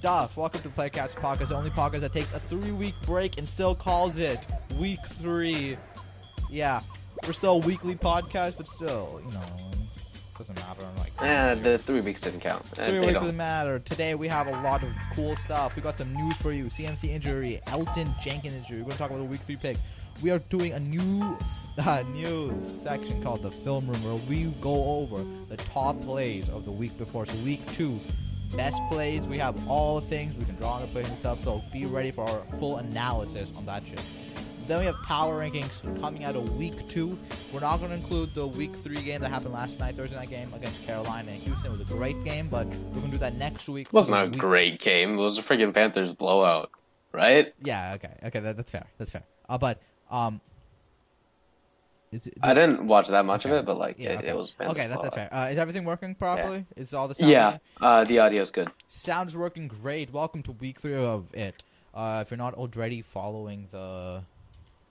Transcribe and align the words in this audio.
Duff, 0.00 0.36
welcome 0.36 0.60
to 0.62 0.68
Playcast 0.68 1.14
Podcast, 1.16 1.48
the 1.48 1.56
only 1.56 1.70
podcast 1.70 2.00
that 2.00 2.12
takes 2.12 2.32
a 2.32 2.38
three 2.38 2.70
week 2.70 2.94
break 3.04 3.36
and 3.36 3.48
still 3.48 3.74
calls 3.74 4.16
it 4.16 4.46
week 4.78 5.00
three. 5.04 5.76
Yeah, 6.48 6.80
we're 7.26 7.32
still 7.32 7.54
a 7.54 7.66
weekly 7.66 7.96
podcast, 7.96 8.56
but 8.56 8.68
still, 8.68 9.20
you 9.26 9.32
know, 9.34 9.42
doesn't 10.38 10.54
matter. 10.54 10.82
I'm 10.84 10.96
like, 10.98 11.12
Eh, 11.20 11.54
the 11.54 11.78
three 11.78 12.00
weeks 12.00 12.20
didn't 12.20 12.40
count. 12.40 12.64
Eh, 12.78 12.90
three 12.90 13.00
weeks 13.00 13.12
don't. 13.14 13.22
doesn't 13.22 13.36
matter. 13.36 13.80
Today 13.80 14.14
we 14.14 14.28
have 14.28 14.46
a 14.46 14.52
lot 14.62 14.84
of 14.84 14.90
cool 15.14 15.34
stuff. 15.36 15.74
We 15.74 15.82
got 15.82 15.98
some 15.98 16.14
news 16.14 16.34
for 16.36 16.52
you. 16.52 16.66
CMC 16.66 17.08
injury, 17.10 17.60
Elgton 17.66 18.08
Jenkins 18.22 18.54
injury. 18.54 18.78
We're 18.82 18.90
gonna 18.90 18.98
talk 18.98 19.10
about 19.10 19.18
the 19.18 19.24
week 19.24 19.40
three 19.40 19.56
pick. 19.56 19.78
We 20.22 20.30
are 20.30 20.38
doing 20.38 20.72
a 20.74 20.80
new, 20.80 21.36
uh, 21.78 22.04
new 22.12 22.54
section 22.76 23.20
called 23.20 23.42
the 23.42 23.50
film 23.50 23.88
room 23.88 24.04
where 24.04 24.14
we 24.28 24.44
go 24.60 25.00
over 25.00 25.24
the 25.48 25.56
top 25.56 26.00
plays 26.02 26.48
of 26.50 26.64
the 26.64 26.72
week 26.72 26.96
before. 26.98 27.26
So 27.26 27.36
week 27.38 27.66
two, 27.72 27.98
best 28.56 28.78
plays. 28.90 29.26
We 29.26 29.38
have 29.38 29.56
all 29.68 30.00
the 30.00 30.06
things 30.06 30.34
we 30.36 30.44
can 30.44 30.56
draw 30.56 30.72
on 30.74 30.82
the 30.82 30.88
plays 30.88 31.08
and 31.08 31.18
stuff. 31.18 31.42
So 31.44 31.62
be 31.72 31.84
ready 31.86 32.10
for 32.10 32.28
our 32.28 32.38
full 32.58 32.76
analysis 32.78 33.50
on 33.56 33.66
that 33.66 33.82
shit. 33.86 34.02
Then 34.66 34.80
we 34.80 34.84
have 34.84 34.96
power 35.02 35.40
rankings 35.40 35.80
coming 36.02 36.24
out 36.24 36.36
of 36.36 36.56
week 36.58 36.86
two. 36.88 37.18
We're 37.54 37.60
not 37.60 37.78
going 37.78 37.88
to 37.90 37.96
include 37.96 38.34
the 38.34 38.46
week 38.46 38.74
three 38.76 39.00
game 39.00 39.22
that 39.22 39.30
happened 39.30 39.54
last 39.54 39.78
night, 39.80 39.94
Thursday 39.96 40.16
night 40.16 40.28
game 40.28 40.52
against 40.52 40.84
Carolina 40.84 41.30
and 41.32 41.40
Houston. 41.42 41.72
It 41.72 41.78
was 41.78 41.90
a 41.90 41.94
great 41.94 42.22
game, 42.22 42.48
but 42.48 42.66
we're 42.66 43.00
going 43.00 43.04
to 43.06 43.10
do 43.12 43.18
that 43.18 43.36
next 43.36 43.66
week. 43.70 43.86
It 43.86 43.92
wasn't 43.94 44.18
a 44.20 44.24
week- 44.26 44.38
great 44.38 44.78
game. 44.80 45.14
It 45.14 45.22
was 45.22 45.38
a 45.38 45.42
freaking 45.42 45.72
Panthers 45.72 46.12
blowout, 46.12 46.70
right? 47.12 47.54
Yeah, 47.62 47.94
okay, 47.94 48.14
okay, 48.24 48.40
that, 48.40 48.56
that's 48.58 48.70
fair. 48.70 48.84
That's 48.98 49.10
fair. 49.10 49.22
Uh, 49.48 49.56
but 49.56 49.80
um, 50.10 50.42
is 52.12 52.26
it, 52.26 52.34
I 52.42 52.54
didn't 52.54 52.86
watch 52.86 53.08
that 53.08 53.24
much 53.24 53.44
Okay. 53.46 53.54
of 53.54 53.62
it, 53.62 53.66
but 53.66 53.78
like 53.78 53.96
Yeah, 53.98 54.10
it, 54.10 54.18
okay. 54.18 54.28
it 54.28 54.36
was. 54.36 54.52
Okay, 54.60 54.86
that's, 54.86 55.02
that's 55.02 55.14
fair. 55.14 55.32
Uh, 55.34 55.48
is 55.50 55.58
everything 55.58 55.84
working 55.84 56.14
properly? 56.14 56.64
Is 56.76 56.94
all 56.94 57.08
the 57.08 57.14
sound 57.14 57.30
Yeah, 57.32 57.58
uh, 57.80 58.04
the 58.04 58.20
audio's 58.20 58.50
good. 58.50 58.70
Sounds 58.88 59.36
working 59.36 59.68
great. 59.68 60.12
Welcome 60.12 60.42
to 60.44 60.52
week 60.52 60.80
three 60.80 60.94
of 60.94 61.26
it. 61.34 61.64
Uh, 61.94 62.22
if 62.24 62.30
you're 62.30 62.38
not 62.38 62.54
already 62.54 63.02
following 63.02 63.68
the 63.70 64.22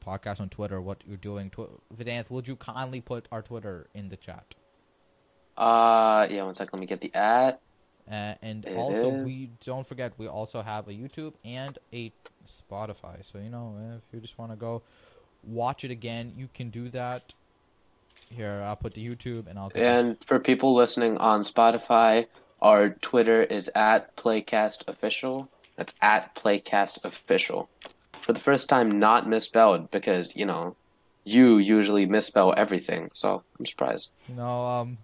podcast 0.06 0.40
on 0.40 0.50
Twitter, 0.50 0.80
what 0.82 1.04
you're 1.08 1.18
doing, 1.18 1.50
Tw- 1.50 1.82
Vidanth, 1.96 2.30
would 2.30 2.48
you 2.48 2.56
kindly 2.56 3.02
put 3.02 3.28
our 3.32 3.42
Twitter 3.42 3.88
in 3.94 4.10
the 4.10 4.18
chat? 4.18 4.56
Uh, 5.58 6.28
yeah, 6.30 6.44
one 6.44 6.56
sec. 6.56 6.72
Let 6.72 6.80
me 6.80 6.86
get 6.86 7.02
the 7.02 7.14
at. 7.16 7.62
Uh, 8.10 8.36
and 8.42 8.64
It 8.66 8.78
also, 8.78 9.12
is. 9.12 9.26
we 9.26 9.50
don't 9.66 9.86
forget 9.86 10.14
we 10.18 10.28
also 10.28 10.62
have 10.62 10.88
a 10.88 10.92
YouTube 10.94 11.34
and 11.44 11.78
a 11.92 12.14
Spotify. 12.48 13.18
So 13.30 13.38
you 13.40 13.50
know, 13.50 13.76
if 13.98 14.04
you 14.14 14.22
just 14.22 14.38
want 14.38 14.52
to 14.52 14.56
go 14.56 14.82
watch 15.48 15.84
it 15.84 15.92
again, 15.92 16.34
you 16.38 16.50
can 16.54 16.70
do 16.70 16.90
that. 16.90 17.34
Here, 18.30 18.62
I'll 18.66 18.76
put 18.76 18.94
the 18.94 19.08
YouTube 19.08 19.48
and 19.48 19.58
I'll. 19.58 19.72
And 19.74 20.18
for 20.26 20.40
people 20.40 20.76
listening 20.76 21.18
on 21.18 21.44
Spotify, 21.44 22.28
our 22.62 22.90
Twitter 22.90 23.42
is 23.44 23.70
at 23.74 24.16
Playcast 24.18 24.88
Official. 24.88 25.48
That's 25.78 25.94
at 26.02 26.36
Playcast 26.36 27.06
Official. 27.06 27.70
For 28.22 28.34
the 28.34 28.40
first 28.40 28.68
time, 28.68 29.00
not 29.00 29.30
misspelled 29.30 29.90
because 29.92 30.36
you 30.36 30.46
know, 30.46 30.76
you 31.24 31.58
usually 31.58 32.06
misspell 32.06 32.54
everything. 32.58 33.12
So 33.14 33.44
I'm 33.58 33.66
surprised. 33.66 34.10
No, 34.28 34.66
um, 34.66 34.98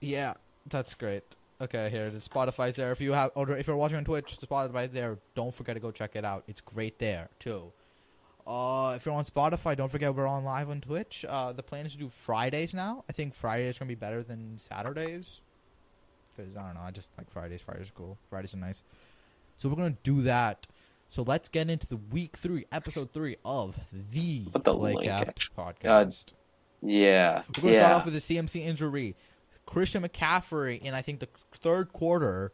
yeah, 0.00 0.34
that's 0.66 0.94
great. 0.94 1.24
Okay, 1.60 1.90
here 1.90 2.08
the 2.08 2.18
Spotify's 2.18 2.76
there. 2.76 2.90
If 2.92 3.02
you 3.02 3.12
have, 3.12 3.32
or 3.34 3.50
if 3.50 3.66
you're 3.66 3.76
watching 3.76 3.98
on 3.98 4.04
Twitch, 4.04 4.38
the 4.38 4.46
Spotify's 4.46 4.90
there. 4.92 5.18
Don't 5.34 5.54
forget 5.54 5.74
to 5.74 5.80
go 5.80 5.90
check 5.90 6.16
it 6.16 6.24
out. 6.24 6.44
It's 6.48 6.62
great 6.62 6.98
there 6.98 7.28
too. 7.38 7.72
Uh, 8.46 8.94
if 8.96 9.06
you're 9.06 9.14
on 9.14 9.24
Spotify, 9.24 9.76
don't 9.76 9.90
forget 9.90 10.14
we're 10.14 10.26
on 10.26 10.44
live 10.44 10.70
on 10.70 10.80
Twitch. 10.80 11.24
Uh, 11.28 11.52
the 11.52 11.62
plan 11.62 11.86
is 11.86 11.92
to 11.92 11.98
do 11.98 12.08
Fridays 12.08 12.74
now. 12.74 13.04
I 13.08 13.12
think 13.12 13.34
Fridays 13.34 13.76
are 13.76 13.80
gonna 13.80 13.88
be 13.88 13.94
better 13.94 14.22
than 14.22 14.58
Saturdays. 14.58 15.40
Because 16.36 16.56
I 16.56 16.62
don't 16.62 16.74
know, 16.74 16.80
I 16.80 16.90
just 16.90 17.08
like 17.18 17.30
Fridays. 17.30 17.60
Fridays 17.60 17.88
are 17.88 17.92
cool. 17.96 18.18
Fridays 18.28 18.54
are 18.54 18.58
nice. 18.58 18.82
So 19.58 19.68
we're 19.68 19.76
gonna 19.76 19.96
do 20.02 20.22
that. 20.22 20.66
So 21.08 21.22
let's 21.22 21.48
get 21.48 21.68
into 21.68 21.88
the 21.88 21.96
week 21.96 22.36
three, 22.36 22.66
episode 22.70 23.12
three 23.12 23.36
of 23.44 23.76
the 24.12 24.44
the 24.52 24.60
Playcast 24.60 25.26
in. 25.26 25.34
podcast. 25.58 26.32
Yeah, 26.82 27.42
We're 27.56 27.62
going 27.62 27.74
to 27.74 27.78
start 27.80 27.94
off 27.96 28.04
with 28.06 28.14
the 28.14 28.20
CMC 28.20 28.64
injury. 28.64 29.14
Christian 29.66 30.02
McCaffrey 30.02 30.80
in 30.80 30.94
I 30.94 31.02
think 31.02 31.20
the 31.20 31.28
third 31.52 31.92
quarter, 31.92 32.52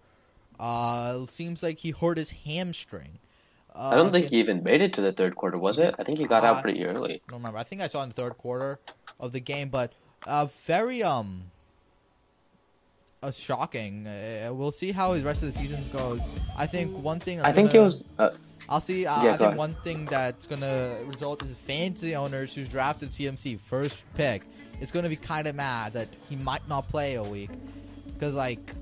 uh, 0.58 1.26
seems 1.26 1.62
like 1.62 1.78
he 1.78 1.91
hurt 1.91 2.19
his 2.19 2.30
hamstring. 2.30 3.19
Uh, 3.76 3.91
I 3.91 3.94
don't 3.97 4.10
think 4.10 4.31
he 4.31 4.37
even 4.38 4.62
made 4.62 4.81
it 4.81 4.94
to 4.94 5.03
the 5.03 5.12
third 5.12 5.37
quarter, 5.37 5.59
was 5.59 5.78
it? 5.78 5.94
I 5.98 6.03
think 6.04 6.19
he 6.19 6.25
got 6.25 6.44
Uh, 6.44 6.47
out 6.48 6.62
pretty 6.62 6.84
early. 6.87 7.14
I 7.14 7.20
don't 7.31 7.41
remember. 7.41 7.59
I 7.59 7.62
think 7.64 7.82
I 7.82 7.88
saw 7.88 8.03
in 8.03 8.09
the 8.09 8.14
third 8.14 8.38
quarter 8.38 8.78
of 9.20 9.32
the 9.32 9.41
game, 9.41 9.69
but 9.69 9.92
uh, 10.26 10.47
very 10.64 11.03
um, 11.03 11.50
uh, 13.22 13.31
shocking. 13.31 14.06
Uh, 14.06 14.50
we'll 14.53 14.72
see 14.72 14.92
how 14.92 15.12
his 15.12 15.22
rest 15.25 15.42
of 15.42 15.53
the 15.53 15.59
season 15.59 15.84
goes. 15.92 16.20
I 16.56 16.66
think 16.66 16.97
one 17.03 17.20
thing. 17.20 17.41
I 17.41 17.53
that's 17.53 17.56
think 17.56 17.70
it 17.70 17.72
gonna- 17.75 17.84
was. 17.84 18.04
Uh, 18.19 18.31
I'll 18.69 18.81
see. 18.81 19.06
Uh, 19.06 19.22
Yeah, 19.22 19.28
I 19.34 19.37
think 19.37 19.41
ahead. 19.48 19.56
one 19.59 19.75
thing 19.75 20.06
that's 20.06 20.47
gonna 20.47 20.97
result 21.04 21.43
is 21.44 21.53
fantasy 21.53 22.16
owners 22.16 22.54
who's 22.54 22.69
drafted 22.69 23.10
CMC 23.12 23.56
first 23.58 24.04
pick 24.14 24.43
It's 24.81 24.91
gonna 24.91 25.08
be 25.08 25.16
kind 25.16 25.47
of 25.47 25.54
mad 25.54 25.93
that 25.94 26.19
he 26.28 26.37
might 26.37 26.66
not 26.69 26.88
play 26.88 27.14
a 27.14 27.22
week 27.22 27.50
because 28.06 28.34
like 28.34 28.72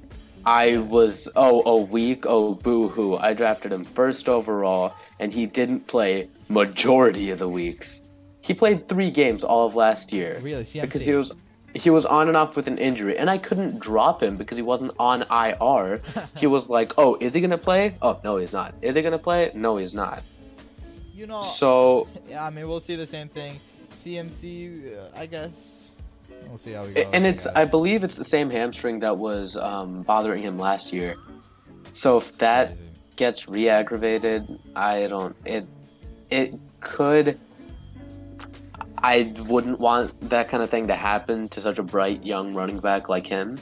I 0.47 0.79
was 0.79 1.29
oh 1.37 1.63
a 1.65 1.81
week 1.81 2.25
oh 2.27 2.55
boo 2.55 2.89
hoo. 2.89 3.17
I 3.17 3.33
drafted 3.33 3.73
him 3.73 3.85
first 3.85 4.29
overall, 4.29 4.95
and 5.19 5.33
he 5.33 5.47
didn't 5.47 5.87
play 5.87 6.29
majority 6.49 7.31
of 7.31 7.39
the 7.39 7.49
weeks. 7.49 8.01
He 8.41 8.53
played 8.53 8.89
three 8.89 9.11
games 9.11 9.43
all 9.43 9.67
of 9.67 9.75
last 9.75 10.13
year 10.13 10.39
really 10.43 10.65
CMC. 10.65 10.83
because 10.83 11.01
he 11.01 11.13
was 11.15 11.33
he 11.75 11.91
was 11.91 12.05
on 12.07 12.29
and 12.29 12.37
off 12.37 12.55
with 12.57 12.67
an 12.69 12.79
injury, 12.79 13.17
and 13.19 13.29
I 13.29 13.39
couldn't 13.39 13.81
drop 13.81 14.23
him 14.23 14.37
because 14.37 14.57
he 14.57 14.63
wasn't 14.63 14.93
on 14.99 15.23
IR. 15.31 16.01
he 16.37 16.47
was 16.47 16.69
like, 16.69 16.93
oh, 16.99 17.17
is 17.21 17.35
he 17.35 17.41
gonna 17.41 17.59
play? 17.59 17.97
Oh 18.03 18.21
no, 18.23 18.37
he's 18.37 18.53
not. 18.53 18.75
Is 18.83 18.95
he 18.95 19.03
gonna 19.03 19.19
play? 19.19 19.51
No, 19.55 19.79
he's 19.79 19.95
not. 19.95 20.23
you 21.15 21.27
know. 21.27 21.43
So 21.43 22.07
yeah, 22.29 22.45
I 22.45 22.51
mean 22.51 22.69
we'll 22.69 22.81
see 22.81 22.97
the 22.97 23.07
same 23.07 23.29
thing. 23.29 23.59
CMC, 24.05 24.99
uh, 24.99 25.09
I 25.17 25.25
guess. 25.25 25.74
We'll 26.49 26.59
see 26.59 26.73
how 26.73 26.85
we 26.85 26.93
go. 26.93 27.01
and 27.13 27.25
I 27.27 27.29
it's. 27.31 27.47
I 27.47 27.65
believe 27.65 28.05
it's 28.05 28.17
the 28.17 28.25
same 28.25 28.51
hamstring 28.51 29.01
that 29.01 29.17
was 29.17 29.57
um, 29.57 30.03
bothering 30.03 30.43
him 30.43 30.59
last 30.59 30.93
year. 30.93 31.17
So 31.93 32.19
if 32.19 32.37
that 32.39 32.69
Crazy. 32.69 32.81
gets 33.17 33.49
re-aggravated, 33.49 34.59
I 34.77 35.07
don't. 35.07 35.37
It 35.45 35.67
it 36.31 36.55
could. 36.81 37.39
I 38.99 39.35
wouldn't 39.49 39.81
want 39.81 40.19
that 40.31 40.49
kind 40.49 40.63
of 40.63 40.71
thing 40.71 40.87
to 40.89 40.95
happen 40.95 41.49
to 41.51 41.61
such 41.61 41.79
a 41.79 41.83
bright 41.83 42.25
young 42.25 42.55
running 42.55 42.79
back 42.81 43.09
like 43.09 43.27
him. 43.27 43.59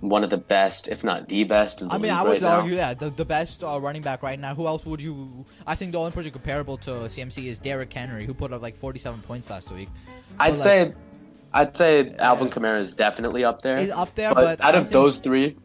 One 0.00 0.24
of 0.24 0.30
the 0.30 0.38
best, 0.38 0.88
if 0.88 1.04
not 1.04 1.28
the 1.28 1.44
best, 1.44 1.82
in 1.82 1.88
the 1.88 1.94
I 1.94 1.98
mean, 1.98 2.10
I 2.10 2.22
would 2.22 2.32
right 2.32 2.40
now. 2.40 2.60
argue 2.60 2.76
that 2.76 2.98
the, 2.98 3.10
the 3.10 3.24
best 3.24 3.62
uh, 3.62 3.78
running 3.78 4.00
back 4.00 4.22
right 4.22 4.40
now. 4.40 4.54
Who 4.54 4.66
else 4.66 4.86
would 4.86 5.00
you? 5.00 5.44
I 5.66 5.74
think 5.74 5.92
the 5.92 5.98
only 5.98 6.10
person 6.10 6.30
comparable 6.32 6.78
to 6.78 6.90
CMC 6.90 7.44
is 7.44 7.58
Derrick 7.58 7.92
Henry, 7.92 8.24
who 8.24 8.32
put 8.32 8.50
up 8.52 8.62
like 8.62 8.78
47 8.78 9.20
points 9.20 9.50
last 9.50 9.70
week. 9.70 9.90
I'd 10.38 10.50
but, 10.52 10.58
like- 10.58 10.64
say, 10.64 10.94
I'd 11.52 11.76
say 11.76 12.14
Alvin 12.18 12.48
Kamara 12.48 12.80
is 12.80 12.94
definitely 12.94 13.44
up 13.44 13.62
there. 13.62 13.78
He's 13.78 13.90
up 13.90 14.14
there, 14.14 14.34
but, 14.34 14.58
but, 14.58 14.64
out 14.64 14.74
of 14.74 14.90
those 14.90 15.16
three, 15.16 15.56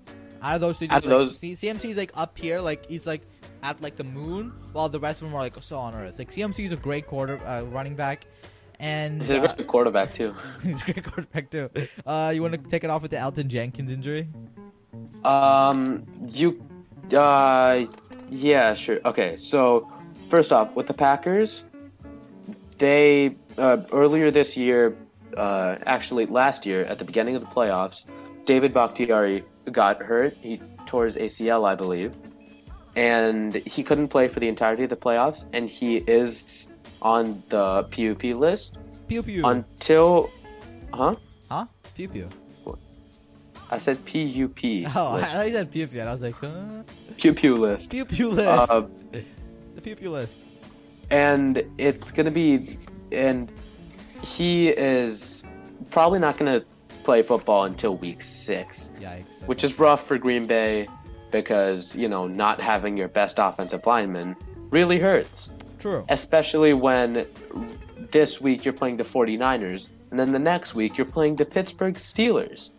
Out 0.41 0.55
of 0.55 0.61
those 0.61 0.79
two, 0.79 0.87
Out 0.89 1.03
of 1.03 1.03
like, 1.03 1.09
those- 1.09 1.39
CMC's 1.39 1.97
like 1.97 2.11
up 2.15 2.37
here, 2.37 2.59
like 2.59 2.85
he's 2.87 3.05
like 3.05 3.21
at 3.63 3.81
like 3.81 3.95
the 3.95 4.03
moon, 4.03 4.51
while 4.73 4.89
the 4.89 4.99
rest 4.99 5.21
of 5.21 5.27
them 5.27 5.35
are 5.35 5.41
like 5.41 5.55
so 5.61 5.77
on 5.77 5.93
Earth. 5.95 6.17
Like 6.17 6.31
CMC's 6.31 6.71
a 6.71 6.75
great 6.75 7.07
quarter 7.07 7.39
uh, 7.45 7.63
running 7.63 7.95
back, 7.95 8.25
and 8.79 9.21
he's 9.21 9.31
a 9.31 9.43
uh, 9.43 9.55
good 9.55 9.67
quarterback 9.67 10.13
too. 10.13 10.33
he's 10.63 10.81
a 10.81 10.85
great 10.85 11.03
quarterback 11.03 11.49
too. 11.49 11.69
Uh, 12.05 12.31
you 12.33 12.41
want 12.41 12.53
to 12.53 12.69
take 12.69 12.83
it 12.83 12.89
off 12.89 13.01
with 13.01 13.11
the 13.11 13.17
Elgton 13.17 13.47
Jenkins 13.47 13.91
injury? 13.91 14.27
Um, 15.23 16.05
you, 16.27 16.63
uh, 17.15 17.85
yeah, 18.29 18.73
sure. 18.73 18.99
Okay, 19.05 19.37
so 19.37 19.91
first 20.29 20.51
off, 20.51 20.73
with 20.75 20.87
the 20.87 20.93
Packers, 20.93 21.63
they 22.77 23.35
uh, 23.57 23.77
earlier 23.91 24.31
this 24.31 24.55
year, 24.55 24.95
uh, 25.37 25.77
actually 25.85 26.25
last 26.25 26.65
year 26.65 26.81
at 26.81 26.99
the 26.99 27.05
beginning 27.05 27.35
of 27.35 27.41
the 27.41 27.47
playoffs, 27.47 28.03
David 28.45 28.73
Bakhtiari 28.73 29.43
got 29.71 30.01
hurt. 30.01 30.37
He 30.41 30.61
tore 30.85 31.05
his 31.05 31.15
ACL, 31.15 31.67
I 31.67 31.75
believe, 31.75 32.13
and 32.95 33.55
he 33.55 33.83
couldn't 33.83 34.09
play 34.09 34.27
for 34.27 34.39
the 34.39 34.47
entirety 34.47 34.83
of 34.83 34.89
the 34.89 34.95
playoffs. 34.95 35.43
And 35.53 35.69
he 35.69 35.97
is 35.97 36.67
on 37.01 37.43
the 37.49 37.83
PUP 37.83 38.23
list 38.35 38.77
Pew 39.07 39.21
pew. 39.23 39.45
until, 39.45 40.31
huh? 40.93 41.15
huh? 41.49 41.65
Pew 41.95 42.07
pew. 42.09 42.29
I 43.71 43.79
said 43.79 43.97
PUP. 44.05 44.59
Oh, 44.95 45.15
I 45.15 45.21
thought 45.23 45.47
you 45.47 45.53
said 45.53 45.71
pew 45.71 45.87
pew, 45.87 45.99
and 45.99 46.09
I 46.09 46.11
was 46.11 46.21
like, 46.21 46.35
huh? 46.35 46.83
Pew 47.17 47.33
pew 47.33 47.57
list. 47.57 47.89
Pew 47.89 48.05
pew 48.05 48.29
list. 48.29 48.69
Uh, 48.69 48.85
the 49.75 49.81
pew 49.81 49.95
pew 49.95 50.11
list. 50.11 50.37
and 51.09 51.63
it's 51.77 52.11
gonna 52.11 52.31
be 52.31 52.77
and 53.11 53.51
he 54.25 54.69
is 54.69 55.43
probably 55.91 56.19
not 56.19 56.37
gonna 56.37 56.61
play 57.03 57.21
football 57.21 57.65
until 57.65 57.95
week 57.97 58.23
six 58.23 58.89
Yikes. 58.99 59.23
which 59.45 59.63
is 59.63 59.77
rough 59.77 60.07
for 60.07 60.17
green 60.17 60.47
bay 60.47 60.87
because 61.31 61.95
you 61.95 62.09
know 62.09 62.27
not 62.27 62.59
having 62.59 62.97
your 62.97 63.07
best 63.07 63.35
offensive 63.37 63.85
lineman 63.85 64.35
really 64.71 64.99
hurts 64.99 65.49
true. 65.79 66.03
especially 66.09 66.73
when 66.73 67.27
this 68.11 68.41
week 68.41 68.65
you're 68.65 68.73
playing 68.73 68.97
the 68.97 69.03
49ers 69.03 69.89
and 70.09 70.19
then 70.19 70.31
the 70.31 70.39
next 70.39 70.73
week 70.73 70.97
you're 70.97 71.05
playing 71.05 71.35
the 71.35 71.45
pittsburgh 71.45 71.95
steelers 71.95 72.71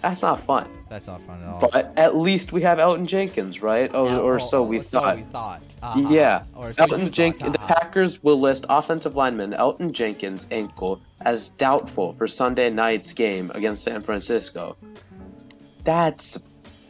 that's 0.00 0.22
not 0.22 0.42
fun 0.44 0.68
That's 0.88 1.06
not 1.06 1.20
fun 1.22 1.42
at 1.42 1.48
all. 1.48 1.68
But 1.72 1.92
at 1.96 2.16
least 2.16 2.52
we 2.52 2.62
have 2.62 2.78
Elgton 2.78 3.06
Jenkins, 3.06 3.60
right? 3.60 3.90
Oh, 3.92 4.06
Yeah, 4.06 4.18
or 4.18 4.40
oh, 4.40 4.46
so 4.46 4.58
oh, 4.58 4.66
we 4.66 4.78
so 4.78 4.84
thought. 4.84 5.16
we 5.16 5.22
thought. 5.24 5.62
Uh-huh. 5.82 6.08
Yeah, 6.08 6.44
Or 6.54 6.72
so 6.72 6.86
Elgton 6.86 7.10
Jenkins. 7.10 7.52
The 7.52 7.60
uh-huh. 7.60 7.74
Packers 7.74 8.22
will 8.22 8.40
list 8.40 8.64
offensive 8.68 9.16
lineman 9.16 9.52
Elton 9.54 9.92
Jenkins' 9.92 10.46
ankle 10.50 11.00
as 11.22 11.48
doubtful 11.50 12.12
for 12.14 12.28
Sunday 12.28 12.70
night's 12.70 13.12
game 13.12 13.50
against 13.54 13.84
San 13.84 14.02
Francisco. 14.02 14.76
That's 15.84 16.38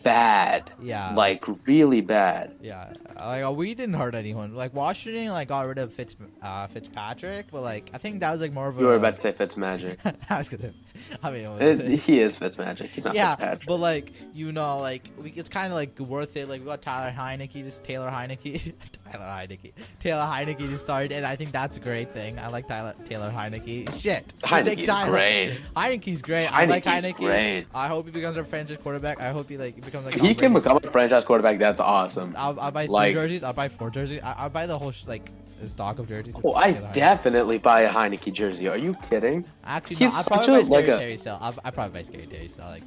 bad. 0.06 0.70
Yeah. 0.80 1.12
Like 1.14 1.44
really 1.66 2.00
bad. 2.00 2.54
Yeah, 2.62 2.92
like 3.16 3.44
uh, 3.44 3.50
we 3.50 3.74
didn't 3.74 3.94
hurt 3.94 4.14
anyone. 4.14 4.54
Like 4.54 4.72
Washington, 4.72 5.28
like 5.28 5.48
got 5.48 5.66
rid 5.66 5.78
of 5.78 5.92
Fitz, 5.92 6.14
uh, 6.42 6.68
Fitzpatrick, 6.68 7.46
but 7.50 7.62
like 7.62 7.90
I 7.92 7.98
think 7.98 8.20
that 8.20 8.30
was 8.30 8.40
like 8.40 8.52
more 8.52 8.68
of 8.68 8.78
a. 8.78 8.80
You 8.80 8.86
were 8.86 8.94
about 8.94 9.16
to 9.16 9.20
say 9.20 9.32
Fitzmagic. 9.32 9.98
I 10.30 10.38
was 10.38 10.48
gonna. 10.48 10.72
I 11.22 11.30
mean, 11.30 11.46
It- 11.60 12.00
he 12.00 12.20
is 12.20 12.36
Fitzmagic. 12.36 12.86
He's 12.88 13.04
not 13.04 13.14
yeah, 13.14 13.56
but 13.66 13.76
like 13.76 14.12
you 14.34 14.52
know, 14.52 14.78
like 14.80 15.08
we, 15.22 15.30
it's 15.30 15.48
kind 15.48 15.72
of 15.72 15.76
like 15.76 15.98
worth 16.00 16.36
it. 16.36 16.48
Like 16.48 16.60
we 16.60 16.66
got 16.66 16.82
Tyler 16.82 17.12
Heinicke, 17.16 17.52
just 17.64 17.84
Taylor 17.84 18.10
Heinicke, 18.10 18.72
Tyler 19.12 19.24
Heinicke, 19.24 19.72
Taylor 20.00 20.22
Heinicke 20.22 20.58
to 20.68 20.78
start, 20.78 21.12
and 21.12 21.26
I 21.26 21.36
think 21.36 21.52
that's 21.52 21.76
a 21.76 21.80
great 21.80 22.10
thing. 22.10 22.38
I 22.38 22.48
like 22.48 22.66
Tyler 22.68 22.94
Taylor 23.06 23.30
Heinicke. 23.30 23.92
Shit, 24.00 24.34
I'll 24.44 24.62
Heinicke's 24.62 24.86
Tyler. 24.86 25.10
great. 25.10 25.58
Heinicke's 25.76 26.22
great. 26.22 26.46
I 26.48 26.64
like 26.66 26.84
Heinicke's 26.84 27.14
Heinicke. 27.14 27.16
great. 27.16 27.66
I 27.74 27.88
hope 27.88 28.06
he 28.06 28.10
becomes 28.12 28.36
our 28.36 28.44
franchise 28.44 28.78
quarterback. 28.82 29.20
I 29.20 29.30
hope 29.30 29.48
he 29.48 29.56
like 29.58 29.82
becomes 29.84 30.04
like. 30.06 30.16
If 30.16 30.20
he 30.22 30.34
can 30.34 30.52
become 30.54 30.76
a 30.82 30.90
franchise 30.90 31.24
quarterback, 31.24 31.58
that's 31.58 31.80
awesome. 31.80 32.34
I'll, 32.36 32.58
I'll 32.60 32.70
buy 32.70 32.86
three 32.86 32.92
like- 32.94 33.14
jerseys. 33.14 33.42
I'll 33.42 33.52
buy 33.52 33.68
four 33.68 33.90
jerseys. 33.90 34.20
I, 34.22 34.32
I'll 34.38 34.50
buy 34.50 34.66
the 34.66 34.78
whole 34.78 34.92
sh- 34.92 35.04
like 35.06 35.30
stock 35.66 35.98
of 35.98 36.08
jerseys. 36.08 36.34
Oh, 36.44 36.52
I 36.54 36.72
definitely 36.92 37.58
buy 37.58 37.82
a 37.82 37.92
Heinicke 37.92 38.32
jersey. 38.32 38.68
Are 38.68 38.76
you 38.76 38.96
kidding? 39.08 39.44
Actually, 39.64 39.96
he's 39.96 40.12
no, 40.12 40.18
I'll 40.18 40.24
probably 40.24 40.54
a- 40.54 40.58
buy 40.58 40.62
Scary 40.64 40.70
like 40.82 40.88
a- 40.88 40.98
Terry. 40.98 41.18
I'll, 41.26 41.54
I'll 41.64 41.72
probably 41.72 42.02
buy 42.02 42.02
Scary 42.06 42.26
Terry. 42.26 42.50
Like. 42.58 42.82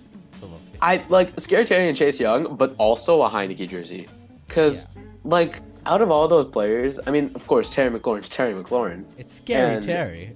I 0.82 1.04
like 1.10 1.38
Scary 1.40 1.66
Terry 1.66 1.90
and 1.90 1.98
Chase 1.98 2.20
Young, 2.20 2.56
but 2.56 2.74
also 2.78 3.22
a 3.24 3.30
Heinicke 3.30 3.68
jersey. 3.68 4.08
Because, 4.48 4.86
like, 5.26 5.62
out 5.86 6.02
of 6.02 6.10
all 6.12 6.28
those 6.28 6.48
players, 6.50 7.00
I 7.06 7.12
mean, 7.12 7.32
of 7.36 7.46
course, 7.46 7.70
Terry 7.70 7.90
McLaurin's 7.90 8.30
Terry 8.30 8.54
McLaurin. 8.54 9.04
It's 9.18 9.34
Scary 9.34 9.76
and- 9.76 9.84
Terry. 9.84 10.34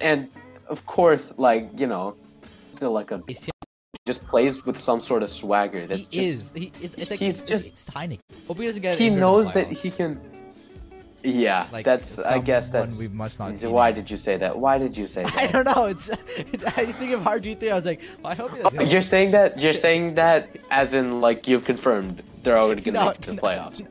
And, 0.00 0.28
of 0.68 0.84
course, 0.86 1.34
like, 1.36 1.68
you 1.78 1.86
know, 1.86 2.16
still 2.74 2.92
like 2.92 3.10
a. 3.10 3.22
It's, 3.28 3.48
Just 4.06 4.24
plays 4.26 4.64
with 4.66 4.80
some 4.80 5.00
sort 5.02 5.22
of 5.22 5.30
swagger. 5.30 5.86
That's 5.86 6.06
he 6.10 6.32
just, 6.32 6.56
is. 6.56 6.62
He, 6.62 6.72
it's, 6.80 6.94
it's 6.96 7.10
like 7.10 7.20
he's 7.20 7.32
it's, 7.32 7.42
just- 7.44 7.66
it's, 7.66 7.86
it's 7.88 7.94
Heinicke. 7.94 8.20
Hope 8.48 8.58
he 8.58 8.64
doesn't 8.66 8.82
get. 8.82 8.98
He 8.98 9.10
knows 9.10 9.52
that 9.52 9.70
he 9.70 9.90
can. 9.90 10.18
Yeah, 11.24 11.66
Like, 11.72 11.84
that's. 11.84 12.18
I 12.18 12.38
guess 12.38 12.68
that's. 12.68 12.96
we 12.96 13.06
must 13.08 13.38
not 13.38 13.52
Why 13.62 13.92
did 13.92 14.10
you 14.10 14.16
say 14.16 14.36
that? 14.38 14.58
Why 14.58 14.78
did 14.78 14.96
you 14.96 15.06
say 15.06 15.22
that? 15.24 15.36
I 15.36 15.46
don't 15.46 15.64
know. 15.64 15.84
It's, 15.86 16.08
it's 16.36 16.64
I 16.64 16.84
just 16.86 16.98
think 16.98 17.12
of 17.12 17.22
hard 17.22 17.42
G 17.44 17.54
three. 17.54 17.70
I 17.70 17.74
was 17.76 17.84
like, 17.84 18.00
well, 18.22 18.32
I 18.32 18.34
hope. 18.34 18.52
Oh, 18.64 18.82
You're 18.82 19.02
saying 19.02 19.30
that. 19.32 19.58
You're 19.62 19.72
saying 19.74 20.14
that 20.16 20.48
as 20.70 20.94
in 20.94 21.20
like 21.20 21.46
you've 21.46 21.64
confirmed 21.64 22.22
they're 22.42 22.58
already 22.58 22.82
gonna 22.82 22.98
No, 22.98 23.06
make 23.06 23.16
it 23.18 23.22
to 23.22 23.30
the 23.30 23.36
no. 23.36 23.42
playoffs. 23.42 23.86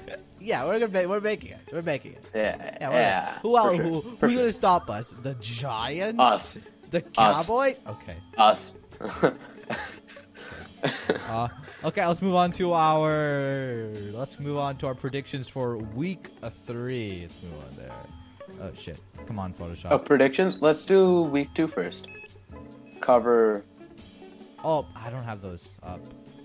yeah, 0.40 0.64
we're 0.66 0.80
gonna 0.80 0.90
make, 0.92 1.06
we're 1.06 1.20
making 1.20 1.52
it. 1.52 1.60
We're 1.72 1.82
making 1.82 2.12
it. 2.14 2.30
Yeah, 2.34 2.56
Yeah, 2.80 2.90
yeah. 2.90 3.38
who 3.42 3.56
else? 3.56 3.76
sure, 3.76 3.82
Who, 3.84 4.00
who's 4.00 4.32
sure. 4.32 4.40
gonna 4.40 4.52
stop 4.52 4.90
us? 4.90 5.10
The 5.22 5.34
Giants? 5.36 6.18
Us. 6.18 6.56
The 6.90 7.00
Cowboys? 7.02 7.78
Okay. 7.86 8.16
Us. 8.36 8.74
Uh, 11.28 11.48
okay, 11.84 12.06
let's 12.06 12.22
move 12.22 12.34
on 12.34 12.52
to 12.52 12.72
our 12.72 13.92
let's 14.12 14.38
move 14.38 14.56
on 14.58 14.76
to 14.78 14.86
our 14.86 14.94
predictions 14.94 15.48
for 15.48 15.76
week 15.78 16.28
three. 16.66 17.22
Let's 17.22 17.42
move 17.42 17.54
on 17.68 17.76
there. 17.76 17.92
Oh 18.62 18.70
shit! 18.76 19.00
Come 19.26 19.38
on, 19.38 19.52
Photoshop. 19.54 19.90
oh, 19.90 19.98
predictions. 19.98 20.58
Let's 20.60 20.84
do 20.84 21.22
week 21.22 21.48
two 21.54 21.68
first. 21.68 22.06
Cover. 23.00 23.64
Oh, 24.64 24.86
I 24.94 25.10
don't 25.10 25.24
have 25.24 25.42
those 25.42 25.68
up, 25.82 26.00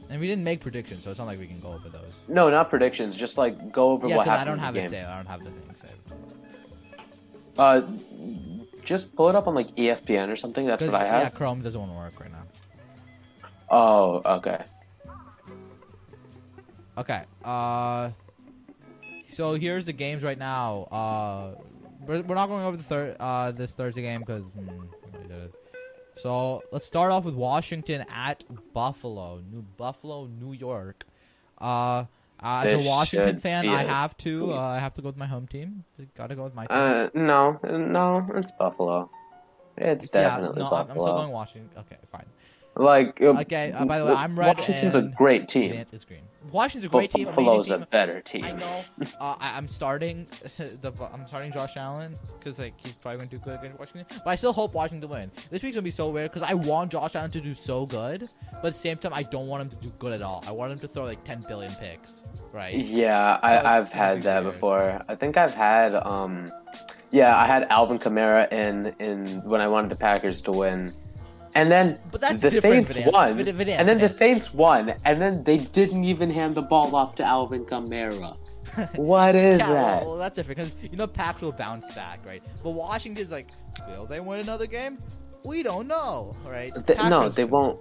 and 0.09 0.19
we 0.19 0.25
didn't 0.27 0.43
make 0.43 0.61
predictions, 0.61 1.03
so 1.03 1.11
it's 1.11 1.19
not 1.19 1.25
like 1.27 1.39
we 1.39 1.47
can 1.47 1.59
go 1.59 1.69
over 1.69 1.89
those. 1.89 2.11
No, 2.27 2.49
not 2.49 2.69
predictions. 2.69 3.15
Just 3.15 3.37
like 3.37 3.71
go 3.71 3.91
over 3.91 4.07
Yeah, 4.07 4.17
what 4.17 4.23
because 4.23 4.39
happened 4.39 4.61
I 4.61 4.69
don't 4.69 4.75
have 4.75 4.75
it 4.83 4.89
saved. 4.89 5.05
I 5.05 5.17
don't 5.17 5.27
have 5.27 5.43
the 5.43 5.51
thing 5.51 5.75
saved. 5.75 5.93
Uh, 7.59 7.81
just 8.85 9.13
pull 9.15 9.29
it 9.29 9.35
up 9.35 9.47
on 9.47 9.53
like 9.55 9.67
ESPN 9.75 10.29
or 10.29 10.35
something. 10.35 10.65
That's 10.65 10.81
what 10.81 10.95
I 10.95 11.05
have. 11.05 11.23
yeah, 11.23 11.29
Chrome 11.29 11.61
doesn't 11.61 11.79
want 11.79 11.91
to 11.91 11.97
work 11.97 12.19
right 12.19 12.31
now. 12.31 12.43
Oh, 13.69 14.21
okay. 14.37 14.63
Okay. 16.97 17.23
Uh, 17.43 18.09
so 19.29 19.53
here's 19.53 19.85
the 19.85 19.93
games 19.93 20.23
right 20.23 20.37
now. 20.37 20.87
Uh, 20.91 21.61
we're, 22.05 22.21
we're 22.21 22.35
not 22.35 22.47
going 22.47 22.63
over 22.63 22.77
the 22.77 22.83
third 22.83 23.15
uh 23.19 23.51
this 23.51 23.71
Thursday 23.73 24.01
game 24.01 24.21
because. 24.21 24.43
so 26.15 26.63
let's 26.71 26.85
start 26.85 27.11
off 27.11 27.23
with 27.23 27.35
Washington 27.35 28.05
at 28.09 28.43
Buffalo, 28.73 29.41
New 29.51 29.63
Buffalo, 29.77 30.27
New 30.27 30.53
York. 30.53 31.05
Uh, 31.59 32.05
uh, 32.39 32.63
as 32.65 32.73
a 32.73 32.79
Washington 32.79 33.39
fan, 33.39 33.67
I 33.67 33.83
have 33.83 34.15
to. 34.17 34.53
Uh, 34.53 34.57
I 34.57 34.79
have 34.79 34.93
to 34.95 35.01
go 35.01 35.07
with 35.09 35.17
my 35.17 35.25
home 35.25 35.47
team. 35.47 35.83
Gotta 36.15 36.35
go 36.35 36.43
with 36.43 36.53
my 36.53 36.67
team. 36.67 36.77
Uh, 36.77 37.07
no, 37.13 37.59
no, 37.63 38.31
it's 38.35 38.51
Buffalo. 38.59 39.09
It's 39.75 40.09
yeah, 40.13 40.21
definitely 40.21 40.61
no, 40.61 40.67
I'm, 40.67 40.73
I'm 40.73 40.85
still 40.85 40.95
Buffalo. 40.95 41.17
going 41.17 41.31
Washington. 41.31 41.69
Okay, 41.77 41.97
fine. 42.11 42.25
Like, 42.77 43.19
uh, 43.21 43.39
Okay, 43.41 43.71
uh, 43.71 43.85
by 43.85 43.99
the 43.99 44.05
way, 44.05 44.13
I'm 44.13 44.37
red 44.37 44.57
Washington's 44.57 44.95
a 44.95 45.01
great 45.01 45.47
team. 45.49 45.71
Green. 46.07 46.21
Washington's 46.51 46.85
a 46.85 46.89
but 46.89 46.97
great 46.99 47.11
team. 47.11 47.25
Buffalo's 47.25 47.67
amazing 47.67 47.83
a 47.83 47.85
better 47.87 48.21
team. 48.21 48.45
I 48.45 48.51
know. 48.53 48.85
Uh, 49.19 49.35
I, 49.39 49.57
I'm 49.57 49.67
starting 49.67 50.27
the 50.57 50.91
I'm 51.13 51.27
starting 51.27 51.51
Josh 51.51 51.75
Allen 51.75 52.15
because 52.39 52.59
like 52.59 52.73
he's 52.77 52.93
probably 52.93 53.17
going 53.17 53.29
to 53.29 53.37
do 53.37 53.43
good 53.43 53.59
against 53.59 53.79
Washington. 53.79 54.05
But 54.23 54.29
I 54.31 54.35
still 54.35 54.53
hope 54.53 54.73
Washington 54.73 55.09
win. 55.09 55.31
This 55.49 55.63
week's 55.63 55.75
gonna 55.75 55.83
be 55.83 55.91
so 55.91 56.09
weird 56.09 56.31
because 56.31 56.47
I 56.47 56.53
want 56.53 56.91
Josh 56.91 57.15
Allen 57.15 57.31
to 57.31 57.41
do 57.41 57.53
so 57.53 57.85
good, 57.85 58.29
but 58.53 58.65
at 58.65 58.73
the 58.73 58.79
same 58.79 58.97
time 58.97 59.13
I 59.13 59.23
don't 59.23 59.47
want 59.47 59.63
him 59.63 59.69
to 59.71 59.75
do 59.77 59.91
good 59.99 60.13
at 60.13 60.21
all. 60.21 60.43
I 60.47 60.51
want 60.51 60.71
him 60.71 60.79
to 60.79 60.87
throw 60.87 61.03
like 61.03 61.23
10 61.25 61.41
billion 61.47 61.73
picks, 61.75 62.21
right? 62.53 62.73
Yeah, 62.73 63.35
So 63.37 63.39
I, 63.43 63.77
I've 63.77 63.89
had 63.89 64.15
be 64.17 64.21
that 64.23 64.43
weird. 64.43 64.53
before. 64.53 65.01
I 65.07 65.15
think 65.15 65.35
I've 65.37 65.53
had, 65.53 65.95
um, 65.95 66.47
yeah, 67.11 67.35
I 67.37 67.45
had 67.45 67.63
Alvin 67.69 67.99
Kamara 67.99 68.51
in 68.53 68.93
in 68.99 69.41
when 69.43 69.61
I 69.61 69.67
wanted 69.67 69.91
the 69.91 69.95
Packers 69.97 70.41
to 70.43 70.51
win, 70.51 70.91
and 71.57 71.71
then 71.71 71.99
the 72.39 72.51
Saints 72.51 72.93
won, 73.11 73.39
and 73.39 73.87
then 73.89 73.97
the 73.97 74.09
Saints 74.09 74.53
won, 74.53 74.93
and 75.05 75.21
then 75.21 75.43
they 75.43 75.57
didn't 75.57 76.03
even 76.03 76.29
hand 76.29 76.55
the 76.55 76.61
ball 76.61 76.95
off 76.95 77.15
to 77.15 77.23
Alvin 77.23 77.65
Kamara. 77.65 78.37
what 78.95 79.33
is 79.49 79.59
Yeah, 79.59 79.67
that? 79.73 80.03
well, 80.03 80.17
that's 80.17 80.35
different 80.35 80.57
because 80.57 80.73
you 80.91 80.97
know 80.97 81.07
Pack 81.07 81.41
will 81.41 81.51
bounce 81.51 81.93
back, 81.95 82.19
right? 82.25 82.43
But 82.63 82.71
Washington's 82.71 83.31
like, 83.31 83.49
will 83.87 84.05
they 84.05 84.19
win 84.19 84.39
another 84.39 84.67
game? 84.67 84.99
We 85.45 85.63
don't 85.63 85.87
know, 85.87 86.33
right? 86.45 86.71
Th- 86.85 86.99
no, 87.09 87.29
they 87.29 87.45
won't. 87.45 87.79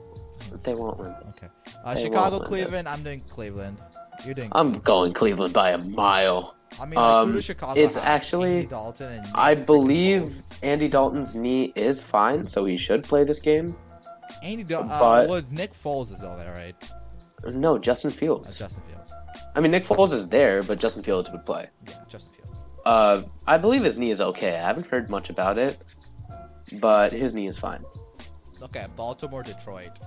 They 0.63 0.75
won't 0.75 0.99
win. 0.99 1.15
Okay. 1.31 1.49
Uh, 1.85 1.97
Chicago. 1.97 2.39
Cleveland. 2.39 2.89
I'm 2.89 3.03
doing 3.03 3.21
Cleveland. 3.29 3.81
You're 4.25 4.35
doing. 4.35 4.51
I'm 4.53 4.79
going 4.81 5.13
Cleveland 5.13 5.53
by 5.53 5.71
a 5.71 5.79
mile. 5.79 6.56
I 6.81 6.85
mean, 6.85 6.99
um, 6.99 7.41
Chicago 7.41 7.81
it's 7.81 7.97
actually- 7.97 8.57
Andy 8.57 8.67
Dalton 8.69 9.13
and 9.13 9.27
I 9.35 9.55
believe. 9.55 10.43
Andy 10.63 10.89
Dalton's 10.89 11.35
knee 11.35 11.73
is 11.75 12.03
fine, 12.03 12.47
so 12.47 12.65
he 12.65 12.77
should 12.77 13.05
play 13.05 13.25
this 13.25 13.41
game. 13.41 13.77
Andy 14.43 14.65
Dalton. 14.65 14.91
Uh, 14.91 14.99
but- 14.99 15.29
well, 15.29 15.43
Nick 15.51 15.73
Foles 15.83 16.13
is 16.13 16.23
all 16.23 16.37
there, 16.37 16.53
right? 16.55 16.75
No, 17.55 17.79
Justin 17.79 18.11
Uh, 18.11 18.15
Fields. 18.15 18.57
Justin 18.57 18.83
Fields. 18.89 19.13
I 19.55 19.61
mean, 19.61 19.71
Nick 19.71 19.87
Foles 19.87 20.13
is 20.13 20.27
there, 20.29 20.63
but 20.63 20.79
Justin 20.79 21.03
Fields 21.03 21.31
would 21.31 21.47
play. 21.47 21.69
Yeah, 21.87 21.95
Justin 22.09 22.35
Fields. 22.35 22.61
Uh, 22.85 23.23
I 23.47 23.57
believe 23.57 23.83
his 23.85 23.99
knee 23.99 24.11
is 24.11 24.21
okay. 24.21 24.55
I 24.57 24.61
haven't 24.61 24.87
heard 24.87 25.09
much 25.09 25.31
about 25.31 25.59
it, 25.59 25.79
but 26.81 27.13
his 27.13 27.35
knee 27.35 27.47
is 27.47 27.57
fine. 27.57 27.85
Okay, 28.63 28.87
Baltimore, 28.97 29.43
Detroit. 29.43 29.99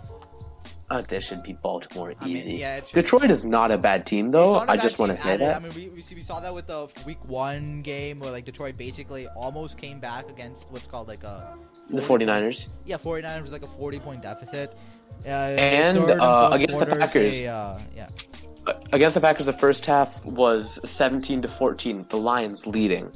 Uh, 0.89 1.01
this 1.01 1.23
should 1.23 1.43
be 1.43 1.53
Baltimore 1.53 2.15
I 2.19 2.25
mean, 2.25 2.37
easy. 2.37 2.53
yeah, 2.53 2.79
Detroit 2.91 3.29
is 3.29 3.45
not 3.45 3.69
a 3.69 3.77
bad 3.77 4.07
team, 4.07 4.31
though. 4.31 4.55
I 4.55 4.75
just 4.75 4.97
want 4.97 5.11
to 5.11 5.21
say 5.21 5.33
added. 5.33 5.47
that. 5.47 5.55
I 5.57 5.59
mean, 5.59 5.71
we, 5.75 5.89
we, 5.89 6.01
see, 6.01 6.15
we 6.15 6.23
saw 6.23 6.39
that 6.39 6.51
with 6.53 6.65
the 6.65 6.87
week 7.05 7.23
one 7.25 7.83
game 7.83 8.19
where 8.19 8.31
like 8.31 8.45
Detroit 8.45 8.75
basically 8.75 9.27
almost 9.29 9.77
came 9.77 9.99
back 9.99 10.29
against 10.29 10.65
what's 10.69 10.87
called 10.87 11.07
like 11.07 11.23
a 11.23 11.55
the 11.91 12.01
49ers. 12.01 12.67
Yeah, 12.85 12.97
49ers 12.97 13.43
was 13.43 13.51
like 13.51 13.63
a 13.63 13.67
40 13.67 13.99
point 13.99 14.21
deficit. 14.23 14.75
Uh, 15.25 15.29
And, 15.29 15.97
and 15.97 16.11
uh, 16.21 16.49
against 16.53 16.79
the 16.79 16.85
Packers. 16.85 17.33
they, 17.33 17.47
uh, 17.47 17.77
yeah. 17.95 18.07
Uh, 18.65 18.73
Against 18.91 19.13
the 19.13 19.21
Packers, 19.21 19.45
the 19.45 19.53
first 19.53 19.85
half 19.85 20.23
was 20.25 20.79
17 20.85 21.41
to 21.43 21.47
14. 21.47 22.05
The 22.09 22.17
Lions 22.17 22.65
leading, 22.65 23.11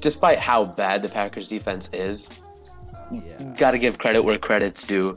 despite 0.00 0.38
how 0.38 0.64
bad 0.64 1.02
the 1.02 1.08
Packers 1.08 1.46
defense 1.48 1.88
is. 1.92 2.28
Yeah. 3.12 3.42
Got 3.56 3.70
to 3.72 3.78
give 3.78 3.98
credit 3.98 4.22
where 4.22 4.38
credit's 4.38 4.82
due. 4.82 5.16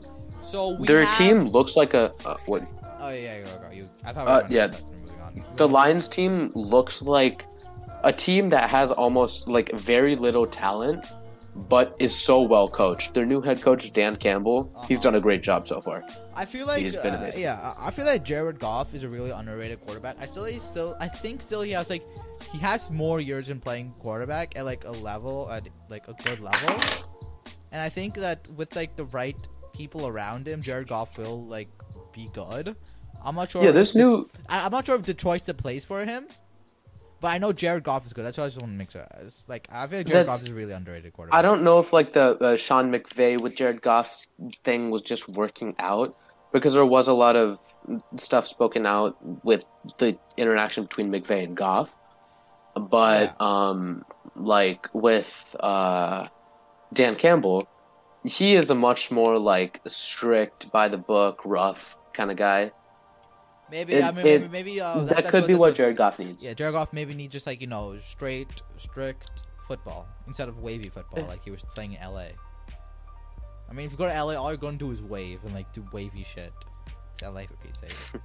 So 0.52 0.76
Their 0.76 1.04
have- 1.04 1.18
team 1.18 1.48
looks 1.48 1.76
like 1.76 1.94
a 1.94 2.12
uh, 2.24 2.36
what? 2.46 2.62
Oh 3.00 3.08
yeah, 3.10 3.40
go 3.40 3.58
go. 3.64 3.70
You, 3.72 3.84
I 4.04 4.12
thought 4.12 4.26
we 4.26 4.32
Uh, 4.32 4.58
yeah. 4.58 4.66
but 4.68 4.82
we're 4.84 4.98
moving 5.00 5.20
on. 5.48 5.56
The 5.56 5.68
Lions 5.68 6.08
team 6.08 6.52
looks 6.54 7.02
like 7.02 7.46
a 8.04 8.12
team 8.12 8.48
that 8.50 8.68
has 8.70 8.90
almost 8.92 9.48
like 9.48 9.72
very 9.72 10.14
little 10.14 10.46
talent, 10.46 11.06
but 11.68 11.96
is 11.98 12.14
so 12.14 12.40
well 12.42 12.68
coached. 12.68 13.14
Their 13.14 13.26
new 13.26 13.40
head 13.40 13.62
coach 13.62 13.90
Dan 13.92 14.16
Campbell, 14.16 14.60
he's 14.88 14.98
Uh-huh. 14.98 15.02
done 15.10 15.14
a 15.16 15.20
great 15.20 15.42
job 15.42 15.66
so 15.66 15.80
far. 15.80 16.04
I 16.34 16.44
feel 16.44 16.66
like 16.66 16.82
He's 16.82 16.96
been 16.96 17.14
uh, 17.14 17.32
yeah, 17.36 17.74
I 17.78 17.88
I 17.88 17.90
feel 17.90 18.06
like 18.12 18.22
Jared 18.30 18.58
Goff 18.58 18.94
is 18.94 19.02
a 19.04 19.08
really 19.08 19.30
underrated 19.40 19.78
quarterback. 19.86 20.16
I 20.20 20.26
still 20.26 20.44
he's 20.44 20.62
still 20.74 20.90
I 21.00 21.08
think 21.08 21.40
still 21.48 21.62
he 21.62 21.72
has 21.78 21.88
like 21.90 22.04
he 22.52 22.58
has 22.58 22.90
more 22.90 23.18
years 23.20 23.48
in 23.48 23.58
playing 23.66 23.94
quarterback 24.04 24.46
at 24.58 24.64
like 24.72 24.84
a 24.84 24.94
level 25.10 25.36
at 25.50 25.64
like 25.88 26.06
a 26.08 26.14
good 26.24 26.40
level. 26.40 26.74
And 27.72 27.80
I 27.80 27.88
think 27.88 28.14
that 28.16 28.38
with 28.58 28.76
like 28.76 28.96
the 28.96 29.06
right 29.20 29.40
people 29.82 30.06
around 30.06 30.46
him, 30.46 30.62
Jared 30.62 30.86
Goff 30.88 31.18
will 31.18 31.44
like 31.56 31.68
be 32.12 32.28
good. 32.32 32.76
I'm 33.24 33.34
not 33.34 33.50
sure. 33.50 33.64
Yeah, 33.64 33.72
this 33.72 33.94
new 33.94 34.28
I, 34.48 34.64
I'm 34.64 34.70
not 34.72 34.86
sure 34.86 34.96
if 34.96 35.02
Detroit's 35.02 35.46
the 35.46 35.54
place 35.54 35.84
for 35.84 36.04
him. 36.04 36.26
But 37.20 37.28
I 37.28 37.38
know 37.38 37.52
Jared 37.52 37.84
Goff 37.84 38.04
is 38.06 38.12
good. 38.12 38.24
That's 38.24 38.36
why 38.38 38.44
I 38.44 38.48
just 38.48 38.58
want 38.60 38.72
to 38.72 38.76
make 38.76 38.90
sure. 38.90 39.06
It's 39.20 39.44
like 39.48 39.68
I 39.70 39.86
feel 39.86 39.98
like 40.00 40.06
Jared 40.06 40.26
That's- 40.26 40.40
Goff 40.40 40.42
is 40.46 40.52
a 40.52 40.54
really 40.54 40.72
underrated 40.72 41.12
quarterback. 41.12 41.38
I 41.38 41.42
don't 41.42 41.62
know 41.62 41.78
if 41.80 41.92
like 41.92 42.12
the 42.14 42.26
uh, 42.38 42.56
Sean 42.56 42.90
McVay 42.92 43.40
with 43.40 43.54
Jared 43.56 43.80
Goff's 43.82 44.26
thing 44.64 44.90
was 44.90 45.02
just 45.02 45.28
working 45.28 45.74
out 45.78 46.16
because 46.52 46.74
there 46.74 46.86
was 46.86 47.08
a 47.08 47.12
lot 47.12 47.34
of 47.36 47.58
stuff 48.18 48.46
spoken 48.46 48.86
out 48.86 49.16
with 49.44 49.64
the 49.98 50.16
interaction 50.36 50.84
between 50.84 51.10
McVay 51.10 51.42
and 51.44 51.56
Goff. 51.56 51.88
But 52.76 53.40
um 53.40 54.04
like 54.36 54.86
with 54.92 55.28
uh 55.60 56.26
Dan 56.92 57.14
Campbell, 57.16 57.68
he 58.24 58.54
is 58.54 58.70
a 58.70 58.74
much 58.74 59.10
more 59.10 59.38
like 59.38 59.80
strict 59.88 60.70
by 60.72 60.88
the 60.88 60.96
book, 60.98 61.40
rough 61.44 61.96
kind 62.14 62.30
of 62.30 62.36
guy. 62.36 62.72
Maybe 63.70 63.94
It- 63.94 64.04
I 64.04 64.10
mean 64.12 64.26
it- 64.26 64.40
maybe, 64.40 64.48
maybe 64.52 64.80
uh, 64.80 65.00
that, 65.04 65.16
that's 65.16 65.30
could 65.30 65.46
be 65.46 65.54
what 65.54 65.74
Jared 65.74 65.96
Goff 65.96 66.18
needs. 66.18 66.42
Yeah, 66.42 66.52
Jared 66.54 66.74
Goff 66.74 66.92
maybe 66.92 67.14
needs 67.14 67.32
just 67.32 67.46
like 67.46 67.60
you 67.60 67.66
know 67.66 67.98
straight, 68.00 68.62
strict 68.78 69.42
football 69.66 70.06
instead 70.26 70.48
of 70.48 70.58
wavy 70.58 70.88
football 70.88 71.24
like 71.28 71.42
he 71.44 71.50
was 71.50 71.62
playing 71.74 71.94
in 71.94 72.00
LA. 72.02 72.28
I 73.70 73.74
mean, 73.74 73.86
if 73.86 73.92
you 73.92 73.98
go 73.98 74.06
to 74.06 74.12
LA, 74.24 74.34
all 74.34 74.50
you're 74.52 74.58
to 74.58 74.72
do 74.76 74.90
is 74.90 75.02
wave 75.02 75.40
and 75.44 75.54
like 75.54 75.72
do 75.72 75.82
wavy 75.92 76.24
shit. 76.24 76.52
It's 77.14 77.22
LA 77.22 77.42
for 77.46 77.56
Pete's 77.62 77.80
sake. 77.80 77.96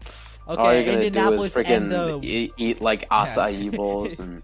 Okay, 0.49 0.61
All 0.61 0.73
you're 0.73 0.83
gonna 0.85 0.97
Indianapolis 0.99 1.53
do 1.53 1.59
is 1.59 1.67
freaking 1.67 1.89
the 1.89 2.25
eat, 2.25 2.53
eat 2.55 2.81
like 2.81 3.09
acai 3.09 3.75
bowls 3.75 4.17
and 4.17 4.41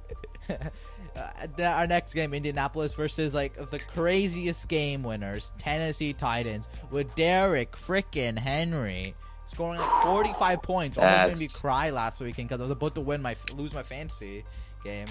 uh, 1.16 1.64
our 1.64 1.88
next 1.88 2.14
game, 2.14 2.34
Indianapolis 2.34 2.94
versus 2.94 3.34
like 3.34 3.70
the 3.72 3.80
craziest 3.80 4.68
game 4.68 5.04
winners, 5.04 5.52
Tennessee 5.58 6.14
Titans, 6.14 6.66
with 6.92 7.14
Derrick 7.16 7.74
frickin' 7.74 8.38
Henry 8.40 9.16
scoring 9.48 9.80
like 9.80 10.04
45 10.04 10.62
points. 10.64 10.98
Almost 10.98 11.28
made 11.28 11.38
me 11.40 11.48
cry 11.48 11.90
last 11.92 12.20
weekend 12.20 12.50
because 12.50 12.62
I 12.62 12.64
was 12.66 12.72
about 12.72 12.96
to 12.96 13.02
win 13.02 13.22
my 13.22 13.36
lose 13.54 13.74
my 13.74 13.84
fantasy 13.84 14.44
game. 14.84 15.08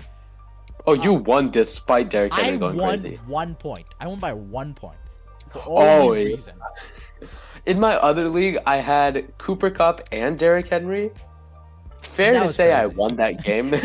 Oh, 0.87 0.95
you 0.95 1.13
won 1.13 1.51
despite 1.53 2.09
Derrick 2.11 2.33
Henry 2.33 2.55
I 2.55 2.57
going 2.59 2.77
won 2.77 3.01
crazy. 3.03 3.17
one 3.27 3.55
point. 3.55 3.87
I 4.01 4.09
won 4.09 4.19
by 4.19 4.33
one 4.33 4.75
point. 4.75 4.99
It's 5.47 5.55
the 5.55 5.63
Oh, 5.65 6.09
only 6.09 6.23
yeah. 6.23 6.35
reason. 6.35 6.55
In 7.67 7.79
my 7.79 7.95
other 7.95 8.29
league, 8.29 8.59
I 8.67 8.79
had 8.79 9.39
Cooper 9.39 9.71
Kupp 9.71 10.01
and 10.11 10.37
Derrick 10.37 10.67
Henry. 10.69 11.13
Fair 12.01 12.33
to 12.33 12.53
say, 12.53 12.73
I 12.73 12.87
won 12.87 13.15
that 13.17 13.45
game. 13.45 13.73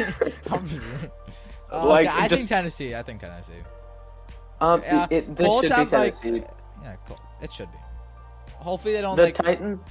Uh, 1.72 1.86
Like, 1.88 2.08
okay, 2.08 2.18
I 2.18 2.28
just- 2.28 2.40
think 2.40 2.50
Tennessee. 2.50 2.96
I 2.96 3.04
think 3.04 3.20
Tennessee. 3.22 3.54
um, 4.62 4.82
Yeah, 4.84 5.08
it, 5.10 5.16
it, 5.16 5.36
this 5.36 5.46
Colts 5.48 5.68
should 5.68 5.76
be 5.76 5.76
have 5.76 5.92
like, 5.92 6.16
yeah, 6.84 6.96
cool. 7.08 7.20
It 7.42 7.52
should 7.52 7.72
be. 7.72 7.78
Hopefully 8.54 8.94
they 8.94 9.02
don't 9.02 9.16
the 9.16 9.24
like. 9.24 9.36
Titans. 9.36 9.86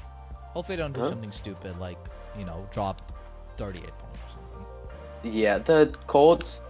Hopefully 0.54 0.76
they 0.76 0.82
don't 0.82 0.92
do 0.92 1.00
Huh? 1.00 1.10
something 1.10 1.32
stupid 1.32 1.78
like 1.78 1.98
you 2.38 2.44
know 2.44 2.66
drop 2.72 3.12
38 3.56 3.82
points 3.98 4.20
or 4.24 4.30
something. 4.30 5.32
Yeah, 5.32 5.58
the 5.58 5.94
Colts. 6.06 6.60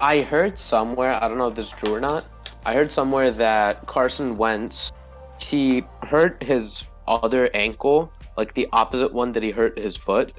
I 0.00 0.20
heard 0.20 0.58
somewhere. 0.58 1.14
I 1.22 1.28
don't 1.28 1.38
know 1.38 1.48
if 1.48 1.54
this 1.54 1.66
is 1.66 1.70
true 1.72 1.94
or 1.94 2.00
not. 2.00 2.24
I 2.64 2.74
heard 2.74 2.90
somewhere 2.92 3.30
that 3.32 3.86
Carson 3.86 4.36
Wentz, 4.36 4.92
he 5.40 5.84
hurt 6.02 6.42
his 6.42 6.84
other 7.08 7.48
ankle, 7.54 8.12
like 8.36 8.54
the 8.54 8.68
opposite 8.72 9.12
one 9.12 9.32
that 9.32 9.42
he 9.42 9.50
hurt 9.50 9.78
his 9.78 9.96
foot. 9.96 10.32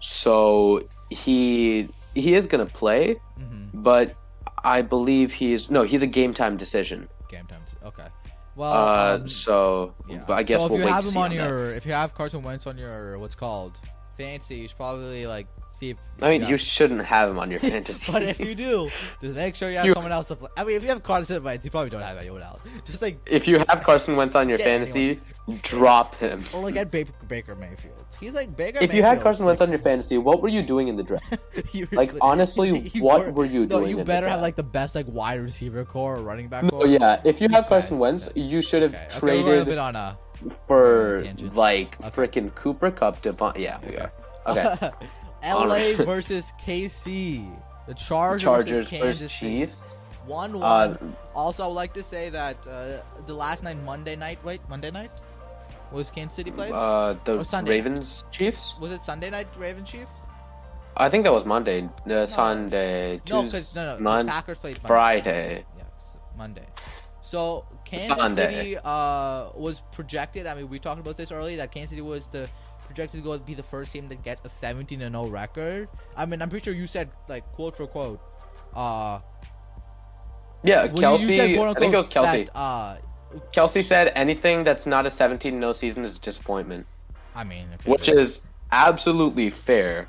So 0.00 0.82
he 1.10 1.88
he 2.14 2.34
is 2.34 2.46
gonna 2.46 2.66
play, 2.66 3.16
Mhm. 3.38 3.70
but 3.74 4.14
I 4.62 4.82
believe 4.82 5.32
he's 5.32 5.70
no, 5.70 5.82
he's 5.82 6.02
a 6.02 6.06
game 6.06 6.32
time 6.34 6.56
decision. 6.56 7.08
Game 7.28 7.46
time. 7.46 7.60
Okay. 7.84 8.06
Well, 8.56 8.72
Uh, 8.72 9.14
um, 9.16 9.28
so 9.28 9.94
yeah. 10.08 10.22
but 10.26 10.34
I 10.34 10.42
guess 10.42 10.60
so 10.60 10.66
if 10.66 10.70
we'll 10.72 10.80
you 10.80 10.86
have 10.86 11.04
to 11.04 11.10
him 11.10 11.16
on 11.16 11.30
that. 11.30 11.36
your, 11.36 11.74
if 11.74 11.84
you 11.86 11.92
have 11.92 12.14
Carson 12.14 12.42
Wentz 12.42 12.66
on 12.66 12.78
your 12.78 13.18
what's 13.18 13.34
called 13.34 13.72
fancy, 14.16 14.56
you 14.56 14.68
should 14.68 14.76
probably 14.76 15.26
like 15.26 15.48
see 15.72 15.90
if. 15.90 15.96
I 16.22 16.30
mean, 16.30 16.42
yeah. 16.42 16.48
you 16.50 16.56
shouldn't 16.56 17.04
have 17.04 17.28
him 17.28 17.38
on 17.40 17.50
your 17.50 17.58
fantasy. 17.72 18.12
but 18.12 18.22
if 18.22 18.38
you 18.38 18.54
do, 18.54 18.90
just 19.20 19.34
make 19.34 19.56
sure 19.56 19.70
you 19.70 19.76
have 19.78 19.86
You- 19.86 19.92
someone 19.94 20.12
else 20.12 20.28
to 20.28 20.36
play. 20.36 20.48
I 20.56 20.62
mean, 20.62 20.76
if 20.76 20.82
you 20.84 20.88
have 20.90 21.02
Carson 21.02 21.42
Wentz, 21.42 21.64
you 21.64 21.72
probably 21.72 21.90
don't 21.90 22.00
have 22.02 22.16
anyone 22.16 22.42
else. 22.42 22.60
Just 22.84 23.02
like 23.02 23.18
if 23.26 23.48
you 23.48 23.58
have 23.58 23.82
Carson 23.82 24.14
Wentz 24.14 24.36
on 24.36 24.48
your 24.48 24.58
fantasy, 24.58 25.18
drop 25.62 26.14
him. 26.14 26.44
or 26.54 26.62
like 26.62 26.76
at 26.76 26.92
Baker, 26.92 27.12
Baker 27.26 27.56
Mayfield. 27.56 28.03
He's 28.20 28.34
like 28.34 28.56
Baker. 28.56 28.78
If 28.80 28.94
you 28.94 29.02
had 29.02 29.20
Carson 29.22 29.44
Wentz 29.46 29.60
like- 29.60 29.66
on 29.68 29.72
your 29.72 29.80
fantasy, 29.80 30.18
what 30.18 30.40
were 30.42 30.48
you 30.48 30.62
doing 30.62 30.88
in 30.88 30.96
the 30.96 31.02
draft? 31.02 31.36
You 31.72 31.88
Like 31.92 32.12
honestly, 32.20 32.78
you 32.94 33.02
what 33.02 33.26
were- 33.26 33.32
were 33.32 33.44
you 33.44 33.60
No, 33.66 33.78
doing? 33.80 33.90
you 33.90 33.98
in 33.98 33.98
the 33.98 34.04
better 34.04 34.28
have 34.28 34.40
like 34.40 34.56
the 34.56 34.62
best 34.62 34.94
like 34.94 35.06
wide 35.08 35.40
receiver 35.40 35.84
core 35.84 36.16
or 36.16 36.22
running 36.22 36.48
back 36.48 36.62
No, 36.64 36.70
core. 36.70 36.86
yeah. 36.86 37.20
If 37.24 37.40
you 37.40 37.48
have. 37.50 37.66
Carson 37.68 37.98
Wentz, 37.98 38.28
you 38.34 38.60
should 38.62 38.82
have 38.82 38.94
Okay, 38.94 39.04
okay, 39.06 39.16
a 39.16 39.20
traded 39.20 39.66
bit 39.66 39.78
on 39.78 39.96
a. 39.96 40.16
for 40.66 41.20
tangent. 41.22 41.54
like 41.56 41.96
Okay. 42.00 42.10
frickin' 42.10 42.54
Cooper 42.54 42.90
Kupp. 42.90 43.22
Devon. 43.22 43.54
Yeah, 43.56 43.78
we 43.88 43.96
are. 43.96 44.12
Okay. 44.46 44.90
LA 45.44 45.94
versus 46.04 46.52
KC. 46.64 47.46
The 47.86 47.94
Chargers, 47.94 48.42
Chargers 48.42 48.70
versus 48.80 48.88
Kansas 48.88 49.20
versus 49.20 49.32
Chiefs. 49.32 49.82
One 50.26 50.54
one. 50.58 50.62
Uh, 50.64 50.96
also, 51.34 51.64
I 51.64 51.66
would 51.66 51.74
like 51.74 51.92
to 51.94 52.02
say 52.02 52.30
that 52.30 52.56
uh, 52.66 53.02
the 53.26 53.34
last 53.34 53.62
night, 53.62 53.76
Monday 53.84 54.16
night, 54.16 54.38
wait, 54.42 54.60
Monday 54.70 54.90
night, 54.90 55.10
was 55.92 56.10
Kansas 56.10 56.36
City 56.36 56.50
played? 56.50 56.72
uh, 56.72 57.14
the. 57.24 57.38
Ravens 57.66 58.24
Chiefs. 58.30 58.74
was 58.80 58.90
it 58.90 59.02
Sunday 59.02 59.30
night, 59.30 59.48
Raven 59.56 59.84
Chiefs? 59.84 60.10
I 60.96 61.08
think 61.08 61.24
that 61.24 61.32
was 61.32 61.44
Monday. 61.44 61.88
Uh, 62.08 62.26
Sunday. 62.26 63.20
No, 63.28 63.42
because 63.42 63.74
no, 63.74 63.94
no, 63.96 64.00
Mon- 64.00 64.26
Packers 64.28 64.58
played 64.58 64.76
Monday. 64.76 64.88
Friday. 64.88 65.64
Yeah, 65.76 65.84
Monday. 66.36 66.66
So 67.22 67.66
Kansas 67.84 68.16
Sunday. 68.16 68.52
City 68.54 68.78
uh, 68.78 69.48
was 69.54 69.82
projected. 69.92 70.46
I 70.46 70.54
mean, 70.54 70.68
we 70.68 70.78
talked 70.78 71.00
about 71.00 71.16
this 71.16 71.32
earlier 71.32 71.56
that 71.56 71.72
Kansas 71.72 71.90
City 71.90 72.02
was 72.02 72.26
the 72.28 72.48
projected 72.86 73.22
to 73.22 73.24
go 73.24 73.36
be 73.38 73.54
the 73.54 73.62
first 73.62 73.92
team 73.92 74.08
that 74.08 74.22
gets 74.22 74.42
a 74.44 74.48
17 74.48 75.00
and 75.02 75.14
0 75.14 75.26
record. 75.28 75.88
I 76.16 76.26
mean, 76.26 76.40
I'm 76.42 76.50
pretty 76.50 76.64
sure 76.64 76.74
you 76.74 76.86
said 76.86 77.10
like 77.28 77.44
quote 77.52 77.76
for 77.76 77.86
quote. 77.86 78.20
Uh, 78.74 79.18
Yeah, 80.62 80.84
you- 80.84 80.90
Kelce. 80.92 81.20
you 81.20 81.32
said, 81.36 81.56
quote, 81.56 81.76
I 81.76 81.80
think 81.80 81.92
it 81.94 81.96
was 81.96 82.06
unquote, 82.06 82.24
Kelce. 82.26 82.46
That, 82.46 82.56
uh, 82.58 82.96
Kelce 83.52 83.84
said 83.84 84.12
anything 84.14 84.64
that's 84.64 84.86
not 84.86 85.06
a 85.06 85.10
17 85.10 85.58
no 85.58 85.72
season 85.72 86.04
is 86.04 86.16
a 86.16 86.18
disappointment, 86.20 86.86
I 87.34 87.44
mean, 87.44 87.66
which 87.84 88.08
is 88.08 88.40
absolutely 88.72 89.50
fair. 89.50 90.08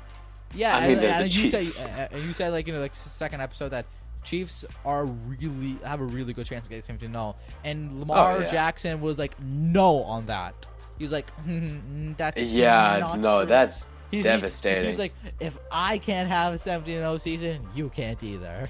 Yeah, 0.54 0.76
I 0.76 0.80
and, 0.80 0.88
mean, 0.92 1.00
they're 1.00 1.22
and 1.22 1.34
you 1.34 1.48
say, 1.48 1.66
uh, 1.82 2.08
and 2.12 2.24
you 2.24 2.32
said 2.32 2.50
like 2.52 2.66
you 2.66 2.72
know 2.72 2.80
like 2.80 2.94
second 2.94 3.40
episode 3.40 3.70
that 3.70 3.84
Chiefs 4.24 4.64
are 4.84 5.04
really 5.06 5.76
have 5.84 6.00
a 6.00 6.04
really 6.04 6.32
good 6.32 6.46
chance 6.46 6.64
of 6.64 6.68
getting 6.70 6.82
seventeen 6.82 7.12
no, 7.12 7.36
and 7.64 7.98
Lamar 8.00 8.36
Oh, 8.36 8.40
yeah. 8.40 8.46
Jackson 8.46 9.00
was 9.00 9.18
like 9.18 9.38
no 9.40 10.02
on 10.04 10.26
that. 10.26 10.66
He 10.98 11.04
was 11.04 11.12
like, 11.12 11.26
"Mm, 11.46 12.16
that's 12.16 12.42
Yeah, 12.42 13.16
no, 13.18 13.40
true." 13.40 13.48
that's 13.48 13.76
He's- 14.10 14.22
he- 14.24 14.30
devastating. 14.30 14.88
he's 14.90 14.98
like, 14.98 15.12
if 15.40 15.58
I 15.70 15.98
can't 15.98 16.28
have 16.28 16.54
a 16.54 16.58
seventeen 16.58 17.00
no 17.00 17.18
season, 17.18 17.66
you 17.74 17.88
can't 17.90 18.22
either. 18.22 18.68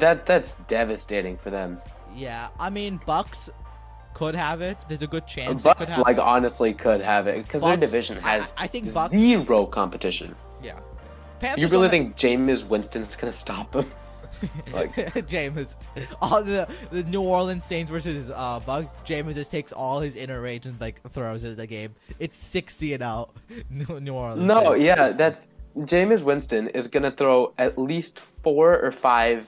that 0.00 0.26
that's 0.26 0.54
devastating 0.68 1.36
for 1.38 1.50
them. 1.50 1.80
Yeah, 2.16 2.48
I 2.58 2.70
mean 2.70 3.00
Bucks 3.06 3.50
could 4.14 4.34
have 4.34 4.60
it. 4.60 4.76
There's 4.88 5.02
a 5.02 5.06
good 5.06 5.26
chance. 5.26 5.62
Bucks 5.62 5.88
have 5.90 6.00
like 6.06 6.16
it. 6.16 6.20
honestly 6.22 6.74
could 6.74 7.00
have 7.00 7.26
it 7.28 7.44
because 7.44 7.62
their 7.62 7.76
division 7.76 8.18
has 8.18 8.52
I 8.56 8.66
think 8.66 8.92
Bucks- 8.92 9.12
zero 9.12 9.66
competition. 9.66 10.34
yeah. 10.62 10.78
Panthers 11.40 11.62
You 11.62 11.68
really 11.68 11.88
think 11.88 12.16
Jameis 12.16 12.66
Winston's 12.66 13.14
gonna 13.14 13.32
stop 13.32 13.70
them? 13.72 13.92
like- 14.72 14.92
Jameis, 14.94 15.76
all 16.20 16.42
the 16.42 16.68
the 16.90 17.04
New 17.04 17.22
Orleans 17.22 17.64
Saints 17.64 17.90
versus 17.90 18.32
uh 18.34 18.58
Bucks. 18.66 18.86
Jameis 19.08 19.34
just 19.34 19.50
takes 19.52 19.70
all 19.72 20.00
his 20.00 20.16
inner 20.16 20.40
rage 20.40 20.66
and 20.66 20.80
like 20.80 21.00
throws 21.10 21.44
it 21.44 21.50
at 21.52 21.56
the 21.56 21.66
game. 21.68 21.94
It's 22.18 22.36
sixty 22.36 22.92
and 22.94 23.02
out. 23.02 23.36
New 23.70 24.00
New 24.00 24.14
Orleans. 24.14 24.42
No, 24.46 24.72
Saints. 24.72 24.84
yeah, 24.84 25.10
that's 25.10 25.46
Jameis 25.76 26.22
Winston 26.22 26.68
is 26.70 26.88
gonna 26.88 27.12
throw 27.12 27.54
at 27.56 27.78
least 27.78 28.18
four 28.42 28.80
or 28.80 28.90
five 28.90 29.46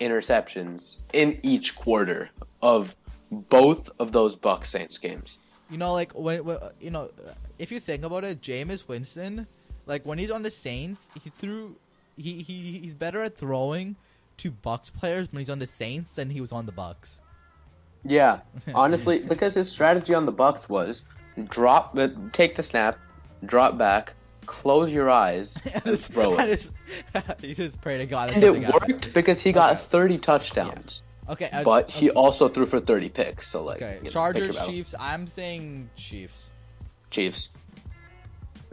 interceptions 0.00 0.96
in 1.12 1.38
each 1.42 1.76
quarter 1.76 2.30
of 2.62 2.94
both 3.30 3.90
of 3.98 4.12
those 4.12 4.34
Bucks 4.36 4.70
Saints 4.70 4.98
games. 4.98 5.38
You 5.70 5.78
know, 5.78 5.92
like 5.92 6.12
when, 6.12 6.44
when 6.44 6.58
you 6.80 6.90
know, 6.90 7.10
if 7.58 7.70
you 7.70 7.78
think 7.78 8.04
about 8.04 8.24
it, 8.24 8.40
Jameis 8.40 8.88
Winston, 8.88 9.46
like 9.86 10.04
when 10.04 10.18
he's 10.18 10.30
on 10.30 10.42
the 10.42 10.50
Saints, 10.50 11.10
he 11.22 11.30
threw, 11.30 11.76
he 12.16 12.42
he 12.42 12.78
he's 12.78 12.94
better 12.94 13.22
at 13.22 13.36
throwing 13.36 13.96
to 14.38 14.50
Bucks 14.50 14.90
players 14.90 15.28
when 15.30 15.40
he's 15.40 15.50
on 15.50 15.58
the 15.58 15.66
Saints 15.66 16.14
than 16.14 16.30
he 16.30 16.40
was 16.40 16.50
on 16.50 16.66
the 16.66 16.72
Bucks. 16.72 17.20
Yeah, 18.04 18.40
honestly, 18.74 19.20
because 19.20 19.54
his 19.54 19.70
strategy 19.70 20.14
on 20.14 20.26
the 20.26 20.32
Bucks 20.32 20.68
was 20.68 21.02
drop, 21.48 21.96
uh, 21.96 22.08
take 22.32 22.56
the 22.56 22.62
snap, 22.62 22.98
drop 23.44 23.78
back, 23.78 24.14
close 24.50 24.90
your 24.90 25.08
eyes, 25.08 25.54
and 25.74 25.84
just, 25.84 26.12
throw 26.12 26.36
it. 26.38 26.46
just, 26.48 26.72
you 27.42 27.54
just 27.54 27.80
pray 27.80 27.98
to 27.98 28.06
God. 28.06 28.30
that 28.30 28.34
And 28.42 28.44
it 28.56 28.62
happens. 28.64 28.88
worked 28.88 29.14
because 29.14 29.40
he 29.40 29.52
got 29.52 29.70
Okay. 29.76 29.84
30 29.90 30.18
touchdowns. 30.18 31.02
Okay, 31.28 31.48
uh, 31.52 31.62
But 31.62 31.88
he 31.88 32.10
okay. 32.10 32.16
also 32.16 32.48
threw 32.48 32.66
for 32.66 32.80
30 32.80 33.08
picks. 33.10 33.48
So 33.48 33.62
like, 33.62 33.80
Okay, 33.80 34.08
Chargers. 34.10 34.58
Chiefs. 34.66 34.94
I'm 34.98 35.26
saying 35.28 35.88
Chiefs. 35.94 36.50
Chiefs. 37.10 37.50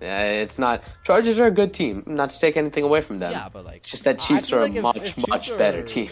Yeah, 0.01 0.22
it's 0.24 0.57
not. 0.60 0.84
Chargers 1.03 1.39
are 1.39 1.48
a 1.48 1.51
good 1.51 1.74
team. 1.74 2.03
Not 2.07 2.29
to 2.31 2.39
take 2.39 2.57
anything 2.57 2.84
away 2.84 3.01
from 3.01 3.19
them. 3.19 3.31
yeah, 3.31 3.50
but 3.51 3.65
like 3.65 3.77
It's 3.77 3.91
just 3.91 4.03
that 4.05 4.19
I- 4.19 4.24
I 4.24 4.27
Chiefs 4.27 4.51
are 4.51 4.60
like 4.62 4.74
a 4.74 4.77
if- 4.77 4.84
much, 4.84 4.98
if 4.98 5.27
much 5.27 5.50
are- 5.51 5.57
better 5.57 5.84
team. 5.84 6.10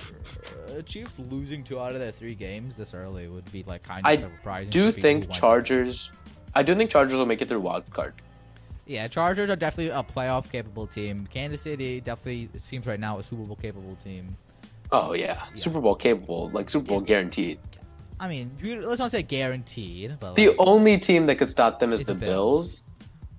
Uh, 0.69 0.81
Chiefs 0.83 1.13
losing 1.29 1.63
two 1.63 1.79
out 1.79 1.93
of 1.93 1.99
their 1.99 2.11
three 2.11 2.33
games 2.35 2.75
this 2.75 2.93
early 2.93 3.27
would 3.27 3.49
be 3.51 3.63
like 3.63 3.81
kind 3.83 4.05
I 4.05 4.13
of 4.13 4.19
surprising. 4.21 4.69
Do 4.71 4.91
for 4.91 4.95
people 4.95 5.09
who 5.11 5.19
think 5.25 5.31
Chargers. 5.31 6.11
I 6.53 6.63
do 6.63 6.75
think 6.75 6.89
Chargers 6.91 7.17
will 7.17 7.25
make 7.25 7.41
it 7.41 7.47
through 7.49 7.59
wild 7.61 7.89
card. 7.91 8.13
Yeah, 8.85 9.07
Chargers 9.07 9.49
are 9.49 9.55
definitely 9.55 9.89
a 9.97 10.03
playoff 10.03 10.51
capable 10.51 10.85
team. 10.87 11.27
Kansas 11.31 11.61
City 11.61 12.01
definitely 12.01 12.49
seems 12.59 12.85
right 12.85 12.99
now 12.99 13.17
a 13.19 13.23
Super 13.23 13.43
Bowl 13.43 13.55
capable 13.55 13.95
team. 13.95 14.35
Oh 14.91 15.13
yeah, 15.13 15.25
Yeah. 15.25 15.55
Super 15.55 15.81
Bowl 15.81 15.95
capable, 15.95 16.49
like 16.51 16.69
Super 16.69 16.85
Bowl 16.87 17.01
guaranteed. 17.01 17.59
I 18.19 18.27
mean, 18.29 18.51
let's 18.83 18.99
not 18.99 19.11
say 19.11 19.23
guaranteed, 19.23 20.17
but 20.19 20.35
The 20.35 20.49
like, 20.49 20.55
only 20.59 20.97
team 20.99 21.25
that 21.25 21.35
could 21.37 21.49
stop 21.49 21.79
them 21.79 21.91
is 21.91 22.03
the 22.03 22.13
Bills. 22.13 22.81
Bills, 22.81 22.83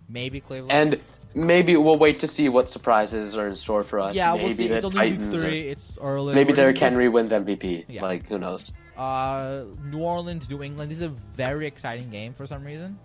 maybe 0.08 0.40
Cleveland. 0.40 0.72
and 0.72 1.00
maybe 1.34 1.76
we'll 1.76 1.96
wait 1.98 2.18
to 2.20 2.26
see 2.26 2.48
what 2.48 2.68
surprises 2.68 3.36
are 3.36 3.46
in 3.46 3.54
store 3.56 3.84
for 3.84 4.00
us. 4.00 4.14
yeah, 4.14 4.32
maybe 4.34 4.44
we'll 4.48 4.54
see. 4.56 4.66
It's 4.66 4.84
only 4.84 5.00
week 5.00 5.12
Titans 5.18 5.34
or- 5.34 5.40
three. 5.48 5.60
It's 5.68 5.92
early. 6.00 6.34
maybe 6.34 6.52
Derrick 6.52 6.76
Henry 6.78 7.08
wins 7.08 7.30
MVP. 7.30 7.84
Yeah. 7.88 8.02
Like 8.02 8.26
who 8.28 8.38
knows? 8.38 8.72
Uh, 8.96 9.62
New 9.84 10.00
Orleans, 10.02 10.50
New 10.50 10.62
England. 10.62 10.90
This 10.90 10.98
is 10.98 11.04
a 11.04 11.08
very 11.10 11.66
exciting 11.66 12.10
game 12.10 12.34
for 12.34 12.46
some 12.46 12.64
reason. 12.64 12.98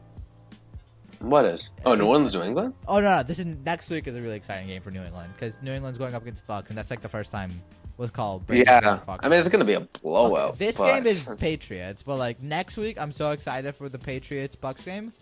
What 1.21 1.45
is? 1.45 1.69
Oh, 1.85 1.93
New 1.95 2.05
Orleans, 2.07 2.33
New 2.33 2.41
England. 2.43 2.73
Oh 2.87 2.99
no, 2.99 3.17
no, 3.17 3.23
this 3.23 3.39
is 3.39 3.45
next 3.45 3.89
week 3.89 4.07
is 4.07 4.15
a 4.15 4.21
really 4.21 4.35
exciting 4.35 4.67
game 4.67 4.81
for 4.81 4.91
New 4.91 5.03
England 5.03 5.31
because 5.37 5.61
New 5.61 5.71
England's 5.71 5.97
going 5.99 6.15
up 6.15 6.21
against 6.23 6.45
Bucks, 6.47 6.69
and 6.69 6.77
that's 6.77 6.89
like 6.89 7.01
the 7.01 7.09
first 7.09 7.31
time 7.31 7.51
was 7.97 8.09
called. 8.09 8.45
Brady 8.47 8.63
Yeah, 8.65 8.97
Fox. 8.99 9.23
I 9.25 9.29
mean 9.29 9.39
it's 9.39 9.47
gonna 9.49 9.63
be 9.65 9.73
a 9.73 9.81
blowout. 10.01 10.49
Okay, 10.51 10.65
this 10.65 10.77
but- 10.77 10.87
game 10.87 11.05
is 11.07 11.23
Patriots, 11.37 12.01
but 12.03 12.17
like 12.17 12.41
next 12.41 12.77
week, 12.77 12.99
I'm 12.99 13.11
so 13.11 13.31
excited 13.31 13.75
for 13.75 13.87
the 13.89 13.99
Patriots 13.99 14.55
Bucks 14.55 14.83
game. 14.83 15.13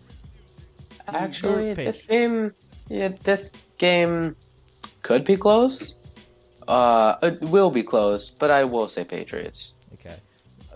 actually 1.08 1.74
this 1.74 2.02
game. 2.02 2.54
Yeah, 2.88 3.08
this 3.24 3.50
game 3.78 4.36
could 5.02 5.24
be 5.24 5.36
close. 5.36 5.94
Uh, 6.66 7.16
it 7.22 7.40
will 7.40 7.70
be 7.70 7.82
close, 7.82 8.30
but 8.30 8.50
I 8.50 8.64
will 8.64 8.88
say 8.88 9.04
Patriots. 9.04 9.74
Okay. 9.94 10.16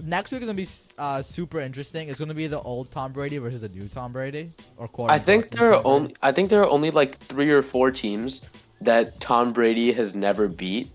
Next 0.03 0.33
week 0.33 0.43
is 0.43 0.47
gonna 0.47 0.57
be 0.57 0.69
uh, 0.99 1.23
super 1.23 1.61
interesting. 1.61 2.09
It's 2.09 2.19
gonna 2.19 2.35
be 2.35 2.47
the 2.47 2.61
old 2.61 2.91
Tom 2.91 3.13
Brady 3.13 3.39
versus 3.39 3.61
the 3.61 3.69
new 3.69 3.89
Tom 3.89 4.13
Brady, 4.13 4.53
or 4.77 4.89
quote. 4.89 5.11
I 5.11 5.19
think 5.19 5.51
there 5.51 5.73
are 5.73 5.87
only 5.87 6.17
I 6.23 6.33
think 6.33 6.51
there 6.51 6.63
are 6.63 6.69
only 6.69 6.91
like 6.91 7.19
three 7.19 7.51
or 7.51 7.63
four 7.63 7.91
teams 7.91 8.43
that 8.81 9.19
Tom 9.21 9.53
Brady 9.53 9.93
has 9.93 10.15
never 10.15 10.49
beat. 10.49 10.91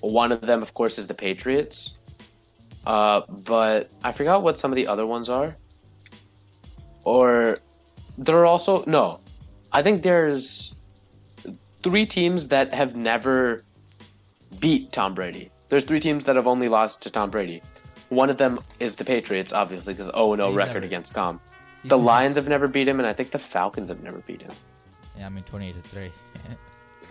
One 0.00 0.32
of 0.32 0.40
them, 0.40 0.62
of 0.62 0.74
course, 0.74 0.98
is 0.98 1.06
the 1.06 1.14
Patriots. 1.14 1.96
Uh, 2.86 3.22
but 3.28 3.90
I 4.02 4.12
forgot 4.12 4.42
what 4.42 4.58
some 4.58 4.70
of 4.70 4.76
the 4.76 4.86
other 4.86 5.06
ones 5.06 5.28
are. 5.28 5.56
Or 7.04 7.58
there 8.18 8.36
are 8.36 8.46
also 8.46 8.84
no. 8.86 9.20
I 9.72 9.82
think 9.82 10.02
there's 10.02 10.74
three 11.82 12.06
teams 12.06 12.48
that 12.48 12.72
have 12.72 12.96
never 12.96 13.64
beat 14.58 14.92
Tom 14.92 15.14
Brady. 15.14 15.50
There's 15.68 15.84
three 15.84 16.00
teams 16.00 16.24
that 16.24 16.36
have 16.36 16.46
only 16.46 16.68
lost 16.68 17.00
to 17.02 17.10
Tom 17.10 17.30
Brady. 17.30 17.62
One 18.08 18.30
of 18.30 18.38
them 18.38 18.60
is 18.80 18.94
the 18.94 19.04
Patriots, 19.04 19.52
obviously, 19.52 19.94
because 19.94 20.10
0 20.12 20.36
0 20.36 20.52
record 20.52 20.74
never- 20.74 20.86
against. 20.86 21.12
He's 21.12 21.16
The 21.16 21.96
never- 21.96 21.96
Lions 21.96 22.36
have 22.36 22.48
never 22.48 22.68
beat 22.68 22.88
him, 22.88 22.98
and 23.00 23.06
I 23.06 23.12
think 23.12 23.30
the 23.30 23.38
Falcons 23.38 23.88
have 23.88 24.02
never 24.02 24.18
beat 24.18 24.42
him. 24.42 24.52
Yeah, 25.18 25.26
I 25.26 25.28
mean 25.28 25.44
twenty-eight 25.44 25.74
to 25.80 25.88
three. 25.88 26.10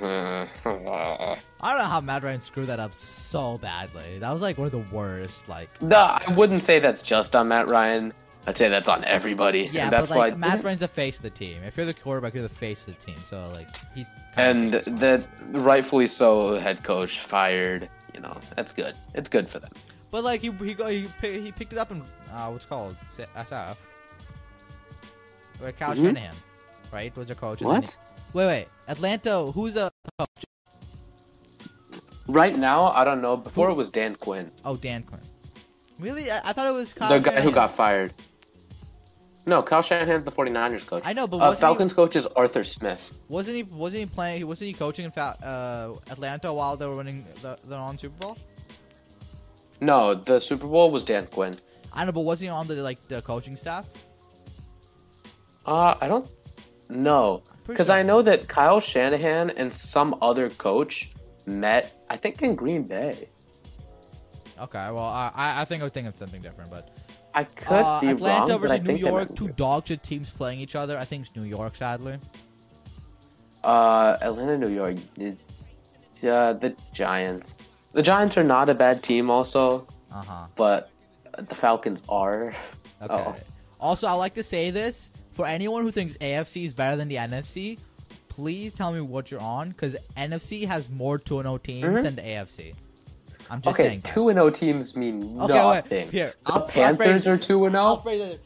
Uh, 0.01 0.45
I 0.65 1.37
don't 1.69 1.77
know 1.77 1.83
how 1.85 2.01
Matt 2.01 2.23
Ryan 2.23 2.39
screwed 2.41 2.67
that 2.67 2.79
up 2.79 2.93
so 2.93 3.57
badly. 3.59 4.19
That 4.19 4.31
was 4.31 4.41
like 4.41 4.57
one 4.57 4.65
of 4.65 4.71
the 4.71 4.83
worst. 4.95 5.47
Like, 5.47 5.69
no, 5.81 5.97
I 5.97 6.33
wouldn't 6.35 6.63
say 6.63 6.79
that's 6.79 7.01
just 7.01 7.35
on 7.35 7.47
Matt 7.47 7.67
Ryan. 7.67 8.11
I'd 8.45 8.57
say 8.57 8.67
that's 8.67 8.89
on 8.89 9.05
everybody. 9.05 9.69
yeah, 9.71 9.83
and 9.85 9.93
that's 9.93 10.07
but 10.09 10.17
like 10.17 10.31
why. 10.33 10.37
Matt 10.37 10.63
Ryan's 10.63 10.81
the 10.81 10.87
face 10.87 11.15
of 11.15 11.21
the 11.23 11.29
team. 11.29 11.63
If 11.63 11.77
you're 11.77 11.85
the 11.85 11.93
quarterback, 11.93 12.33
you're 12.33 12.43
the 12.43 12.49
face 12.49 12.85
of 12.85 12.87
the 12.97 13.05
team. 13.05 13.15
So 13.25 13.49
like 13.53 13.69
he. 13.95 14.05
and 14.35 14.73
that 14.73 15.23
rightfully 15.51 16.07
so, 16.07 16.59
head 16.59 16.83
coach 16.83 17.19
fired. 17.21 17.87
You 18.13 18.19
know, 18.19 18.35
that's 18.55 18.73
good. 18.73 18.95
It's 19.13 19.29
good 19.29 19.47
for 19.47 19.59
them. 19.59 19.71
But 20.13 20.23
like 20.23 20.41
he 20.41 20.51
he 20.51 20.75
go, 20.75 20.85
he, 20.85 21.09
he 21.21 21.51
picked 21.51 21.73
it 21.73 21.79
up 21.79 21.89
in 21.89 22.03
uh, 22.31 22.47
what's 22.51 22.67
called 22.67 22.95
SF. 23.35 23.75
Where 25.57 25.71
Cal 25.71 25.95
Mhm. 25.95 26.05
Shanahan, 26.05 26.35
right? 26.91 27.17
Was 27.17 27.31
a 27.31 27.35
coach? 27.35 27.61
and 27.61 27.67
What? 27.67 27.83
he- 27.85 27.89
wait, 28.33 28.45
wait. 28.45 28.67
Atlanta. 28.87 29.51
Who's 29.51 29.73
the 29.73 29.91
coach? 30.19 30.29
Right 32.27 32.55
now, 32.55 32.89
I 32.91 33.03
don't 33.03 33.23
know. 33.23 33.35
Before 33.35 33.71
it 33.71 33.73
was 33.73 33.89
Dan 33.89 34.15
Quinn, 34.15 34.51
Oh, 34.63 34.75
Dan 34.75 35.01
Quinn. 35.01 35.19
Really? 35.97 36.29
I, 36.29 36.49
I 36.49 36.53
thought 36.53 36.67
it 36.67 36.73
was 36.73 36.93
Kyle 36.93 37.09
the 37.09 37.19
guy 37.19 37.41
who 37.41 37.51
got 37.51 37.75
fired. 37.75 38.13
No, 39.47 39.63
Kyle 39.63 39.81
Shanahan's 39.81 40.23
the 40.23 40.31
49ers 40.31 40.85
coach. 40.85 41.01
I 41.03 41.13
know, 41.13 41.25
but 41.25 41.37
Uh, 41.37 41.55
Falcons 41.55 41.91
coach 41.91 42.15
is 42.15 42.27
Arthur 42.35 42.63
Smith. 42.63 43.01
wasn't 43.29 43.55
he 43.57 43.63
wasn't 43.63 44.01
he 44.01 44.05
playing? 44.05 44.45
Wasn't 44.45 44.67
he 44.67 44.73
coaching 44.73 45.05
in 45.05 45.11
uh, 45.19 45.95
Atlanta 46.11 46.53
while 46.53 46.77
they 46.77 46.85
were 46.85 46.97
winning 46.97 47.25
the 47.41 47.57
the 47.67 47.75
non 47.75 47.97
Super 47.97 48.15
Bowl? 48.19 48.37
No, 49.83 50.15
the 50.15 50.39
Super 50.39 50.67
Bowl 50.67 50.91
was 50.91 51.03
Dan 51.03 51.27
Quinn. 51.27 51.57
I 51.91 52.05
know, 52.05 52.11
but 52.13 52.21
wasn't 52.21 52.45
he 52.45 52.49
on 52.49 52.67
the 52.67 52.75
like 52.75 53.05
the 53.09 53.21
coaching 53.21 53.57
staff? 53.57 53.85
Uh, 55.65 55.95
I 55.99 56.07
don't 56.07 56.29
know. 56.89 57.43
Because 57.67 57.87
sure. 57.87 57.95
I 57.95 58.03
know 58.03 58.21
that 58.21 58.47
Kyle 58.47 58.79
Shanahan 58.79 59.49
and 59.51 59.73
some 59.73 60.15
other 60.21 60.49
coach 60.49 61.09
met, 61.45 62.01
I 62.09 62.17
think, 62.17 62.41
in 62.41 62.55
Green 62.55 62.83
Bay. 62.83 63.29
Okay, 64.59 64.91
well, 64.91 64.99
I 64.99 65.31
I- 65.35 65.65
think 65.65 65.81
I 65.81 65.85
was 65.85 65.93
thinking 65.93 66.07
of 66.09 66.15
something 66.15 66.41
different, 66.41 66.69
but 66.71 66.95
I 67.33 67.43
could 67.43 67.73
uh, 67.85 67.99
be 68.01 68.07
Atlanta 68.09 68.53
wrong, 68.53 68.61
versus 68.61 68.81
New 68.83 68.95
York, 68.95 69.35
two 69.35 69.49
dog 69.49 69.87
shit 69.87 70.03
teams 70.03 70.29
playing 70.29 70.59
each 70.59 70.75
other. 70.75 70.97
I 70.97 71.05
think 71.05 71.25
it's 71.25 71.35
New 71.35 71.43
York, 71.43 71.75
sadly. 71.75 72.19
Uh, 73.63 74.17
Atlanta, 74.21 74.57
New 74.57 74.69
York. 74.69 74.95
is- 75.17 75.37
Uh, 76.23 76.53
the 76.53 76.73
Giants. 76.93 77.53
The 77.93 78.01
Giants 78.03 78.37
are 78.37 78.43
not 78.43 78.69
a 78.69 78.73
bad 78.73 79.03
team, 79.03 79.29
also, 79.29 79.87
Uh 80.11 80.23
huh. 80.23 80.45
but 80.55 80.89
the 81.37 81.55
Falcons 81.55 81.99
are. 82.09 82.55
Okay. 83.01 83.13
Oh. 83.13 83.35
Also, 83.79 84.07
I 84.07 84.13
like 84.13 84.33
to 84.35 84.43
say 84.43 84.71
this 84.71 85.09
for 85.33 85.45
anyone 85.45 85.83
who 85.83 85.91
thinks 85.91 86.17
AFC 86.17 86.65
is 86.65 86.73
better 86.73 86.95
than 86.95 87.07
the 87.07 87.15
NFC. 87.17 87.77
Please 88.29 88.73
tell 88.73 88.91
me 88.91 89.01
what 89.01 89.29
you're 89.29 89.41
on, 89.41 89.69
because 89.69 89.95
NFC 90.17 90.65
has 90.65 90.89
more 90.89 91.17
2 91.19 91.41
0 91.43 91.57
teams 91.57 91.83
Mhm. 91.85 92.03
than 92.03 92.15
the 92.15 92.21
AFC. 92.27 92.73
I'm 93.51 93.61
just 93.61 93.75
okay, 93.77 93.89
saying. 93.89 93.99
that. 94.01 94.13
two 94.13 94.29
and 94.29 94.39
O 94.39 94.49
teams 94.49 94.95
mean 94.95 95.39
Okay, 95.39 95.53
nothing. 95.53 96.05
wait. 96.05 96.11
Here, 96.11 96.33
The 96.45 96.53
I'll, 96.53 96.61
Panthers 96.61 97.27
are 97.27 97.37
two 97.37 97.65
and 97.65 97.75
I'll 97.75 98.01
phrase 98.01 98.21
it. 98.21 98.41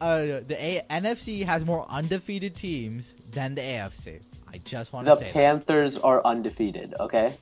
Uh, 0.00 0.40
the 0.46 0.56
A- 0.60 0.82
NFC 0.90 1.44
has 1.44 1.64
more 1.64 1.86
undefeated 1.88 2.56
teams 2.56 3.14
than 3.30 3.54
the 3.54 3.62
AFC. 3.62 4.20
I 4.52 4.58
just 4.58 4.92
want 4.92 5.06
to 5.06 5.10
The 5.12 5.16
say 5.18 5.24
that. 5.26 5.34
Panthers 5.34 5.96
are 5.98 6.20
undefeated. 6.26 6.94
Okay. 6.98 7.32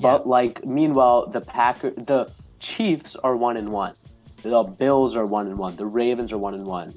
But 0.00 0.26
like, 0.26 0.64
meanwhile, 0.64 1.26
the 1.26 1.40
Packer, 1.40 1.90
the 1.90 2.30
Chiefs 2.60 3.16
are 3.16 3.36
one 3.36 3.56
and 3.56 3.70
one. 3.72 3.94
The 4.42 4.62
Bills 4.62 5.14
are 5.16 5.26
one 5.26 5.46
and 5.46 5.58
one. 5.58 5.76
The 5.76 5.86
Ravens 5.86 6.32
are 6.32 6.38
one 6.38 6.54
and 6.54 6.66
one. 6.66 6.96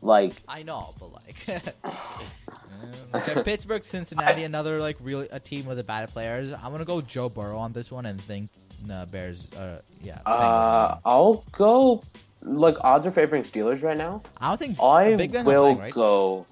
Like, 0.00 0.34
I 0.48 0.62
know, 0.62 0.94
but 0.98 1.12
like, 1.12 1.36
okay, 3.14 3.42
Pittsburgh, 3.42 3.84
Cincinnati, 3.84 4.42
another 4.44 4.80
like 4.80 4.96
really 5.00 5.28
a 5.30 5.38
team 5.38 5.66
with 5.66 5.76
the 5.76 5.84
bad 5.84 6.08
players. 6.08 6.52
I'm 6.52 6.72
gonna 6.72 6.84
go 6.84 7.00
Joe 7.00 7.28
Burrow 7.28 7.58
on 7.58 7.72
this 7.72 7.90
one 7.90 8.06
and 8.06 8.20
think 8.20 8.50
the 8.86 9.08
Bears. 9.10 9.46
Uh, 9.52 9.80
yeah. 10.02 10.18
uh, 10.26 10.94
Bengals. 10.96 11.00
I'll 11.04 11.44
go. 11.52 12.02
Like, 12.44 12.76
odds 12.82 13.06
are 13.06 13.12
favoring 13.12 13.44
Steelers 13.44 13.84
right 13.84 13.96
now. 13.96 14.22
I 14.38 14.48
don't 14.48 14.58
think 14.58 14.80
I 14.80 15.14
Big 15.14 15.30
Ben's 15.30 15.44
not 15.44 15.52
will 15.52 15.62
playing, 15.62 15.78
right? 15.78 15.94
go. 15.94 16.46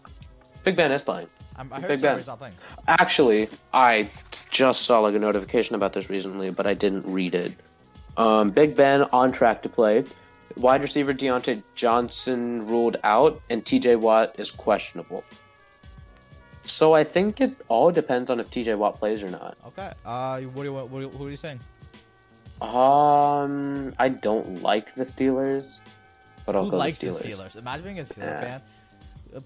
Big 0.62 0.76
Ben 0.76 0.92
is 0.92 1.02
playing. 1.02 1.26
I'm, 1.60 1.72
I 1.72 1.80
heard 1.80 1.88
Big 1.88 2.00
Big 2.00 2.02
Ben. 2.02 2.24
not. 2.26 2.52
Actually, 2.88 3.48
I 3.74 4.08
just 4.50 4.82
saw 4.82 5.00
like 5.00 5.14
a 5.14 5.18
notification 5.18 5.74
about 5.74 5.92
this 5.92 6.08
recently, 6.08 6.50
but 6.50 6.66
I 6.66 6.74
didn't 6.74 7.04
read 7.06 7.34
it. 7.34 7.52
Um, 8.16 8.50
Big 8.50 8.74
Ben 8.74 9.02
on 9.12 9.30
track 9.32 9.62
to 9.62 9.68
play. 9.68 10.04
Wide 10.56 10.80
receiver 10.82 11.12
Diontae 11.14 11.62
Johnson 11.76 12.66
ruled 12.66 12.96
out, 13.04 13.40
and 13.50 13.64
TJ 13.64 14.00
Watt 14.00 14.34
is 14.38 14.50
questionable. 14.50 15.22
So 16.64 16.92
I 16.94 17.04
think 17.04 17.40
it 17.40 17.52
all 17.68 17.90
depends 17.90 18.30
on 18.30 18.40
if 18.40 18.50
TJ 18.50 18.76
Watt 18.78 18.98
plays 18.98 19.22
or 19.22 19.28
not. 19.30 19.56
Okay. 19.66 19.92
Uh, 20.04 20.40
what 20.40 20.62
you 20.64 20.72
what, 20.72 20.90
you- 21.00 21.08
who 21.10 21.26
are 21.26 21.30
you 21.30 21.36
saying? 21.36 21.60
Um, 22.60 23.94
I 23.98 24.08
don't 24.08 24.62
like 24.62 24.94
the 24.94 25.04
Steelers, 25.06 25.76
but 26.44 26.54
I'll 26.54 26.64
Who 26.64 26.70
go 26.72 26.76
likes 26.78 26.98
the 26.98 27.06
the 27.06 27.12
Steelers. 27.12 27.52
Steelers? 27.52 27.56
Imagine 27.56 27.84
being 27.84 27.98
a 28.00 28.02
Steelers 28.02 28.18
Yeah. 28.18 28.40
fan. 28.40 28.62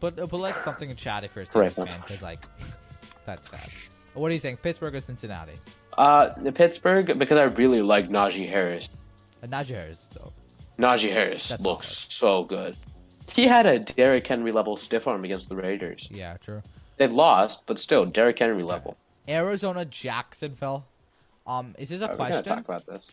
But 0.00 0.18
uh, 0.18 0.26
put 0.26 0.40
like 0.40 0.60
something 0.60 0.90
in 0.90 0.96
chat 0.96 1.24
if 1.24 1.34
you're 1.36 1.44
a 1.44 1.58
Right. 1.58 1.72
Fan, 1.72 2.00
because 2.06 2.22
like 2.22 2.40
that's 3.24 3.50
sad. 3.50 3.68
What 4.14 4.30
are 4.30 4.34
you 4.34 4.40
saying? 4.40 4.58
Pittsburgh 4.58 4.94
or 4.94 5.00
Cincinnati? 5.00 5.52
Uh, 5.98 6.30
the 6.42 6.52
Pittsburgh 6.52 7.18
because 7.18 7.38
I 7.38 7.44
really 7.44 7.82
like 7.82 8.08
Najee 8.08 8.48
Harris. 8.48 8.88
Uh, 9.42 9.46
Najee 9.46 9.70
Harris, 9.74 10.08
though. 10.12 10.32
Najee 10.78 11.12
Harris 11.12 11.48
That's 11.48 11.62
looks 11.62 12.06
so 12.10 12.44
good. 12.44 12.76
He 13.32 13.46
had 13.46 13.64
a 13.66 13.78
Derrick 13.78 14.26
Henry 14.26 14.52
level 14.52 14.76
stiff 14.76 15.06
arm 15.06 15.24
against 15.24 15.48
the 15.48 15.56
Raiders. 15.56 16.08
Yeah, 16.10 16.36
true. 16.38 16.62
They 16.96 17.06
lost, 17.08 17.62
but 17.66 17.78
still 17.78 18.04
Derrick 18.04 18.38
Henry 18.38 18.62
level. 18.62 18.96
Arizona, 19.28 19.84
Jacksonville. 19.84 20.84
Um, 21.46 21.74
is 21.78 21.88
this 21.90 22.00
a 22.00 22.04
Uh, 22.04 22.08
We're 22.12 22.16
gonna 22.16 22.30
question? 22.42 22.44
talk 22.56 22.64
about 22.64 22.86
this. 22.86 23.10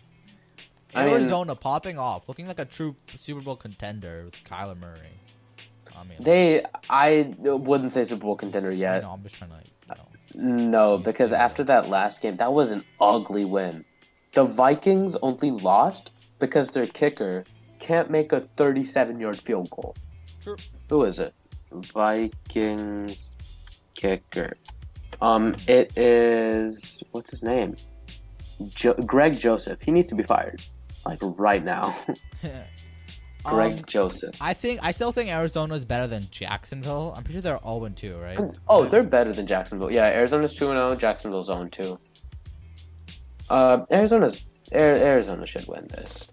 I 0.94 1.06
mean- 1.06 1.14
Arizona 1.16 1.56
popping 1.56 1.98
off, 1.98 2.28
looking 2.28 2.48
like 2.48 2.60
a 2.60 2.66
true 2.66 2.96
Super 3.16 3.42
Bowl 3.42 3.56
contender 3.56 4.26
with 4.26 4.34
Kyler 4.50 4.78
Murray. 4.80 5.00
I 6.02 6.04
mean, 6.04 6.18
They, 6.20 6.64
I 6.90 7.34
wouldn't 7.38 7.92
say 7.92 8.04
Super 8.04 8.22
Bowl 8.24 8.36
contender 8.36 8.72
yet. 8.72 9.04
know, 9.04 9.12
I'm 9.12 9.24
just 9.24 9.36
trying 9.36 9.52
to, 9.52 9.58
you 10.36 10.44
know, 10.56 10.56
No, 10.56 10.98
because 10.98 11.32
after 11.32 11.64
that 11.66 11.90
last 11.90 12.22
game, 12.22 12.38
that 12.38 12.52
was 12.52 12.72
an 12.72 12.84
ugly 13.00 13.46
win. 13.46 13.86
The 14.34 14.46
Vikings 14.46 15.16
only 15.22 15.52
lost 15.52 16.12
because 16.40 16.72
their 16.72 16.88
kicker 16.88 17.46
can't 17.80 18.10
make 18.10 18.32
a 18.34 18.42
37 18.58 19.20
yard 19.20 19.40
field 19.42 19.70
goal. 19.70 19.96
True. 20.42 20.58
Who 20.90 21.04
is 21.04 21.20
it? 21.20 21.36
Vikings 21.72 23.32
kicker. 23.94 24.58
Um, 25.22 25.56
it 25.68 25.96
is 25.98 27.00
what's 27.12 27.30
his 27.30 27.44
name? 27.44 27.76
Jo- 28.70 28.94
Greg 29.06 29.40
Joseph. 29.40 29.80
He 29.82 29.92
needs 29.92 30.08
to 30.10 30.16
be 30.16 30.24
fired, 30.24 30.64
like 31.06 31.20
right 31.22 31.64
now. 31.64 31.96
Greg 33.44 33.74
Um, 33.80 33.84
Joseph. 33.88 34.36
I 34.40 34.54
think 34.54 34.80
I 34.84 34.92
still 34.92 35.12
think 35.12 35.30
Arizona 35.30 35.74
is 35.76 35.86
better 35.86 36.08
than 36.08 36.28
Jacksonville. 36.32 37.14
I'm 37.16 37.24
pretty 37.24 37.36
sure 37.36 37.42
they're 37.42 37.58
all 37.58 37.80
0 37.80 37.92
2, 37.96 38.18
right? 38.18 38.40
Oh, 38.68 38.86
they're 38.88 39.04
better 39.04 39.34
than 39.34 39.48
Jacksonville. 39.48 39.92
Yeah, 39.92 40.06
Arizona's 40.06 40.54
two 40.56 40.70
and 40.70 40.78
zero. 40.78 40.96
Jacksonville's 40.96 41.48
zero 41.48 41.68
two. 41.72 42.00
Uh, 43.50 43.86
Arizona's 43.92 44.42
Arizona 44.74 45.46
should 45.46 45.68
win 45.68 45.88
this. 45.90 46.28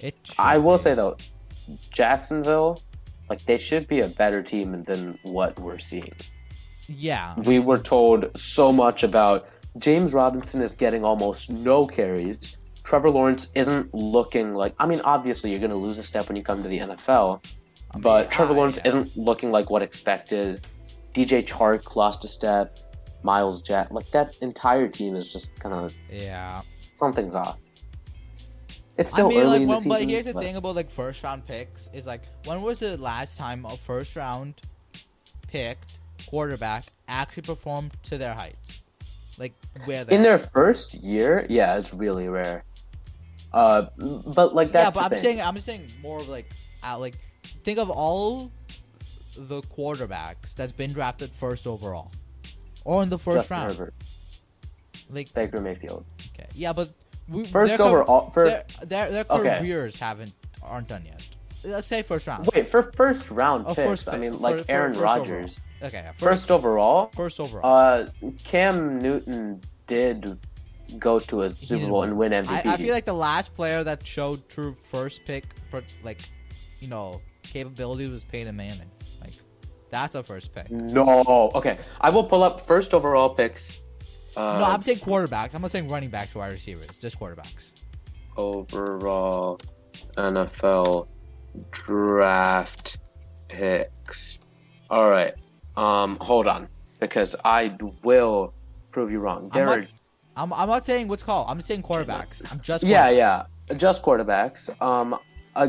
It 0.00 0.14
I 0.38 0.58
will 0.58 0.76
be. 0.76 0.82
say 0.82 0.94
though, 0.94 1.16
Jacksonville, 1.90 2.80
like 3.28 3.44
they 3.46 3.58
should 3.58 3.88
be 3.88 4.00
a 4.00 4.08
better 4.08 4.42
team 4.42 4.84
than 4.84 5.18
what 5.22 5.58
we're 5.58 5.78
seeing. 5.78 6.12
Yeah. 6.88 7.34
We 7.38 7.58
were 7.58 7.78
told 7.78 8.30
so 8.36 8.70
much 8.72 9.02
about 9.02 9.48
James 9.78 10.12
Robinson 10.12 10.60
is 10.60 10.72
getting 10.72 11.04
almost 11.04 11.48
no 11.50 11.86
carries. 11.86 12.56
Trevor 12.84 13.10
Lawrence 13.10 13.48
isn't 13.54 13.92
looking 13.94 14.54
like. 14.54 14.74
I 14.78 14.86
mean, 14.86 15.00
obviously 15.02 15.50
you're 15.50 15.60
going 15.60 15.70
to 15.70 15.76
lose 15.76 15.98
a 15.98 16.02
step 16.02 16.28
when 16.28 16.36
you 16.36 16.42
come 16.42 16.62
to 16.62 16.68
the 16.68 16.78
NFL, 16.78 17.40
I 17.90 17.96
mean, 17.96 18.02
but 18.02 18.30
Trevor 18.30 18.54
Lawrence 18.54 18.76
yeah. 18.76 18.88
isn't 18.88 19.16
looking 19.16 19.50
like 19.50 19.70
what 19.70 19.82
expected. 19.82 20.66
DJ 21.14 21.46
Chark 21.46 21.94
lost 21.94 22.24
a 22.24 22.28
step. 22.28 22.78
Myles 23.22 23.62
Jack, 23.62 23.90
like 23.92 24.10
that 24.10 24.34
entire 24.40 24.88
team 24.88 25.14
is 25.14 25.32
just 25.32 25.54
kind 25.60 25.74
of 25.74 25.94
Yeah. 26.10 26.62
something's 26.98 27.34
off. 27.36 27.58
It's 28.98 29.12
I 29.12 29.16
still 29.16 29.28
mean, 29.28 29.40
early 29.40 29.48
like, 29.50 29.60
in 29.62 29.68
the 29.68 29.74
when, 29.74 29.88
but 29.88 30.02
here's 30.02 30.26
the 30.26 30.34
but- 30.34 30.42
thing 30.42 30.56
about 30.56 30.74
like 30.74 30.90
first 30.90 31.22
round 31.22 31.46
picks 31.46 31.88
is 31.92 32.06
like, 32.06 32.22
when 32.44 32.62
was 32.62 32.80
the 32.80 32.96
last 32.96 33.38
time 33.38 33.64
a 33.64 33.76
first 33.76 34.16
round 34.16 34.54
picked 35.46 35.98
quarterback 36.28 36.86
actually 37.08 37.42
performed 37.44 37.92
to 38.04 38.18
their 38.18 38.34
heights? 38.34 38.80
Like 39.38 39.54
where 39.84 40.04
they 40.04 40.14
in 40.16 40.22
their 40.22 40.38
first 40.38 40.94
year, 40.94 41.46
yeah, 41.48 41.78
it's 41.78 41.94
really 41.94 42.28
rare. 42.28 42.64
Uh, 43.54 43.86
but 44.26 44.54
like 44.54 44.72
that's 44.72 44.86
yeah, 44.86 44.90
but 44.90 45.00
the 45.00 45.04
I'm 45.04 45.10
thing. 45.10 45.18
saying 45.20 45.40
I'm 45.40 45.60
saying 45.60 45.86
more 46.02 46.18
of 46.20 46.28
like, 46.28 46.46
uh, 46.82 46.98
like 46.98 47.14
think 47.64 47.78
of 47.78 47.90
all 47.90 48.50
the 49.36 49.62
quarterbacks 49.62 50.54
that's 50.54 50.72
been 50.72 50.92
drafted 50.92 51.30
first 51.32 51.66
overall, 51.66 52.10
or 52.84 53.02
in 53.02 53.08
the 53.10 53.18
first 53.18 53.48
Justin 53.48 53.56
round. 53.56 53.72
Herbert, 53.78 53.94
Like 55.10 55.32
Baker 55.34 55.60
Mayfield. 55.60 56.04
okay, 56.34 56.48
yeah, 56.54 56.72
but 56.72 56.90
we, 57.28 57.44
First 57.46 57.78
overall, 57.80 58.30
for 58.30 58.44
their 58.46 58.64
their, 58.82 59.10
their 59.10 59.24
Okay. 59.30 59.58
careers 59.60 59.96
haven't 59.98 60.32
aren't 60.62 60.88
done 60.88 61.04
yet. 61.04 61.22
Let's 61.64 61.86
say 61.86 62.02
first 62.02 62.26
round. 62.26 62.48
wait 62.54 62.70
for 62.70 62.90
first 62.96 63.30
round 63.30 63.64
Oh, 63.66 63.74
picks. 63.74 63.88
first 63.88 64.08
I 64.08 64.16
mean, 64.18 64.40
like 64.40 64.64
for- 64.64 64.70
Aaron 64.70 64.92
first 64.94 65.02
Rodgers. 65.02 65.56
Okay, 65.82 65.98
yeah, 66.04 66.12
First 66.18 66.50
overall, 66.50 67.10
first 67.14 67.38
overall. 67.40 67.64
uh, 67.66 68.06
Cam 68.44 69.00
Newton 69.02 69.60
did 69.88 70.38
go 70.98 71.18
to 71.18 71.42
a 71.42 71.54
Super 71.54 71.86
Bowl 71.86 72.02
and 72.02 72.16
win 72.16 72.32
MVP. 72.32 72.66
I, 72.66 72.74
I 72.74 72.76
feel 72.76 72.94
like 72.94 73.04
the 73.04 73.14
last 73.14 73.54
player 73.54 73.84
that 73.84 74.06
showed 74.06 74.48
true 74.48 74.74
first 74.90 75.24
pick, 75.24 75.44
like, 76.02 76.20
you 76.80 76.88
know, 76.88 77.20
capabilities 77.42 78.10
was 78.10 78.24
Peyton 78.24 78.56
Manning. 78.56 78.90
Like, 79.20 79.34
that's 79.90 80.14
a 80.14 80.22
first 80.22 80.54
pick. 80.54 80.70
no. 80.70 81.52
Okay, 81.54 81.78
I 82.00 82.10
will 82.10 82.24
pull 82.24 82.42
up 82.42 82.66
first 82.66 82.94
overall 82.94 83.30
picks. 83.30 83.72
Uh, 84.36 84.58
no, 84.58 84.64
I'm 84.64 84.82
saying 84.82 84.98
quarterbacks. 84.98 85.54
I'm 85.54 85.62
not 85.62 85.70
saying 85.70 85.88
running 85.88 86.10
backs 86.10 86.34
or 86.34 86.40
wide 86.40 86.48
receivers. 86.48 86.98
Just 86.98 87.18
quarterbacks. 87.18 87.72
overall 88.36 89.60
NFL 90.16 91.08
draft 91.70 92.98
picks. 93.48 94.38
All 94.88 95.10
right. 95.10 95.34
Um, 95.76 96.16
hold 96.20 96.46
on, 96.46 96.68
because 97.00 97.34
I 97.44 97.76
will 98.02 98.54
prove 98.90 99.10
you 99.10 99.20
wrong. 99.20 99.50
There 99.52 99.66
not, 99.66 99.78
are 99.78 99.86
I'm, 100.36 100.52
I'm 100.52 100.68
not 100.68 100.86
saying 100.86 101.08
what's 101.08 101.22
called. 101.22 101.48
I'm 101.48 101.58
just 101.58 101.68
saying 101.68 101.82
quarterbacks. 101.82 102.42
I'm 102.50 102.60
just 102.60 102.84
yeah, 102.84 103.10
yeah, 103.10 103.44
just 103.76 104.02
quarterbacks. 104.02 104.70
Um, 104.80 105.18
uh, 105.54 105.68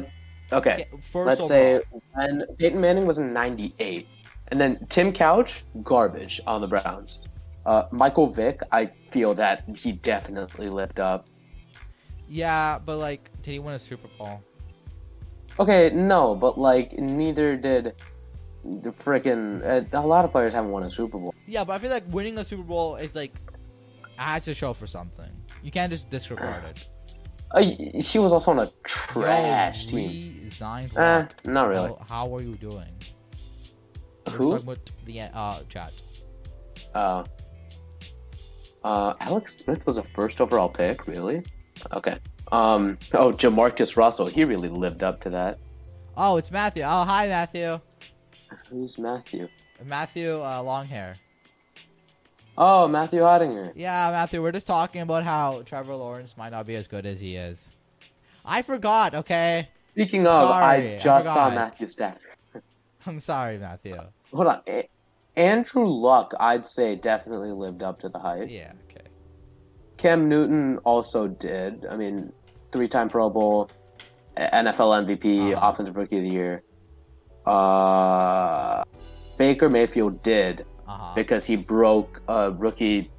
okay. 0.51 0.73
Okay, 0.73 0.87
First 1.11 1.27
Let's 1.27 1.41
overall. 1.41 1.47
say 1.47 1.81
when 2.13 2.45
Peyton 2.57 2.79
Manning 2.79 3.05
was 3.05 3.17
in 3.17 3.33
'98, 3.33 4.07
and 4.49 4.61
then 4.61 4.85
Tim 4.89 5.11
Couch, 5.11 5.63
garbage 5.83 6.39
on 6.45 6.61
the 6.61 6.67
Browns. 6.67 7.19
Uh, 7.65 7.87
Michael 7.91 8.27
Vick, 8.27 8.61
I 8.71 8.85
feel 9.11 9.33
that 9.35 9.63
he 9.75 9.93
definitely 9.93 10.69
lived 10.69 10.99
up. 10.99 11.25
Yeah, 12.29 12.79
but 12.85 12.97
like, 12.97 13.29
did 13.41 13.51
he 13.51 13.59
win 13.59 13.75
a 13.75 13.79
Super 13.79 14.07
Bowl? 14.17 14.41
Okay, 15.59 15.91
no, 15.93 16.35
but 16.35 16.57
like 16.57 16.93
neither 16.93 17.55
did 17.55 17.95
the 18.63 18.91
freaking. 18.91 19.63
Uh, 19.63 19.85
a 19.97 20.05
lot 20.05 20.25
of 20.25 20.31
players 20.31 20.53
haven't 20.53 20.71
won 20.71 20.83
a 20.83 20.91
Super 20.91 21.17
Bowl. 21.17 21.33
Yeah, 21.47 21.63
but 21.63 21.73
I 21.73 21.79
feel 21.79 21.91
like 21.91 22.03
winning 22.09 22.37
a 22.37 22.45
Super 22.45 22.63
Bowl 22.63 22.95
is 22.95 23.15
like 23.15 23.35
has 24.17 24.45
to 24.45 24.53
show 24.53 24.73
for 24.73 24.87
something. 24.87 25.29
You 25.61 25.71
can't 25.71 25.91
just 25.91 26.09
disregard 26.09 26.63
it. 26.65 26.87
Uh, 27.51 27.61
he 27.61 28.17
was 28.17 28.33
also 28.33 28.51
on 28.51 28.59
a 28.59 28.69
trash 28.83 29.85
Yo, 29.85 29.91
team. 29.91 30.41
Resigned. 30.43 30.97
Eh, 30.97 31.25
not 31.45 31.69
really. 31.69 31.89
How, 31.89 32.05
how 32.07 32.35
are 32.35 32.41
you 32.41 32.55
doing? 32.55 32.91
Who? 34.29 34.55
about 34.55 34.79
the 35.05 35.21
uh, 35.21 35.59
chat. 35.69 35.93
Uh, 36.95 37.23
uh, 38.83 39.13
Alex 39.19 39.57
Smith 39.63 39.85
was 39.85 39.97
a 39.97 40.03
first 40.15 40.41
overall 40.41 40.69
pick, 40.69 41.07
really? 41.07 41.43
Okay. 41.93 42.17
Um. 42.51 42.97
Oh, 43.13 43.31
JaMarcus 43.31 43.97
Russell. 43.97 44.27
He 44.27 44.43
really 44.43 44.69
lived 44.69 45.03
up 45.03 45.21
to 45.21 45.29
that. 45.29 45.59
Oh, 46.17 46.37
it's 46.37 46.51
Matthew. 46.51 46.83
Oh, 46.83 47.03
hi, 47.03 47.27
Matthew. 47.27 47.79
Who's 48.69 48.97
Matthew? 48.97 49.47
Matthew, 49.83 50.41
uh, 50.41 50.61
long 50.61 50.85
hair. 50.85 51.15
Oh, 52.57 52.87
Matthew 52.87 53.21
Ottinger. 53.21 53.71
Yeah, 53.75 54.09
Matthew. 54.11 54.41
We're 54.41 54.51
just 54.51 54.67
talking 54.67 55.01
about 55.01 55.23
how 55.23 55.63
Trevor 55.65 55.95
Lawrence 55.95 56.35
might 56.37 56.49
not 56.51 56.67
be 56.67 56.75
as 56.75 56.87
good 56.87 57.05
as 57.05 57.19
he 57.19 57.35
is. 57.35 57.69
I 58.45 58.61
forgot. 58.61 59.15
Okay, 59.15 59.69
Speaking 59.91 60.25
of, 60.27 60.33
Sorry, 60.49 60.63
I 60.63 60.95
I 60.95 60.99
just 60.99 61.03
saw 61.25 61.33
forgot. 61.49 61.53
Matthew 61.55 61.87
Stafford. 61.87 62.21
I'm 63.05 63.19
sorry, 63.19 63.57
Matthew. 63.57 63.97
Hold 64.33 64.47
on. 64.47 64.61
A- 64.67 64.89
Andrew 65.35 65.87
Luck, 65.87 66.33
I'd 66.39 66.65
say, 66.65 66.95
definitely 66.95 67.51
lived 67.51 67.81
up 67.81 67.99
to 68.01 68.09
the 68.09 68.19
hype. 68.19 68.49
Yeah. 68.49 68.71
Okay. 68.91 69.07
Cam 69.97 70.29
Newton 70.29 70.77
also 70.83 71.27
did. 71.27 71.85
I 71.89 71.95
mean, 71.95 72.31
three-time 72.71 73.09
Pro 73.09 73.29
Bowl, 73.31 73.69
NFL 74.37 75.05
MVP, 75.07 75.53
Uh-huh. 75.55 75.69
Offensive 75.71 75.95
Rookie 75.95 76.17
of 76.17 76.23
the 76.23 76.29
Year. 76.29 76.63
Uh, 77.45 78.83
Baker 79.37 79.69
Mayfield 79.69 80.21
did 80.23 80.65
Uh 80.87 80.97
huh. 80.97 81.11
because 81.15 81.45
he 81.45 81.55
broke 81.55 82.21
a 82.27 82.51
rookie 82.51 83.09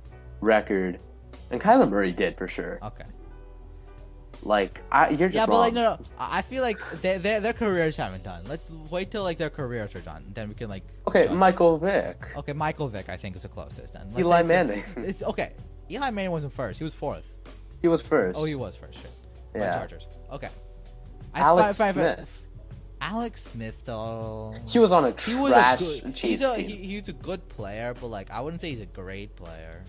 record, 0.41 1.01
and 1.51 1.61
Kyler 1.61 1.89
Murray 1.89 2.13
did 2.13 2.37
for 2.37 2.47
sure. 2.49 2.79
Okay. 2.83 3.05
Like, 4.43 4.81
I, 4.93 5.09
you're 5.11 5.29
just 5.29 5.35
Yeah, 5.37 5.47
but 5.47 5.59
like 5.59 5.73
no, 5.73 5.95
no. 5.97 5.99
I 6.19 6.39
I 6.39 6.43
feel 6.43 6.63
like 6.63 6.79
their 7.01 7.19
their 7.19 7.41
their 7.41 7.53
careers 7.55 7.97
haven't 7.97 8.25
done. 8.25 8.45
Let's 8.47 8.69
wait 8.91 9.11
till 9.11 9.23
like 9.23 9.39
their 9.39 9.49
careers 9.49 9.95
are 9.95 10.01
done, 10.01 10.25
then 10.35 10.49
we 10.49 10.55
can 10.55 10.69
like. 10.69 10.83
Okay. 11.09 11.29
Michael 11.29 11.79
Vick, 11.79 12.27
Okay, 12.37 12.53
Michael 12.53 12.89
Vick, 12.89 13.09
I 13.09 13.17
think 13.17 13.37
is 13.37 13.43
the 13.43 13.49
closest. 13.49 13.95
Then 13.95 14.03
Let's 14.07 14.19
Eli 14.19 14.37
say 14.37 14.41
it's 14.43 14.51
a- 14.51 14.55
Manning. 14.55 14.85
It's 15.09 15.23
okay. 15.23 15.53
Eli 15.91 16.11
Manning 16.11 16.31
wasn't 16.33 16.53
first. 16.53 16.79
He 16.79 16.85
was 16.85 16.95
fourth. 16.95 17.25
he 17.81 17.89
was 17.89 18.03
first. 18.03 18.39
Oh, 18.39 18.45
he 18.45 18.55
was 18.55 18.77
first. 18.77 19.01
Shit. 19.01 19.11
Yeah. 19.55 19.79
Chargers. 19.79 20.07
Okay. 20.33 20.49
Alex 21.35 21.79
fi- 21.79 21.93
fi- 21.93 21.93
fi- 21.93 22.15
Smith. 22.17 22.43
Alex 23.05 23.43
Smith 23.45 23.85
though. 23.85 24.55
He 24.67 24.79
was 24.79 24.93
on 24.93 25.05
a 25.05 25.21
He 25.21 25.35
was 25.35 25.53
a 25.53 25.77
good. 25.79 26.15
He's 26.17 26.41
a 26.41 26.57
team. 26.57 26.69
he, 26.69 26.77
he's 26.77 27.09
a 27.09 27.13
good 27.13 27.47
player, 27.51 27.95
but 28.01 28.07
like 28.09 28.31
I 28.31 28.41
wouldn't 28.41 28.61
say 28.63 28.71
he's 28.71 28.81
a 28.81 28.87
great 28.87 29.35
player. 29.37 29.83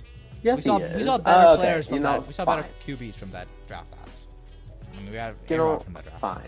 yes, 0.44 0.58
we 0.58 0.64
saw 0.64 0.78
he 0.80 0.84
is. 0.86 0.98
we 0.98 1.04
saw 1.04 1.18
better 1.18 1.44
Uh, 1.46 1.54
okay, 1.54 1.62
players 1.62 1.88
from 1.88 1.96
you 1.98 2.04
know, 2.04 2.12
that. 2.20 2.28
We 2.28 2.34
saw 2.34 2.46
better. 2.46 2.66
QBs 2.86 3.16
from 3.16 3.32
that 3.32 3.48
draft 3.68 3.90
class. 3.92 4.10
I 4.94 5.02
mean, 5.02 5.12
we 5.12 5.18
had 5.18 5.36
You 5.50 5.56
A-Rod 5.56 5.74
know, 5.78 5.80
from 5.84 5.94
that 5.94 6.04
draft. 6.04 6.20
fine. 6.20 6.44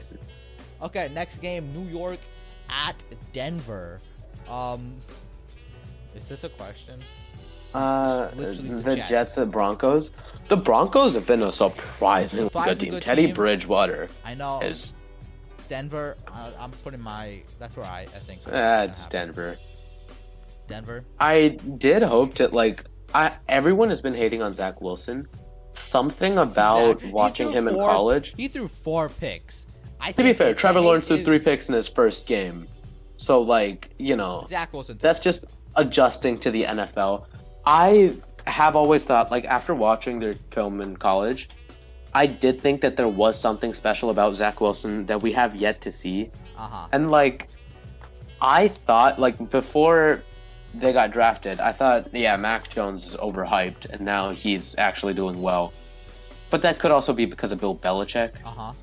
Okay, 0.82 1.10
next 1.14 1.38
game, 1.40 1.72
New 1.74 1.88
York 1.90 2.20
at 2.70 3.02
Denver. 3.34 4.00
Um, 4.50 4.96
is 6.16 6.28
this 6.28 6.44
a 6.44 6.50
question? 6.50 7.00
Uh, 7.74 8.28
the 8.36 8.48
the 8.84 8.96
Jets. 8.96 9.10
Jets 9.10 9.38
and 9.38 9.52
Broncos. 9.52 10.12
The 10.48 10.58
Broncos 10.58 11.14
have 11.16 11.26
been 11.28 11.44
a 11.44 11.52
surprisingly 11.52 12.46
Surprisingly 12.48 12.76
good 12.76 12.80
team. 12.86 12.92
good 12.92 13.04
Teddy. 13.04 13.32
Bridgewater 13.34 14.08
I 14.26 14.34
know 14.34 14.62
is. 14.62 14.94
Denver. 15.70 16.18
Uh, 16.28 16.52
I'm 16.60 16.72
putting 16.72 17.02
my. 17.02 17.42
That's 17.60 17.76
where 17.76 17.86
I, 17.86 18.02
I 18.02 18.20
think. 18.20 18.44
That's 18.44 19.06
Denver. 19.08 19.58
Denver. 20.68 21.04
I 21.20 21.58
did 21.78 22.04
hope 22.04 22.36
that 22.36 22.54
like 22.54 22.84
I 23.14 23.34
everyone 23.48 23.90
has 23.90 24.02
been 24.02 24.14
hating 24.14 24.42
on 24.42 24.54
Zach 24.54 24.82
Wilson. 24.82 25.28
Something 25.74 26.38
about 26.38 27.02
Zach- 27.02 27.14
watching 27.14 27.52
him 27.52 27.68
in 27.68 27.76
college. 27.76 28.34
He 28.36 28.48
threw 28.48 28.68
four 28.68 29.10
picks. 29.10 29.66
I 30.00 30.12
To 30.12 30.24
be 30.24 30.34
fair, 30.34 30.54
Trevor 30.54 30.82
Lawrence 30.82 31.06
threw 31.08 31.24
three 31.24 31.40
picks 31.40 31.70
in 31.70 31.76
his 31.76 31.88
first 31.88 32.26
game. 32.26 32.68
So 33.18 33.42
like, 33.42 33.90
you 33.98 34.16
know, 34.16 34.46
Zach 34.50 34.74
Wilson. 34.74 35.00
that's 35.02 35.20
just 35.20 35.46
adjusting 35.76 36.38
to 36.40 36.52
the 36.52 36.64
NFL. 36.64 37.26
I 37.66 38.16
have 38.46 38.76
always 38.76 39.04
thought, 39.04 39.30
like, 39.30 39.46
after 39.46 39.76
watching 39.76 40.20
their 40.20 40.36
film 40.52 40.82
in 40.82 40.96
college, 40.98 41.50
I 42.14 42.26
did 42.26 42.60
think 42.62 42.82
that 42.82 42.98
there 42.98 43.08
was 43.08 43.40
something 43.40 43.74
special 43.74 44.10
about 44.10 44.36
Zach 44.36 44.60
Wilson 44.62 45.06
that 45.08 45.22
we 45.22 45.32
have 45.34 45.56
yet 45.56 45.82
to 45.82 45.92
see. 45.92 46.30
Uh 46.58 46.68
huh. 46.68 46.88
And, 46.92 47.12
like, 47.12 47.48
I 48.42 48.70
thought 48.70 49.20
like 49.20 49.50
before 49.50 50.24
they 50.74 50.94
got 50.94 51.12
drafted, 51.12 51.60
I 51.60 51.72
thought 51.74 52.14
yeah, 52.14 52.36
Mac 52.36 52.70
Jones 52.70 53.06
is 53.06 53.16
overhyped, 53.16 53.90
and 53.90 54.02
now 54.02 54.32
he's 54.32 54.76
actually 54.78 55.14
doing 55.14 55.42
well. 55.42 55.74
But 56.50 56.62
that 56.62 56.80
could 56.80 56.92
also 56.92 57.14
be 57.14 57.26
because 57.26 57.52
of 57.52 57.60
Bill 57.60 57.76
Belichick. 57.76 58.32
Uh 58.46 58.50
huh. 58.50 58.74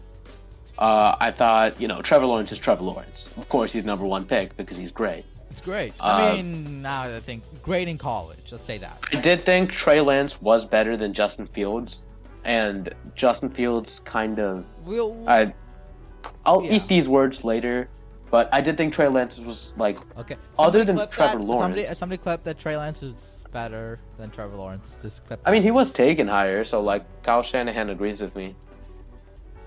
Uh, 0.76 1.16
I 1.20 1.30
thought 1.30 1.80
you 1.80 1.86
know 1.88 2.02
Trevor 2.02 2.26
Lawrence 2.26 2.50
is 2.52 2.58
Trevor 2.58 2.82
Lawrence. 2.82 3.28
Of 3.36 3.48
course, 3.48 3.72
he's 3.72 3.84
number 3.84 4.04
one 4.06 4.24
pick 4.24 4.56
because 4.56 4.76
he's 4.76 4.90
great. 4.90 5.24
It's 5.50 5.60
great. 5.60 5.94
I 6.00 6.30
Uh, 6.30 6.34
mean, 6.36 6.82
now 6.82 7.02
I 7.02 7.20
think 7.20 7.44
great 7.62 7.86
in 7.86 7.96
college. 7.96 8.50
Let's 8.50 8.64
say 8.64 8.78
that. 8.78 8.98
I 9.12 9.20
did 9.20 9.46
think 9.46 9.70
Trey 9.70 10.00
Lance 10.00 10.40
was 10.42 10.64
better 10.64 10.96
than 10.96 11.14
Justin 11.14 11.46
Fields, 11.46 11.98
and 12.44 12.92
Justin 13.14 13.50
Fields 13.50 14.00
kind 14.04 14.38
of 14.38 14.64
We'll. 14.84 15.16
I. 15.28 15.54
I'll 16.46 16.62
Yeah. 16.62 16.74
eat 16.74 16.88
these 16.88 17.08
words 17.08 17.44
later, 17.44 17.88
but 18.30 18.48
I 18.52 18.60
did 18.60 18.76
think 18.76 18.94
Trey 18.94 19.08
Lance 19.08 19.38
was 19.38 19.72
like 19.76 19.98
okay. 20.18 20.36
other 20.58 20.84
than 20.84 20.96
Trevor 21.08 21.38
that. 21.38 21.44
Lawrence. 21.44 21.74
Somebody, 21.76 21.98
somebody 21.98 22.18
clip 22.22 22.44
that 22.44 22.58
Trey 22.58 22.76
Lance 22.76 23.02
is 23.02 23.14
better 23.52 23.98
than 24.18 24.30
Trevor 24.30 24.56
Lawrence. 24.56 24.98
Just 25.00 25.26
clip. 25.26 25.40
I 25.44 25.50
mean, 25.52 25.62
he 25.62 25.70
was 25.70 25.90
taken 25.90 26.26
higher, 26.28 26.64
so 26.64 26.80
like 26.82 27.04
Kyle 27.22 27.42
Shanahan 27.42 27.90
agrees 27.90 28.20
with 28.20 28.34
me. 28.36 28.54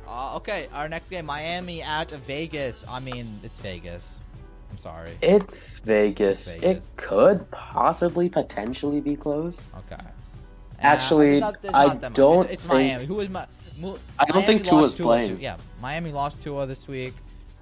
Uh, 0.07 0.35
okay, 0.37 0.67
our 0.73 0.87
next 0.87 1.09
game, 1.09 1.25
Miami 1.25 1.81
at 1.81 2.11
Vegas. 2.11 2.85
I 2.89 2.99
mean, 2.99 3.39
it's 3.43 3.59
Vegas. 3.59 4.19
I'm 4.71 4.77
sorry. 4.77 5.11
It's 5.21 5.79
Vegas. 5.79 6.43
Vegas. 6.43 6.63
It 6.63 6.83
could 6.95 7.49
possibly 7.51 8.29
potentially 8.29 8.99
be 9.01 9.15
close. 9.15 9.57
Okay. 9.77 10.01
Actually, 10.79 11.37
it's 11.37 11.41
not- 11.41 11.55
it's 11.63 11.73
I 11.73 11.95
don't 12.09 12.43
It's, 12.45 12.53
it's 12.53 12.63
think- 12.63 12.73
Miami. 12.73 13.05
Who 13.05 13.19
is 13.19 13.29
my? 13.29 13.45
Mu- 13.79 13.95
I 14.19 14.25
don't 14.25 14.37
Miami 14.37 14.45
think 14.45 14.61
Tua's 14.63 14.81
lost 14.81 14.97
Tua 14.97 15.05
playing. 15.07 15.37
too- 15.37 15.41
Yeah, 15.43 15.57
Miami 15.81 16.11
lost 16.11 16.41
Tua 16.41 16.65
this 16.65 16.87
week. 16.87 17.13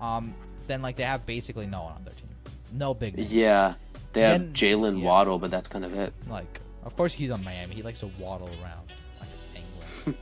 Um, 0.01 0.33
then 0.67 0.81
like 0.81 0.95
they 0.95 1.03
have 1.03 1.25
basically 1.25 1.65
no 1.65 1.83
one 1.83 1.93
on 1.93 2.03
their 2.03 2.13
team. 2.13 2.27
No 2.73 2.93
big 2.93 3.17
names. 3.17 3.31
Yeah, 3.31 3.73
they 4.13 4.21
have 4.21 4.41
Jaylen 4.53 4.99
yeah. 4.99 5.05
Waddle, 5.05 5.39
but 5.39 5.51
that's 5.51 5.67
kind 5.67 5.83
of 5.85 5.93
it. 5.93 6.13
Like, 6.29 6.59
of 6.83 6.95
course 6.95 7.13
he's 7.13 7.31
on 7.31 7.43
Miami. 7.43 7.75
He 7.75 7.81
likes 7.83 7.99
to 8.01 8.07
waddle 8.19 8.47
around 8.61 8.87
like 9.19 9.29
a 9.29 9.57
penguin. 9.57 10.17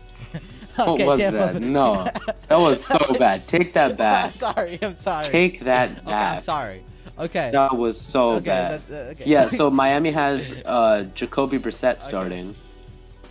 What 0.76 1.00
was 1.08 1.20
Tampa- 1.20 1.54
that? 1.54 1.62
No, 1.62 2.10
that 2.48 2.60
was 2.60 2.84
so 2.84 2.98
bad. 3.20 3.48
Take 3.48 3.74
that 3.76 3.96
back. 3.98 4.26
I'm 4.26 4.40
sorry. 4.40 4.80
I'm 4.82 4.98
sorry. 4.98 5.24
Take 5.26 5.60
that 5.62 5.90
Okay, 5.92 6.00
I'm 6.00 6.06
back. 6.06 6.42
sorry. 6.42 6.84
Okay. 7.20 7.52
That 7.54 7.78
was 7.78 8.00
so 8.02 8.32
okay. 8.32 8.46
bad. 8.46 8.82
that- 8.88 9.08
uh, 9.08 9.12
okay. 9.12 9.24
Yeah, 9.28 9.48
so 9.50 9.70
Miami 9.70 10.10
has 10.12 10.52
uh, 10.66 11.06
Jacoby 11.14 11.60
Brissett 11.60 12.02
starting 12.02 12.56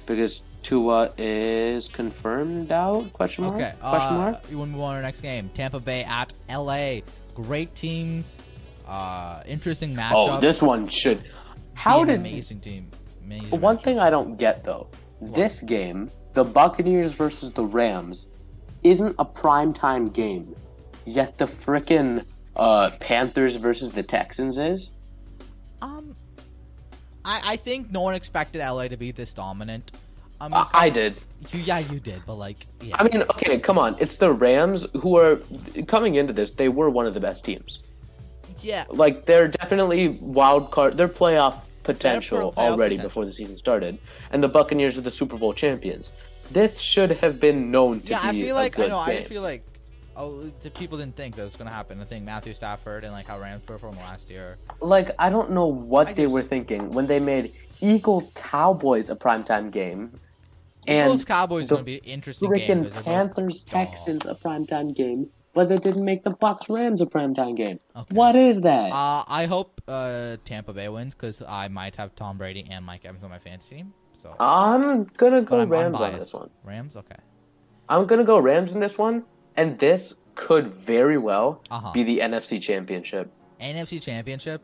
because 0.07 0.43
Tua 0.63 1.11
is 1.19 1.89
confirmed 1.89 2.71
out? 2.73 3.13
Question 3.13 3.45
mark? 3.45 3.57
Okay. 3.57 3.73
Question 3.81 4.17
Uh, 4.17 4.19
mark? 4.19 4.51
you 4.51 4.59
want 4.59 4.71
to 4.71 4.77
move 4.77 4.85
on 4.85 4.93
to 4.93 4.97
our 4.97 5.03
next 5.03 5.21
game? 5.21 5.51
Tampa 5.55 5.81
Bay 5.81 6.05
at 6.05 6.33
LA. 6.49 7.01
Great 7.35 7.75
teams. 7.75 8.37
Uh, 8.87 9.43
interesting 9.47 9.95
matchup. 9.95 10.13
Oh, 10.15 10.41
this 10.41 10.61
one 10.63 10.89
should. 10.89 11.25
How 11.75 12.03
an 12.03 12.09
did 12.09 12.17
amazing 12.21 12.61
team? 12.61 12.91
Amazing 13.25 13.61
one 13.61 13.79
matchup. 13.79 13.85
thing 13.85 13.99
I 13.99 14.11
don't 14.11 14.37
get 14.37 14.65
though? 14.65 14.89
This 15.21 15.61
game, 15.61 16.11
the 16.35 16.45
Buccaneers 16.45 17.13
versus 17.13 17.51
the 17.53 17.65
Rams, 17.65 18.27
isn't 18.83 19.15
a 19.19 19.25
primetime 19.25 20.13
game, 20.13 20.55
yet 21.07 21.39
the 21.39 21.47
frickin' 21.47 22.25
uh, 22.57 22.91
Panthers 23.01 23.57
versus 23.57 23.93
the 23.93 24.03
Texans 24.03 24.59
is. 24.59 24.91
Um, 25.81 26.15
I 27.25 27.41
I 27.45 27.57
think 27.57 27.91
no 27.91 28.01
one 28.03 28.15
expected 28.15 28.61
LA 28.61 28.89
to 28.89 28.97
be 28.97 29.11
this 29.13 29.33
dominant. 29.35 29.93
I 30.41 30.45
mean, 30.49 30.55
uh, 30.55 30.67
I, 30.73 30.87
I 30.87 30.91
did. 30.91 31.17
you, 31.53 31.61
yeah, 31.61 31.79
you 31.79 32.01
did, 32.01 32.23
but 32.27 32.35
like, 32.35 32.67
yeah, 32.81 32.97
I 32.99 33.05
mean, 33.05 33.23
okay, 33.23 33.61
come 33.61 33.79
on. 33.79 33.97
It's 34.01 34.17
the 34.17 34.33
Rams 34.33 34.85
who 35.01 35.17
are 35.17 35.41
coming 35.87 36.17
into 36.17 36.33
this. 36.33 36.51
They 36.51 36.69
were 36.69 36.91
one 36.91 37.07
of 37.07 37.15
the 37.15 37.21
best 37.21 37.45
teams. 37.45 37.79
yeah. 38.61 38.85
Like 38.89 39.25
they're 39.27 39.49
definitely 39.49 40.09
wild 40.21 40.71
card. 40.71 40.97
They're 40.97 41.09
playoff 41.09 41.61
potential 41.85 42.53
playoff 42.53 42.57
already 42.57 42.97
potential. 42.97 43.09
before 43.09 43.25
the 43.25 43.33
season 43.33 43.57
started, 43.57 43.99
and 44.33 44.43
the 44.43 44.49
Buccaneers 44.49 44.99
are 44.99 45.03
the 45.03 45.11
Super 45.11 45.37
Bowl 45.37 45.53
champions. 45.53 46.11
This 46.51 46.79
should 46.81 47.13
have 47.13 47.41
been 47.41 47.71
known 47.71 48.01
to 48.03 48.09
Yeah, 48.09 48.31
be 48.33 48.39
Yeah, 48.39 48.43
I 48.45 48.47
feel 48.47 48.55
like 48.57 48.79
I 48.79 48.87
know. 48.89 48.99
I 48.99 49.07
game. 49.11 49.17
just 49.19 49.29
feel 49.29 49.43
like 49.43 49.65
oh, 50.17 50.51
the 50.61 50.71
people 50.71 50.99
didn't 50.99 51.17
think 51.17 51.37
that 51.37 51.45
was 51.45 51.57
gonna 51.57 51.71
happen. 51.71 52.01
I 52.01 52.05
think 52.05 52.25
Matthew 52.25 52.55
Stafford 52.55 53.05
and 53.05 53.13
like 53.13 53.27
how 53.27 53.39
Rams 53.39 53.63
performed 53.63 53.97
last 53.99 54.31
year. 54.31 54.59
like 54.81 55.11
I 55.19 55.31
don't 55.31 55.51
know 55.51 55.67
what 55.67 56.09
I 56.09 56.13
they 56.13 56.25
just- 56.25 56.33
were 56.35 56.43
thinking 56.43 56.91
when 56.91 57.07
they 57.07 57.19
made 57.21 57.53
Eagles 57.81 58.31
Cowboys 58.35 59.11
a 59.11 59.17
primetime 59.17 59.71
game, 59.71 60.19
Eagles 60.87 61.21
and 61.21 61.27
Cowboys 61.27 61.63
is 61.65 61.69
the 61.69 61.75
gonna 61.77 61.85
be 61.85 61.99
an 61.99 62.05
interesting 62.05 62.49
freaking 62.49 62.91
Panthers. 63.05 63.65
Texans 63.65 64.25
a 64.27 64.35
primetime 64.35 64.95
game, 64.95 65.29
but 65.55 65.69
they 65.69 65.79
didn't 65.79 66.05
make 66.05 66.23
the 66.25 66.31
Bucks 66.31 66.69
Rams 66.69 67.01
a 67.01 67.07
primetime 67.07 67.57
game. 67.57 67.79
Okay. 67.97 68.15
What 68.15 68.37
is 68.37 68.61
that? 68.61 68.93
Uh, 68.93 69.25
I 69.27 69.47
hope 69.47 69.81
uh, 69.89 70.37
Tampa 70.45 70.73
Bay 70.73 70.89
wins 70.89 71.15
because 71.15 71.43
I 71.47 71.69
might 71.69 71.97
have 71.97 72.15
Tom 72.15 72.37
Brady 72.37 72.67
and 72.71 72.85
Mike 72.85 73.05
Evans 73.05 73.25
on 73.25 73.31
my 73.31 73.39
fantasy 73.39 73.77
team. 73.77 73.93
So, 74.23 74.35
I'm 74.39 75.05
gonna 75.17 75.43
go 75.43 75.65
Rams 75.65 75.99
on 75.99 76.19
this 76.19 76.33
one. 76.33 76.49
Rams, 76.63 76.97
okay. 76.97 77.17
I'm 77.89 78.07
gonna 78.07 78.23
go 78.25 78.39
Rams 78.39 78.73
in 78.73 78.79
this 78.79 78.97
one, 78.97 79.25
and 79.57 79.79
this 79.79 80.15
could 80.35 80.75
very 80.75 81.19
well 81.19 81.61
Uh-huh. 81.71 81.93
be 81.93 82.03
the 82.05 82.19
NFC 82.21 82.61
Championship. 82.61 83.31
NFC 83.61 84.01
Championship. 84.01 84.63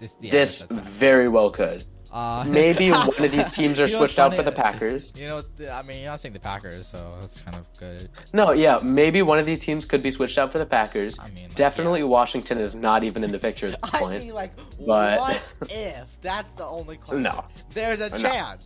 This, 0.00 0.16
yeah, 0.20 0.32
this 0.32 0.62
very 0.62 1.28
well 1.28 1.50
could. 1.50 1.84
Uh, 2.10 2.44
Maybe 2.48 2.90
one 2.90 3.08
of 3.24 3.30
these 3.32 3.48
teams 3.50 3.78
are 3.80 3.86
You 3.86 3.92
know 3.92 3.98
switched 4.00 4.18
out 4.18 4.34
for 4.34 4.42
the 4.42 4.52
Packers. 4.52 5.12
You 5.16 5.28
know, 5.28 5.42
I 5.70 5.82
mean, 5.82 6.00
you're 6.00 6.10
not 6.10 6.20
saying 6.20 6.32
the 6.34 6.40
Packers, 6.40 6.86
so 6.88 7.16
that's 7.20 7.40
kind 7.40 7.56
of 7.56 7.66
good. 7.78 8.10
No, 8.34 8.52
yeah, 8.52 8.80
maybe 8.82 9.22
one 9.22 9.38
of 9.38 9.46
these 9.46 9.60
teams 9.60 9.84
could 9.86 10.02
be 10.02 10.10
switched 10.10 10.36
out 10.38 10.52
for 10.52 10.58
the 10.58 10.66
Packers. 10.66 11.18
I 11.18 11.28
mean, 11.30 11.44
like, 11.44 11.54
Definitely, 11.54 12.02
Washington 12.02 12.58
is 12.58 12.74
not 12.74 13.02
even 13.02 13.24
in 13.24 13.32
the 13.32 13.38
picture 13.38 13.68
at 13.68 13.80
this 13.80 13.90
point. 14.00 14.20
I 14.22 14.24
mean, 14.26 14.34
like, 14.34 14.54
But- 14.78 15.18
what 15.20 15.42
if? 15.70 16.06
That's 16.20 16.48
the 16.58 16.66
only 16.66 16.96
question. 17.04 17.22
No. 17.22 17.44
There's 17.72 18.00
a 18.00 18.10
No. 18.18 18.56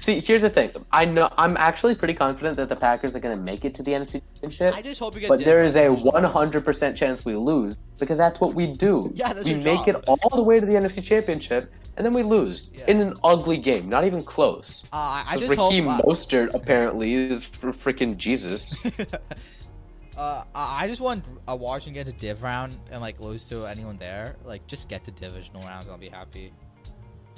See, 0.00 0.20
here's 0.20 0.40
the 0.40 0.50
thing. 0.50 0.72
I 0.90 1.04
know 1.04 1.30
I'm 1.36 1.56
actually 1.58 1.94
pretty 1.94 2.14
confident 2.14 2.56
that 2.56 2.68
the 2.68 2.76
Packers 2.76 3.14
are 3.14 3.20
going 3.20 3.36
to 3.36 3.42
make 3.42 3.64
it 3.64 3.74
to 3.76 3.82
the 3.82 3.92
NFC 3.92 4.22
Championship. 4.34 4.74
I 4.74 4.82
just 4.82 4.98
hope 4.98 5.14
you 5.14 5.20
get. 5.20 5.28
But 5.28 5.40
there 5.44 5.60
is 5.60 5.76
a 5.76 5.88
100% 5.88 6.96
chance 6.96 7.24
we 7.24 7.36
lose 7.36 7.76
because 7.98 8.16
that's 8.16 8.40
what 8.40 8.54
we 8.54 8.66
do. 8.66 9.12
Yeah, 9.20 9.34
that's 9.34 9.44
we 9.44 9.52
your 9.52 9.62
make 9.62 9.84
job. 9.84 9.88
it 9.88 10.04
all 10.08 10.30
the 10.36 10.42
way 10.42 10.58
to 10.58 10.64
the 10.64 10.72
NFC 10.72 11.04
Championship 11.04 11.70
and 11.96 12.06
then 12.06 12.14
we 12.14 12.22
lose 12.22 12.70
Yeah. 12.72 12.86
in 12.86 13.00
an 13.02 13.14
ugly 13.22 13.58
game, 13.58 13.90
not 13.90 14.04
even 14.04 14.22
close. 14.22 14.84
Uh, 14.90 15.22
I 15.28 15.36
just 15.38 15.52
hope. 15.54 15.70
Raheem 15.70 15.86
uh, 15.86 16.00
Mostert 16.00 16.54
apparently 16.54 17.12
is 17.12 17.44
for 17.44 17.74
freaking 17.74 18.16
Jesus. 18.16 18.74
uh, 20.16 20.44
I 20.54 20.88
just 20.88 21.02
want 21.02 21.26
uh, 21.46 21.54
Washington 21.56 22.06
to 22.06 22.12
div 22.12 22.42
round 22.42 22.78
and 22.90 23.02
like 23.02 23.20
lose 23.20 23.44
to 23.50 23.66
anyone 23.66 23.98
there. 23.98 24.36
Like, 24.46 24.66
just 24.66 24.88
get 24.88 25.04
to 25.04 25.10
divisional 25.10 25.60
rounds. 25.62 25.88
I'll 25.88 25.98
be 25.98 26.08
happy. 26.08 26.54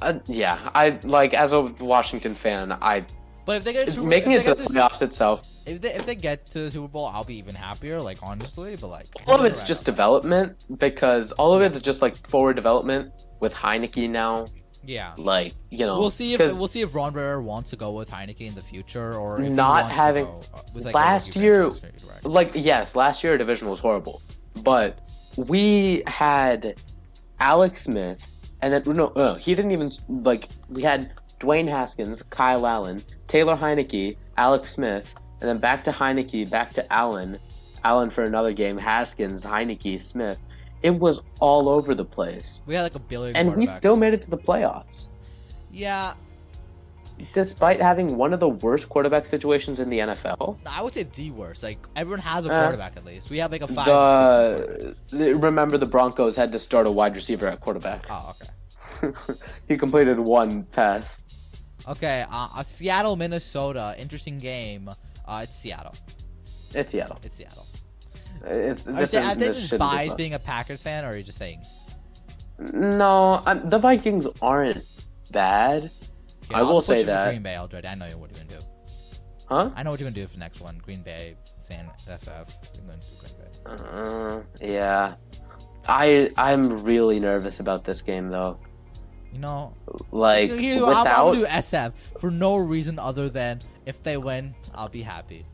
Uh, 0.03 0.19
yeah, 0.27 0.59
I 0.75 0.99
like 1.03 1.35
as 1.35 1.53
a 1.53 1.63
Washington 1.63 2.35
fan, 2.35 2.73
I 2.73 3.05
But 3.47 3.57
if 3.57 3.65
they 3.65 3.73
get 3.73 3.89
a 3.89 3.93
Super, 3.93 4.07
making 4.07 4.33
it 4.33 4.45
to 4.45 4.55
the 4.55 4.65
playoffs 4.65 5.03
itself. 5.03 5.49
if 5.67 5.81
they 5.81 5.93
if 5.95 6.07
they 6.07 6.15
get 6.15 6.47
to 6.53 6.59
the 6.61 6.71
Super 6.71 6.89
Bowl, 6.89 7.07
I'll 7.07 7.25
be 7.25 7.37
even 7.37 7.55
happier. 7.55 8.01
Like 8.01 8.19
honestly, 8.23 8.77
but 8.77 8.89
like 8.89 9.07
All 9.27 9.39
of 9.41 9.45
it's 9.47 9.61
just 9.63 9.81
round. 9.81 9.87
development 9.87 10.65
because 10.79 11.33
all 11.33 11.53
of 11.55 11.63
it 11.63 11.73
is 11.75 11.81
just 11.81 12.03
like 12.03 12.15
forward 12.29 12.55
development 12.57 13.13
with 13.41 13.53
Heinicke 13.53 14.09
now. 14.09 14.47
yeah. 14.85 15.13
Like 15.17 15.55
you 15.71 15.87
know, 15.87 15.99
We'll 15.99 16.11
see 16.11 16.35
if 16.35 16.41
we'll 16.41 16.69
see 16.69 16.83
if 16.83 16.95
Ron 16.95 17.13
Rivera 17.15 17.43
wants 17.43 17.71
to 17.71 17.77
go 17.77 17.91
with 17.93 18.11
Heinicke 18.11 18.41
in 18.47 18.55
the 18.55 18.63
future 18.63 19.15
or 19.15 19.41
if 19.41 19.51
Not 19.51 19.91
having- 19.91 20.27
uh, 20.27 20.63
with, 20.75 20.85
like, 20.87 20.95
last 20.95 21.35
year- 21.37 21.71
like 22.25 22.51
yes, 22.55 22.95
last 22.95 23.23
year 23.25 23.33
our 23.33 23.39
division 23.39 23.69
was 23.69 23.81
horrible, 23.81 24.21
but 24.63 24.99
we 25.37 26.03
had 26.07 26.77
Alex 27.41 27.83
Smith, 27.85 28.25
and 28.63 28.73
then 28.73 28.83
no, 28.87 29.13
no, 29.15 29.35
he 29.35 29.55
didn't 29.55 29.73
even 29.73 29.93
like 30.09 30.49
we 30.71 30.83
had 30.83 31.13
Dwayne 31.41 31.69
Haskins, 31.69 32.23
Kyle 32.31 32.67
Allen, 32.67 33.03
Taylor 33.27 33.57
Heinicke, 33.57 34.17
Alex 34.37 34.73
Smith, 34.73 35.13
and 35.41 35.49
then 35.49 35.59
back 35.59 35.85
to 35.85 35.93
Heinicke, 35.93 36.49
back 36.49 36.73
to 36.75 36.93
Allen, 36.93 37.39
Allen 37.85 38.11
for 38.11 38.23
another 38.23 38.53
game, 38.53 38.79
Haskins, 38.79 39.43
Heinicke, 39.43 40.03
Smith. 40.05 40.39
It 40.83 40.91
was 40.99 41.21
all 41.41 41.69
over 41.69 41.95
the 41.95 42.05
place, 42.05 42.61
we 42.67 42.75
had 42.75 42.83
like 42.83 42.95
a 42.95 43.01
billion. 43.01 43.37
and 43.37 43.55
we 43.57 43.67
still 43.67 43.97
made 43.97 44.15
it 44.15 44.23
to 44.23 44.31
the 44.31 44.39
playoffs. 44.39 45.07
yeah. 45.71 46.15
Despite 47.33 47.81
having 47.81 48.17
one 48.17 48.33
of 48.33 48.41
the 48.41 48.49
worst 48.49 48.89
quarterback 48.89 49.27
situations 49.27 49.79
in 49.79 49.89
the 49.91 50.01
NFL, 50.01 50.59
I 50.67 50.83
would 50.83 50.95
say 50.95 51.05
the 51.05 51.31
worst. 51.31 51.63
Like 51.63 51.79
everyone 51.97 52.21
has 52.21 52.47
a 52.47 52.53
Uh, 52.53 52.63
quarterback 52.63 52.97
at 52.97 53.05
least. 53.05 53.31
We 53.31 53.39
have 53.39 53.53
like 53.53 53.63
a 53.63 53.69
five. 53.69 53.87
the, 53.87 54.97
the 55.11 55.35
remember 55.35 55.79
the 55.79 55.87
Broncos 55.87 56.35
had 56.35 56.51
to 56.53 56.59
start 56.59 56.87
a 56.87 56.91
wide 56.91 57.15
receiver 57.17 57.47
at 57.47 57.61
quarterback. 57.61 58.05
Oh, 58.11 58.35
okay. 59.03 59.13
he 59.69 59.77
completed 59.77 60.19
one 60.19 60.65
pass. 60.65 61.17
Okay. 61.89 62.25
Uh, 62.31 62.49
uh, 62.57 62.63
Seattle, 62.63 63.17
Minnesota. 63.17 63.95
Interesting 63.99 64.39
game. 64.39 64.89
Uh, 65.27 65.41
it's 65.45 65.57
Seattle. 65.57 65.95
It's 66.75 66.91
Seattle. 66.93 67.19
It's 67.23 67.37
Seattle. 67.37 67.67
It's, 68.45 68.87
Are 68.87 68.91
you 68.91 68.97
this 68.97 69.11
saying, 69.11 69.31
is- 69.31 69.37
this 69.37 69.57
just 69.57 69.69
shouldn't 69.71 70.09
be 70.11 70.15
being 70.17 70.35
a 70.35 70.39
Packers 70.39 70.83
fan, 70.83 71.05
or 71.05 71.09
are 71.11 71.17
you 71.17 71.23
just 71.23 71.39
saying? 71.39 71.63
No, 72.59 73.43
i 73.47 73.55
the 73.55 73.79
Vikings 73.79 74.27
aren't 74.41 74.85
bad, 75.31 75.91
Yeah, 76.51 76.57
I 76.59 76.61
I'll 76.61 76.73
will 76.73 76.83
say 76.83 77.03
that. 77.03 77.29
Green 77.31 77.43
Bay 77.43 77.57
already. 77.57 77.87
I 77.89 77.95
know 77.95 78.07
what 78.19 78.31
you're 78.31 78.45
gonna 78.45 78.61
do. 78.61 78.67
huh? 79.47 79.71
I 79.75 79.83
know 79.83 79.91
what 79.91 80.01
you're 80.01 80.09
gonna 80.11 80.21
do 80.21 80.27
for 80.27 80.35
the 80.35 80.39
next 80.41 80.61
one. 80.61 80.79
Green 80.85 81.03
Bay, 81.03 81.37
San 81.67 81.89
SF. 82.07 82.49
You're 82.75 82.85
going 82.87 83.01
to 83.01 83.07
Green 83.21 83.33
Bay. 83.39 83.83
Uh, 83.93 84.41
yeah. 84.61 85.15
I 85.89 86.31
I'm 86.37 86.79
really 86.85 87.19
nervous 87.21 87.61
about 87.61 87.85
this 87.85 88.01
game 88.03 88.29
though. 88.29 88.59
You 89.33 89.39
know, 89.39 89.75
Like 90.11 90.51
you 90.53 90.77
know, 90.77 90.87
I'm, 90.87 91.07
I'm 91.07 91.27
without, 91.27 91.33
do 91.33 91.47
SF 91.47 91.93
for 92.21 92.31
no 92.31 92.57
reason 92.57 92.99
other 92.99 93.29
than 93.31 93.61
if 93.87 94.03
they 94.03 94.17
win, 94.17 94.55
I'll 94.75 94.89
be 94.91 95.03
happy. 95.03 95.47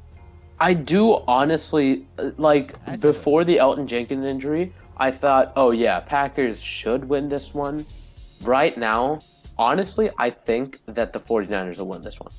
I 0.61 0.75
do 0.75 1.23
honestly 1.29 2.07
like 2.39 2.75
I 2.87 2.97
before 2.97 3.45
the 3.45 3.57
Elgton 3.59 3.87
Jenkins 3.87 4.25
injury, 4.25 4.73
I 4.97 5.13
thought, 5.13 5.53
oh 5.57 5.71
yeah, 5.71 6.01
Packers 6.01 6.61
should 6.61 7.05
win 7.09 7.29
this 7.29 7.55
one. 7.55 7.87
Right 8.43 8.77
now, 8.77 9.21
honestly, 9.59 10.11
I 10.19 10.31
think 10.31 10.81
that 10.87 11.13
the 11.13 11.21
49ers 11.21 11.79
will 11.79 11.89
win 11.89 12.03
this 12.03 12.19
one. 12.21 12.33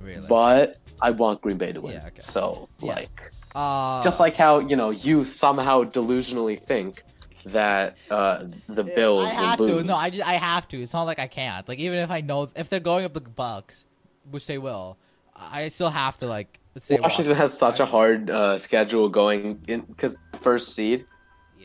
Really. 0.00 0.26
But 0.28 0.76
I 1.00 1.10
want 1.10 1.40
Green 1.40 1.58
Bay 1.58 1.72
to 1.72 1.80
win. 1.80 1.94
Yeah, 1.94 2.06
okay. 2.06 2.20
So 2.20 2.68
Yeah. 2.80 2.94
like 2.94 3.20
uh, 3.54 4.04
just 4.04 4.20
like 4.20 4.36
how, 4.36 4.58
you 4.60 4.76
know, 4.76 4.90
you 4.90 5.24
somehow 5.24 5.82
delusionally 5.84 6.62
think 6.62 7.02
that 7.46 7.96
uh 8.10 8.44
the 8.68 8.82
Bills 8.82 9.20
I 9.20 9.28
have 9.30 9.58
will 9.60 9.78
to. 9.78 9.84
No, 9.84 9.94
I 9.94 10.10
just 10.10 10.26
I 10.26 10.34
have 10.34 10.68
to. 10.68 10.82
It's 10.82 10.92
not 10.92 11.04
like 11.04 11.18
I 11.18 11.26
can't. 11.26 11.66
Like 11.68 11.78
even 11.78 11.98
if 11.98 12.10
I 12.10 12.20
know 12.20 12.50
if 12.54 12.68
they're 12.68 12.80
going 12.80 13.04
up 13.04 13.14
the 13.14 13.20
Bucks, 13.20 13.84
which 14.30 14.46
they 14.46 14.58
will, 14.58 14.98
I 15.34 15.68
still 15.68 15.90
have 15.90 16.18
to 16.18 16.26
like 16.26 16.58
say 16.80 16.98
Washington 17.00 17.36
has 17.36 17.56
such 17.56 17.80
a 17.80 17.86
hard 17.86 18.30
uh, 18.30 18.58
schedule 18.58 19.08
going 19.08 19.64
in 19.68 19.80
because 19.82 20.16
first 20.42 20.74
seed 20.74 21.06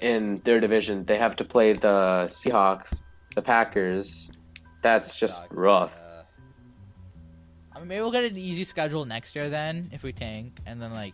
in 0.01 0.41
their 0.45 0.59
division, 0.59 1.05
they 1.05 1.17
have 1.17 1.35
to 1.37 1.45
play 1.45 1.73
the 1.73 2.27
Seahawks, 2.31 3.01
the 3.35 3.41
Packers. 3.41 4.30
That's 4.81 5.15
just 5.15 5.39
rough. 5.51 5.91
yeah. 5.95 6.21
I 7.75 7.79
mean, 7.79 7.87
maybe 7.87 8.01
we'll 8.01 8.11
get 8.11 8.23
an 8.25 8.37
easy 8.37 8.63
schedule 8.63 9.05
next 9.05 9.35
year 9.35 9.49
then 9.49 9.89
if 9.93 10.03
we 10.03 10.11
tank, 10.13 10.59
and 10.65 10.81
then 10.81 10.93
like. 10.93 11.13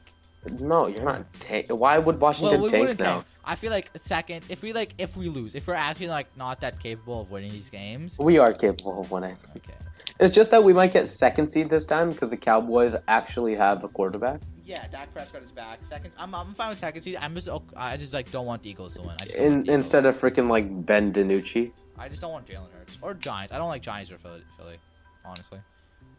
No, 0.59 0.87
you're 0.87 1.03
not. 1.03 1.25
Ta- 1.41 1.73
Why 1.75 1.97
would 1.97 2.19
Washington 2.21 2.61
Well, 2.61 2.71
we 2.71 2.85
tank 2.85 2.99
now? 2.99 3.13
tank. 3.15 3.25
I 3.43 3.55
feel 3.55 3.71
like 3.71 3.89
second, 3.97 4.45
if 4.49 4.61
we 4.61 4.71
like, 4.71 4.93
if 4.97 5.17
we 5.17 5.27
lose, 5.29 5.55
if 5.55 5.67
we're 5.67 5.73
actually 5.73 6.07
like 6.07 6.27
not 6.37 6.61
that 6.61 6.79
capable 6.79 7.21
of 7.21 7.31
winning 7.31 7.51
these 7.51 7.69
games. 7.69 8.15
We 8.17 8.37
are 8.37 8.53
capable 8.53 9.01
of 9.01 9.11
winning. 9.11 9.35
Okay. 9.57 9.73
It's 10.19 10.33
just 10.33 10.49
that 10.51 10.63
we 10.63 10.73
might 10.73 10.93
get 10.93 11.07
second 11.09 11.47
seed 11.49 11.69
this 11.69 11.83
time 11.85 12.11
because 12.11 12.29
the 12.29 12.37
Cowboys 12.37 12.95
actually 13.07 13.55
have 13.55 13.83
a 13.83 13.87
quarterback. 13.87 14.39
Yeah, 14.65 14.87
Dak 14.87 15.13
Prescott 15.13 15.43
is 15.43 15.51
back. 15.51 15.79
Second, 15.89 16.11
I'm, 16.17 16.33
I'm 16.33 16.53
fine 16.55 16.69
with 16.71 16.79
second 16.79 17.01
seed. 17.03 17.17
I'm 17.21 17.35
just, 17.35 17.47
I 17.75 17.97
just 17.97 18.13
like 18.13 18.31
don't 18.31 18.45
want 18.45 18.63
the 18.63 18.69
Eagles 18.69 18.95
to 18.95 19.01
win. 19.01 19.11
I 19.21 19.25
just 19.25 19.37
don't 19.37 19.45
want 19.53 19.67
In, 19.67 19.73
instead 19.75 20.05
of 20.05 20.19
freaking 20.19 20.49
like 20.49 20.85
Ben 20.85 21.13
DiNucci. 21.13 21.71
I 21.99 22.07
just 22.09 22.21
don't 22.21 22.31
want 22.31 22.47
Jalen 22.47 22.71
Hurts 22.77 22.97
or 23.01 23.13
Giants. 23.13 23.53
I 23.53 23.57
don't 23.57 23.69
like 23.69 23.81
Giants 23.81 24.11
or 24.11 24.17
Philly, 24.17 24.41
Philly 24.57 24.77
honestly. 25.25 25.59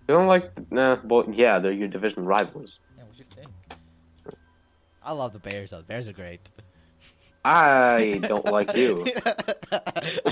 You 0.09 0.15
don't 0.15 0.27
like? 0.27 0.51
Nah. 0.73 0.99
Well, 1.05 1.27
yeah, 1.31 1.59
they're 1.59 1.73
your 1.73 1.89
division 1.89 2.25
rivals. 2.25 2.81
Yeah, 2.97 3.05
what 3.05 3.19
you 3.19 3.25
think? 3.35 3.49
I 5.03 5.13
love 5.13 5.33
the 5.33 5.39
Bears 5.39 5.71
though. 5.71 5.79
The 5.79 5.83
Bears 5.85 6.09
are 6.09 6.13
great. 6.13 6.51
I 7.45 8.19
don't 8.23 8.45
like 8.59 8.77
you. 8.77 9.07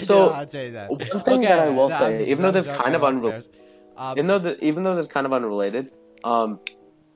So, 0.02 0.30
I'd 0.32 0.50
say 0.50 0.70
that. 0.70 0.90
one 0.90 0.98
thing 1.24 1.40
that 1.42 1.60
I 1.60 1.68
will 1.68 1.88
no, 1.88 1.98
say, 1.98 2.18
just- 2.18 2.30
even 2.30 2.42
though 2.42 2.50
this 2.52 2.66
kind 2.66 2.94
of 2.94 3.02
love 3.02 3.14
the 3.14 3.20
unre- 3.20 3.30
Bears. 3.30 3.48
Um, 3.96 4.12
even 4.18 4.26
though 4.26 4.38
the, 4.38 4.64
even 4.64 4.84
though 4.84 4.96
this 4.96 5.06
kind 5.06 5.24
of 5.24 5.32
unrelated, 5.32 5.92
um, 6.24 6.60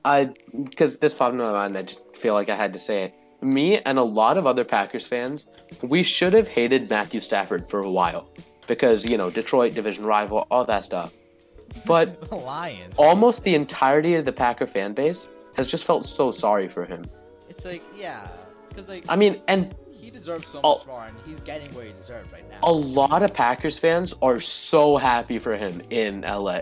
I 0.03 0.31
because 0.63 0.95
this 0.97 1.13
popped 1.13 1.33
into 1.33 1.43
my 1.45 1.51
mind, 1.51 1.77
I 1.77 1.83
just 1.83 2.01
feel 2.17 2.33
like 2.33 2.49
I 2.49 2.55
had 2.55 2.73
to 2.73 2.79
say 2.79 3.03
it. 3.03 3.13
Me 3.41 3.79
and 3.79 3.97
a 3.97 4.03
lot 4.03 4.37
of 4.37 4.45
other 4.45 4.63
Packers 4.63 5.05
fans, 5.05 5.45
we 5.81 6.03
should 6.03 6.33
have 6.33 6.47
hated 6.47 6.89
Matthew 6.89 7.19
Stafford 7.19 7.69
for 7.69 7.79
a 7.79 7.89
while 7.89 8.29
because 8.67 9.03
you 9.03 9.17
know 9.17 9.29
Detroit 9.29 9.73
division 9.73 10.05
rival, 10.05 10.47
all 10.51 10.65
that 10.65 10.83
stuff. 10.83 11.13
But 11.85 12.21
the 12.29 12.35
Lions. 12.35 12.93
almost 12.97 13.43
the 13.43 13.55
entirety 13.55 14.15
of 14.15 14.25
the 14.25 14.31
Packer 14.31 14.67
fan 14.67 14.93
base 14.93 15.25
has 15.55 15.67
just 15.67 15.85
felt 15.85 16.05
so 16.05 16.31
sorry 16.31 16.67
for 16.67 16.85
him. 16.85 17.05
It's 17.49 17.65
like 17.65 17.83
yeah, 17.95 18.27
because 18.69 18.87
like 18.87 19.05
I 19.09 19.15
mean, 19.15 19.41
and 19.47 19.75
he 19.91 20.09
deserves 20.09 20.45
so 20.47 20.61
much 20.61 20.85
more, 20.87 21.05
and 21.05 21.15
he's 21.25 21.39
getting 21.41 21.73
what 21.73 21.85
he 21.85 21.93
deserves 21.93 22.31
right 22.31 22.47
now. 22.49 22.59
a 22.63 22.71
lot 22.71 23.23
of 23.23 23.33
Packers 23.33 23.77
fans 23.77 24.13
are 24.21 24.39
so 24.39 24.97
happy 24.97 25.39
for 25.39 25.55
him 25.55 25.81
in 25.89 26.21
LA. 26.21 26.61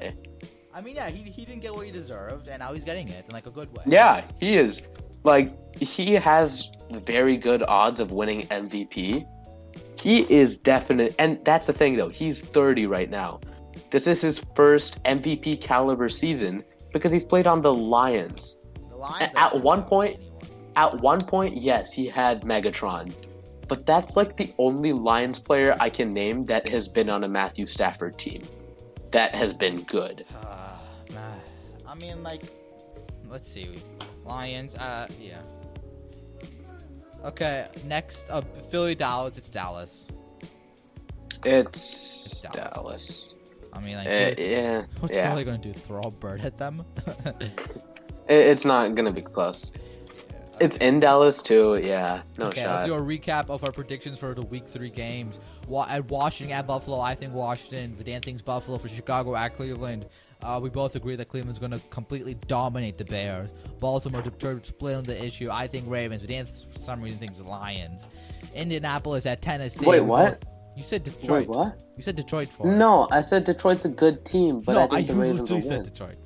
I 0.74 0.82
mean, 0.82 0.96
yeah, 0.96 1.10
he, 1.10 1.30
he 1.30 1.46
didn't 1.46 1.62
get 1.62 1.74
what 1.74 1.86
he 1.86 1.92
deserved, 1.92 2.48
and 2.48 2.60
now 2.60 2.74
he's 2.74 2.86
getting 2.86 3.10
it 3.10 3.26
in 3.28 3.34
like 3.34 3.48
a 3.48 3.52
good 3.52 3.72
way. 3.74 3.84
Yeah, 3.86 4.24
he 4.39 4.56
is. 4.58 4.82
Like, 5.23 5.55
he 5.77 6.13
has 6.13 6.69
very 6.91 7.38
good 7.38 7.63
odds 7.63 7.99
of 7.99 8.12
winning 8.12 8.47
MVP. 8.47 9.25
He 9.99 10.21
is 10.34 10.58
definite. 10.58 11.15
And 11.19 11.39
that's 11.43 11.67
the 11.67 11.73
thing, 11.73 11.95
though. 11.95 12.10
He's 12.10 12.39
30 12.39 12.88
right 12.88 13.10
now. 13.10 13.39
This 13.91 14.08
is 14.08 14.21
his 14.21 14.39
first 14.55 15.01
MVP 15.03 15.62
caliber 15.62 16.10
season 16.10 16.63
because 16.93 17.12
he's 17.12 17.23
played 17.23 17.47
on 17.47 17.62
the 17.62 17.73
Lions. 17.73 18.55
The 18.89 18.95
Lions 18.95 19.34
At 19.36 19.62
one 19.62 19.84
point- 19.84 20.19
At 20.75 21.01
one 21.01 21.21
point, 21.21 21.58
yes, 21.62 21.91
he 21.91 22.08
had 22.08 22.43
Megatron. 22.43 23.13
But 23.67 23.86
that's 23.86 24.15
like 24.15 24.38
the 24.38 24.53
only 24.58 24.93
Lions 24.93 25.38
player 25.38 25.75
I 25.79 25.89
can 25.89 26.13
name 26.13 26.45
that 26.45 26.67
has 26.69 26.88
been 26.88 27.10
on 27.10 27.23
a 27.23 27.27
Matthew 27.27 27.67
Stafford 27.67 28.17
team 28.17 28.41
that 29.12 29.36
has 29.36 29.53
been 29.53 29.84
good. 29.84 30.25
Uh, 30.34 30.77
man. 31.13 31.39
I 31.88 31.95
mean, 31.95 32.23
like, 32.23 32.43
let's 33.30 33.52
see, 33.52 33.76
Lions. 34.26 34.76
Uh, 34.76 35.08
yeah. 35.20 35.42
Okay, 37.24 37.68
next 37.86 38.30
up, 38.30 38.46
Philly, 38.72 38.96
Dallas. 38.96 39.38
It's 39.38 39.50
Dallas. 39.50 40.06
It's 41.44 42.42
Dallas. 42.42 42.54
Dallas. 42.74 43.34
I 43.74 43.80
mean, 43.82 43.98
like, 43.98 44.08
Uh, 44.08 44.42
yeah. 44.42 44.84
what's 45.00 45.13
yeah. 45.13 45.30
Philly 45.30 45.44
gonna 45.44 45.58
do? 45.58 45.74
Throw 45.74 46.02
a 46.02 46.12
bird 46.12 46.42
at 46.42 46.58
them? 46.58 46.84
It- 48.28 48.46
It's 48.46 48.63
not 48.63 48.94
gonna 48.96 49.12
be 49.12 49.22
close. 49.22 49.72
It's 50.60 50.78
in 50.78 51.00
Dallas 51.00 51.42
too. 51.42 51.78
Yeah, 51.82 52.22
no 52.38 52.48
okay, 52.48 52.63
shot. 52.63 52.76
let's 52.76 52.86
do 52.86 52.94
a 52.94 53.00
recap 53.00 53.50
of 53.50 53.63
our 53.63 53.72
predictions 53.72 54.20
for 54.20 54.34
the 54.34 54.42
week 54.44 54.68
three 54.68 54.89
games. 54.89 55.39
At 55.88 56.06
Washington 56.10 56.56
at 56.56 56.68
Buffalo, 56.68 57.00
I 57.00 57.15
think 57.15 57.34
Washington. 57.34 57.98
Dan 58.04 58.22
thinks 58.22 58.42
Buffalo 58.42 58.78
for 58.78 58.88
Chicago 58.89 59.36
at 59.36 59.56
Cleveland. 59.56 60.06
Uh, 60.41 60.60
we 60.62 60.69
both 60.69 60.95
agree 60.95 61.15
that 61.17 61.28
Cleveland's 61.28 61.60
going 61.60 61.71
to 61.71 61.80
completely 61.89 62.36
dominate 62.47 62.97
the 62.97 63.06
Bears. 63.06 63.49
Baltimore, 63.80 64.21
Detroit 64.21 64.65
split 64.65 64.95
on 64.95 65.04
the 65.04 65.25
issue. 65.25 65.49
I 65.52 65.67
think 65.67 65.86
Ravens. 65.88 66.25
Dan, 66.25 66.45
for 66.45 66.80
some 66.80 67.02
reason, 67.02 67.19
thinks 67.19 67.41
Lions. 67.41 68.06
Indianapolis 68.56 69.25
at 69.25 69.41
Tennessee. 69.41 69.86
Wait, 69.86 69.99
what? 69.99 70.41
You 70.78 70.84
said 70.84 71.04
Detroit. 71.04 71.47
Wait, 71.47 71.49
what? 71.49 71.80
You 71.97 72.04
said 72.04 72.15
Detroit 72.15 72.47
for. 72.47 72.65
No, 72.67 73.10
I 73.12 73.21
said 73.21 73.43
Detroit's 73.43 73.84
a 73.84 73.89
good 73.89 74.23
team, 74.23 74.62
but 74.62 74.73
no, 74.73 74.84
I 74.84 74.88
think 74.88 75.08
the 75.08 75.13
Ravens 75.15 75.52
will 75.52 75.58
literally 75.58 75.78
win. 75.78 75.86
said 75.86 75.93
Detroit. 75.93 76.17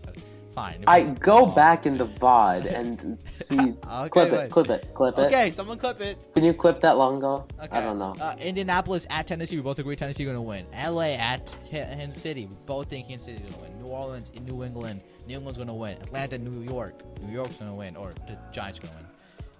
Fine. 0.53 0.83
I 0.85 1.01
go 1.01 1.47
back 1.47 1.87
in 1.87 1.97
the 1.97 2.05
VOD 2.05 2.71
and 2.71 3.17
see. 3.33 3.57
Okay, 3.57 4.09
clip 4.09 4.31
wait. 4.31 4.39
it, 4.45 4.51
clip 4.51 4.69
it, 4.69 4.87
clip 4.93 5.17
it. 5.17 5.21
Okay, 5.21 5.49
someone 5.49 5.79
clip 5.79 5.99
it. 5.99 6.17
Can 6.35 6.43
you 6.43 6.53
clip 6.53 6.79
that 6.81 6.95
long 6.97 7.17
ago? 7.17 7.47
Okay. 7.59 7.75
I 7.75 7.81
don't 7.81 7.97
know. 7.97 8.15
Uh, 8.21 8.35
Indianapolis 8.39 9.07
at 9.09 9.25
Tennessee. 9.25 9.55
We 9.55 9.63
both 9.63 9.79
agree 9.79 9.95
Tennessee 9.95 10.25
going 10.25 10.35
to 10.35 10.41
win. 10.41 10.67
LA 10.73 11.13
at 11.15 11.55
Kansas 11.67 12.21
City. 12.21 12.45
We 12.45 12.55
both 12.67 12.89
think 12.89 13.07
Kansas 13.07 13.25
City 13.25 13.39
going 13.39 13.53
to 13.53 13.59
win. 13.61 13.81
New 13.81 13.87
Orleans 13.87 14.31
in 14.35 14.45
New 14.45 14.63
England. 14.63 15.01
New 15.27 15.35
England's 15.37 15.57
going 15.57 15.69
to 15.69 15.73
win. 15.73 15.97
Atlanta, 16.03 16.37
New 16.37 16.61
York. 16.61 17.01
New 17.23 17.33
York's 17.33 17.55
going 17.55 17.71
to 17.71 17.75
win, 17.75 17.95
or 17.95 18.13
the 18.27 18.37
Giants 18.53 18.77
going 18.77 18.91
to 18.91 18.97
win. 18.97 19.07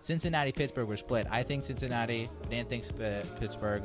Cincinnati, 0.02 0.52
Pittsburgh. 0.52 0.88
We're 0.88 0.98
split. 0.98 1.26
I 1.32 1.42
think 1.42 1.66
Cincinnati. 1.66 2.30
Dan 2.52 2.66
thinks 2.66 2.90
uh, 2.90 3.26
Pittsburgh. 3.40 3.84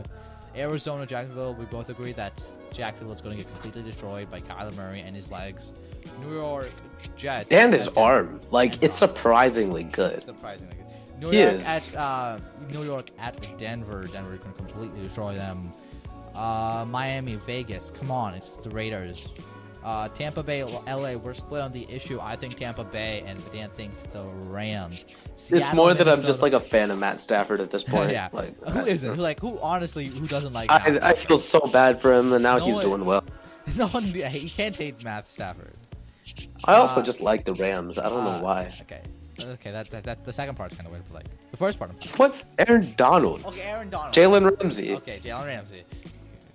Arizona, 0.56 1.06
Jacksonville. 1.06 1.54
We 1.54 1.64
both 1.66 1.88
agree 1.88 2.12
that 2.12 2.42
Jacksonville 2.72 3.14
is 3.14 3.20
going 3.20 3.36
to 3.36 3.42
get 3.42 3.50
completely 3.52 3.82
destroyed 3.82 4.30
by 4.30 4.40
Kyler 4.40 4.74
Murray 4.76 5.00
and 5.00 5.14
his 5.14 5.30
legs. 5.30 5.72
New 6.20 6.34
York, 6.34 6.70
Jets. 7.16 7.48
And 7.50 7.72
his 7.72 7.88
arm, 7.88 8.40
like 8.50 8.82
it's 8.82 8.96
surprisingly 8.98 9.84
good. 9.84 10.24
Surprisingly 10.24 10.74
good. 10.76 11.20
New 11.20 11.30
He 11.30 11.40
York 11.40 11.54
is. 11.54 11.64
at 11.66 11.94
uh, 11.96 12.38
New 12.70 12.84
York 12.84 13.10
at 13.18 13.58
Denver. 13.58 14.04
Denver 14.04 14.36
can 14.38 14.52
completely 14.54 15.00
destroy 15.02 15.34
them. 15.34 15.72
Uh, 16.34 16.84
Miami, 16.88 17.34
Vegas. 17.36 17.90
Come 17.98 18.10
on, 18.10 18.34
it's 18.34 18.56
the 18.58 18.70
Raiders. 18.70 19.28
Uh, 19.84 20.08
Tampa 20.08 20.42
Bay, 20.42 20.64
LA. 20.64 21.14
We're 21.14 21.34
split 21.34 21.62
on 21.62 21.72
the 21.72 21.86
issue. 21.90 22.18
I 22.20 22.36
think 22.36 22.56
Tampa 22.58 22.84
Bay, 22.84 23.22
and 23.26 23.40
Dan 23.52 23.70
thinks 23.70 24.02
the 24.02 24.22
Rams. 24.48 25.04
It's 25.50 25.72
more 25.72 25.94
that 25.94 26.08
I'm 26.08 26.22
just 26.22 26.42
like 26.42 26.52
a 26.52 26.60
fan 26.60 26.90
of 26.90 26.98
Matt 26.98 27.20
Stafford 27.20 27.60
at 27.60 27.70
this 27.70 27.84
point. 27.84 28.10
yeah. 28.10 28.28
Like, 28.32 28.60
who 28.68 28.80
isn't? 28.80 29.14
Who 29.16 29.20
like 29.22 29.40
who? 29.40 29.58
Honestly, 29.60 30.06
who 30.06 30.26
doesn't 30.26 30.52
like? 30.52 30.70
I, 30.70 30.98
I 31.00 31.14
feel 31.14 31.38
so 31.38 31.60
bad 31.72 32.02
for 32.02 32.12
him, 32.12 32.32
and 32.32 32.42
now 32.42 32.58
No 32.58 32.66
he's 32.66 32.76
way. 32.76 32.82
doing 32.84 33.04
well. 33.04 33.24
no 33.76 33.86
one. 33.88 34.02
He 34.04 34.50
can't 34.50 34.76
hate 34.76 35.02
Matt 35.02 35.26
Stafford. 35.28 35.74
I 36.64 36.74
also 36.74 37.00
Uh, 37.00 37.04
just 37.04 37.20
like 37.20 37.44
the 37.44 37.54
Rams. 37.54 37.98
I 37.98 38.04
don't 38.08 38.20
Uh, 38.26 38.38
know 38.38 38.44
why. 38.44 38.72
Okay. 38.82 39.00
Okay, 39.40 39.70
that, 39.70 39.88
that, 39.90 40.02
that 40.02 40.24
the 40.24 40.32
second 40.32 40.56
part's 40.56 40.76
kind 40.76 40.86
of 40.86 40.92
weird, 40.92 41.04
but 41.08 41.14
like 41.14 41.26
the 41.52 41.56
first 41.56 41.78
part. 41.78 41.90
I'm 41.92 41.96
What? 42.16 42.34
Aaron 42.58 42.92
Donald, 42.96 43.44
Okay, 43.46 43.60
Aaron 43.62 43.88
Donald. 43.88 44.12
Jalen 44.12 44.58
Ramsey, 44.60 44.94
Okay, 44.96 45.20
Jalen 45.24 45.46
Ramsey. 45.46 45.84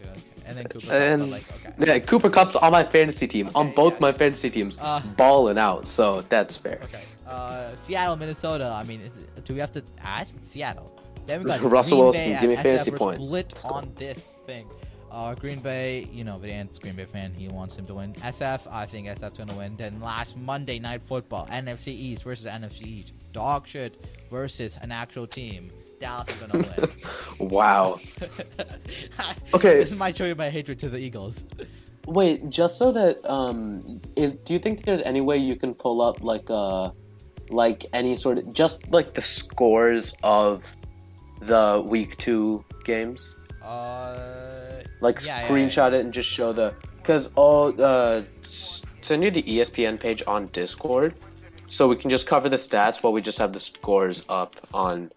Okay. 0.02 0.20
And 0.46 0.58
then 0.58 0.66
Cooper. 0.68 0.92
And 0.92 1.22
but 1.22 1.30
like, 1.30 1.44
okay. 1.66 1.74
yeah, 1.94 2.00
Cooper 2.00 2.30
Kupp's 2.30 2.56
on 2.58 2.72
my 2.74 2.84
fantasy 2.84 3.26
team. 3.28 3.50
on 3.56 3.72
both 3.72 3.94
yeah. 3.94 4.00
my 4.02 4.12
fantasy 4.12 4.50
teams, 4.50 4.78
Uh, 4.82 5.02
balling 5.16 5.58
out. 5.58 5.88
So 5.88 6.26
that's 6.28 6.58
fair. 6.58 6.80
Okay. 6.84 7.04
Uh, 7.26 7.74
Seattle, 7.78 8.18
Minnesota. 8.18 8.66
I 8.76 8.84
mean, 8.84 9.00
is- 9.02 9.44
do 9.46 9.54
we 9.54 9.60
have 9.62 9.72
to 9.74 9.84
ask 10.04 10.34
Seattle? 10.50 10.90
Then 11.26 11.40
we 11.42 11.46
got 11.46 11.62
Russell 11.64 11.98
Green 11.98 12.04
Wilson, 12.04 12.22
Bay 12.34 12.38
give 12.42 12.50
me 12.50 12.56
at 12.58 12.64
fantasy 12.64 12.92
SF. 12.92 12.98
Points. 12.98 13.28
Split 13.30 13.66
on 13.66 13.94
this 13.98 14.42
thing. 14.46 14.68
Uh, 15.14 15.36
Green 15.36 15.60
Bay, 15.60 16.10
you 16.12 16.24
know, 16.24 16.40
Vedant's 16.40 16.80
Green 16.80 16.96
Bay 16.96 17.06
fan. 17.06 17.36
He 17.36 17.48
wants 17.48 17.76
him 17.76 17.86
to 17.86 17.94
win. 17.94 18.14
SF, 18.16 18.62
I 18.72 18.88
think 18.88 19.08
SF's 19.08 19.38
gonna 19.38 19.54
win. 19.54 19.78
Then 19.78 20.02
last 20.02 20.36
Monday 20.36 20.80
Night 20.80 21.04
Football, 21.04 21.46
NFC 21.52 21.90
East 21.90 22.24
versus 22.24 22.48
NFC 22.48 22.82
East. 22.82 23.14
Dog 23.32 23.68
shit 23.68 24.04
versus 24.32 24.76
an 24.82 24.92
actual 24.92 25.28
team. 25.28 25.72
Dallas 26.02 26.28
is 26.30 26.36
gonna 26.38 26.68
win. 26.68 26.92
wow. 27.50 28.00
Okay. 29.54 29.76
This 29.76 29.92
might 29.92 30.18
show 30.18 30.26
you 30.26 30.34
my 30.34 30.50
hatred 30.50 30.80
to 30.80 30.90
the 30.90 30.98
Eagles. 30.98 31.44
Wait, 32.08 32.50
just 32.50 32.80
so 32.80 32.92
that 32.92 33.24
um, 33.30 34.02
is 34.16 34.34
do 34.34 34.54
you 34.54 34.60
think 34.60 34.84
there's 34.84 35.04
any 35.06 35.22
way 35.22 35.38
you 35.38 35.56
can 35.56 35.76
pull 35.76 36.02
up 36.02 36.24
like 36.24 36.50
uh, 36.50 36.90
like 37.50 37.86
any 37.94 38.18
sort 38.18 38.40
of 38.40 38.52
just 38.52 38.80
like 38.90 39.14
the 39.14 39.22
scores 39.22 40.12
of 40.24 40.64
the 41.40 41.84
week 41.86 42.18
two 42.18 42.66
games? 42.84 43.36
Uh, 43.64 44.33
Like 45.04 45.24
Yeah, 45.24 45.42
yeah, 45.42 45.48
screenshot 45.50 45.92
it 45.92 46.06
and 46.06 46.14
just 46.14 46.30
show 46.30 46.54
the 46.54 46.74
because 46.98 47.30
all 47.36 47.74
uh, 47.80 48.22
send 49.02 49.22
you 49.22 49.32
the 49.32 49.44
ESPN 49.44 50.00
page 50.00 50.24
on 50.26 50.48
Discord, 50.54 51.14
so 51.68 51.90
we 51.90 51.98
can 51.98 52.10
just 52.10 52.26
cover 52.26 52.48
the 52.48 52.56
stats 52.56 53.04
while 53.04 53.12
we 53.12 53.22
just 53.22 53.38
have 53.38 53.52
the 53.52 53.60
scores 53.60 54.24
up 54.30 54.56
on 54.74 55.12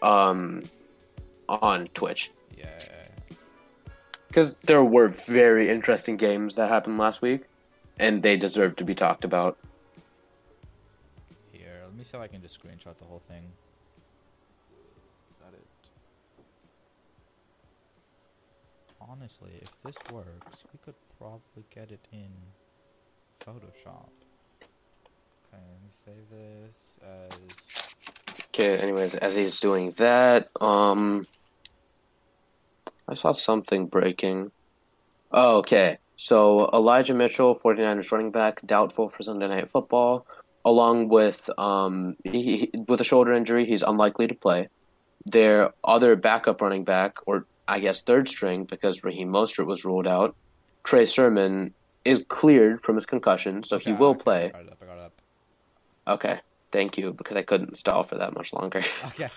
um 0.00 0.62
on 1.48 1.88
Twitch. 1.88 2.30
yeah. 2.56 2.68
Because 4.28 4.54
there 4.62 4.84
were 4.84 5.08
very 5.08 5.68
interesting 5.68 6.16
games 6.16 6.54
that 6.54 6.68
happened 6.68 6.98
last 6.98 7.20
week, 7.20 7.42
and 7.98 8.22
they 8.22 8.36
deserve 8.36 8.76
to 8.76 8.84
be 8.84 8.94
talked 8.94 9.24
about. 9.24 9.58
Here, 11.50 11.82
let 11.84 11.96
me 11.96 12.04
see 12.04 12.16
if 12.16 12.22
I 12.22 12.28
can 12.28 12.40
just 12.40 12.62
screenshot 12.62 12.96
the 12.96 13.06
whole 13.06 13.22
thing. 13.26 13.42
Is 15.32 15.38
that 15.40 15.52
it? 15.52 15.66
Honestly, 19.10 19.50
if 19.60 19.70
this 19.84 19.96
works, 20.12 20.64
we 20.72 20.78
could 20.84 20.94
probably 21.18 21.64
get 21.74 21.90
it 21.90 22.06
in 22.12 22.30
Photoshop. 23.44 24.10
Okay, 24.62 25.64
let 25.72 25.82
me 25.82 25.90
save 26.04 26.30
this 26.30 26.76
as. 27.02 28.34
Okay, 28.54 28.78
anyways, 28.78 29.16
as 29.16 29.34
he's 29.34 29.58
doing 29.58 29.90
that, 29.96 30.48
um, 30.60 31.26
I 33.08 33.14
saw 33.14 33.32
something 33.32 33.88
breaking. 33.88 34.52
Oh, 35.32 35.58
okay. 35.58 35.98
So 36.16 36.70
Elijah 36.72 37.14
Mitchell, 37.14 37.58
49ers 37.58 38.12
running 38.12 38.30
back, 38.30 38.60
doubtful 38.64 39.10
for 39.10 39.24
Sunday 39.24 39.48
Night 39.48 39.70
Football, 39.72 40.24
along 40.64 41.08
with 41.08 41.40
um 41.58 42.14
he, 42.22 42.42
he- 42.42 42.72
with 42.86 43.00
a 43.00 43.04
shoulder 43.04 43.32
injury, 43.32 43.66
he's 43.66 43.82
unlikely 43.82 44.28
to 44.28 44.34
play. 44.34 44.68
Their 45.26 45.70
other 45.82 46.14
backup 46.14 46.60
running 46.60 46.84
back, 46.84 47.14
or 47.26 47.46
I 47.70 47.78
guess 47.78 48.02
third 48.02 48.28
string, 48.28 48.64
because 48.64 49.04
Raheem 49.04 49.30
Mostert 49.30 49.64
was 49.64 49.84
ruled 49.84 50.08
out. 50.08 50.34
Trey 50.82 51.06
Sermon 51.06 51.72
is 52.04 52.20
cleared 52.28 52.82
from 52.82 52.96
his 52.96 53.06
concussion, 53.06 53.62
so 53.62 53.78
he 53.78 53.92
will 53.92 54.10
okay, 54.10 54.22
play. 54.22 54.44
I 54.46 54.48
got 54.48 54.62
it 54.62 54.72
up, 54.72 54.78
I 54.82 54.86
got 54.86 54.98
it 54.98 55.04
up. 55.04 55.12
Okay, 56.08 56.40
thank 56.72 56.98
you, 56.98 57.12
because 57.12 57.36
I 57.36 57.42
couldn't 57.42 57.76
stall 57.76 58.02
for 58.02 58.16
that 58.16 58.34
much 58.34 58.52
longer. 58.52 58.82
Okay. 59.06 59.28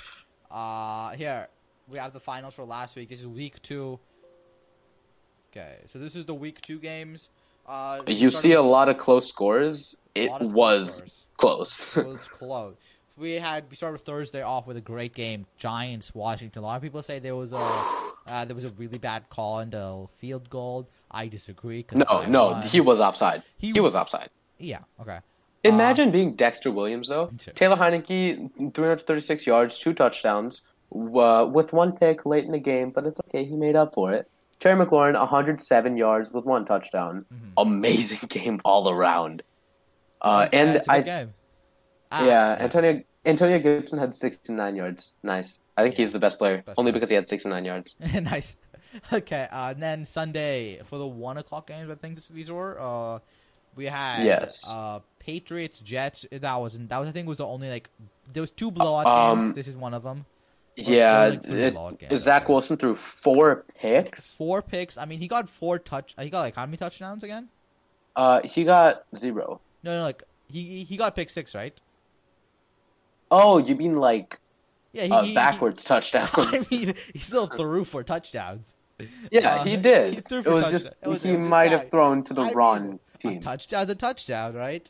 Uh, 0.49 1.11
here 1.11 1.47
we 1.87 1.97
have 1.97 2.13
the 2.13 2.19
finals 2.19 2.55
for 2.55 2.63
last 2.63 2.95
week. 2.95 3.09
This 3.09 3.19
is 3.21 3.27
week 3.27 3.61
two. 3.61 3.99
Okay, 5.51 5.77
so 5.91 5.99
this 5.99 6.15
is 6.15 6.25
the 6.25 6.33
week 6.33 6.59
two 6.61 6.79
games. 6.79 7.29
Uh, 7.67 8.01
You 8.07 8.31
see 8.31 8.53
a 8.53 8.61
lot 8.61 8.89
of 8.89 8.97
close 8.97 9.27
scores. 9.27 9.95
It 10.15 10.31
was 10.41 10.95
scores. 10.95 11.25
close. 11.37 11.97
It 11.97 12.05
was 12.05 12.27
close. 12.27 12.75
We 13.17 13.33
had 13.33 13.65
we 13.69 13.75
started 13.75 13.99
Thursday 14.01 14.41
off 14.41 14.65
with 14.65 14.77
a 14.77 14.81
great 14.81 15.13
game, 15.13 15.45
Giants 15.57 16.15
Washington. 16.15 16.63
A 16.63 16.65
lot 16.65 16.77
of 16.77 16.81
people 16.81 17.03
say 17.03 17.19
there 17.19 17.35
was 17.35 17.51
a 17.51 17.57
uh, 18.25 18.45
there 18.45 18.55
was 18.55 18.63
a 18.63 18.69
really 18.71 18.97
bad 18.97 19.29
call 19.29 19.59
in 19.59 19.69
the 19.69 20.07
field 20.17 20.49
goal. 20.49 20.89
I 21.11 21.27
disagree. 21.27 21.85
no, 21.93 22.05
I 22.09 22.25
no, 22.25 22.45
won. 22.51 22.61
he 22.63 22.81
was 22.81 22.99
offside. 22.99 23.43
He 23.57 23.71
He 23.71 23.79
was 23.79 23.93
offside. 23.95 24.29
yeah 24.57 24.79
okay. 24.99 25.19
Imagine 25.63 26.11
being 26.11 26.35
Dexter 26.35 26.71
Williams 26.71 27.07
though. 27.07 27.31
Sure. 27.39 27.53
Taylor 27.53 27.77
Heinicke, 27.77 28.73
336 28.73 29.47
yards, 29.47 29.79
two 29.79 29.93
touchdowns, 29.93 30.61
uh, 30.93 31.47
with 31.49 31.71
one 31.71 31.93
pick 31.93 32.25
late 32.25 32.43
in 32.43 32.51
the 32.51 32.59
game, 32.59 32.89
but 32.89 33.05
it's 33.05 33.19
okay. 33.29 33.45
He 33.45 33.55
made 33.55 33.75
up 33.75 33.93
for 33.93 34.11
it. 34.11 34.29
Terry 34.59 34.83
McLaurin, 34.85 35.17
107 35.17 35.97
yards 35.97 36.31
with 36.31 36.45
one 36.45 36.65
touchdown. 36.65 37.25
Mhm. 37.33 37.51
Amazing 37.57 38.19
game 38.29 38.59
all 38.65 38.89
around. 38.89 39.43
Uh, 40.21 40.47
and 40.51 40.71
it's 40.71 40.87
a 40.87 40.91
good 40.91 40.95
I, 40.95 41.01
game. 41.01 41.33
Ah, 42.13 42.25
yeah, 42.25 42.57
Antonio 42.59 43.03
Antonio 43.25 43.59
Gibson 43.59 43.99
had 43.99 44.13
69 44.13 44.75
yards. 44.75 45.13
Nice. 45.23 45.57
I 45.77 45.83
think 45.83 45.95
he's 45.95 46.11
the 46.11 46.19
best 46.19 46.37
player, 46.37 46.61
Best 46.65 46.77
only 46.77 46.91
player. 46.91 46.99
because 46.99 47.09
he 47.09 47.15
had 47.15 47.27
69 47.27 47.65
yards. 47.65 47.95
nice. 48.21 48.55
Okay, 49.11 49.47
uh, 49.51 49.69
and 49.71 49.81
then 49.81 50.05
Sunday 50.05 50.79
for 50.85 50.99
the 50.99 51.07
one 51.07 51.37
o'clock 51.37 51.65
games, 51.67 51.89
I 51.89 51.95
think 51.95 52.15
this, 52.15 52.27
these 52.27 52.51
were. 52.51 52.79
Uh, 52.79 53.19
we 53.75 53.85
had 53.87 54.23
Yes. 54.23 54.61
uh, 54.67 54.99
Patriots 55.17 55.79
Jets. 55.79 56.27
That 56.31 56.55
wasn't. 56.61 56.89
That 56.89 56.99
was 56.99 57.09
I 57.09 57.11
think 57.11 57.27
was 57.27 57.37
the 57.37 57.47
only 57.47 57.69
like 57.69 57.89
there 58.31 58.41
was 58.41 58.51
two 58.51 58.69
blowout 58.69 59.07
Um, 59.07 59.39
games. 59.39 59.55
This 59.55 59.67
is 59.67 59.75
one 59.75 59.95
of 59.95 60.03
them. 60.03 60.25
Yeah, 60.75 61.35
like 61.75 62.03
it- 62.03 62.17
Zach. 62.19 62.49
Wilson 62.49 62.77
threw 62.77 62.95
four 62.95 63.63
picks. 63.79 64.33
Four 64.35 64.61
picks. 64.61 64.97
I 64.97 65.05
mean, 65.05 65.19
he 65.19 65.27
got 65.27 65.49
four 65.49 65.79
touch. 65.79 66.13
He 66.19 66.29
got 66.29 66.41
like 66.41 66.55
how 66.55 66.65
many 66.65 66.77
touchdowns 66.77 67.23
again? 67.23 67.49
Uh, 68.15 68.41
he 68.43 68.63
got 68.63 69.05
zero. 69.17 69.59
No, 69.83 69.97
no, 69.97 70.03
like 70.03 70.21
he 70.47 70.83
he 70.83 70.97
got 70.97 71.15
pick 71.15 71.29
six, 71.31 71.55
right? 71.55 71.79
Oh, 73.35 73.57
you 73.57 73.75
mean 73.75 73.95
like 73.97 74.39
Yeah, 74.93 75.05
he, 75.05 75.11
uh, 75.11 75.21
he- 75.23 75.27
he- 75.29 75.33
backwards 75.35 75.83
touchdown? 75.83 76.29
I 76.37 76.63
mean, 76.69 76.93
he 77.13 77.19
still 77.19 77.47
threw 77.47 77.83
for 77.83 78.03
touchdowns. 78.03 78.75
yeah, 79.31 79.55
uh, 79.55 79.63
he 79.63 79.75
did. 79.75 80.13
he 80.13 80.21
threw 80.21 80.43
for 80.43 80.51
was 80.53 80.61
touchdown. 80.61 80.93
just 81.03 81.23
he 81.25 81.35
might 81.35 81.71
have 81.71 81.89
thrown 81.89 82.23
to 82.25 82.33
the 82.33 82.41
I 82.41 82.45
mean, 82.47 82.53
wrong 82.55 82.99
A 83.15 83.17
team. 83.17 83.39
touchdown's 83.39 83.89
a 83.89 83.95
touchdown, 83.95 84.53
right? 84.53 84.85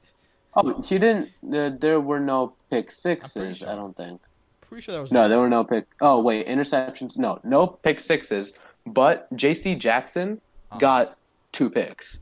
Oh, 0.56 0.82
he 0.82 1.00
didn't. 1.00 1.30
Uh, 1.52 1.72
there 1.80 2.00
were 2.02 2.20
no 2.20 2.54
pick 2.70 2.92
sixes. 2.92 3.58
sure. 3.60 3.70
I 3.70 3.76
don't 3.76 3.96
think. 3.98 4.20
Pretty 4.62 4.82
sure 4.84 4.92
there 4.94 5.02
was 5.02 5.12
No, 5.12 5.30
there 5.30 5.40
were 5.40 5.50
no 5.50 5.64
pick. 5.64 5.86
Oh 6.02 6.22
wait, 6.22 6.48
interceptions. 6.48 7.18
No, 7.18 7.40
no 7.44 7.66
pick 7.68 8.00
sixes. 8.02 8.52
But 8.86 9.34
J.C. 9.36 9.76
Jackson 9.76 10.42
Uh, 10.72 10.78
got 10.78 11.18
two 11.54 11.70
picks. 11.70 12.20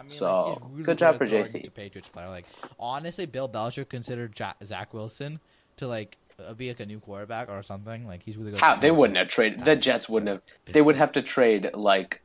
I 0.00 0.02
mean, 0.02 0.12
So, 0.12 0.42
like, 0.42 0.54
he's 0.54 0.70
really 0.70 0.82
good 0.84 0.98
job 0.98 1.18
for 1.18 1.26
JC. 1.26 1.62
To 1.64 1.70
Patriots 1.70 2.08
player, 2.08 2.28
like 2.28 2.46
honestly, 2.78 3.26
Bill 3.26 3.48
Belichick 3.48 3.90
considered 3.90 4.38
ja- 4.38 4.54
Zach 4.64 4.94
Wilson 4.94 5.40
to 5.76 5.86
like 5.86 6.16
uh, 6.38 6.54
be 6.54 6.68
like 6.68 6.80
a 6.80 6.86
new 6.86 7.00
quarterback 7.00 7.50
or 7.50 7.62
something. 7.62 8.06
Like 8.06 8.22
he's 8.22 8.36
really 8.38 8.52
good. 8.52 8.60
How 8.60 8.76
they 8.76 8.90
wouldn't 8.90 9.18
have 9.18 9.28
traded. 9.28 9.64
The 9.66 9.76
Jets 9.76 10.08
wouldn't 10.08 10.30
have. 10.30 10.40
They 10.72 10.80
would 10.80 10.96
have 10.96 11.12
to 11.12 11.22
trade 11.22 11.70
like 11.74 12.22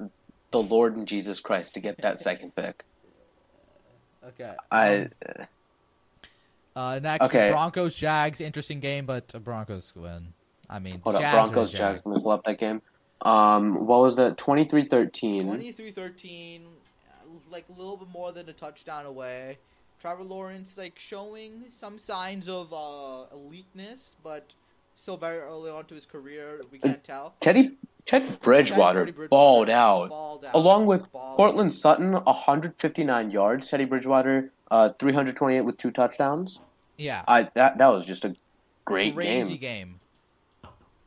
the 0.51 0.61
Lord 0.61 0.95
and 0.95 1.05
Jesus 1.05 1.41
Christ 1.41 1.73
to 1.73 1.82
get 1.82 2.01
that 2.01 2.19
second 2.19 2.55
pick. 2.55 2.84
Okay. 4.28 4.53
I. 4.71 4.95
um, 5.01 5.09
uh, 6.76 6.99
next, 6.99 7.28
Okay. 7.28 7.51
Broncos 7.51 7.93
Jags. 7.93 8.41
Interesting 8.41 8.80
game, 8.80 9.05
but 9.05 9.32
Broncos 9.43 9.93
win. 9.95 10.34
I 10.67 10.80
mean, 10.80 10.99
Hold 11.03 11.17
up, 11.17 11.21
Jags 11.21 11.51
Broncos, 11.51 11.76
are 11.76 11.78
Jags. 11.78 12.01
Let 12.05 12.15
me 12.15 12.21
pull 12.23 12.32
up 12.32 12.43
that 12.45 12.57
game. 12.59 12.82
Um, 13.21 13.86
what 13.86 14.01
was 14.01 14.15
that? 14.15 14.38
23-13. 14.38 15.45
23-13, 15.45 16.61
uh, 16.61 16.69
like 17.56 17.66
a 17.70 17.80
little 17.80 17.95
bit 17.95 18.10
more 18.10 18.34
than 18.34 18.49
a 18.49 18.53
touchdown 18.53 19.06
away. 19.06 19.58
Trevor 20.01 20.24
Lawrence 20.24 20.72
like 20.76 20.99
showing 20.99 21.64
some 21.80 21.97
signs 21.97 22.49
of 22.49 22.74
uh, 22.74 23.34
eliteness, 23.34 24.01
but 24.22 24.45
still 25.01 25.16
very 25.16 25.39
early 25.39 25.72
on 25.72 25.86
to 25.86 25.95
his 25.95 26.06
career. 26.06 26.62
We 26.70 26.80
can't 26.80 27.01
tell. 27.03 27.34
Teddy 27.39 27.78
Ted 28.06 28.41
Bridgewater 28.41 29.06
Teddy 29.06 29.12
Bridgewater 29.14 29.30
balled 29.30 29.70
out. 29.70 30.10
Balled 30.10 30.45
out. 30.45 30.53
Along 30.53 30.86
with 30.86 31.10
Balled 31.14 31.38
Courtland 31.38 31.72
out. 31.72 31.78
Sutton, 31.78 32.12
159 32.12 33.32
yards. 33.32 33.70
Teddy 33.70 33.86
Bridgewater, 33.86 34.51
uh, 34.70 34.89
328 34.99 35.62
with 35.62 35.78
two 35.78 35.91
touchdowns. 35.91 36.60
Yeah. 36.97 37.24
I 37.26 37.49
that 37.53 37.78
that 37.78 37.88
was 37.88 38.06
just 38.06 38.26
a 38.26 38.36
great 38.84 39.16
crazy 39.16 39.58
game. 39.58 39.88
game. 39.88 39.99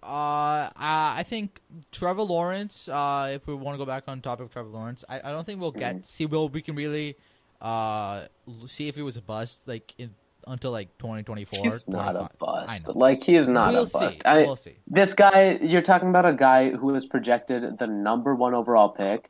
Uh, 0.02 0.70
I 0.76 1.14
I 1.18 1.22
think 1.24 1.60
Trevor 1.92 2.22
Lawrence. 2.22 2.88
Uh, 2.88 3.30
if 3.34 3.46
we 3.46 3.54
want 3.54 3.74
to 3.74 3.78
go 3.78 3.84
back 3.86 4.04
on 4.06 4.20
topic 4.20 4.46
of 4.46 4.52
Trevor 4.52 4.68
Lawrence, 4.68 5.04
I, 5.08 5.18
I 5.18 5.32
don't 5.32 5.44
think 5.44 5.60
we'll 5.60 5.72
get 5.72 5.96
Mhm. 5.96 6.04
see. 6.06 6.26
Will 6.26 6.48
we 6.48 6.62
can 6.62 6.74
really 6.76 7.16
uh 7.60 8.26
see 8.68 8.86
if 8.86 8.94
he 8.94 9.02
was 9.02 9.16
a 9.16 9.20
bust 9.22 9.58
like 9.66 9.92
in, 9.98 10.14
until 10.46 10.70
like 10.70 10.96
2024. 10.98 11.62
He's 11.64 11.88
not 11.88 12.14
a 12.14 12.30
25. 12.38 12.68
I 12.68 12.78
bust. 12.78 12.96
Like 12.96 13.22
he 13.24 13.34
is 13.34 13.48
not 13.48 13.72
we'll 13.72 13.82
a 13.82 13.86
bust. 13.88 14.14
see. 14.14 14.24
I, 14.24 14.38
we'll 14.44 14.54
see. 14.56 14.76
This 14.86 15.12
guy, 15.14 15.58
you're 15.60 15.82
talking 15.82 16.08
about 16.10 16.24
a 16.26 16.32
guy 16.32 16.70
who 16.70 16.86
was 16.92 17.04
projected 17.04 17.78
the 17.78 17.86
number 17.88 18.34
one 18.36 18.54
overall 18.54 18.88
pick 18.90 19.28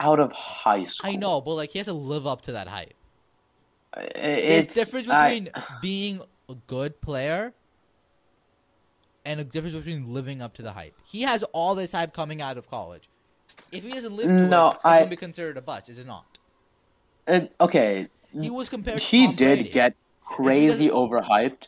out 0.00 0.18
of 0.18 0.32
high 0.32 0.84
school. 0.86 1.10
I 1.10 1.14
know, 1.14 1.40
but 1.40 1.54
like 1.54 1.70
he 1.70 1.78
has 1.78 1.86
to 1.86 1.92
live 1.92 2.26
up 2.26 2.42
to 2.42 2.52
that 2.52 2.66
hype. 2.66 2.94
It's 3.96 4.14
There's 4.14 4.66
difference 4.66 5.08
I- 5.08 5.28
between 5.40 5.52
being 5.80 6.20
a 6.48 6.54
good 6.66 7.00
player 7.00 7.52
and 9.28 9.40
a 9.40 9.44
difference 9.44 9.76
between 9.76 10.12
living 10.14 10.40
up 10.40 10.54
to 10.54 10.62
the 10.62 10.72
hype. 10.72 10.94
He 11.04 11.20
has 11.22 11.42
all 11.52 11.74
this 11.74 11.92
hype 11.92 12.14
coming 12.14 12.40
out 12.40 12.56
of 12.56 12.68
college. 12.70 13.08
If 13.70 13.84
he 13.84 13.92
doesn't 13.92 14.16
live 14.16 14.26
to 14.26 14.32
No, 14.48 14.68
it, 14.70 14.74
it's 14.76 14.84
I- 14.84 14.98
gonna 15.00 15.10
be 15.10 15.16
considered 15.16 15.58
a 15.58 15.60
bust, 15.60 15.90
is 15.90 15.98
it 15.98 16.06
not? 16.06 16.38
it- 17.26 17.54
okay, 17.60 18.08
He 18.32 18.48
was 18.48 18.70
compared. 18.70 19.00
he 19.00 19.26
did 19.26 19.36
Brady. 19.58 19.68
get 19.68 19.94
crazy 20.24 20.88
overhyped, 20.88 21.64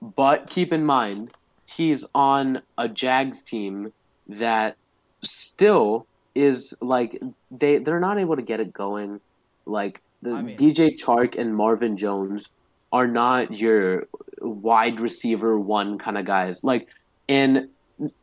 but 0.00 0.48
keep 0.48 0.72
in 0.72 0.84
mind 0.84 1.32
he's 1.66 2.04
on 2.14 2.62
a 2.78 2.88
Jags 2.88 3.42
team 3.42 3.92
that 4.28 4.76
still 5.22 6.06
is 6.36 6.72
like 6.80 7.20
they 7.50 7.78
they're 7.78 8.00
not 8.00 8.18
able 8.18 8.36
to 8.36 8.42
get 8.42 8.60
it 8.60 8.72
going. 8.72 9.20
Like 9.66 10.00
the 10.22 10.34
I 10.34 10.42
mean- 10.42 10.56
DJ 10.56 10.96
Chark 10.96 11.36
and 11.36 11.54
Marvin 11.56 11.96
Jones 11.96 12.48
are 12.92 13.08
not 13.08 13.52
your 13.52 14.06
wide 14.42 15.00
receiver 15.00 15.58
one 15.58 15.98
kind 15.98 16.18
of 16.18 16.24
guys. 16.24 16.60
Like 16.62 16.88
in 17.28 17.68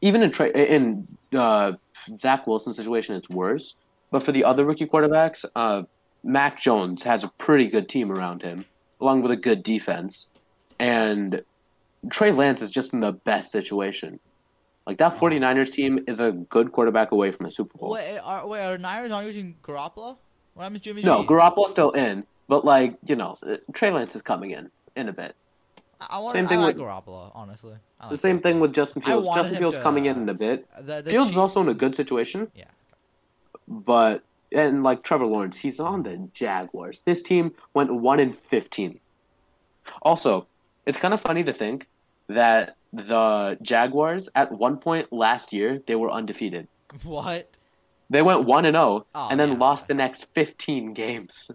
even 0.02 0.24
in 0.24 0.32
in 0.56 1.08
uh, 1.38 1.74
Zach 2.20 2.48
Wilson's 2.48 2.78
situation, 2.78 3.16
it's 3.16 3.30
worse. 3.30 3.76
But 4.12 4.24
for 4.24 4.32
the 4.32 4.44
other 4.44 4.66
rookie 4.66 4.88
quarterbacks, 4.88 5.46
uh, 5.56 5.84
Mac 6.24 6.60
Jones 6.60 7.04
has 7.04 7.24
a 7.24 7.28
pretty 7.38 7.68
good 7.68 7.88
team 7.88 8.12
around 8.12 8.42
him, 8.42 8.66
along 9.00 9.22
with 9.22 9.32
a 9.32 9.38
good 9.38 9.64
defense, 9.64 10.28
and 10.80 11.44
Trey 12.10 12.32
Lance 12.32 12.62
is 12.62 12.72
just 12.72 12.94
in 12.94 13.02
the 13.02 13.12
best 13.12 13.52
situation. 13.52 14.20
Like 14.88 14.98
that 14.98 15.20
49ers 15.20 15.72
team 15.72 16.04
is 16.08 16.20
a 16.20 16.32
good 16.32 16.72
quarterback 16.72 17.12
away 17.12 17.32
from 17.32 17.46
a 17.46 17.52
Super 17.52 17.78
Bowl. 17.78 17.92
Wait, 17.92 18.18
are, 18.18 18.48
wait, 18.48 18.66
are 18.66 18.78
Niners 18.78 19.12
not 19.12 19.26
using 19.26 19.56
Garoppolo? 19.62 20.18
What 20.56 20.64
happened 20.64 20.82
to 20.82 20.82
Jimmy 20.82 21.04
No, 21.04 21.22
G? 21.22 21.28
Garoppolo's 21.28 21.72
still 21.72 21.92
in, 21.92 22.26
but 22.48 22.66
like 22.66 22.98
you 23.06 23.16
know, 23.16 23.38
Trey 23.74 23.92
Lance 23.92 24.16
is 24.16 24.24
coming 24.24 24.52
in 24.52 24.72
in 24.96 25.08
a 25.10 25.14
bit. 25.14 25.36
I, 26.02 26.08
I 26.12 26.20
want. 26.20 26.34
same 26.34 26.46
I 26.46 26.50
thing 26.50 26.60
like 26.60 26.76
with- 26.78 26.86
Garoppolo, 26.86 27.32
honestly. 27.36 27.74
I 28.00 28.06
The 28.08 28.12
like 28.14 28.20
same 28.22 28.40
thing 28.42 28.60
with 28.60 28.74
Justin 28.74 29.02
Fields. 29.02 29.28
Justin 29.36 29.58
Fields 29.58 29.78
to, 29.78 29.84
coming 29.84 30.06
in 30.06 30.18
in 30.22 30.30
a 30.30 30.34
bit. 30.34 30.66
The, 30.86 31.02
the 31.02 31.12
Fields 31.12 31.30
is 31.32 31.38
also 31.38 31.62
in 31.62 31.70
a 31.70 31.74
good 31.74 31.96
situation. 31.96 32.50
Yeah. 32.56 32.66
But 33.68 34.24
and 34.52 34.84
like 34.84 35.04
Trevor 35.04 35.26
Lawrence, 35.26 35.58
he's 35.58 35.80
on 35.80 36.04
the 36.04 36.28
Jaguars. 36.34 37.02
This 37.06 37.22
team 37.22 37.54
went 37.74 37.94
one 37.94 38.20
in 38.20 38.34
fifteen. 38.50 39.00
Also, 40.02 40.48
it's 40.86 40.98
kind 40.98 41.14
of 41.14 41.22
funny 41.22 41.44
to 41.44 41.54
think 41.54 41.88
that 42.28 42.76
the 42.94 43.58
Jaguars 43.62 44.30
at 44.36 44.52
one 44.52 44.78
point 44.78 45.12
last 45.14 45.54
year 45.54 45.82
they 45.86 45.96
were 45.96 46.12
undefeated. 46.12 46.68
What? 47.04 47.50
They 48.12 48.24
went 48.24 48.46
one 48.46 48.66
and 48.66 48.74
zero, 48.74 49.06
Oh, 49.14 49.28
and 49.30 49.40
then 49.40 49.52
yeah. 49.52 49.58
lost 49.60 49.88
the 49.88 49.94
next 49.94 50.26
fifteen 50.34 50.94
games. 50.96 51.52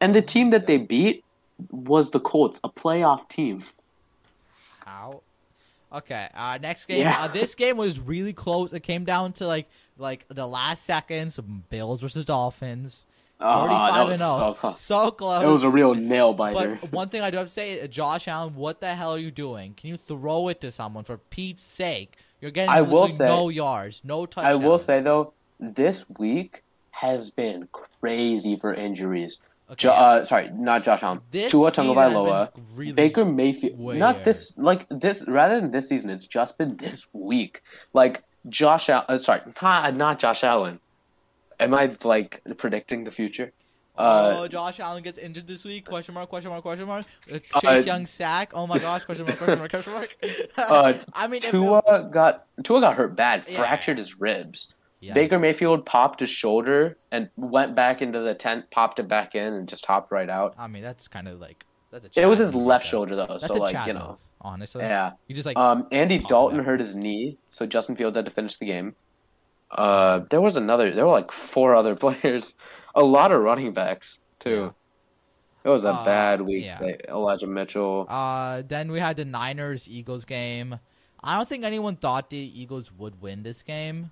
And 0.00 0.14
the 0.14 0.22
team 0.22 0.50
that 0.50 0.68
they 0.68 0.76
beat 0.76 1.24
was 1.70 2.10
the 2.10 2.20
Colts, 2.20 2.60
a 2.64 2.68
playoff 2.68 3.28
team. 3.28 3.64
How? 4.84 5.22
Okay. 5.92 6.28
Uh, 6.34 6.58
next 6.60 6.86
game. 6.86 7.00
Yeah. 7.00 7.24
Uh, 7.24 7.28
this 7.28 7.54
game 7.54 7.76
was 7.76 8.00
really 8.00 8.32
close. 8.32 8.72
It 8.72 8.80
came 8.80 9.04
down 9.04 9.32
to 9.34 9.46
like 9.46 9.66
like 9.98 10.26
the 10.28 10.46
last 10.46 10.84
seconds. 10.84 11.38
Bills 11.70 12.00
versus 12.00 12.24
Dolphins. 12.24 13.04
Oh, 13.40 13.68
that 13.68 14.06
was 14.06 14.18
so 14.18 14.54
close. 14.54 14.80
So 14.80 15.10
close. 15.10 15.42
It 15.42 15.46
was 15.46 15.64
a 15.64 15.68
real 15.68 15.94
nail 15.94 16.32
biter. 16.32 16.78
But 16.80 16.92
one 16.92 17.08
thing 17.08 17.20
I 17.20 17.30
do 17.30 17.36
have 17.38 17.48
to 17.48 17.52
say, 17.52 17.80
uh, 17.80 17.86
Josh 17.88 18.28
Allen, 18.28 18.54
what 18.54 18.80
the 18.80 18.94
hell 18.94 19.12
are 19.12 19.18
you 19.18 19.30
doing? 19.30 19.74
Can 19.74 19.90
you 19.90 19.96
throw 19.96 20.48
it 20.48 20.60
to 20.60 20.70
someone 20.70 21.04
for 21.04 21.18
Pete's 21.18 21.62
sake? 21.62 22.16
You're 22.40 22.52
getting 22.52 22.70
I 22.70 22.82
will 22.82 23.08
say- 23.08 23.26
no 23.26 23.48
yards, 23.48 24.02
no 24.04 24.26
I 24.36 24.54
will 24.54 24.78
say 24.78 25.00
though, 25.00 25.32
this 25.58 26.04
week 26.18 26.62
has 26.90 27.30
been 27.30 27.68
crazy 27.72 28.56
for 28.56 28.72
injuries. 28.72 29.40
Okay, 29.70 29.76
Jo- 29.82 29.90
uh, 29.90 30.24
sorry, 30.24 30.50
not 30.52 30.84
Josh 30.84 31.02
Allen. 31.02 31.20
this 31.30 31.50
Tua 31.50 31.70
Tagovailoa, 31.72 32.50
really 32.74 32.92
Baker 32.92 33.24
Mayfield. 33.24 33.78
Not 33.78 34.16
weird. 34.16 34.24
this, 34.24 34.52
like 34.56 34.86
this. 34.90 35.22
Rather 35.26 35.60
than 35.60 35.70
this 35.70 35.88
season, 35.88 36.10
it's 36.10 36.26
just 36.26 36.56
been 36.58 36.76
this 36.76 37.06
week. 37.12 37.62
Like 37.92 38.22
Josh, 38.48 38.88
Al- 38.88 39.04
uh, 39.08 39.18
sorry, 39.18 39.40
not, 39.62 39.94
not 39.96 40.18
Josh 40.18 40.44
Allen. 40.44 40.80
Am 41.60 41.72
I 41.74 41.96
like 42.04 42.42
predicting 42.58 43.04
the 43.04 43.10
future? 43.12 43.52
Uh, 43.96 44.34
oh, 44.38 44.48
Josh 44.48 44.80
Allen 44.80 45.04
gets 45.04 45.18
injured 45.18 45.46
this 45.46 45.64
week? 45.64 45.86
Question 45.86 46.14
mark? 46.14 46.28
Question 46.28 46.50
mark? 46.50 46.62
Question 46.62 46.86
mark? 46.88 47.06
Uh, 47.32 47.38
Uh, 47.54 47.60
Chase 47.60 47.86
Young 47.86 48.06
sack? 48.06 48.50
Oh 48.52 48.66
my 48.66 48.78
gosh! 48.80 49.04
Question 49.04 49.24
mark? 49.24 49.38
Question 49.38 49.58
mark? 49.60 49.70
Question 49.70 49.92
mark? 49.92 50.08
Uh, 50.58 50.94
I 51.14 51.28
mean, 51.28 51.44
if 51.44 51.52
Tua 51.52 52.08
got 52.12 52.46
Tua 52.64 52.80
got 52.80 52.94
hurt 52.96 53.14
bad, 53.14 53.44
Yeah. 53.46 53.58
fractured 53.58 53.98
his 53.98 54.18
ribs. 54.18 54.72
Yeah. 55.04 55.14
Baker 55.14 55.38
Mayfield 55.38 55.84
popped 55.86 56.20
his 56.20 56.30
shoulder 56.30 56.96
and 57.12 57.28
went 57.36 57.74
back 57.74 58.02
into 58.02 58.20
the 58.20 58.34
tent, 58.34 58.70
popped 58.70 58.98
it 58.98 59.08
back 59.08 59.34
in, 59.34 59.52
and 59.54 59.68
just 59.68 59.84
hopped 59.86 60.10
right 60.12 60.28
out. 60.30 60.54
I 60.58 60.66
mean, 60.66 60.82
that's 60.82 61.08
kind 61.08 61.28
of 61.28 61.40
like 61.40 61.64
that's 61.90 62.06
a 62.16 62.20
It 62.20 62.26
was 62.26 62.38
his 62.38 62.54
left 62.54 62.84
right 62.84 62.90
shoulder 62.90 63.16
though. 63.16 63.26
That's 63.26 63.46
so 63.46 63.54
like 63.54 63.74
you 63.86 63.92
move, 63.94 64.02
know, 64.02 64.18
honestly. 64.40 64.82
yeah. 64.82 65.12
You 65.28 65.34
just 65.34 65.46
like 65.46 65.56
Um, 65.56 65.86
Andy 65.92 66.18
Dalton 66.18 66.58
hurt 66.64 66.80
his 66.80 66.94
knee, 66.94 67.38
so 67.50 67.66
Justin 67.66 67.96
Fields 67.96 68.16
had 68.16 68.24
to 68.24 68.30
finish 68.30 68.56
the 68.58 68.66
game. 68.66 68.94
Uh, 69.70 70.20
there 70.30 70.40
was 70.40 70.56
another. 70.56 70.90
There 70.92 71.04
were 71.04 71.12
like 71.12 71.32
four 71.32 71.74
other 71.74 71.94
players, 72.04 72.54
a 72.94 73.02
lot 73.02 73.32
of 73.32 73.40
running 73.42 73.72
backs 73.72 74.18
too. 74.40 74.74
It 75.64 75.68
was 75.70 75.84
a 75.84 75.88
Uh, 75.90 76.04
bad 76.04 76.40
week. 76.42 76.64
yeah. 76.66 76.80
Elijah 77.08 77.46
Mitchell. 77.46 78.06
Uh, 78.08 78.62
then 78.68 78.92
we 78.92 79.00
had 79.00 79.16
the 79.16 79.24
Niners 79.24 79.88
Eagles 79.88 80.24
game. 80.26 80.78
I 81.22 81.38
don't 81.38 81.48
think 81.48 81.64
anyone 81.64 81.96
thought 81.96 82.28
the 82.28 82.36
Eagles 82.36 82.92
would 82.92 83.22
win 83.22 83.42
this 83.42 83.62
game, 83.62 84.10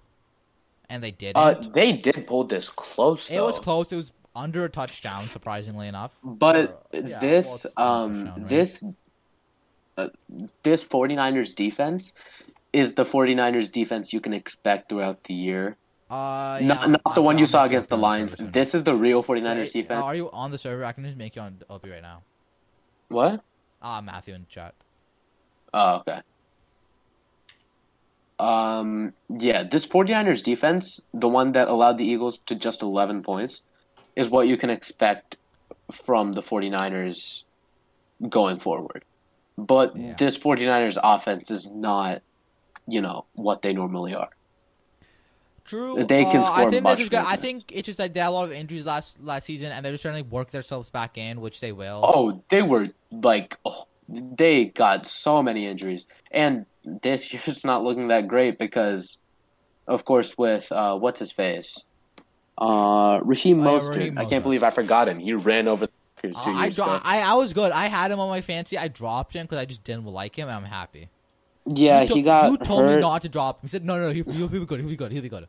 and 0.93 1.03
they 1.03 1.11
didn't. 1.11 1.37
Uh, 1.39 1.55
they 1.73 1.93
did 1.93 2.27
pull 2.27 2.45
this 2.45 2.69
close. 2.69 3.29
it 3.31 3.41
was 3.41 3.59
close. 3.59 3.91
It 3.93 3.97
was 3.97 4.13
under 4.37 4.65
a 4.65 4.69
touchdown, 4.69 5.29
surprisingly 5.31 5.89
enough. 5.89 6.13
But 6.23 6.57
Or- 6.93 7.01
yeah, 7.01 7.19
this 7.19 7.67
um 7.77 8.47
this 8.49 8.83
uh, 9.97 10.09
this 10.63 10.85
49ers 10.85 11.55
defense 11.55 12.13
is 12.73 12.95
the 12.95 13.05
49ers 13.05 13.71
defense 13.73 14.13
you 14.13 14.21
can 14.21 14.33
expect 14.35 14.89
throughout 14.91 15.25
the 15.25 15.35
year. 15.35 15.77
Uh, 16.11 16.15
not 16.15 16.61
yeah, 16.61 16.87
not 16.87 17.03
the 17.15 17.23
I'm- 17.23 17.25
one 17.25 17.39
you 17.39 17.47
saw 17.47 17.65
against 17.65 17.89
the 17.89 17.97
Lions. 17.97 18.37
soon. 18.37 18.53
This 18.53 18.75
is 18.75 18.85
the 18.85 18.95
real 18.95 19.23
49ers 19.25 19.57
Hey, 19.57 19.69
uh, 19.69 19.73
defense. 19.73 20.03
Are 20.03 20.15
you 20.15 20.31
on 20.31 20.51
the 20.51 20.59
server? 20.59 20.85
I 20.85 20.93
can 20.93 21.05
just 21.05 21.17
make 21.17 21.37
you 21.37 21.43
on 21.43 21.59
LP 21.71 21.91
right 21.91 22.03
now. 22.03 22.23
What? 23.09 23.41
Ah, 23.81 24.01
Matthew 24.03 24.35
in 24.35 24.47
chat. 24.49 24.75
Oh, 25.73 25.97
okay. 26.01 26.21
Um, 28.43 29.13
yeah, 29.39 29.63
this 29.71 29.87
49ers 29.87 30.43
defense, 30.43 30.99
the 31.15 31.29
one 31.29 31.53
that 31.53 31.69
allowed 31.69 31.99
the 31.99 32.05
Eagles 32.05 32.41
to 32.47 32.57
just 32.57 32.83
11 32.83 33.23
points, 33.23 33.63
is 34.17 34.29
what 34.29 34.49
you 34.49 34.57
can 34.57 34.69
expect 34.69 35.37
from 36.07 36.33
the 36.33 36.43
49ers 36.43 37.43
going 38.29 38.59
forward. 38.59 39.05
But 39.57 39.97
Yeah. 39.97 40.15
this 40.19 40.37
49ers 40.37 40.99
offense 41.03 41.53
is 41.53 41.71
not, 41.71 42.23
you 42.89 43.01
know, 43.01 43.27
what 43.35 43.63
they 43.63 43.73
normally 43.73 44.15
are. 44.15 44.31
True. 45.65 46.05
They 46.05 46.25
can 46.25 46.43
uh, 46.43 46.51
I 46.51 46.63
score 46.63 46.71
think 46.71 46.83
much 46.83 46.99
just 46.99 47.15
I 47.15 47.37
think 47.37 47.71
it's 47.71 47.87
just 47.87 47.99
like 48.01 48.13
they 48.13 48.21
had 48.21 48.31
a 48.31 48.33
lot 48.33 48.45
of 48.45 48.53
injuries 48.53 48.85
last 48.85 49.23
last 49.23 49.45
season, 49.47 49.71
and 49.71 49.85
they're 49.85 49.93
just 49.93 50.03
trying 50.03 50.23
to 50.23 50.29
work 50.29 50.51
themselves 50.51 50.91
back 50.91 51.17
in, 51.17 51.41
which 51.41 51.61
they 51.61 51.71
will. 51.71 52.01
Oh, 52.03 52.43
they 52.51 52.63
were 52.63 52.89
like, 53.13 53.57
oh, 53.65 53.85
they 54.09 54.65
got 54.65 55.07
so 55.07 55.41
many 55.41 55.69
injuries, 55.69 56.05
and 56.33 56.67
this 56.85 57.33
year's 57.33 57.65
not 57.65 57.85
looking 57.85 58.09
that 58.09 58.29
great 58.29 58.59
because, 58.59 59.19
of 59.87 60.05
course, 60.05 60.37
with 60.37 60.71
uh, 60.73 60.97
what's 60.99 61.19
his 61.19 61.33
face, 61.33 61.79
uh, 62.59 63.21
Raheem 63.23 63.67
Oh, 63.67 63.79
Mostert. 63.81 63.97
Raheem 63.97 64.19
I 64.19 64.25
can't 64.25 64.43
believe 64.43 64.63
I 64.63 64.71
forgot 64.71 65.09
him. 65.09 65.19
He 65.19 65.33
ran 65.33 65.69
over 65.69 65.87
the 65.87 65.93
Packers 66.17 66.37
Uh, 66.37 66.45
two 66.45 66.51
I, 66.51 66.69
dro- 66.71 67.01
I 67.03 67.21
I 67.21 67.35
was 67.35 67.53
good. 67.53 67.73
I 67.73 67.87
had 67.87 68.11
him 68.11 68.21
on 68.21 68.29
my 68.29 68.41
fancy. 68.41 68.79
I 68.79 68.89
dropped 68.89 69.35
him 69.35 69.47
because 69.47 69.59
I 69.59 69.65
just 69.65 69.83
didn't 69.85 70.07
like 70.07 70.37
him, 70.37 70.49
and 70.49 70.57
I'm 70.57 70.65
happy. 70.65 71.09
Yeah, 71.67 72.03
you 72.03 72.09
to- 72.09 72.15
he 72.15 72.23
got 72.23 72.51
You 72.51 72.57
told 72.59 72.83
hurt. 72.83 72.97
me 72.97 73.01
not 73.01 73.23
to 73.23 73.29
drop 73.29 73.57
him. 73.59 73.63
He 73.63 73.69
said, 73.69 73.85
"No, 73.85 73.99
no, 73.99 74.11
he, 74.11 74.23
he'll, 74.23 74.49
he'll 74.49 74.49
be 74.49 74.67
good. 74.67 74.81
He'll 74.81 74.89
be 74.89 74.97
good. 74.97 75.13
He'll 75.13 75.23
be 75.23 75.29
good." 75.29 75.47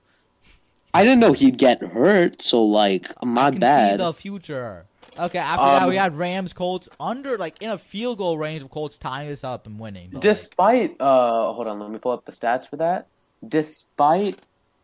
I 0.95 1.03
didn't 1.03 1.19
know 1.21 1.33
he'd 1.33 1.57
get 1.57 1.81
hurt, 1.81 2.43
so 2.43 2.63
like, 2.63 3.11
my 3.23 3.47
I 3.47 3.49
can 3.51 3.59
bad. 3.59 3.91
see 3.91 3.97
the 3.97 4.13
future. 4.13 4.85
Okay, 5.17 5.39
after 5.39 5.65
that 5.65 5.83
Um, 5.83 5.89
we 5.89 5.95
had 5.95 6.15
Rams 6.15 6.53
Colts 6.53 6.89
under 6.99 7.37
like 7.37 7.61
in 7.61 7.69
a 7.69 7.77
field 7.77 8.17
goal 8.17 8.37
range 8.37 8.63
of 8.63 8.69
Colts 8.69 8.97
tying 8.97 9.29
this 9.29 9.43
up 9.43 9.67
and 9.67 9.79
winning. 9.79 10.09
but, 10.11 10.21
Despite, 10.21 10.99
uh, 10.99 11.53
hold 11.53 11.67
on, 11.67 11.79
let 11.79 11.91
me 11.91 11.99
pull 11.99 12.11
up 12.11 12.25
the 12.25 12.31
stats 12.31 12.67
for 12.67 12.77
that. 12.77 13.07
Despite, 13.47 14.39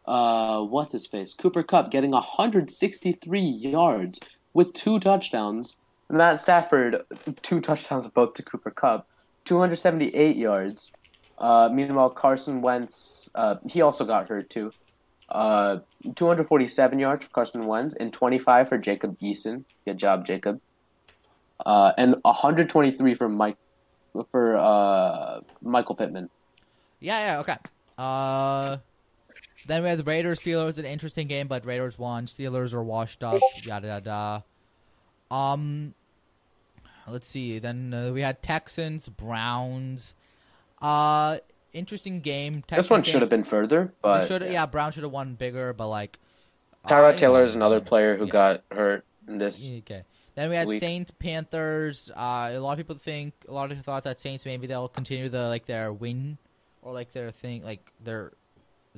uh, 0.06 0.62
what's 0.62 0.92
his 0.92 1.06
face, 1.06 1.34
Cooper 1.34 1.64
Kupp 1.64 1.92
getting 1.92 2.12
163 2.12 3.42
yards 3.42 4.20
with 4.54 4.74
two 4.74 5.00
touchdowns, 5.00 5.76
Matt 6.10 6.42
Stafford 6.42 7.04
two 7.44 7.62
touchdowns 7.62 8.08
both 8.08 8.34
to 8.36 8.44
Cooper 8.44 8.72
Kupp, 8.72 9.08
278 9.46 10.36
yards. 10.36 10.92
Uh, 11.38 11.70
meanwhile, 11.72 12.10
Carson 12.10 12.62
Wentz, 12.62 13.30
uh, 13.36 13.56
he 13.68 13.82
also 13.82 14.04
got 14.06 14.28
hurt 14.28 14.50
too. 14.50 14.72
Uh, 15.30 15.80
247 16.16 17.00
yards 17.00 17.26
for 17.26 17.32
Carson 17.32 17.66
Wentz 17.66 17.96
and 18.00 18.12
25 18.12 18.70
for 18.70 18.78
Jacob 18.78 19.20
Eason. 19.20 19.64
Good 19.86 19.98
job, 19.98 20.26
Jacob. 20.26 20.60
Uh, 21.66 21.92
and 21.98 22.16
123 22.22 23.16
for 23.16 23.30
Mike 23.30 23.58
for 24.32 24.58
uh, 24.58 25.42
Michael 25.62 25.96
Pittman. 25.96 26.30
Yeah, 27.00 27.20
yeah, 27.20 27.40
okay. 27.42 27.58
Uh, 27.98 28.78
then 29.68 29.84
we 29.84 29.90
had 29.90 30.00
the 30.00 30.04
Raiders 30.04 30.40
Steelers, 30.40 30.78
an 30.78 30.86
interesting 30.86 31.28
game, 31.28 31.48
but 31.48 31.66
Raiders 31.66 32.00
won. 32.00 32.26
Steelers 32.26 32.74
are 32.74 32.84
washed 32.84 33.24
up. 33.24 33.40
Yada 33.64 33.88
yada. 33.88 34.44
Um, 35.30 35.94
let's 37.08 37.28
see. 37.28 37.60
Then 37.60 37.94
uh, 37.94 38.12
we 38.12 38.22
had 38.22 38.42
Texans 38.42 39.10
Browns. 39.10 40.16
Uh, 40.82 41.38
interesting 41.74 42.22
game. 42.22 42.62
Texans 42.62 42.86
this 42.86 42.90
one 42.90 43.02
game- 43.02 43.12
should 43.12 43.22
have 43.22 43.30
been 43.30 43.44
further, 43.44 43.94
but 44.02 44.28
should 44.28 44.42
yeah. 44.44 44.66
Brown 44.66 44.92
should 44.92 45.04
have 45.04 45.12
won 45.12 45.36
bigger, 45.36 45.74
but 45.74 45.88
like. 45.88 46.20
Tyrod 46.88 47.18
Taylor 47.18 47.44
is 47.44 47.56
another 47.56 47.82
player 47.82 48.16
who 48.16 48.26
yeah. 48.26 48.32
got 48.32 48.64
hurt 48.72 49.06
in 49.28 49.38
this. 49.38 49.68
Okay. 49.80 50.04
Then 50.36 50.50
we 50.50 50.56
had 50.56 50.68
week. 50.68 50.80
Saints 50.80 51.12
Panthers. 51.12 52.10
Uh, 52.16 52.52
a 52.54 52.60
lot 52.60 52.72
of 52.72 52.78
people 52.78 52.96
think 52.96 53.34
a 53.48 53.54
lot 53.54 53.66
of 53.66 53.72
people 53.72 53.84
thought 53.84 54.06
that 54.06 54.22
Saints 54.22 54.46
maybe 54.46 54.68
they'll 54.68 54.88
continue 54.88 55.28
the 55.28 55.50
like 55.50 55.66
their 55.66 55.92
win 55.92 56.38
or 56.82 56.94
like 56.94 57.12
their 57.12 57.32
thing 57.32 57.64
like 57.64 57.92
their 58.02 58.32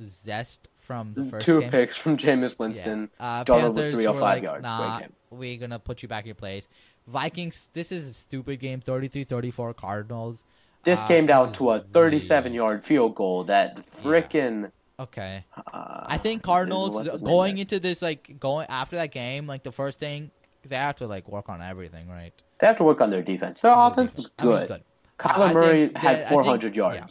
zest 0.06 0.68
from 0.78 1.14
the 1.14 1.24
first 1.24 1.44
Two 1.44 1.60
game. 1.60 1.70
picks 1.70 1.96
from 1.96 2.16
Jameis 2.16 2.58
Winston. 2.58 3.10
Yeah. 3.18 3.40
Uh, 3.40 3.40
with 3.40 3.60
Panthers 3.60 3.94
305 3.94 4.14
were 4.14 4.20
like, 4.20 4.42
yards. 4.42 4.62
Nah, 4.62 5.00
we're 5.30 5.58
gonna 5.58 5.78
put 5.78 6.02
you 6.02 6.08
back 6.08 6.24
in 6.24 6.28
your 6.28 6.34
place. 6.34 6.68
Vikings. 7.06 7.68
This 7.72 7.90
is 7.90 8.08
a 8.08 8.14
stupid 8.14 8.60
game. 8.60 8.80
33-34 8.80 9.74
Cardinals. 9.76 10.44
This 10.84 10.98
Uh, 10.98 11.06
came 11.08 11.26
down 11.26 11.48
this 11.48 11.58
to 11.58 11.70
a 11.70 11.80
37 11.80 12.52
yard 12.54 12.84
field 12.84 13.14
goal 13.14 13.44
that 13.44 13.78
frickin' 14.02 14.70
Okay. 14.98 15.44
uh, 15.72 16.04
I 16.06 16.18
think 16.18 16.42
Cardinals 16.42 16.94
what's 16.94 17.10
his 17.10 17.22
name 17.22 17.30
going 17.30 17.58
into 17.58 17.80
this 17.80 18.02
like 18.02 18.38
going 18.38 18.66
after 18.68 18.96
that 18.96 19.10
game, 19.12 19.46
like 19.46 19.62
the 19.62 19.72
first 19.72 19.98
thing 20.00 20.30
they 20.64 20.76
have 20.76 20.96
to 20.96 21.06
like 21.06 21.28
work 21.28 21.48
on 21.48 21.60
everything, 21.62 22.08
right? 22.08 22.32
They 22.60 22.66
have 22.66 22.76
to 22.78 22.84
work 22.84 23.00
on 23.00 23.10
their 23.10 23.22
defense. 23.22 23.60
Their 23.60 23.72
offense 23.76 24.12
was 24.14 24.30
I 24.38 24.44
mean, 24.44 24.52
good. 24.56 24.68
good. 24.68 24.82
Kyler 25.18 25.48
I 25.48 25.52
Murray 25.52 25.92
had 25.96 26.28
400 26.28 26.60
think- 26.62 26.76
yards. 26.76 26.96
yeah. 26.98 27.06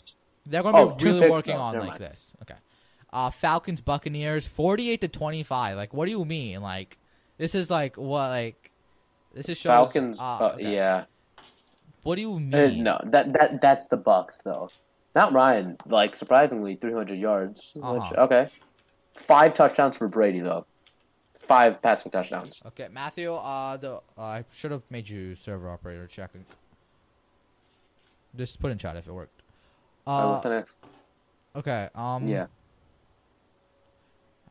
They're 0.46 0.64
going 0.64 0.74
to 0.76 0.82
Oh, 0.82 0.90
be 0.96 1.06
really 1.06 1.20
picks, 1.20 1.32
working 1.32 1.56
though. 1.56 1.62
on 1.62 1.74
Never 1.74 1.86
like 1.86 2.00
mind. 2.00 2.12
this. 2.14 2.34
Okay. 2.42 2.56
Uh, 3.14 3.30
Falcons 3.30 3.80
Buccaneers 3.82 4.48
48 4.48 5.02
to 5.02 5.08
25. 5.08 5.76
Like 5.78 5.94
what 5.94 6.06
do 6.06 6.12
you 6.12 6.24
mean? 6.26 6.62
Like 6.62 6.98
this 7.38 7.54
is 7.56 7.70
like 7.70 7.98
what 7.98 8.30
like 8.30 8.72
this 9.34 9.50
is 9.50 9.58
shows 9.58 9.70
Falcons, 9.70 10.20
uh, 10.20 10.24
uh, 10.24 10.52
okay. 10.56 10.74
yeah. 10.74 11.04
What 12.04 12.16
do 12.16 12.22
you 12.22 12.40
mean? 12.40 12.54
Uh, 12.56 13.00
no, 13.02 13.02
that 13.12 13.34
that 13.34 13.62
that's 13.62 13.88
the 13.88 13.98
Bucks 13.98 14.38
though. 14.44 14.70
Not 15.16 15.34
Ryan. 15.34 15.78
Like 15.86 16.16
surprisingly, 16.16 16.76
300 16.76 17.20
yards. 17.20 17.74
Uh-huh. 17.82 18.14
okay, 18.24 18.50
five 19.16 19.54
touchdowns 19.54 19.98
for 19.98 20.08
Brady 20.08 20.40
though. 20.40 20.66
Five 21.48 21.82
passing 21.82 22.12
touchdowns. 22.12 22.62
Okay, 22.68 22.88
Matthew, 22.92 23.34
uh 23.34 23.78
the 23.78 23.96
uh, 24.18 24.22
I 24.22 24.46
should 24.54 24.72
have 24.72 24.84
made 24.90 25.10
you 25.10 25.36
server 25.36 25.70
operator 25.70 26.08
checking. 26.08 26.46
Just 28.38 28.60
put 28.62 28.72
in 28.72 28.78
chat 28.78 28.96
if 28.96 29.08
it 29.08 29.12
worked. 29.12 29.42
Uh, 30.08 30.10
Uh, 30.12 30.32
what's 30.32 30.44
the 30.44 30.50
next? 30.50 30.78
okay, 31.56 31.90
um 31.94 32.26
Yeah, 32.26 32.46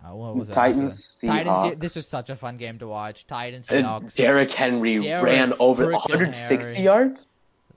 Uh, 0.05 0.15
what 0.15 0.37
was 0.37 0.49
it? 0.51 0.53
Titans? 0.53 1.17
Titans. 1.25 1.77
This 1.79 1.97
is 1.97 2.07
such 2.07 2.29
a 2.31 2.37
fun 2.37 2.57
game 2.59 2.79
to 2.79 2.87
watch. 2.87 3.27
Titans, 3.27 3.69
Seahawks. 3.69 4.15
Derrick 4.15 4.53
Henry 4.53 4.99
Derrick 4.99 5.25
ran 5.25 5.55
over 5.59 5.91
160 5.93 6.67
Henry. 6.75 6.83
yards, 6.83 7.27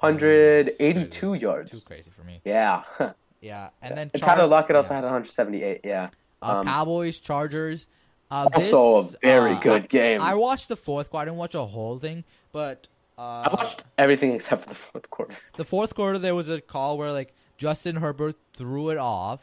Too 0.04 0.16
182 0.18 1.66
Too 1.70 1.82
crazy 1.86 2.12
for 2.12 2.24
me. 2.24 2.41
Yeah, 2.43 2.84
Yeah, 3.41 3.70
and 3.82 3.97
then 3.97 4.12
Char- 4.18 4.36
Tyler 4.36 4.47
Lockett 4.47 4.76
also 4.76 4.89
yeah. 4.89 4.95
had 4.95 5.04
178. 5.04 5.82
Yeah, 5.84 6.10
uh, 6.41 6.60
um, 6.60 6.66
Cowboys, 6.66 7.20
Chargers. 7.20 7.88
Uh, 8.32 8.49
also 8.54 9.04
this, 9.04 9.16
a 9.16 9.18
very 9.22 9.51
uh, 9.51 9.60
good 9.60 9.89
game. 9.89 10.22
I 10.22 10.34
watched 10.36 10.70
the 10.70 10.76
fourth 10.76 11.10
quarter. 11.10 11.24
I 11.24 11.26
didn't 11.26 11.38
watch 11.38 11.54
a 11.56 11.64
whole 11.66 11.99
thing, 11.99 12.24
but 12.51 12.88
uh, 13.18 13.22
I 13.22 13.49
watched 13.51 13.84
everything 13.97 14.32
except 14.32 14.64
for 14.64 14.70
the 14.70 14.76
fourth 14.91 15.10
quarter. 15.10 15.36
the 15.58 15.66
fourth 15.66 15.93
quarter 15.93 16.18
there 16.18 16.34
was 16.36 16.49
a 16.49 16.60
call 16.62 16.97
where 16.97 17.12
like 17.12 17.34
Justin 17.58 17.97
Herbert 17.97 18.36
threw 18.54 18.89
it 18.89 18.97
off, 18.97 19.41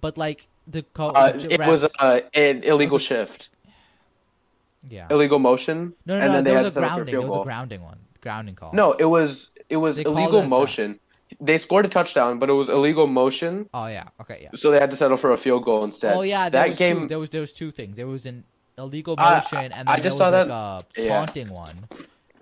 but 0.00 0.16
like 0.18 0.46
the 0.66 0.82
call. 0.82 1.16
Uh, 1.16 1.28
it 1.34 1.58
refs- 1.60 1.66
was 1.66 1.84
uh, 1.98 2.20
an 2.34 2.62
illegal 2.64 2.96
Was 2.96 3.02
shift, 3.04 3.48
yeah. 4.88 5.06
illegal 5.10 5.38
motion, 5.38 5.94
No, 6.06 6.18
no, 6.18 6.22
and 6.24 6.28
no. 6.28 6.34
then 6.34 6.44
There 6.44 6.54
was 6.54 6.66
a 6.66 6.70
set 6.72 6.84
up 6.84 6.90
for 6.96 7.02
a 7.02 7.04
grounding. 7.06 7.20
There 7.20 7.28
was 7.28 7.40
a 7.40 7.44
grounding 7.44 7.82
one. 7.82 7.98
Grounding 8.20 8.54
call. 8.54 8.72
No, 8.72 8.92
it 8.92 9.04
was 9.04 9.50
it 9.72 9.76
was 9.78 9.96
They 9.96 10.02
illegal 10.04 10.42
motion. 10.44 11.00
They 11.40 11.56
scored 11.58 11.86
a 11.86 11.88
touchdown, 11.88 12.38
but 12.38 12.50
it 12.50 12.52
was 12.52 12.68
illegal 12.68 13.06
motion, 13.06 13.68
Oh 13.72 13.86
yeah. 13.86 14.04
Okay. 14.20 14.38
Yeah. 14.42 14.50
so 14.54 14.70
they 14.70 14.78
had 14.78 14.90
to 14.90 14.96
settle 14.96 15.16
for 15.16 15.32
a 15.32 15.38
field 15.38 15.64
goal 15.64 15.82
instead. 15.82 16.14
Oh 16.14 16.20
yeah. 16.22 16.48
That 16.50 16.76
game. 16.76 17.00
two. 17.00 17.08
There 17.08 17.18
was 17.18 17.30
there 17.30 17.40
was 17.40 17.52
two 17.52 17.70
things. 17.72 17.96
There 17.96 18.06
was 18.06 18.26
an 18.26 18.44
illegal 18.78 19.14
I- 19.18 19.36
motion, 19.36 19.58
and 19.58 19.72
then 19.72 19.88
I 19.88 19.96
there 19.96 20.04
just 20.04 20.14
was 20.14 20.18
saw 20.20 20.28
like 20.38 20.48
that- 20.48 21.00
a 21.00 21.02
yeah. 21.02 21.08
taunting 21.08 21.48
one, 21.48 21.78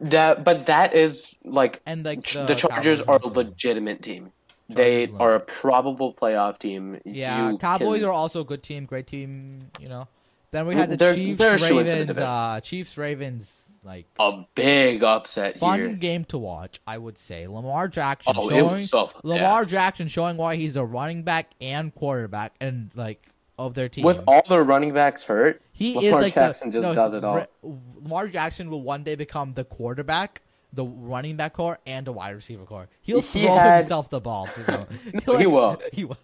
That, 0.01 0.45
but 0.45 0.66
that 0.66 0.95
is 0.95 1.35
like 1.45 1.81
and 1.87 2.05
like 2.05 2.26
the, 2.33 2.45
the, 2.47 2.55
Chargers 2.57 3.01
are 3.03 3.20
a 3.22 3.28
legitimate 3.28 4.03
team. 4.03 4.33
They 4.68 5.07
Chargers 5.07 5.20
are 5.20 5.35
a 5.37 5.41
probable 5.41 6.12
playoff 6.14 6.59
team. 6.59 6.99
Yeah, 7.05 7.51
You 7.51 7.59
Cowboys 7.59 8.01
can- 8.01 8.09
are 8.09 8.12
also 8.12 8.41
a 8.41 8.45
good 8.45 8.62
team, 8.64 8.87
great 8.87 9.07
team. 9.07 9.70
You 9.78 9.89
know. 9.89 10.09
Then 10.53 10.66
we 10.66 10.74
had 10.74 10.91
the 10.91 10.97
They're- 10.97 11.14
Chiefs, 11.14 11.39
they're 11.39 11.59
the 11.59 11.64
Ravens. 11.76 12.18
Uh, 12.18 12.59
Chiefs, 12.61 12.99
Ravens. 12.99 13.59
Like 13.83 14.07
a 14.18 14.43
big 14.55 15.03
upset 15.03 15.59
fun 15.59 15.78
here. 15.78 15.89
game 15.95 16.24
to 16.26 16.39
watch, 16.39 16.81
I 16.87 16.99
would 16.99 17.16
say. 17.16 17.47
Lamar 17.47 17.89
Jackson 17.89 18.35
Oh, 18.37 18.49
showing 18.51 18.85
so. 18.85 19.11
Lamar 19.22 19.64
Jackson 19.64 20.07
showing 20.07 20.37
why 20.37 20.57
he's 20.57 20.76
a 20.76 20.85
running 20.85 21.22
back 21.22 21.53
and 21.62 21.95
quarterback 21.95 22.55
and 22.61 22.91
like 22.95 23.26
of 23.59 23.72
their 23.74 23.89
team. 23.89 24.05
With 24.05 24.22
all 24.26 24.43
their 24.49 24.64
running 24.64 24.93
backs 24.93 25.22
hurt, 25.22 25.62
he 25.72 25.95
Lamar 25.95 26.09
is 26.09 26.14
like 26.24 26.35
Jackson 26.35 26.70
the, 26.70 26.81
just 26.81 26.83
no, 26.89 26.95
does 26.95 27.14
it 27.14 27.24
all. 27.24 27.47
Lamar 27.62 28.28
Jackson 28.28 28.68
will 28.68 28.83
one 28.83 29.03
day 29.03 29.14
become 29.14 29.55
the 29.55 29.64
quarterback, 29.64 30.43
the 30.74 30.85
running 30.85 31.37
back 31.37 31.55
core, 31.55 31.78
and 31.87 32.07
the 32.07 32.12
wide 32.12 32.35
receiver 32.35 32.66
core. 32.66 32.89
He'll 33.01 33.22
He 33.22 33.45
throw 33.47 33.55
had- 33.55 33.78
himself 33.78 34.11
the 34.11 34.20
ball. 34.20 34.47
No, 34.68 34.87
he 35.39 35.47
will. 35.47 35.81
He 35.95 36.05
will. 36.07 36.18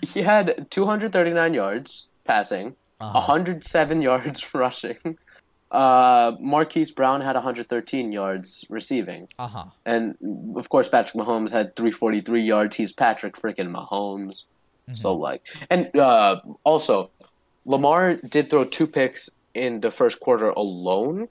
he 0.00 0.22
had 0.22 0.66
239 0.70 1.52
yards 1.52 2.06
passing, 2.24 2.74
Uh-huh. 3.00 3.12
107 3.18 4.00
yards 4.02 4.44
rushing. 4.54 5.18
Uh, 5.70 6.32
Marquise 6.40 6.90
Brown 6.90 7.20
had 7.20 7.34
113 7.34 8.10
yards 8.12 8.64
receiving, 8.70 9.28
Uh 9.38 9.46
huh. 9.48 9.64
and 9.84 10.16
of 10.56 10.68
course 10.70 10.88
Patrick 10.88 11.14
Mahomes 11.22 11.50
had 11.50 11.76
343 11.76 12.42
yards. 12.42 12.76
He's 12.76 12.92
Patrick 12.92 13.36
freaking 13.36 13.70
Mahomes. 13.70 14.44
So 14.94 15.12
Mm-hmm. 15.12 15.20
like, 15.22 15.42
and 15.68 15.94
uh, 15.94 16.40
also, 16.64 17.10
Lamar 17.66 18.14
did 18.14 18.48
throw 18.48 18.64
two 18.64 18.86
picks 18.86 19.28
in 19.52 19.80
the 19.80 19.90
first 19.90 20.18
quarter 20.20 20.48
alone, 20.48 21.28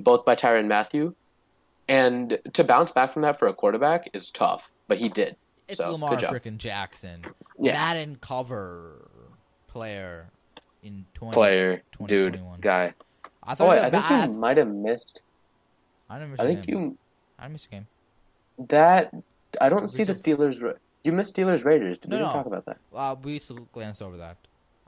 both 0.00 0.24
by 0.24 0.34
Tyrann 0.34 0.66
Mathieu, 0.68 1.14
and 1.88 2.38
to 2.54 2.64
bounce 2.64 2.92
back 2.92 3.12
from 3.12 3.22
that 3.22 3.38
for 3.38 3.48
a 3.48 3.52
quarterback 3.52 4.08
is 4.14 4.30
tough. 4.30 4.62
But 4.88 4.96
he 4.96 5.10
did. 5.10 5.36
It's 5.68 5.76
So, 5.78 5.90
Lamar 5.92 6.16
freaking 6.16 6.56
Jackson. 6.56 7.24
Yeah. 7.60 7.72
Madden 7.74 8.16
cover 8.22 9.10
player 9.68 10.30
in 10.82 11.04
20. 11.14 11.34
Player, 11.34 11.82
dude, 12.06 12.32
2021. 12.34 12.60
guy. 12.60 12.94
I 13.46 13.52
Oh, 13.52 13.54
thought 13.54 13.68
wait, 13.68 13.78
it 13.86 13.94
I 13.94 14.08
think 14.20 14.32
you 14.32 14.38
might 14.38 14.56
have 14.56 14.68
missed. 14.68 15.20
I 16.10 16.18
didn't 16.18 16.32
miss 16.32 16.40
I 16.40 16.46
think 16.46 16.66
game. 16.66 16.76
you 16.78 16.98
I 17.38 17.48
missed 17.48 17.66
a 17.66 17.68
game. 17.70 17.86
that. 18.68 19.14
I 19.60 19.68
don't 19.68 19.82
We 19.82 19.88
see 19.88 20.04
the. 20.04 20.12
Steelers. 20.12 20.76
You 21.04 21.12
missed 21.12 21.34
Steelers 21.36 21.64
Raiders. 21.64 21.98
Did 21.98 22.10
No, 22.10 22.16
we 22.16 22.22
no. 22.24 22.32
talk 22.32 22.46
about 22.46 22.64
that? 22.66 22.78
Uh, 22.94 23.14
we 23.22 23.38
still 23.38 23.68
glanced 23.72 24.02
over 24.02 24.16
that. 24.16 24.36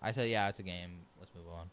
I 0.03 0.11
said, 0.13 0.29
yeah, 0.29 0.49
it's 0.49 0.59
a 0.59 0.63
game. 0.65 0.99
Let's 1.19 1.31
move 1.35 1.45
on. 1.53 1.71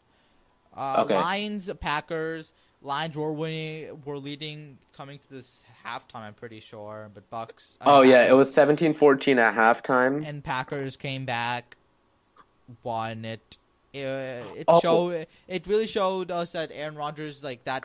Uh, 0.76 1.02
Okay. 1.02 1.14
Lions, 1.14 1.70
Packers. 1.80 2.52
Lions 2.82 3.16
were 3.16 3.32
winning, 3.32 4.00
were 4.04 4.18
leading 4.18 4.78
coming 4.96 5.18
to 5.18 5.34
this 5.34 5.62
halftime. 5.84 6.20
I'm 6.20 6.34
pretty 6.34 6.60
sure, 6.60 7.10
but 7.12 7.28
Bucks. 7.30 7.76
uh, 7.80 7.84
Oh 7.86 8.02
yeah, 8.02 8.18
Packers- 8.28 8.30
it 8.30 8.34
was 8.34 8.54
17-14 8.54 9.38
at 9.38 9.54
halftime. 9.54 10.26
and 10.26 10.44
Packers 10.44 10.96
came 10.96 11.24
back, 11.24 11.76
won 12.82 13.24
it. 13.24 13.56
It, 13.96 14.46
it 14.60 14.64
Oh. 14.68 14.80
showed. 14.80 15.26
It 15.48 15.66
really 15.66 15.86
showed 15.86 16.30
us 16.30 16.50
that 16.50 16.70
Aaron 16.72 16.94
Rodgers, 16.96 17.42
like 17.42 17.64
that 17.64 17.84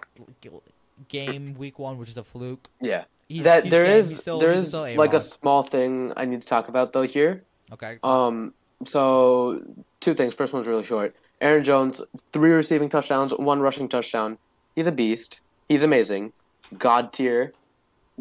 game 1.10 1.56
week 1.58 1.80
one, 1.80 1.98
which 1.98 2.10
is 2.10 2.18
a 2.18 2.24
fluke. 2.24 2.68
Yeah, 2.80 3.06
He's, 3.28 3.44
that 3.44 3.64
he's 3.64 3.72
there 3.72 3.86
game- 3.86 3.98
is 4.00 4.10
he's 4.10 4.22
still, 4.22 4.40
there 4.40 4.54
he's 4.54 4.64
is 4.64 4.68
still 4.70 4.96
like 4.96 5.14
a 5.14 5.22
small 5.22 5.64
thing 5.64 6.14
I 6.16 6.26
need 6.26 6.42
to 6.42 6.48
talk 6.48 6.68
about 6.68 6.94
though 6.94 7.04
here. 7.08 7.44
okay. 7.72 7.98
Um, 8.04 8.54
so 8.86 9.62
two 10.00 10.14
things. 10.14 10.34
First 10.34 10.54
one's 10.54 10.68
really 10.68 10.86
short. 10.86 11.16
Aaron 11.40 11.64
Jones, 11.64 12.02
three 12.34 12.52
receiving 12.52 12.90
touchdowns, 12.90 13.32
one 13.34 13.62
rushing 13.62 13.90
touchdown. 13.90 14.38
He's 14.76 14.88
a 14.88 14.92
beast. 14.92 15.40
He's 15.70 15.82
amazing. 15.84 16.34
God 16.78 17.14
tier, 17.14 17.54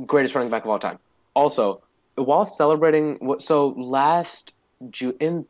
greatest 0.07 0.35
running 0.35 0.51
back 0.51 0.65
of 0.65 0.71
all 0.71 0.79
time. 0.79 0.99
Also, 1.35 1.83
while 2.15 2.47
celebrating, 2.47 3.17
what 3.21 3.43
so 3.43 3.69
last 3.77 4.53
June 4.91 5.15
in 5.21 5.47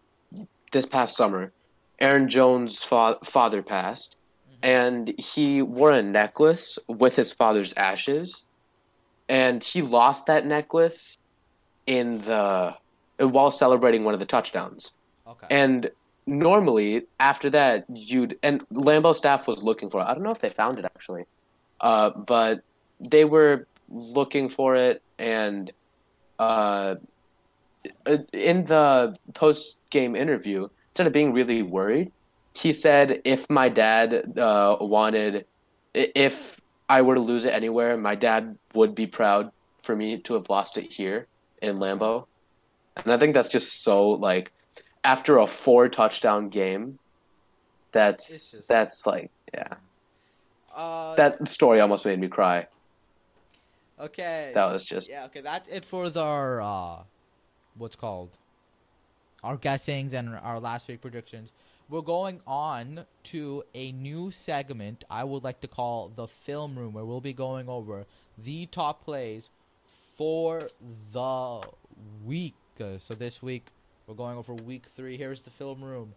this 0.72 0.84
past 0.86 1.16
summer, 1.16 1.53
Aaron 2.01 2.28
Jones' 2.28 2.82
fa- 2.82 3.18
father 3.24 3.62
passed, 3.62 4.16
and 4.62 5.09
he 5.18 5.62
wore 5.62 5.92
a 5.92 6.03
necklace 6.03 6.78
with 6.88 7.16
his 7.16 7.32
father's 7.32 7.72
ashes, 7.76 8.44
and 9.28 9.62
he 9.62 9.82
lost 9.82 10.26
that 10.26 10.46
necklace 10.46 11.16
in 11.86 12.22
the 12.22 12.74
while 13.18 13.51
celebrating 13.51 14.05
one 14.05 14.14
of 14.14 14.20
the 14.20 14.26
touchdowns. 14.26 14.92
okay. 15.26 15.46
And 15.51 15.90
normally 16.26 17.07
after 17.18 17.51
that, 17.51 17.84
you'd 17.92 18.38
and 18.42 18.66
Lambeau 18.70 19.14
staff 19.14 19.46
was 19.46 19.62
looking 19.62 19.90
for 19.90 20.01
it. 20.01 20.05
I 20.05 20.14
don't 20.14 20.22
know 20.22 20.30
if 20.30 20.40
they 20.40 20.51
found 20.51 20.78
it 20.78 20.84
actually, 20.84 21.24
uh, 21.80 22.11
but 22.11 22.62
they 23.01 23.24
were 23.24 23.66
looking 23.88 24.48
for 24.48 24.76
it, 24.76 25.03
and 25.18 25.72
uh, 26.38 26.94
in 28.32 28.64
the 28.66 29.16
post 29.34 29.76
game 29.90 30.14
interview, 30.16 30.68
instead 30.93 31.07
of 31.07 31.12
being 31.12 31.32
really 31.32 31.62
worried, 31.62 32.12
he 32.55 32.72
said, 32.72 33.22
"If 33.24 33.49
my 33.49 33.68
dad 33.68 34.36
uh, 34.38 34.76
wanted, 34.80 35.47
if 35.95 36.34
I 36.88 37.03
were 37.03 37.14
to 37.14 37.20
lose 37.20 37.45
it 37.45 37.55
anywhere, 37.55 37.97
my 37.97 38.14
dad 38.14 38.57
would 38.74 38.95
be 38.95 39.07
proud 39.07 39.51
for 39.84 39.95
me 39.95 40.18
to 40.22 40.34
have 40.34 40.51
lost 40.51 40.76
it 40.76 40.91
here 40.91 41.26
in 41.62 41.78
Lambeau." 41.78 42.26
And 42.97 43.12
I 43.12 43.18
think 43.18 43.34
that's 43.34 43.49
just 43.49 43.82
so 43.82 44.11
like 44.11 44.53
after 45.05 45.38
a 45.38 45.47
four 45.47 45.88
touchdown 45.88 46.49
game, 46.49 46.99
that's 47.93 48.26
just- 48.28 48.68
that's 48.68 49.07
like 49.07 49.30
yeah. 49.55 49.74
uh, 50.74 51.14
That 51.14 51.49
story 51.49 51.80
almost 51.80 52.05
made 52.05 52.18
me 52.18 52.28
cry. 52.28 52.66
okay. 53.99 54.53
That 54.55 54.66
was 54.72 54.84
just 54.84 55.09
Yeah, 55.09 55.24
okay, 55.26 55.41
that's 55.41 55.68
it 55.68 55.84
for 55.84 56.11
the 56.11 56.22
uh 56.22 57.05
what's 57.76 57.97
called 57.97 58.36
our 59.43 59.57
guessings 59.57 60.12
and 60.14 60.34
our 60.36 60.61
last 60.61 60.88
week 60.88 61.01
predictions. 61.01 61.53
We're 61.88 62.03
going 62.03 62.41
on 62.47 63.05
to 63.24 63.64
a 63.74 63.91
new 63.93 64.30
segment 64.30 65.05
I 65.11 65.24
would 65.24 65.43
like 65.43 65.61
to 65.62 65.68
call 65.68 66.12
the 66.14 66.28
film 66.28 66.78
room, 66.78 66.93
where 66.93 67.05
we'll 67.05 67.20
be 67.20 67.32
going 67.32 67.68
over 67.68 68.07
the 68.38 68.66
top 68.66 69.05
plays 69.05 69.49
for 70.16 70.68
the 71.12 71.62
week. 72.24 72.55
Uh, 72.80 72.99
so 72.99 73.14
this 73.14 73.43
week 73.43 73.66
we're 74.07 74.14
going 74.14 74.38
over 74.38 74.55
week 74.55 74.86
three. 74.95 75.16
Here's 75.16 75.43
the 75.43 75.51
film 75.51 75.82
room. 75.82 76.14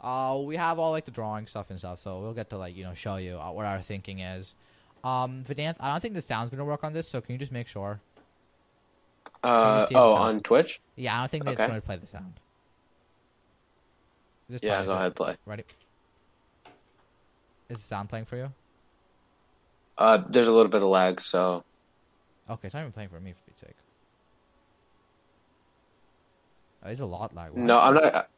Uh, 0.00 0.38
we 0.44 0.56
have 0.56 0.78
all 0.78 0.90
like 0.90 1.06
the 1.06 1.10
drawing 1.10 1.46
stuff 1.46 1.70
and 1.70 1.78
stuff, 1.78 2.00
so 2.00 2.20
we'll 2.20 2.34
get 2.34 2.50
to 2.50 2.58
like 2.58 2.76
you 2.76 2.84
know 2.84 2.92
show 2.94 3.16
you 3.16 3.38
uh, 3.38 3.50
what 3.50 3.64
our 3.64 3.80
thinking 3.80 4.18
is. 4.18 4.54
Um, 5.02 5.44
Vedant, 5.48 5.76
I 5.80 5.90
don't 5.90 6.00
think 6.00 6.14
the 6.14 6.20
sound's 6.20 6.50
gonna 6.50 6.64
work 6.64 6.84
on 6.84 6.92
this, 6.92 7.08
so 7.08 7.20
can 7.22 7.32
you 7.32 7.38
just 7.38 7.52
make 7.52 7.68
sure? 7.68 8.00
Uh, 9.42 9.86
oh, 9.94 10.14
on 10.14 10.40
Twitch? 10.40 10.80
Yeah, 10.96 11.16
I 11.16 11.20
don't 11.20 11.30
think 11.30 11.44
that 11.44 11.52
it's 11.52 11.64
going 11.64 11.80
to 11.80 11.86
play 11.86 11.96
the 11.96 12.06
sound. 12.06 12.32
Just 14.54 14.62
Yeah, 14.62 14.84
go 14.84 14.92
ahead, 14.92 15.16
play. 15.16 15.36
Ready? 15.46 15.64
Is 17.68 17.78
the 17.78 17.88
sound 17.88 18.08
playing 18.08 18.26
for 18.26 18.36
you? 18.36 18.52
Uh, 19.98 20.18
there's 20.28 20.46
a 20.46 20.52
little 20.52 20.70
bit 20.70 20.80
of 20.80 20.88
lag, 20.88 21.20
so 21.20 21.64
Okay, 22.48 22.68
it's 22.68 22.74
not 22.74 22.82
even 22.82 22.92
playing 22.92 23.08
for 23.08 23.18
me, 23.18 23.32
for 23.32 23.40
Pete's 23.48 23.62
sake. 23.62 23.74
Oh, 26.84 26.88
it's 26.88 27.00
a 27.00 27.04
lot 27.04 27.34
lag. 27.34 27.50
Why 27.50 27.62
no, 27.62 27.80
I'm 27.80 27.94
not. 27.94 28.28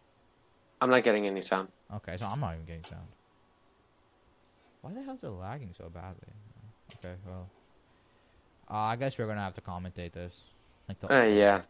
I'm 0.81 0.89
not 0.89 1.05
getting 1.05 1.27
any 1.27 1.43
sound. 1.43 1.69
Okay, 1.97 2.17
so 2.17 2.25
I'm 2.25 2.41
not 2.41 2.55
even 2.55 2.65
getting 2.65 2.85
sound. 2.85 3.09
Why 4.81 4.95
the 4.95 5.03
hell 5.03 5.17
is 5.17 5.23
it 5.23 5.29
lagging 5.29 5.75
so 5.77 5.91
badly? 5.91 6.33
Okay, 6.95 7.17
well. 7.27 7.51
Uh, 8.71 8.75
I 8.75 8.97
guess 8.97 9.19
we're 9.19 9.27
gonna 9.27 9.43
have 9.43 9.55
to 9.55 9.61
commentate 9.61 10.13
this. 10.13 10.47
Like 10.89 10.99
the 10.99 11.15
Uh, 11.15 11.25
yeah. 11.25 11.61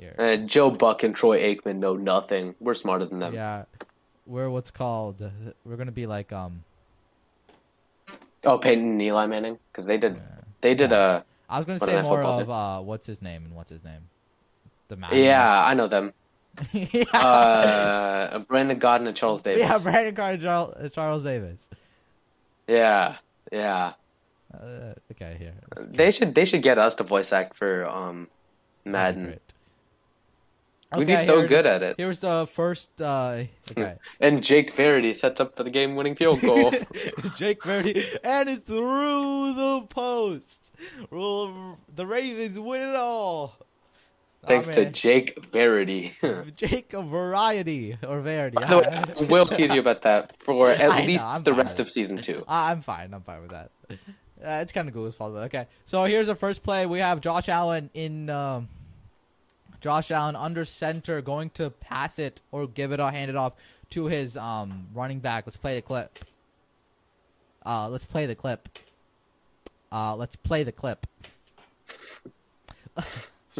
Here. 0.00 0.14
Uh, 0.18 0.36
Joe 0.36 0.70
Buck 0.70 1.02
and 1.02 1.14
Troy 1.14 1.40
Aikman 1.54 1.76
know 1.76 1.94
nothing. 1.94 2.54
We're 2.58 2.72
smarter 2.74 3.04
than 3.04 3.18
them. 3.18 3.34
Yeah, 3.34 3.64
we're 4.26 4.48
what's 4.48 4.70
called. 4.70 5.22
We're 5.64 5.76
gonna 5.76 5.92
be 5.92 6.06
like 6.06 6.32
um. 6.32 6.64
Oh, 8.44 8.56
Peyton 8.56 8.92
and 8.92 9.02
Eli 9.02 9.26
Manning, 9.26 9.58
because 9.70 9.84
they 9.84 9.98
did. 9.98 10.16
uh, 10.16 10.20
They 10.62 10.74
did 10.74 10.92
a. 10.92 11.24
I 11.50 11.58
was 11.58 11.66
gonna 11.66 11.78
say 11.80 12.00
more 12.00 12.22
of 12.22 12.48
uh, 12.48 12.80
what's 12.80 13.06
his 13.06 13.20
name 13.20 13.44
and 13.44 13.54
what's 13.54 13.70
his 13.70 13.84
name, 13.84 14.08
the 14.88 14.96
man. 14.96 15.10
Yeah, 15.12 15.64
I 15.64 15.74
know 15.74 15.86
them. 15.88 16.14
yeah. 16.72 17.02
Uh, 17.12 18.38
Brandon 18.40 18.80
Gaudin 18.80 19.06
and 19.06 19.16
Charles 19.16 19.42
Davis. 19.42 19.60
yeah, 19.60 19.76
Brandon 19.78 20.14
Carter, 20.14 20.38
Charles, 20.38 20.74
uh, 20.76 20.88
Charles 20.88 21.24
Davis. 21.24 21.68
Yeah, 22.66 23.16
yeah. 23.52 23.92
Uh, 24.54 24.94
okay, 25.12 25.36
here. 25.38 25.52
They 25.76 26.10
should. 26.10 26.34
They 26.34 26.46
should 26.46 26.62
get 26.62 26.78
us 26.78 26.94
to 26.96 27.04
voice 27.04 27.32
act 27.32 27.56
for 27.56 27.86
um, 27.86 28.28
Madden. 28.86 29.38
Great. 30.92 31.06
We 31.06 31.12
Okay, 31.14 31.22
do 31.22 31.26
so 31.26 31.46
good 31.46 31.66
at 31.66 31.82
it. 31.82 31.94
Here's 31.98 32.20
the 32.20 32.46
first. 32.46 33.00
Uh, 33.00 33.44
okay. 33.70 33.94
And 34.20 34.42
Jake 34.42 34.74
Verity 34.76 35.14
sets 35.14 35.40
up 35.40 35.56
for 35.56 35.62
the 35.62 35.70
game-winning 35.70 36.16
field 36.16 36.40
goal. 36.40 36.72
Jake 37.36 37.64
Verdi, 37.64 38.02
and 38.24 38.48
it's 38.48 38.66
through 38.66 39.54
the 39.54 39.82
post. 39.88 40.58
Well, 41.10 41.78
the 41.94 42.06
Ravens 42.06 42.58
win 42.58 42.80
it 42.82 42.96
all. 42.96 43.56
Thanks 44.46 44.70
Aw, 44.70 44.72
to. 44.72 44.90
Jake 44.90 45.38
Verity. 45.52 46.16
Jake 46.56 46.92
Variety 46.92 47.98
or 48.06 48.22
way, 48.22 48.50
I 48.56 49.22
will 49.28 49.46
tease 49.46 49.72
you 49.72 49.80
about 49.80 50.02
that 50.02 50.34
for 50.44 50.70
at 50.70 50.80
I 50.80 51.04
least 51.04 51.24
I'm 51.24 51.42
the 51.42 51.52
rest 51.52 51.78
of 51.78 51.90
season 51.90 52.16
two. 52.16 52.42
I'm 52.48 52.80
fine. 52.80 53.12
I'm 53.12 53.22
fine 53.22 53.42
with 53.42 53.50
that. 53.50 53.70
Uh, 53.90 53.96
it's 54.62 54.72
kind 54.72 54.88
of 54.88 54.94
well. 55.20 55.30
though. 55.32 55.40
Okay, 55.42 55.66
so 55.84 56.04
here's 56.04 56.28
the 56.28 56.34
first 56.34 56.62
play. 56.62 56.86
We 56.86 57.00
have 57.00 57.20
Josh 57.20 57.48
Allen 57.48 57.90
in. 57.94 58.30
Um, 58.30 58.68
Josh 59.80 60.10
Allen 60.10 60.36
under 60.36 60.64
center, 60.64 61.20
going 61.20 61.50
to 61.50 61.70
pass 61.70 62.18
it 62.18 62.40
or 62.52 62.66
give 62.66 62.92
it 62.92 63.00
or 63.00 63.10
hand 63.10 63.30
it 63.30 63.36
off 63.36 63.54
to 63.90 64.06
his 64.06 64.36
um, 64.36 64.86
running 64.94 65.18
back. 65.18 65.46
Let's 65.46 65.56
play 65.56 65.74
the 65.74 65.82
clip. 65.82 66.18
Uh, 67.64 67.88
let's 67.88 68.06
play 68.06 68.26
the 68.26 68.34
clip. 68.34 68.68
Uh, 69.92 70.16
let's 70.16 70.36
play 70.36 70.62
the 70.62 70.72
clip. 70.72 71.06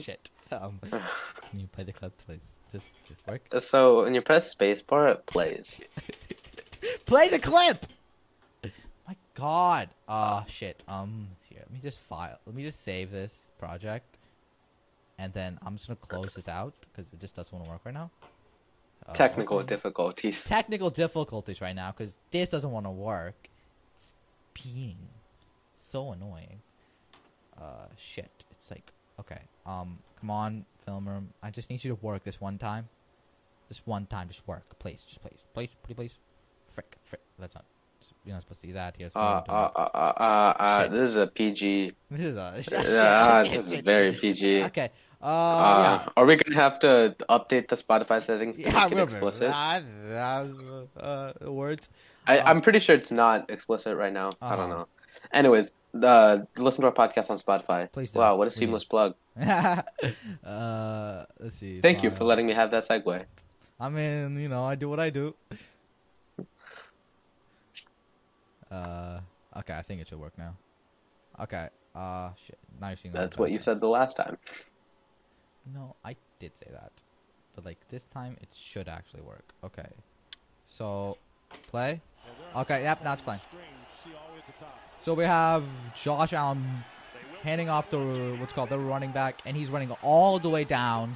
Shit. 0.00 0.30
Um, 0.52 0.78
can 0.90 1.60
you 1.60 1.66
play 1.68 1.84
the 1.84 1.92
clip, 1.92 2.12
please? 2.26 2.52
Just, 2.72 2.88
just 3.08 3.26
work. 3.26 3.42
So 3.60 4.04
when 4.04 4.14
you 4.14 4.20
press 4.20 4.54
spacebar, 4.54 5.12
it 5.12 5.26
plays. 5.26 5.80
Play 7.06 7.28
the 7.28 7.38
clip. 7.38 7.86
My 9.06 9.16
God. 9.34 9.88
Ah, 10.08 10.44
shit. 10.48 10.82
Um, 10.86 11.28
here. 11.48 11.60
Let 11.60 11.72
me 11.72 11.80
just 11.82 12.00
file. 12.00 12.38
Let 12.46 12.54
me 12.54 12.62
just 12.62 12.82
save 12.82 13.10
this 13.10 13.48
project, 13.58 14.18
and 15.20 15.34
then 15.34 15.58
I'm 15.64 15.76
just 15.76 15.86
gonna 15.86 15.98
close 16.00 16.34
this 16.34 16.48
out 16.48 16.72
because 16.80 17.12
it 17.12 17.20
just 17.20 17.36
doesn't 17.36 17.52
want 17.52 17.66
to 17.66 17.70
work 17.70 17.82
right 17.84 17.94
now. 17.94 18.10
Uh, 19.06 19.12
Technical 19.12 19.58
okay. 19.58 19.66
difficulties. 19.66 20.42
technical 20.44 20.88
difficulties 20.88 21.60
right 21.60 21.76
now 21.76 21.92
because 21.92 22.16
this 22.30 22.48
doesn't 22.48 22.70
want 22.70 22.86
to 22.86 22.90
work. 22.90 23.48
It's 23.94 24.14
being 24.54 24.96
so 25.74 26.12
annoying. 26.12 26.62
Uh, 27.60 27.86
shit. 27.98 28.44
It's 28.50 28.70
like 28.70 28.90
okay. 29.20 29.42
Um, 29.66 29.98
come 30.18 30.30
on, 30.30 30.64
film 30.86 31.06
room. 31.06 31.28
I 31.42 31.50
just 31.50 31.68
need 31.68 31.84
you 31.84 31.94
to 31.94 32.00
work 32.00 32.24
this 32.24 32.40
one 32.40 32.56
time. 32.56 32.88
This 33.68 33.82
one 33.84 34.06
time, 34.06 34.28
just 34.28 34.48
work, 34.48 34.78
please. 34.78 35.04
Just 35.06 35.20
please, 35.20 35.38
please, 35.54 35.68
please, 35.82 35.94
please. 35.94 36.14
Frick, 36.64 36.96
frick. 37.04 37.20
That's 37.38 37.54
not. 37.54 37.64
You're 38.24 38.34
not 38.34 38.42
supposed 38.42 38.60
to 38.62 38.66
see 38.66 38.72
that. 38.72 38.96
Here's. 38.98 39.14
Uh, 39.14 39.18
uh, 39.18 39.42
uh, 39.48 39.78
uh, 39.94 39.98
uh, 39.98 40.62
uh, 40.62 40.88
this 40.88 41.00
is 41.00 41.16
a 41.16 41.26
PG. 41.26 41.92
This 42.10 42.20
is 42.20 42.36
a. 42.36 43.02
Uh, 43.04 43.44
this 43.44 43.66
is 43.68 43.80
very 43.80 44.12
PG. 44.12 44.64
Okay. 44.64 44.90
Uh, 45.22 45.26
Uh, 45.26 46.08
Are 46.16 46.24
we 46.24 46.36
gonna 46.36 46.56
have 46.56 46.80
to 46.80 47.14
update 47.28 47.68
the 47.68 47.76
Spotify 47.76 48.24
settings 48.24 48.56
to 48.56 48.62
yeah. 48.62 48.72
Yeah, 48.72 48.88
make 48.88 48.98
it 48.98 49.02
explicit? 49.02 49.50
Ah, 49.52 49.80
uh, 50.16 50.86
uh, 50.98 51.32
words. 51.52 51.88
I, 52.26 52.38
uh, 52.38 52.44
I'm 52.48 52.62
pretty 52.62 52.78
sure 52.80 52.94
it's 52.96 53.10
not 53.10 53.50
explicit 53.50 53.96
right 53.96 54.12
now. 54.12 54.30
I 54.40 54.56
don't 54.56 54.70
Uh-huh. 54.70 54.78
know. 54.80 54.88
Anyways, 55.32 55.70
uh, 56.02 56.38
listen 56.56 56.80
to 56.82 56.86
our 56.88 56.94
podcast 56.94 57.28
on 57.30 57.38
Spotify. 57.38 57.92
Please. 57.92 58.14
Wow, 58.14 58.36
what 58.36 58.48
a 58.48 58.52
We 58.54 58.56
seamless 58.56 58.84
plug. 58.84 59.14
uh, 59.40 59.82
let's 61.38 61.56
see. 61.56 61.80
Thank 61.80 62.02
you 62.02 62.10
for 62.12 62.24
letting 62.24 62.46
me 62.46 62.54
have 62.54 62.70
that 62.70 62.88
segue. 62.88 63.24
I 63.78 63.88
mean, 63.88 64.38
you 64.40 64.48
know, 64.48 64.64
I 64.64 64.74
do 64.74 64.88
what 64.88 65.00
I 65.00 65.10
do. 65.10 65.34
Uh, 68.70 69.20
okay, 69.58 69.74
I 69.74 69.82
think 69.82 70.00
it 70.00 70.08
should 70.08 70.20
work 70.20 70.36
now. 70.38 70.56
Okay. 71.40 71.68
Uh, 71.94 72.30
shit. 72.36 72.58
Now 72.80 72.88
you're 72.88 72.96
seeing. 72.96 73.12
That's 73.12 73.36
what 73.36 73.50
you 73.50 73.60
said 73.60 73.80
the 73.80 73.88
last 73.88 74.16
time. 74.16 74.38
No, 75.74 75.96
I 76.04 76.16
did 76.38 76.56
say 76.56 76.66
that, 76.72 76.92
but 77.54 77.64
like 77.64 77.78
this 77.88 78.06
time 78.06 78.36
it 78.40 78.48
should 78.54 78.88
actually 78.88 79.22
work. 79.22 79.44
Okay. 79.64 79.88
So, 80.66 81.18
play. 81.68 82.00
Okay. 82.56 82.82
Yep. 82.82 83.04
Now 83.04 83.12
it's 83.14 83.22
playing. 83.22 83.40
So 85.00 85.14
we 85.14 85.24
have 85.24 85.64
Josh 85.94 86.32
Allen 86.32 86.64
handing 87.42 87.68
off 87.68 87.88
the 87.90 88.36
what's 88.38 88.52
called 88.52 88.68
the 88.70 88.78
running 88.78 89.12
back, 89.12 89.40
and 89.46 89.56
he's 89.56 89.70
running 89.70 89.90
all 90.02 90.38
the 90.38 90.50
way 90.50 90.64
down 90.64 91.14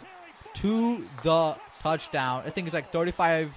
to 0.54 1.02
the 1.22 1.56
touchdown. 1.80 2.42
I 2.46 2.50
think 2.50 2.66
it's 2.66 2.74
like 2.74 2.90
35 2.92 3.52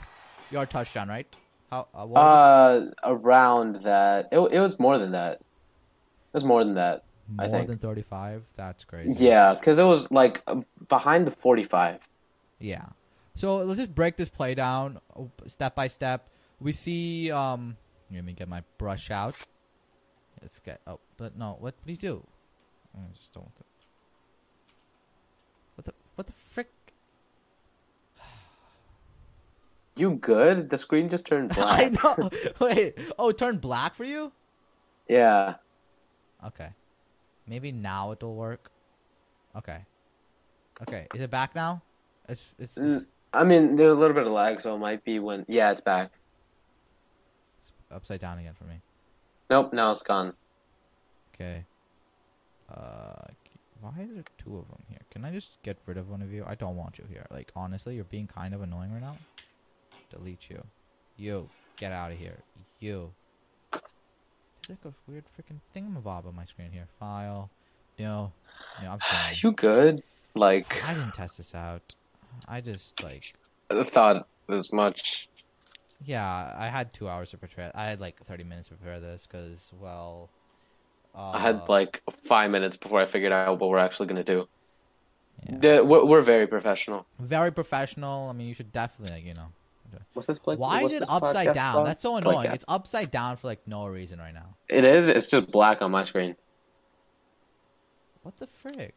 yard 0.52 0.70
touchdown, 0.70 1.08
right? 1.08 1.28
How? 1.72 1.88
Uh, 1.94 2.06
Uh, 2.14 2.86
around 3.04 3.84
that. 3.84 4.30
It, 4.32 4.40
it 4.40 4.60
was 4.60 4.80
more 4.80 4.98
than 4.98 5.12
that. 5.12 5.34
It 5.40 6.34
was 6.34 6.44
more 6.44 6.64
than 6.64 6.76
that. 6.76 7.04
I 7.40 7.48
More 7.48 7.66
than 7.66 7.78
35. 7.78 8.44
That's 8.56 8.86
crazy. 8.86 9.16
Yeah, 9.20 9.54
because 9.54 9.78
it 9.78 9.84
was 9.84 10.10
like 10.12 10.42
uh, 10.48 10.62
behind 10.88 11.28
the 11.28 11.32
45. 11.32 12.00
Yeah. 12.60 12.86
So 13.36 13.58
let's 13.58 13.80
just 13.80 13.94
break 13.94 14.16
this 14.16 14.30
play 14.30 14.56
down 14.56 15.00
uh, 15.16 15.24
step 15.48 15.76
by 15.76 15.88
step. 15.88 16.30
We 16.60 16.72
see. 16.74 17.30
Um, 17.32 17.78
let 18.12 18.24
me 18.24 18.34
get 18.34 18.48
my 18.48 18.64
brush 18.78 19.12
out. 19.12 19.36
Let's 20.42 20.60
get. 20.60 20.82
Oh, 20.88 21.00
but 21.18 21.38
no. 21.38 21.58
What? 21.60 21.76
Do 21.86 21.92
you 21.92 21.98
do? 21.98 22.24
I 22.96 23.02
just 23.14 23.34
don't. 23.34 23.44
Want 23.44 23.56
to. 23.58 23.64
What 25.76 25.86
the? 25.86 25.94
What 26.16 26.28
the 26.28 26.34
frick? 26.34 26.70
You 29.96 30.12
good? 30.12 30.70
The 30.70 30.78
screen 30.78 31.10
just 31.10 31.26
turned 31.26 31.52
I 31.58 31.90
black. 31.90 32.18
know. 32.20 32.30
Wait. 32.66 32.98
Oh, 33.20 33.30
it 33.30 33.38
turned 33.38 33.62
black 33.62 33.96
for 33.96 34.04
you? 34.06 34.32
yeah. 35.10 35.56
Okay. 36.46 36.70
Maybe 37.48 37.72
now 37.72 38.12
it'll 38.12 38.36
work. 38.36 38.72
Okay. 39.56 39.80
Okay. 40.82 41.08
Is 41.16 41.22
it 41.22 41.32
back 41.32 41.56
now? 41.56 41.82
It's 42.28 42.46
it's, 42.60 42.78
it's, 42.78 43.04
Mm, 43.04 43.06
I 43.34 43.44
mean, 43.44 43.76
there's 43.76 43.92
a 43.96 44.00
little 44.00 44.14
bit 44.16 44.28
of 44.28 44.34
lag, 44.34 44.62
so 44.62 44.76
it 44.76 44.80
might 44.80 45.04
be 45.04 45.20
when. 45.20 45.46
Yeah, 45.48 45.72
it's 45.72 45.82
back. 45.82 46.12
it's 47.60 47.72
upside 47.92 48.20
down 48.20 48.38
again 48.40 48.54
for 48.54 48.66
me. 48.66 48.82
Nope, 49.50 49.74
now 49.74 49.92
it's 49.92 50.04
gone. 50.04 50.34
Okay. 51.34 51.64
Uh, 52.70 53.28
why 53.80 53.94
is 54.02 54.10
there 54.14 54.24
two 54.38 54.58
of 54.58 54.68
them 54.68 54.84
here? 54.90 55.00
Can 55.12 55.24
I 55.24 55.32
just 55.32 55.52
get 55.64 55.78
rid 55.86 55.98
of 55.98 56.10
one 56.10 56.22
of 56.22 56.34
you? 56.34 56.44
I 56.46 56.56
don't 56.56 56.76
want 56.76 56.98
you 56.98 57.06
here. 57.10 57.26
Like 57.32 57.52
honestly, 57.56 57.96
you're 57.96 58.04
being 58.04 58.28
kind 58.28 58.54
of 58.54 58.62
annoying 58.62 58.92
right 58.92 59.02
now. 59.02 59.18
Delete 60.10 60.50
you. 60.50 60.64
You 61.16 61.50
get 61.78 61.92
out 61.92 62.12
of 62.12 62.18
here. 62.18 62.38
You. 62.80 63.14
Like 64.70 64.80
a 64.86 64.94
weird 65.10 65.24
freaking 65.38 65.60
thingamabob 65.76 66.26
on 66.26 66.36
my 66.36 66.46
screen 66.46 66.72
here. 66.72 66.88
File. 67.00 67.50
No. 68.00 68.32
No, 68.84 68.92
I'm 68.92 69.00
staying. 69.00 69.38
You 69.44 69.52
good? 69.54 70.04
Like, 70.36 70.68
I 70.84 70.94
didn't 70.94 71.14
test 71.14 71.38
this 71.38 71.56
out. 71.56 71.96
I 72.48 72.62
just 72.62 73.02
like 73.02 73.34
thought 73.94 74.28
as 74.50 74.72
much. 74.72 75.28
Yeah, 76.06 76.54
I 76.56 76.68
had 76.68 76.94
two 76.94 77.10
hours 77.10 77.32
to 77.32 77.38
prepare. 77.38 77.72
I 77.74 77.86
had 77.86 78.00
like 78.00 78.24
30 78.28 78.44
minutes 78.44 78.68
to 78.70 78.76
prepare 78.76 79.00
this 79.00 79.26
because, 79.26 79.72
well, 79.82 80.30
uh, 81.16 81.32
I 81.32 81.42
had 81.42 81.62
like 81.68 82.02
five 82.28 82.52
minutes 82.52 82.78
before 82.78 83.02
I 83.02 83.08
figured 83.08 83.32
out 83.32 83.60
what 83.60 83.70
we're 83.70 83.80
actually 83.80 84.08
gonna 84.08 84.24
do. 84.24 84.48
yeah. 85.50 85.58
The- 85.78 85.86
We're, 85.86 86.06
we're 86.06 86.22
very 86.22 86.46
professional. 86.46 87.08
very 87.20 87.52
professional. 87.52 88.30
I 88.30 88.34
mean, 88.34 88.48
you 88.48 88.54
should 88.54 88.72
definitely, 88.72 89.16
like, 89.16 89.26
you 89.26 89.34
know. 89.34 89.48
What's 90.14 90.26
this 90.26 90.40
play? 90.40 90.56
Why 90.56 90.84
is 90.84 90.92
it 90.92 91.04
upside 91.08 91.54
down? 91.54 91.74
called? 91.74 91.88
That's 91.88 92.04
so 92.04 92.16
annoying. 92.16 92.50
Podcast. 92.50 92.54
It's 92.56 92.66
upside 92.68 93.12
down 93.12 93.38
for 93.38 93.48
like 93.48 93.68
no 93.68 93.88
reason 93.88 94.20
right 94.20 94.34
now. 94.34 94.56
It 94.68 94.84
is. 94.84 95.08
It's 95.08 95.28
just 95.28 95.52
black 95.52 95.82
on 95.82 95.92
my 95.92 96.06
screen. 96.06 96.36
What 98.24 98.38
the 98.38 98.48
frick? 98.48 98.94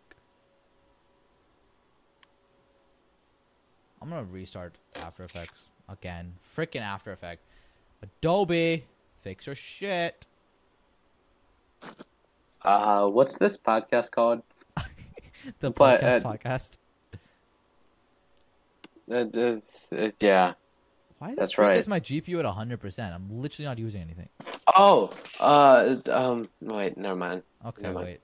I'm 4.02 4.08
gonna 4.08 4.24
restart 4.24 4.76
After 4.96 5.24
Effects 5.24 5.60
again. 5.88 6.34
Freaking 6.56 6.80
After 6.80 7.12
Effects. 7.12 7.44
Adobe, 8.02 8.86
fix 9.22 9.46
your 9.46 9.54
shit. 9.54 10.26
Uh, 12.62 13.06
what's 13.08 13.36
this 13.36 13.56
podcast 13.56 14.10
called? 14.10 14.42
The 15.60 15.70
But, 15.70 16.00
podcast 16.00 16.24
uh, 16.24 16.32
podcast. 16.32 16.70
Uh, 19.10 19.96
uh, 19.96 20.10
yeah. 20.20 20.54
Why 21.20 21.34
that's 21.36 21.58
right. 21.58 21.76
is 21.76 21.86
my 21.86 22.00
GPU 22.00 22.38
at 22.40 22.46
100%? 22.46 23.14
I'm 23.14 23.28
literally 23.42 23.66
not 23.66 23.78
using 23.78 24.00
anything. 24.00 24.28
Oh. 24.74 25.12
Uh. 25.38 25.96
Um. 26.10 26.48
Wait. 26.62 26.96
Never 26.96 27.14
mind. 27.14 27.42
Okay, 27.66 27.82
Never 27.82 27.94
mind. 27.94 28.06
wait. 28.06 28.20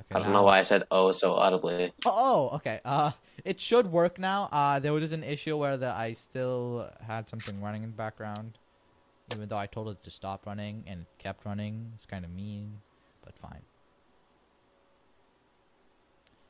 Okay, 0.00 0.14
I 0.14 0.18
don't 0.18 0.28
now- 0.28 0.38
know 0.38 0.42
why 0.44 0.58
I 0.58 0.62
said 0.62 0.84
oh 0.90 1.12
so 1.12 1.34
audibly. 1.34 1.92
Oh, 2.06 2.48
oh, 2.50 2.56
okay. 2.56 2.80
Uh, 2.86 3.12
it 3.44 3.60
should 3.60 3.92
work 3.92 4.18
now. 4.18 4.48
Uh, 4.50 4.78
there 4.78 4.94
was 4.94 5.12
an 5.12 5.22
issue 5.22 5.56
where 5.58 5.76
the 5.76 5.88
I 5.88 6.14
still 6.14 6.88
had 7.06 7.28
something 7.28 7.60
running 7.60 7.82
in 7.82 7.90
the 7.90 7.96
background, 7.96 8.56
even 9.30 9.46
though 9.48 9.58
I 9.58 9.66
told 9.66 9.88
it 9.90 10.02
to 10.04 10.10
stop 10.10 10.46
running 10.46 10.84
and 10.86 11.02
it 11.02 11.06
kept 11.18 11.44
running. 11.44 11.92
It's 11.96 12.06
kind 12.06 12.24
of 12.24 12.30
mean, 12.30 12.80
but 13.22 13.36
fine. 13.36 13.60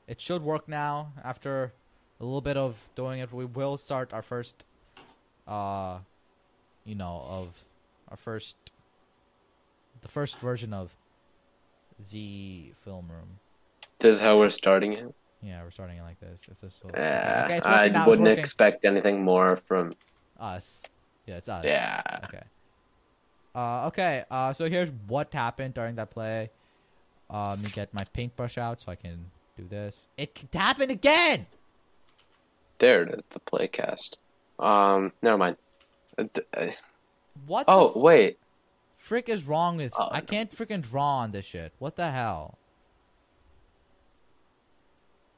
It 0.06 0.20
should 0.20 0.42
work 0.42 0.68
now. 0.68 1.12
After 1.24 1.72
a 2.20 2.24
little 2.24 2.40
bit 2.40 2.56
of 2.56 2.76
doing 2.94 3.18
it, 3.20 3.32
we 3.32 3.44
will 3.46 3.76
start 3.76 4.12
our 4.12 4.22
first, 4.22 4.64
uh, 5.47 5.99
you 6.84 6.95
know, 6.95 7.24
of 7.28 7.49
our 8.09 8.16
first, 8.16 8.57
the 10.01 10.09
first 10.09 10.38
version 10.38 10.72
of 10.72 10.90
the 12.11 12.72
film 12.84 13.09
room. 13.11 13.38
This 14.01 14.16
is 14.16 14.20
how 14.20 14.38
we're 14.38 14.51
starting 14.51 14.93
it. 14.95 15.14
Yeah, 15.43 15.62
we're 15.62 15.70
starting 15.70 15.99
it 15.99 16.03
like 16.03 16.20
this. 16.20 16.40
If 16.51 16.61
this 16.61 16.80
will, 16.82 16.90
Yeah. 16.95 17.43
okay, 17.47 17.61
I. 17.61 18.07
Wouldn't 18.07 18.28
expect 18.28 18.84
anything 18.84 19.22
more 19.22 19.61
from. 19.66 19.95
us. 20.38 20.80
Yeah, 21.26 21.36
it's 21.36 21.49
us. 21.49 21.64
Yeah. 21.64 22.03
Okay. 22.24 22.43
Uh, 23.55 23.86
okay. 23.88 24.24
Uh, 24.30 24.53
so 24.53 24.68
here's 24.68 24.90
what 25.07 25.32
happened 25.32 25.74
during 25.74 25.95
that 25.97 26.11
play. 26.11 26.51
Uh, 27.30 27.51
let 27.51 27.61
me 27.61 27.70
get 27.70 27.95
my 27.95 28.05
paintbrush 28.12 28.59
out 28.59 28.80
so 28.80 28.90
I 28.90 28.97
can 28.97 29.30
do 29.57 29.64
this. 29.68 30.07
It 30.16 30.36
happened 30.53 30.90
again. 30.90 31.47
There 32.78 33.03
it 33.05 33.14
is. 33.14 33.20
The 33.30 33.40
playcast. 33.40 34.16
Um. 34.62 35.12
Never 35.22 35.38
mind. 35.38 35.56
Uh, 36.18 36.24
uh, 36.56 36.66
What? 37.46 37.64
Oh 37.68 37.92
wait. 37.98 38.38
frick 38.98 39.28
is 39.28 39.44
wrong 39.46 39.76
with? 39.76 39.92
Oh, 39.96 40.08
I 40.12 40.20
can't 40.20 40.50
freaking 40.50 40.82
draw 40.82 41.18
on 41.18 41.32
this 41.32 41.44
shit. 41.46 41.72
What 41.78 41.96
the 41.96 42.10
hell? 42.10 42.58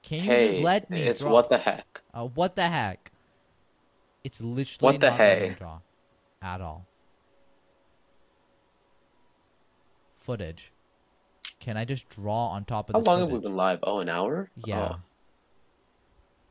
Can 0.03 0.18
you 0.25 0.31
Hey. 0.31 0.51
just 0.53 0.62
let 0.62 0.91
me 0.91 1.01
It's 1.03 1.20
draw? 1.20 1.31
what 1.33 1.49
the 1.49 1.57
heck. 1.59 2.03
Uh, 2.12 2.27
what 2.27 2.57
the 2.57 2.68
heck? 2.68 3.11
It's 4.22 4.41
literally 4.41 4.95
What 4.95 5.01
the 5.01 5.11
not 5.11 5.16
hey? 5.18 5.55
draw 5.59 5.79
at 6.43 6.61
all. 6.61 6.87
Footage. 10.18 10.72
Can 11.61 11.77
I 11.79 11.85
just 11.87 12.09
draw 12.11 12.49
on 12.49 12.64
top 12.64 12.91
of 12.91 12.95
this? 12.97 13.07
How 13.07 13.12
long 13.12 13.20
have 13.20 13.31
we 13.31 13.39
been 13.41 13.57
live? 13.57 13.79
Oh, 13.83 14.01
an 14.01 14.09
hour. 14.11 14.51
Yeah. 14.64 14.95
Oh. 14.95 14.97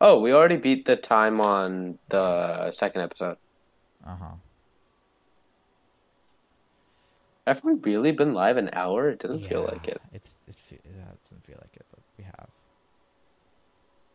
Oh, 0.06 0.20
we 0.20 0.34
already 0.34 0.58
beat 0.58 0.86
the 0.86 0.98
time 0.98 1.40
on 1.40 1.98
the 2.10 2.72
second 2.72 3.04
episode. 3.04 3.38
Uh 4.06 4.18
huh. 4.18 4.36
Have 7.48 7.64
we 7.64 7.76
really 7.76 8.12
been 8.12 8.34
live 8.34 8.58
an 8.58 8.70
hour? 8.74 9.10
It 9.10 9.20
doesn't 9.20 9.48
feel 9.48 9.64
like 9.64 9.88
it. 9.88 10.02
It's 10.12 10.30
it, 10.46 10.56
yeah, 10.72 11.04
it 11.10 11.24
doesn't 11.24 11.46
feel 11.46 11.56
like 11.56 11.74
it, 11.74 11.86
but 11.90 12.02
we 12.18 12.26
have. 12.26 12.48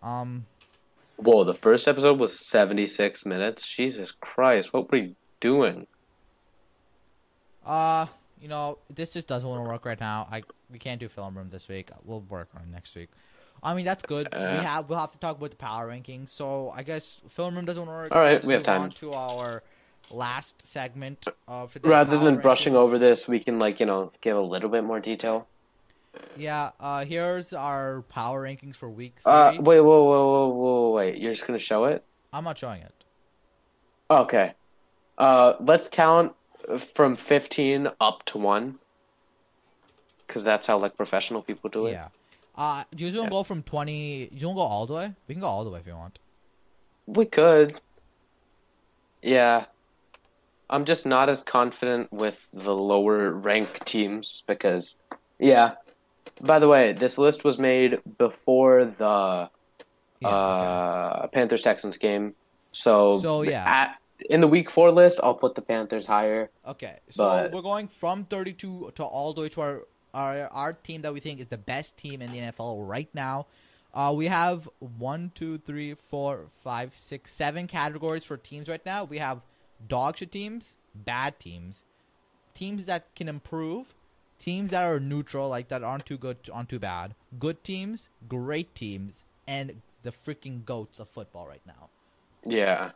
Um. 0.03 0.45
Whoa, 1.17 1.45
the 1.45 1.55
first 1.55 1.89
episode 1.89 2.21
was 2.21 2.39
76 2.47 3.25
minutes. 3.25 3.67
Jesus 3.67 4.13
Christ, 4.21 4.75
what 4.75 4.93
were 4.93 4.99
you 4.99 5.15
doing? 5.41 5.87
Uh. 7.65 8.07
You 8.43 8.49
know, 8.49 8.79
this 8.95 9.09
just 9.09 9.27
doesn't 9.27 9.49
want 9.49 9.65
to 9.65 9.69
work 9.69 9.87
right 9.87 9.99
now. 9.99 10.29
I 10.31 10.43
we 10.71 10.79
can't 10.79 11.01
do 11.01 11.09
film 11.09 11.39
room 11.39 11.49
this 11.51 11.67
week. 11.67 11.89
We'll 12.05 12.21
work 12.21 12.51
on 12.55 12.61
it 12.61 12.69
next 12.71 12.95
week. 12.95 13.09
I 13.63 13.75
mean 13.75 13.85
that's 13.85 14.05
good. 14.05 14.29
we 14.33 14.39
Uh. 14.39 14.63
have 14.63 14.89
we'll 14.89 14.99
have 14.99 15.13
to 15.13 15.19
talk 15.19 15.37
about 15.39 15.51
the 15.51 15.57
power 15.57 15.89
rankings. 15.89 16.31
So 16.31 16.71
I 16.75 16.83
guess 16.83 17.19
film 17.31 17.55
room 17.57 17.65
doesn't 17.65 17.87
work. 17.87 18.15
All 18.15 18.21
right, 18.21 18.43
we 18.45 18.53
have 18.55 18.63
time. 18.63 18.83
On 18.83 18.91
to 18.91 19.13
our 19.13 19.63
last 20.11 20.67
segment 20.67 21.27
of 21.47 21.77
Rather 21.83 22.19
than 22.19 22.39
brushing 22.41 22.75
over 22.75 22.99
this, 22.99 23.29
we 23.29 23.41
can 23.41 23.59
like, 23.59 23.79
you 23.81 23.87
know, 23.87 24.13
give 24.23 24.37
a 24.37 24.41
little 24.41 24.71
bit 24.71 24.85
more 24.85 25.01
detail. 25.01 25.47
Yeah. 26.37 26.71
Uh. 26.81 27.05
Here's 27.05 27.53
our 27.53 28.03
power 28.03 28.43
rankings 28.43 28.77
for 28.77 28.89
week 28.89 29.17
three. 29.23 29.33
Uh, 29.33 29.53
wait, 29.61 29.81
whoa, 29.81 30.05
whoa, 30.05 30.27
whoa, 30.29 30.49
whoa, 30.49 30.91
wait. 30.93 31.19
You're 31.19 31.35
just 31.35 31.47
gonna 31.47 31.59
show 31.59 31.85
it? 31.85 32.05
I'm 32.33 32.45
not 32.45 32.59
showing 32.59 32.83
it. 32.83 32.93
Okay. 34.11 34.55
Uh, 35.19 35.55
let's 35.61 35.89
count 35.89 36.33
from 36.95 37.17
15 37.17 37.89
up 38.01 38.25
to 38.27 38.39
1. 38.39 38.79
Because 40.27 40.45
that's 40.45 40.67
how, 40.67 40.79
like, 40.79 40.97
professional 40.97 41.43
people 41.43 41.71
do 41.71 41.87
it. 41.87 41.93
Yeah. 41.93 42.09
Uh. 42.59 42.85
Do 42.95 43.07
you 43.07 43.17
want 43.17 43.27
to 43.29 43.31
go 43.31 43.43
from 43.45 43.63
twenty? 43.63 44.29
You 44.33 44.49
want 44.49 44.57
to 44.57 44.61
go 44.61 44.67
all 44.67 44.87
the 44.87 44.95
way? 44.95 45.15
We 45.29 45.35
can 45.35 45.41
go 45.41 45.47
all 45.47 45.65
the 45.65 45.71
way 45.71 45.79
if 45.81 45.87
you 45.87 45.95
want. 45.95 46.19
We 47.07 47.25
could. 47.25 47.81
Yeah. 49.23 49.67
I'm 50.71 50.85
just 50.85 51.07
not 51.07 51.31
as 51.31 51.41
confident 51.43 52.13
with 52.13 52.47
the 52.53 52.75
lower 52.75 53.33
rank 53.33 53.85
teams 53.87 54.43
because, 54.47 54.97
yeah. 55.39 55.75
By 56.43 56.59
the 56.59 56.69
way, 56.69 56.93
this 56.93 57.17
list 57.17 57.43
was 57.43 57.59
made 57.59 58.01
before 58.19 58.85
the 58.85 59.49
Yeah, 60.21 60.29
okay. 60.29 61.23
uh, 61.25 61.27
Panthers 61.29 61.63
Texans 61.63 61.97
game. 61.97 62.35
So, 62.73 63.19
So, 63.21 63.43
yeah. 63.43 63.65
at, 63.67 63.97
in 64.29 64.43
the 64.43 64.47
week 64.47 64.71
four 64.71 64.91
list, 64.91 65.19
I'll 65.23 65.35
put 65.35 65.55
the 65.55 65.63
Panthers 65.63 66.07
higher. 66.07 66.51
Okay, 66.67 66.99
so 67.11 67.25
But- 67.25 67.53
we're 67.53 67.63
going 67.63 67.89
from 67.89 68.25
32 68.25 68.93
to 68.95 69.03
all 69.05 69.33
the 69.33 69.41
way 69.41 69.49
to 69.49 69.61
our, 69.63 69.83
our 70.15 70.49
our 70.49 70.73
team 70.73 71.03
that 71.03 71.13
we 71.13 71.21
think 71.21 71.41
is 71.41 71.49
the 71.49 71.59
best 71.59 71.97
team 71.97 72.23
in 72.23 72.33
the 72.33 72.39
NFL 72.39 72.89
right 72.89 73.09
now. 73.15 73.47
Uh, 73.95 74.13
we 74.15 74.27
have 74.27 74.69
one, 74.79 75.33
two, 75.35 75.59
three, 75.59 75.95
four, 75.95 76.47
five, 76.63 76.95
six, 76.95 77.33
seven 77.33 77.67
categories 77.67 78.25
for 78.25 78.37
teams 78.37 78.69
right 78.69 78.85
now. 78.85 79.05
We 79.05 79.19
have 79.19 79.41
dog 79.87 80.19
shit 80.19 80.31
teams, 80.31 80.77
bad 80.95 81.39
teams, 81.41 81.83
teams 82.55 82.87
that 82.87 83.15
can 83.17 83.29
improve, 83.29 83.95
teams 84.39 84.71
that 84.71 84.85
are 84.85 85.01
neutral, 85.01 85.49
like 85.49 85.69
that 85.69 85.83
aren't 85.83 86.07
too 86.07 86.19
good, 86.19 86.37
aren't 86.53 86.69
too 86.69 86.79
bad, 86.79 87.15
good 87.39 87.65
teams, 87.65 88.09
great 88.29 88.75
teams, 88.75 89.25
and 89.47 89.81
the 90.03 90.13
freaking 90.13 90.65
goats 90.65 91.01
of 91.01 91.09
football 91.09 91.47
right 91.47 91.63
now. 91.67 91.89
Yeah. 92.47 92.91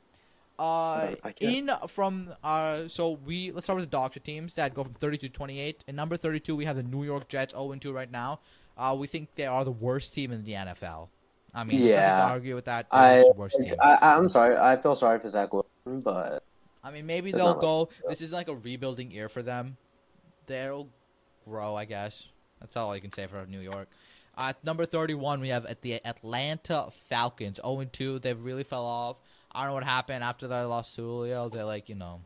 Uh, 0.58 1.14
in 1.40 1.70
from 1.88 2.32
uh, 2.44 2.86
so 2.86 3.18
we 3.24 3.50
let's 3.52 3.66
start 3.66 3.80
with 3.80 3.90
the 3.90 4.10
shit 4.10 4.24
teams 4.24 4.54
that 4.54 4.74
go 4.74 4.84
from 4.84 4.94
30 4.94 5.18
to 5.18 5.28
28. 5.28 5.84
In 5.88 5.96
number 5.96 6.16
32, 6.16 6.54
we 6.54 6.64
have 6.64 6.76
the 6.76 6.82
New 6.82 7.04
York 7.04 7.28
Jets 7.28 7.54
0 7.54 7.74
2 7.74 7.92
right 7.92 8.10
now. 8.10 8.40
Uh, 8.76 8.94
we 8.98 9.06
think 9.06 9.28
they 9.34 9.46
are 9.46 9.64
the 9.64 9.70
worst 9.70 10.14
team 10.14 10.32
in 10.32 10.44
the 10.44 10.52
NFL. 10.52 11.08
I 11.54 11.64
mean, 11.64 11.82
Yeah. 11.82 12.16
to 12.16 12.22
argue 12.32 12.54
with 12.54 12.64
that. 12.66 12.86
I, 12.90 13.24
worst 13.34 13.56
team. 13.60 13.74
I, 13.80 13.98
I'm 14.00 14.28
sorry. 14.28 14.56
I 14.56 14.76
feel 14.76 14.94
sorry 14.94 15.18
for 15.18 15.28
Zach 15.28 15.52
Wilson, 15.52 16.00
but 16.00 16.44
I 16.84 16.90
mean, 16.90 17.06
maybe 17.06 17.32
they'll 17.32 17.54
go. 17.54 17.88
This 18.08 18.20
is 18.20 18.32
like 18.32 18.48
a 18.48 18.54
rebuilding 18.54 19.10
year 19.10 19.28
for 19.28 19.42
them. 19.42 19.76
They'll 20.46 20.88
grow, 21.44 21.76
I 21.76 21.84
guess. 21.84 22.24
That's 22.60 22.76
all 22.76 22.90
I 22.92 23.00
can 23.00 23.12
say 23.12 23.26
for 23.26 23.44
New 23.46 23.60
York. 23.60 23.88
Uh, 24.36 24.48
at 24.48 24.64
number 24.64 24.86
31, 24.86 25.40
we 25.40 25.48
have 25.48 25.66
at 25.66 25.82
the 25.82 26.04
Atlanta 26.04 26.88
Falcons 27.08 27.60
0 27.62 27.84
2. 27.92 28.18
They've 28.18 28.40
really 28.42 28.64
fell 28.64 28.84
off. 28.84 29.16
I 29.54 29.60
don't 29.62 29.68
know 29.70 29.74
what 29.74 29.84
happened 29.84 30.24
after 30.24 30.48
they 30.48 30.60
lost 30.62 30.94
to 30.96 31.02
Julio. 31.02 31.48
They're 31.48 31.64
like, 31.64 31.88
you 31.88 31.94
know. 31.94 32.20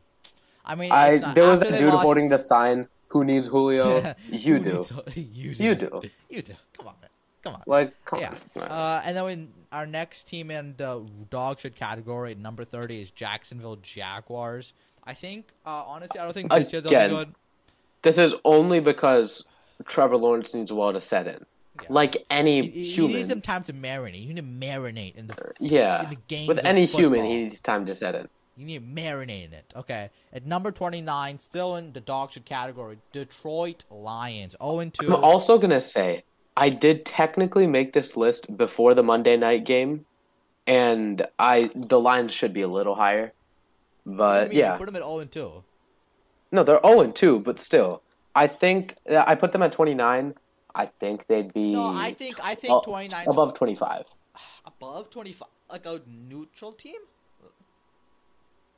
I 0.65 0.75
mean, 0.75 0.91
I 0.91 1.09
it's 1.09 1.21
not, 1.21 1.35
there 1.35 1.47
was 1.47 1.59
that 1.61 1.69
they 1.71 1.79
dude 1.79 1.89
lost- 1.89 2.03
holding 2.03 2.29
the 2.29 2.37
sign. 2.37 2.87
Who 3.09 3.23
needs 3.23 3.47
Julio? 3.47 4.13
you 4.29 4.59
do. 4.59 4.73
needs- 4.73 4.91
you 5.15 5.53
do. 5.55 5.63
You 5.63 5.75
do. 5.75 6.01
You 6.29 6.41
do. 6.41 6.53
Come 6.77 6.87
on, 6.87 6.93
man. 7.01 7.09
Come 7.43 7.53
on. 7.55 7.63
Like, 7.65 7.93
come 8.05 8.19
Yeah. 8.19 8.33
on. 8.57 8.61
Uh, 8.63 9.01
and 9.05 9.15
then 9.15 9.27
in 9.29 9.53
our 9.71 9.85
next 9.85 10.25
team 10.25 10.51
in 10.51 10.73
the 10.77 11.05
dog 11.29 11.59
shit 11.59 11.75
category, 11.75 12.35
number 12.35 12.65
30 12.65 13.01
is 13.01 13.11
Jacksonville 13.11 13.77
Jaguars. 13.77 14.73
I 15.05 15.13
think, 15.13 15.45
uh, 15.65 15.69
honestly, 15.85 16.19
I 16.19 16.25
don't 16.25 16.33
think 16.33 16.49
this 16.51 16.73
year 16.73 16.81
they'll 16.81 16.91
Again. 16.91 17.09
be 17.09 17.15
good. 17.15 17.35
This 18.03 18.17
is 18.17 18.33
only 18.43 18.81
because 18.81 19.45
Trevor 19.85 20.17
Lawrence 20.17 20.53
needs 20.53 20.69
a 20.71 20.75
while 20.75 20.91
to 20.93 20.99
set 21.01 21.27
in. 21.27 21.45
Yeah. 21.83 21.87
like 21.89 22.25
any 22.29 22.61
He, 22.69 22.85
he 22.87 22.91
human. 22.93 23.15
needs 23.17 23.29
some 23.29 23.41
time 23.41 23.63
to 23.65 23.73
marinate. 23.73 24.21
You 24.25 24.33
need 24.33 24.41
to 24.59 24.65
marinate 24.65 25.15
in 25.15 25.27
the 25.27 25.35
yeah, 25.59 26.03
in 26.03 26.09
the 26.11 26.17
game. 26.27 26.47
with 26.47 26.63
any 26.65 26.85
human, 26.85 27.23
he 27.25 27.35
needs 27.45 27.59
time 27.61 27.85
to 27.85 27.95
set 27.95 28.15
it. 28.15 28.29
You 28.55 28.65
need 28.65 28.79
to 28.79 29.01
marinate 29.01 29.45
in 29.47 29.53
it. 29.53 29.73
Okay. 29.75 30.09
At 30.33 30.45
number 30.45 30.71
29, 30.71 31.39
still 31.39 31.75
in 31.75 31.93
the 31.93 31.99
dog 32.01 32.31
shit 32.31 32.45
category, 32.45 32.97
Detroit 33.11 33.85
Lions. 33.91 34.55
0 34.61 34.79
and 34.79 34.93
2. 34.93 35.05
I'm 35.05 35.23
also 35.23 35.57
gonna 35.59 35.81
say 35.81 36.23
I 36.55 36.69
did 36.69 37.05
technically 37.05 37.67
make 37.67 37.93
this 37.93 38.17
list 38.17 38.57
before 38.57 38.95
the 38.95 39.03
Monday 39.03 39.37
night 39.37 39.63
game, 39.65 40.05
and 40.65 41.25
I 41.37 41.69
the 41.75 41.99
lines 41.99 42.31
should 42.33 42.53
be 42.53 42.61
a 42.63 42.67
little 42.67 42.95
higher, 42.95 43.31
but 44.05 44.53
yeah, 44.53 44.75
Put 44.77 44.87
them 44.87 44.95
at 44.95 45.03
0 45.03 45.19
and 45.19 45.31
2. 45.31 45.63
no, 46.51 46.63
they're 46.63 46.79
zero 46.83 47.01
and 47.01 47.15
two, 47.15 47.39
but 47.39 47.59
still, 47.61 48.01
I 48.33 48.47
think 48.47 48.95
I 49.09 49.35
put 49.35 49.51
them 49.51 49.61
at 49.61 49.71
29. 49.71 50.33
I 50.77 50.85
think 50.99 51.25
they'd 51.27 51.51
be 51.53 51.73
No, 51.73 51.87
I 51.87 52.13
think 52.13 52.37
I 52.41 52.53
think 52.53 52.71
Oh, 52.71 52.81
29 52.81 53.27
above 53.27 53.55
25. 53.55 54.05
above 54.65 55.09
25 55.09 55.47
like 55.69 55.85
a 55.85 56.01
neutral 56.07 56.71
team? 56.71 57.01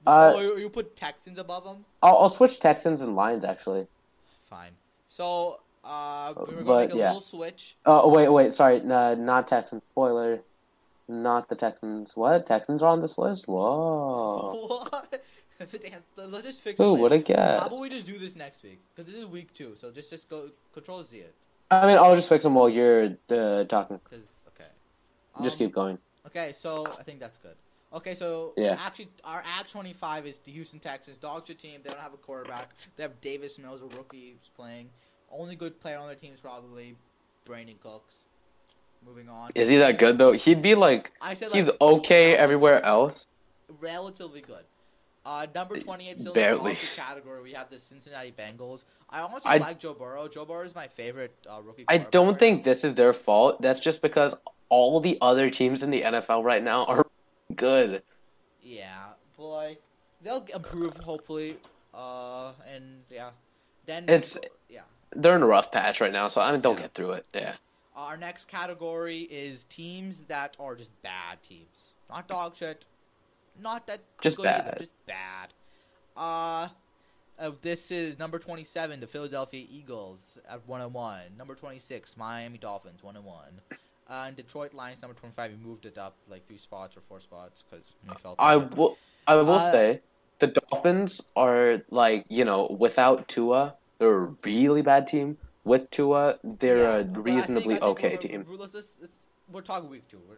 Uh, 0.08 0.34
oh, 0.34 0.56
you, 0.56 0.70
put 0.70 0.96
Texans 0.96 1.38
above 1.38 1.66
them? 1.66 1.84
I'll, 2.02 2.18
I'll 2.20 2.30
switch 2.30 2.62
Texans 2.62 3.02
and 3.02 3.18
Lions 3.18 3.44
actually. 3.44 3.86
Fine. 4.50 4.72
So, 5.10 5.60
uh, 5.84 6.34
we're 6.38 6.64
going 6.64 6.66
to 6.66 6.74
make 6.88 6.94
a 6.94 6.98
yeah. 6.98 7.08
little 7.08 7.22
switch. 7.22 7.76
Oh 7.86 8.10
wait, 8.10 8.30
wait, 8.30 8.54
sorry, 8.54 8.80
no, 8.80 9.14
not 9.14 9.50
Texans. 9.50 9.84
Spoiler, 9.92 10.40
not 11.10 11.50
the 11.50 11.56
Texans. 11.56 12.16
What 12.16 12.46
Texans 12.46 12.82
are 12.82 12.92
on 12.92 13.02
this 13.02 13.18
list? 13.18 13.48
Whoa. 13.48 14.68
What? 14.90 15.22
Damn, 15.84 16.32
Let's 16.32 16.48
just 16.48 16.62
fix 16.62 16.80
Ooh, 16.80 16.96
it. 16.96 17.00
what 17.00 17.12
a 17.12 17.16
later. 17.16 17.36
How 17.36 17.68
about 17.68 17.82
we 17.82 17.90
just 17.90 18.06
do 18.06 18.18
this 18.18 18.34
next 18.34 18.64
week? 18.64 18.80
Because 18.96 19.12
this 19.12 19.22
is 19.22 19.28
week 19.28 19.54
two, 19.54 19.76
so 19.80 19.92
just 19.92 20.10
just 20.10 20.30
go 20.30 20.50
control 20.74 21.04
Z 21.04 21.18
it. 21.18 21.36
I 21.72 21.86
mean, 21.86 21.98
I'll 21.98 22.16
just 22.16 22.30
fix 22.30 22.44
them 22.44 22.56
while 22.56 22.70
you're 22.70 23.16
uh, 23.30 23.64
talking. 23.66 24.00
Okay. 24.08 24.24
Just 25.44 25.54
Um, 25.56 25.58
keep 25.60 25.74
going. 25.74 25.98
Okay, 26.26 26.54
so 26.60 26.86
I 27.00 27.04
think 27.04 27.20
that's 27.20 27.38
good. 27.38 27.56
Okay, 27.94 28.14
so 28.14 28.54
Yeah. 28.58 28.76
actually, 28.80 29.10
our 29.24 29.42
Act 29.46 29.72
25 29.72 30.28
is 30.28 30.40
the 30.40 30.52
Houston 30.52 30.80
Texans. 30.80 31.18
Dogs 31.18 31.48
shit 31.48 31.60
team. 31.60 31.82
They 31.84 31.90
don't 31.90 32.00
have 32.00 32.14
a 32.14 32.18
quarterback. 32.18 32.70
They 32.96 33.04
have 33.04 33.20
Davis 33.22 33.58
Mills, 33.58 33.82
a 33.82 33.86
rookie, 33.98 34.32
who's 34.32 34.50
playing. 34.56 34.90
Only 35.32 35.56
good 35.56 35.80
player 35.80 35.98
on 35.98 36.08
their 36.08 36.16
team 36.16 36.34
is 36.34 36.40
probably 36.40 36.96
Brandin 37.48 37.80
Cooks. 37.80 38.14
Moving 39.06 39.30
on. 39.30 39.52
Is 39.56 39.70
he 39.70 39.78
that 39.78 39.98
good 39.98 40.18
though? 40.18 40.34
He'd 40.34 40.62
be 40.62 40.76
like 40.76 41.12
I 41.22 41.34
said 41.34 41.52
like, 41.52 41.64
he's 41.64 41.74
okay 41.80 42.36
everywhere 42.36 42.84
else. 42.84 43.28
relatively 43.80 44.42
good. 44.42 44.66
Uh, 45.30 45.46
number 45.54 45.78
28 45.80 46.20
still 46.20 46.32
in 46.32 46.34
Barely. 46.34 46.58
the 46.58 46.70
dog 46.70 46.78
shit 46.78 46.96
category. 46.96 47.44
We 47.44 47.54
have 47.54 47.70
the 47.70 47.78
Cincinnati 47.80 48.34
Bengals. 48.36 48.82
I 49.12 49.20
honestly 49.20 49.52
I- 49.52 49.58
like 49.58 49.80
Joe 49.80 49.94
Burrow. 49.94 50.28
Joe 50.28 50.44
Burrow 50.44 50.66
is 50.66 50.74
my 50.74 50.88
favorite 50.88 51.36
uh, 51.48 51.62
rookie. 51.62 51.86
I 51.88 52.00
don't 52.00 52.40
think 52.40 52.64
this 52.64 52.84
is 52.84 52.96
their 52.96 53.14
fault. 53.14 53.62
That's 53.62 53.80
just 53.80 54.02
because 54.02 54.34
all 54.70 55.00
the 55.00 55.20
other 55.22 55.52
teams 55.52 55.84
in 55.84 55.92
the 55.92 56.02
NFL 56.02 56.44
right 56.44 56.64
now 56.64 56.86
are 56.86 57.06
good. 57.56 58.02
Yeah, 58.64 59.10
boy, 59.38 59.78
they'll 60.24 60.46
improve 60.54 60.98
hopefully. 60.98 61.58
Uh, 61.94 62.54
and 62.74 63.04
yeah, 63.12 63.30
then 63.86 64.10
It's- 64.10 64.36
yeah. 64.68 64.82
They're 65.16 65.36
in 65.36 65.44
a 65.44 65.48
rough 65.48 65.72
patch 65.72 66.02
right 66.02 66.12
now, 66.14 66.28
so 66.28 66.42
I 66.42 66.52
mean, 66.52 66.62
they'll 66.62 66.76
get 66.76 66.96
through 66.96 67.12
it. 67.14 67.26
Yeah. 67.36 67.54
Our 67.96 68.18
next 68.18 68.48
category 68.48 69.22
is 69.22 69.66
teams 69.66 70.16
that 70.28 70.58
are 70.60 70.76
just 70.76 70.90
bad 71.04 71.38
teams, 71.48 71.94
not 72.10 72.28
dog 72.28 72.56
shit, 72.56 72.86
not 73.62 73.88
that 73.88 74.02
Just 74.22 74.38
good 74.38 74.48
either, 74.48 74.64
bad. 74.72 74.78
just 74.80 75.06
bad. 75.06 75.50
Uh, 76.18 76.70
uh, 77.40 77.52
this 77.62 77.92
is 77.92 78.20
number 78.20 78.40
twenty-seven, 78.40 79.00
the 79.00 79.08
Philadelphia 79.08 79.66
Eagles 79.72 80.20
at 80.50 80.68
one 80.68 80.82
and 80.82 80.94
one. 80.94 81.22
Number 81.38 81.56
twenty-six, 81.56 82.16
Miami 82.18 82.58
Dolphins 82.58 83.02
one 83.04 83.16
and 83.16 83.26
one. 83.26 83.62
Uh, 84.10 84.26
and 84.28 84.36
Detroit 84.36 84.74
Lions 84.74 85.02
number 85.02 85.16
twenty-five. 85.18 85.52
We 85.52 85.58
moved 85.70 85.86
it 85.86 85.98
up 85.98 86.16
like 86.30 86.46
three 86.48 86.58
spots 86.58 86.98
or 86.98 87.02
four 87.08 87.22
spots 87.22 87.64
because 87.70 87.94
we 88.08 88.14
felt. 88.22 88.36
I 88.40 88.58
bad. 88.58 88.76
will. 88.76 88.98
I 89.28 89.36
will 89.36 89.52
Uh, 89.52 89.72
say 89.72 90.02
the 90.40 90.48
Dolphins 90.48 91.22
are 91.36 91.82
like 91.90 92.26
you 92.30 92.44
know 92.44 92.76
without 92.80 93.28
Tua, 93.28 93.76
they're 94.00 94.24
a 94.24 94.36
really 94.44 94.82
bad 94.82 95.08
team. 95.08 95.38
With 95.64 95.92
Tua, 95.92 96.40
they're 96.44 96.78
Yeah, 96.78 96.96
a 96.98 97.04
but 97.04 97.12
I 97.12 97.14
think- 97.14 97.26
reasonably 97.26 97.76
I 97.76 97.80
think 97.80 97.84
okay 97.92 98.10
we're- 98.10 98.18
team. 98.28 98.46
we're- 98.48 98.58
let's- 98.60 98.74
let's- 98.74 98.94
let's- 99.00 99.14
we're 99.52 99.62
talking 99.62 99.90
week 99.90 100.08
2 100.10 100.18
we're, 100.28 100.38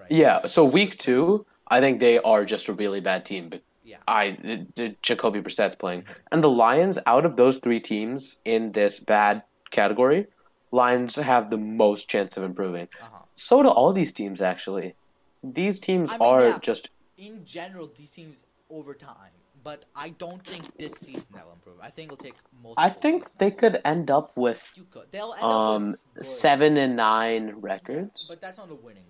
right? 0.00 0.10
Yeah. 0.10 0.46
So 0.46 0.64
week 0.64 0.98
two, 0.98 1.44
I 1.72 1.80
think 1.80 2.00
they 2.00 2.18
are 2.18 2.44
just 2.44 2.68
a 2.68 2.74
really 2.74 3.00
bad 3.00 3.24
team. 3.24 3.48
But 3.48 3.62
Yeah. 3.84 3.96
I, 4.06 4.36
the, 4.42 4.66
the 4.76 4.96
Jacoby 5.02 5.40
Brissett's 5.40 5.74
playing, 5.74 6.04
and 6.30 6.42
the 6.44 6.50
Lions 6.50 6.98
out 7.06 7.24
of 7.24 7.36
those 7.36 7.56
three 7.58 7.80
teams 7.80 8.36
in 8.44 8.72
this 8.72 9.00
bad 9.00 9.42
category, 9.70 10.26
Lions 10.70 11.16
have 11.16 11.50
the 11.50 11.56
most 11.56 12.08
chance 12.08 12.36
of 12.36 12.42
improving. 12.44 12.88
Uh-huh. 13.02 13.18
So 13.34 13.62
do 13.62 13.68
all 13.68 13.92
these 13.92 14.12
teams 14.12 14.40
actually. 14.40 14.94
These 15.42 15.78
teams 15.78 16.10
I 16.10 16.18
mean, 16.18 16.28
are 16.28 16.42
yeah. 16.48 16.58
just 16.60 16.90
in 17.18 17.44
general, 17.44 17.90
these 17.96 18.10
teams 18.10 18.36
over 18.70 18.94
time, 18.94 19.34
but 19.64 19.84
I 19.96 20.10
don't 20.10 20.44
think 20.46 20.64
this 20.76 20.92
season 21.04 21.24
they'll 21.34 21.52
improve. 21.52 21.80
I 21.80 21.90
think 21.90 22.12
it'll 22.12 22.24
take 22.28 22.34
multiple. 22.62 22.84
I 22.84 22.90
think 22.90 23.22
seasons. 23.22 23.38
they 23.38 23.50
could 23.50 23.80
end 23.84 24.10
up 24.10 24.36
with 24.36 24.60
you 24.74 24.86
could. 24.90 25.06
They'll 25.10 25.34
end 25.34 25.42
um 25.42 25.92
up 25.92 25.98
with 26.18 26.26
seven 26.26 26.76
and 26.76 26.96
nine 26.96 27.54
records. 27.60 28.26
but 28.28 28.40
that's 28.40 28.58
not 28.58 28.68
the 28.68 28.74
winning. 28.74 29.04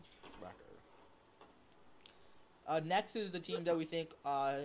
Uh, 2.67 2.81
next 2.85 3.17
is 3.17 3.33
the 3.33 3.41
team 3.41 3.65
that 3.65 3.77
we 3.77 3.85
think 3.85 4.11
uh, 4.25 4.59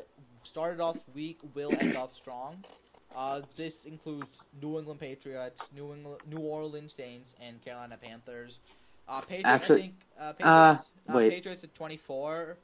started 0.44 0.80
off 0.80 0.98
weak, 1.14 1.40
will 1.56 1.74
end 1.80 1.98
off 1.98 2.16
strong. 2.16 2.64
Uh, 3.16 3.42
this 3.56 3.86
includes 3.86 4.28
New 4.62 4.78
England 4.78 5.00
Patriots, 5.00 5.60
New 5.76 5.94
England, 5.94 6.22
New 6.30 6.40
Orleans 6.40 6.94
Saints, 6.96 7.32
and 7.42 7.64
Carolina 7.64 7.98
Panthers. 8.02 8.60
Uh, 9.08 9.22
Patriots, 9.22 9.48
Actually- 9.48 9.80
I 9.80 9.82
think 9.82 9.96
uh, 10.20 10.24
uh, 10.24 10.34
Patriots, 10.34 10.88
uh, 11.10 11.14
wait. 11.18 11.30
Patriots 11.32 11.64
at 11.64 11.76
24. 11.76 12.58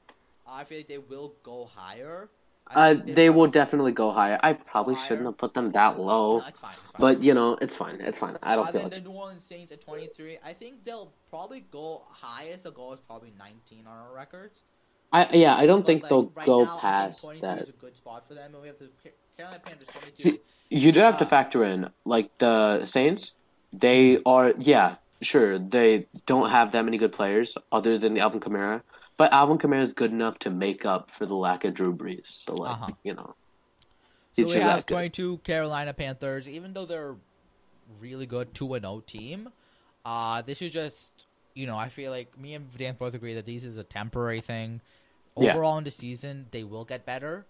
I 0.45 0.63
feel 0.65 0.79
like 0.79 0.87
they 0.87 0.97
will 0.97 1.33
go 1.43 1.69
higher. 1.73 2.29
Uh, 2.69 2.95
they 3.05 3.29
will 3.29 3.47
definitely 3.47 3.91
go 3.91 4.11
higher. 4.11 4.39
I 4.41 4.53
probably 4.53 4.95
higher? 4.95 5.07
shouldn't 5.07 5.25
have 5.25 5.37
put 5.37 5.53
them 5.53 5.71
that 5.73 5.99
low, 5.99 6.39
No, 6.39 6.45
it's 6.47 6.59
fine. 6.59 6.75
It's 6.81 6.91
fine. 6.91 7.01
but 7.01 7.23
you 7.23 7.33
know, 7.33 7.57
it's 7.61 7.75
fine. 7.75 7.99
It's 7.99 8.17
fine. 8.17 8.37
I 8.41 8.55
don't 8.55 8.67
uh, 8.67 8.71
feel 8.71 8.81
then 8.89 8.93
it. 8.93 9.03
the 9.03 9.09
New 9.09 9.15
Orleans 9.15 9.43
Saints 9.47 9.71
at 9.71 9.81
23. 9.81 10.39
I 10.43 10.53
think 10.53 10.83
they'll 10.85 11.11
probably 11.29 11.65
go 11.71 12.03
highest. 12.09 12.63
They'll 12.63 12.71
go 12.71 12.93
is 12.93 12.99
probably 13.05 13.33
19 13.37 13.85
on 13.85 13.97
our 13.97 14.15
records. 14.15 14.59
I 15.13 15.29
yeah, 15.33 15.55
I 15.55 15.65
don't 15.65 15.81
But, 15.81 15.87
think 15.87 16.01
like, 16.03 16.09
they'll 16.09 16.31
right 16.35 16.45
go 16.45 16.65
now, 16.65 16.77
past 16.79 17.21
23 17.21 17.47
that. 17.47 17.61
is 17.63 17.69
a 17.69 17.71
good 17.73 17.95
spot 17.95 18.27
for 18.27 18.33
them, 18.33 18.53
and 18.53 18.61
we 18.61 18.67
have 18.67 18.79
the 18.79 18.89
Carolina 19.37 19.61
Panthers 19.63 19.87
22. 19.93 20.23
See, 20.23 20.39
You 20.69 20.91
do 20.91 20.99
have 21.01 21.17
to 21.19 21.25
Uh, 21.25 21.29
factor 21.29 21.63
in 21.63 21.89
like 22.05 22.31
the 22.39 22.85
Saints. 22.85 23.31
They 23.71 24.19
are 24.25 24.53
yeah, 24.57 24.95
sure. 25.21 25.59
They 25.59 26.07
don't 26.25 26.49
have 26.49 26.71
that 26.71 26.83
many 26.83 26.97
good 26.97 27.13
players 27.13 27.55
other 27.71 27.97
than 27.99 28.17
Alvin 28.17 28.39
Kamara, 28.39 28.81
but 29.17 29.31
Alvin 29.31 29.57
Kamara 29.59 29.83
is 29.83 29.93
good 29.93 30.11
enough 30.11 30.39
to 30.39 30.49
make 30.49 30.85
up 30.85 31.09
for 31.17 31.25
the 31.27 31.35
lack 31.35 31.63
of 31.63 31.73
Drew 31.75 31.95
Brees. 31.95 32.43
So 32.45 32.53
like 32.53 32.71
Uh-huh. 32.71 32.91
you 33.03 33.13
know, 33.13 33.35
so 34.35 34.45
we 34.45 34.53
have 34.53 34.77
that 34.77 34.85
good. 34.87 34.93
22 34.95 35.37
Carolina 35.39 35.93
Panthers. 35.93 36.47
Even 36.47 36.73
though 36.73 36.85
they're 36.85 37.15
really 37.99 38.25
good 38.25 38.53
2 38.55 38.73
and 38.73 38.83
0 38.85 39.03
team, 39.05 39.49
uh, 40.05 40.41
this 40.41 40.61
is 40.61 40.71
just 40.71 41.11
you 41.53 41.67
know 41.67 41.77
I 41.77 41.89
feel 41.89 42.11
like 42.11 42.35
me 42.39 42.55
and 42.55 42.67
Dan 42.77 42.95
both 42.97 43.13
agree 43.13 43.35
that 43.35 43.45
this 43.45 43.63
is 43.63 43.77
a 43.77 43.83
temporary 43.83 44.41
thing. 44.41 44.81
Yeah. 45.37 45.51
Overall 45.53 45.77
in 45.79 45.83
the 45.83 45.91
season, 45.91 46.47
they 46.51 46.63
will 46.63 46.85
get 46.85 47.05
better. 47.05 47.45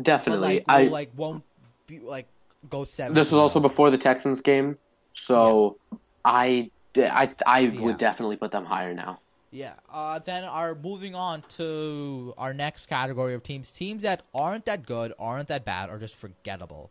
Definitely. 0.00 0.56
like, 0.56 0.64
I 0.68 0.84
like 0.84 1.10
won't 1.16 1.44
be 1.86 2.00
like 2.00 2.26
go 2.68 2.84
seven. 2.84 3.14
this 3.14 3.30
was 3.30 3.38
also 3.38 3.60
before 3.60 3.90
the 3.90 3.98
Texans 3.98 4.40
game, 4.40 4.78
so 5.12 5.76
I 6.24 6.70
I 6.96 7.34
I 7.46 7.60
Yeah. 7.60 7.80
would 7.82 7.98
definitely 7.98 8.36
put 8.36 8.50
them 8.50 8.64
higher 8.64 8.94
now. 8.94 9.20
Yeah. 9.50 9.74
Uh, 9.92 10.18
then 10.18 10.44
our 10.44 10.74
moving 10.74 11.14
on 11.14 11.42
to 11.56 12.32
our 12.38 12.54
next 12.54 12.86
category 12.86 13.34
of 13.34 13.42
teams, 13.42 13.70
teams 13.70 14.02
that 14.02 14.22
aren't 14.34 14.64
that 14.64 14.86
good, 14.86 15.12
aren't 15.18 15.48
that 15.48 15.64
bad, 15.64 15.90
or 15.90 15.98
just 15.98 16.16
forgettable. 16.16 16.90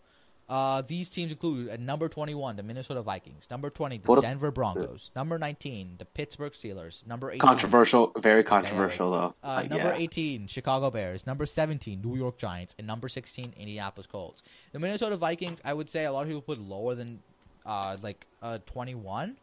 Uh, 0.51 0.81
these 0.85 1.09
teams 1.09 1.31
include 1.31 1.69
at 1.69 1.79
number 1.79 2.09
21, 2.09 2.57
the 2.57 2.63
Minnesota 2.63 3.01
Vikings. 3.01 3.47
Number 3.49 3.69
20, 3.69 3.99
the 3.99 4.07
What 4.11 4.21
Denver 4.21 4.51
Broncos. 4.51 5.09
Number 5.15 5.39
19, 5.39 5.95
the 5.97 6.03
Pittsburgh 6.03 6.51
Steelers. 6.51 7.07
Number 7.07 7.29
18, 7.31 7.39
Controversial, 7.39 8.11
very 8.19 8.43
controversial 8.43 9.11
though. 9.11 9.33
uh, 9.45 9.53
Like, 9.61 9.69
number 9.69 9.87
yeah. 9.95 9.95
18, 10.03 10.47
Chicago 10.47 10.91
Bears. 10.91 11.25
Number 11.25 11.45
17, 11.45 12.01
New 12.01 12.17
York 12.17 12.37
Giants. 12.37 12.75
And 12.77 12.85
number 12.85 13.07
16, 13.07 13.53
Indianapolis 13.57 14.07
Colts. 14.07 14.43
The 14.73 14.79
Minnesota 14.79 15.15
Vikings, 15.15 15.59
I 15.63 15.73
would 15.73 15.89
say 15.89 16.03
a 16.03 16.11
lot 16.11 16.23
of 16.23 16.27
people 16.27 16.41
put 16.41 16.59
lower 16.59 16.95
than 16.95 17.19
uh, 17.65 17.95
like 18.01 18.27
uh, 18.41 18.57
21. 18.65 19.37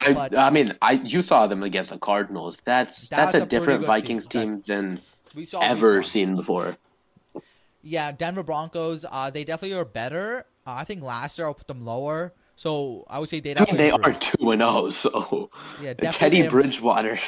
I, 0.00 0.12
but- 0.12 0.36
I 0.36 0.50
mean, 0.50 0.76
I 0.82 0.92
you 0.94 1.22
saw 1.22 1.46
them 1.46 1.62
against 1.62 1.90
the 1.92 1.98
Cardinals. 1.98 2.58
That's 2.64 3.08
That's 3.08 3.30
that's, 3.32 3.42
a 3.44 3.46
a, 3.46 3.48
different 3.48 3.84
Vikings 3.84 4.26
team. 4.26 4.62
team 4.62 4.64
than 4.66 5.00
We 5.36 5.44
saw 5.44 5.60
ever 5.60 6.02
seen 6.02 6.34
before. 6.34 6.76
Yeah, 7.88 8.12
Denver 8.12 8.42
Broncos. 8.42 9.04
Uh, 9.10 9.30
they 9.30 9.44
definitely 9.44 9.76
are 9.78 9.84
better. 9.84 10.44
Uh, 10.66 10.74
I 10.74 10.84
think 10.84 11.02
last 11.02 11.38
year 11.38 11.46
I'll 11.46 11.54
put 11.54 11.66
them 11.68 11.84
lower. 11.84 12.32
So 12.56 13.04
I 13.08 13.18
would 13.18 13.28
say 13.28 13.40
they 13.40 13.52
I 13.52 13.60
mean, 13.60 13.66
definitely 13.76 13.84
they 13.86 13.90
are 13.92 14.12
two 14.14 14.50
and 14.50 14.60
zero. 14.60 14.90
So 14.90 15.50
Yeah, 15.82 15.94
definitely 15.94 16.38
Teddy 16.38 16.48
Bridgewater. 16.48 17.18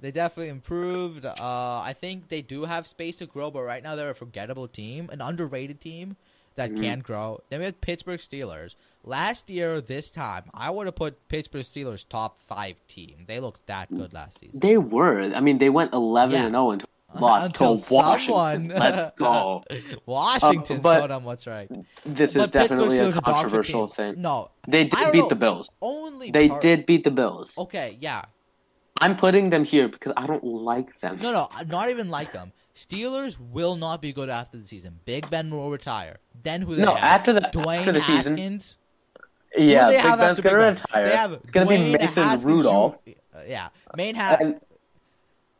They 0.00 0.10
definitely 0.10 0.48
improved. 0.50 1.24
Uh, 1.24 1.34
I 1.38 1.94
think 1.98 2.28
they 2.28 2.42
do 2.42 2.64
have 2.64 2.86
space 2.86 3.18
to 3.18 3.26
grow, 3.26 3.50
but 3.50 3.62
right 3.62 3.82
now 3.82 3.94
they're 3.94 4.10
a 4.10 4.14
forgettable 4.14 4.66
team, 4.68 5.08
an 5.12 5.20
underrated 5.20 5.80
team. 5.80 6.16
that 6.54 6.70
Mhm. 6.70 6.82
can 6.82 7.00
grow. 7.00 7.40
Then 7.48 7.60
we 7.60 7.64
have 7.64 7.80
Pittsburgh 7.80 8.20
Steelers. 8.20 8.74
Last 9.04 9.48
year, 9.48 9.80
this 9.80 10.10
time, 10.10 10.50
I 10.52 10.68
would 10.68 10.84
have 10.86 10.96
put 10.96 11.26
Pittsburgh 11.28 11.62
Steelers 11.62 12.06
top 12.06 12.42
five 12.46 12.76
team. 12.88 13.24
They 13.26 13.40
looked 13.40 13.66
that 13.68 13.88
good 13.88 14.12
last 14.12 14.38
season. 14.38 14.60
They 14.60 14.76
were. 14.76 15.32
I 15.34 15.40
mean, 15.40 15.56
they 15.56 15.70
went 15.70 15.94
11 15.94 16.34
Yeah. 16.34 16.44
and 16.44 16.52
0 16.52 16.72
until 16.72 16.88
lost 17.20 17.46
Until 17.46 17.78
to 17.78 17.94
Washington. 17.94 18.70
someone- 18.70 18.80
Let's 18.80 19.16
go. 19.18 19.64
Washington 20.06 20.76
Um, 20.76 20.82
but- 20.82 21.00
showed 21.00 21.10
them 21.10 21.24
what's 21.24 21.46
right. 21.46 21.68
This 22.04 22.34
But 22.34 22.42
is 22.44 22.50
definitely 22.50 22.98
a 22.98 23.02
Steelers 23.02 23.04
dog 23.06 23.14
shit 23.14 23.24
controversial 23.24 23.86
thing. 23.88 24.20
No, 24.20 24.50
They 24.68 24.84
did 24.84 25.12
beat 25.12 25.18
know. 25.20 25.28
the 25.28 25.34
Bills. 25.34 25.70
only 25.80 26.30
They 26.30 26.48
part- 26.48 26.62
did 26.62 26.86
beat 26.86 27.04
the 27.04 27.10
Bills. 27.10 27.56
Okay, 27.58 27.98
yeah. 28.00 28.22
I'm 29.00 29.16
putting 29.16 29.50
them 29.50 29.64
here 29.64 29.88
because 29.88 30.12
I 30.16 30.26
don't 30.26 30.44
like 30.44 31.00
them. 31.00 31.18
No, 31.20 31.32
no, 31.32 31.48
not 31.66 31.90
even 31.90 32.08
like 32.08 32.32
them. 32.32 32.52
Steelers 32.76 33.36
will 33.38 33.76
not 33.76 34.00
be 34.00 34.12
good 34.12 34.28
after 34.30 34.56
the 34.58 34.66
season. 34.66 34.98
Big 35.04 35.28
Ben 35.28 35.50
will 35.50 35.70
retire. 35.70 36.18
Then 36.42 36.62
who 36.62 36.74
they 36.74 36.82
No, 36.82 36.94
have? 36.94 37.20
after 37.20 37.32
the 37.32 37.40
Dwayne 37.40 37.78
after 37.80 37.92
the 37.92 38.02
season, 38.02 38.36
yeah, 39.56 39.88
Big 39.90 40.00
have 40.00 40.18
Ben's 40.18 40.40
gonna 40.40 40.58
Ben? 40.58 40.74
retire. 40.76 41.04
They 41.06 41.16
have 41.16 41.32
it's 41.32 41.50
gonna 41.50 41.66
be 41.66 41.92
Mason 41.92 42.08
Haskins 42.22 42.44
Rudolph. 42.44 42.96
Uh, 43.06 43.40
yeah, 43.46 43.68
Main 43.96 44.14
ha- 44.14 44.38
and 44.40 44.60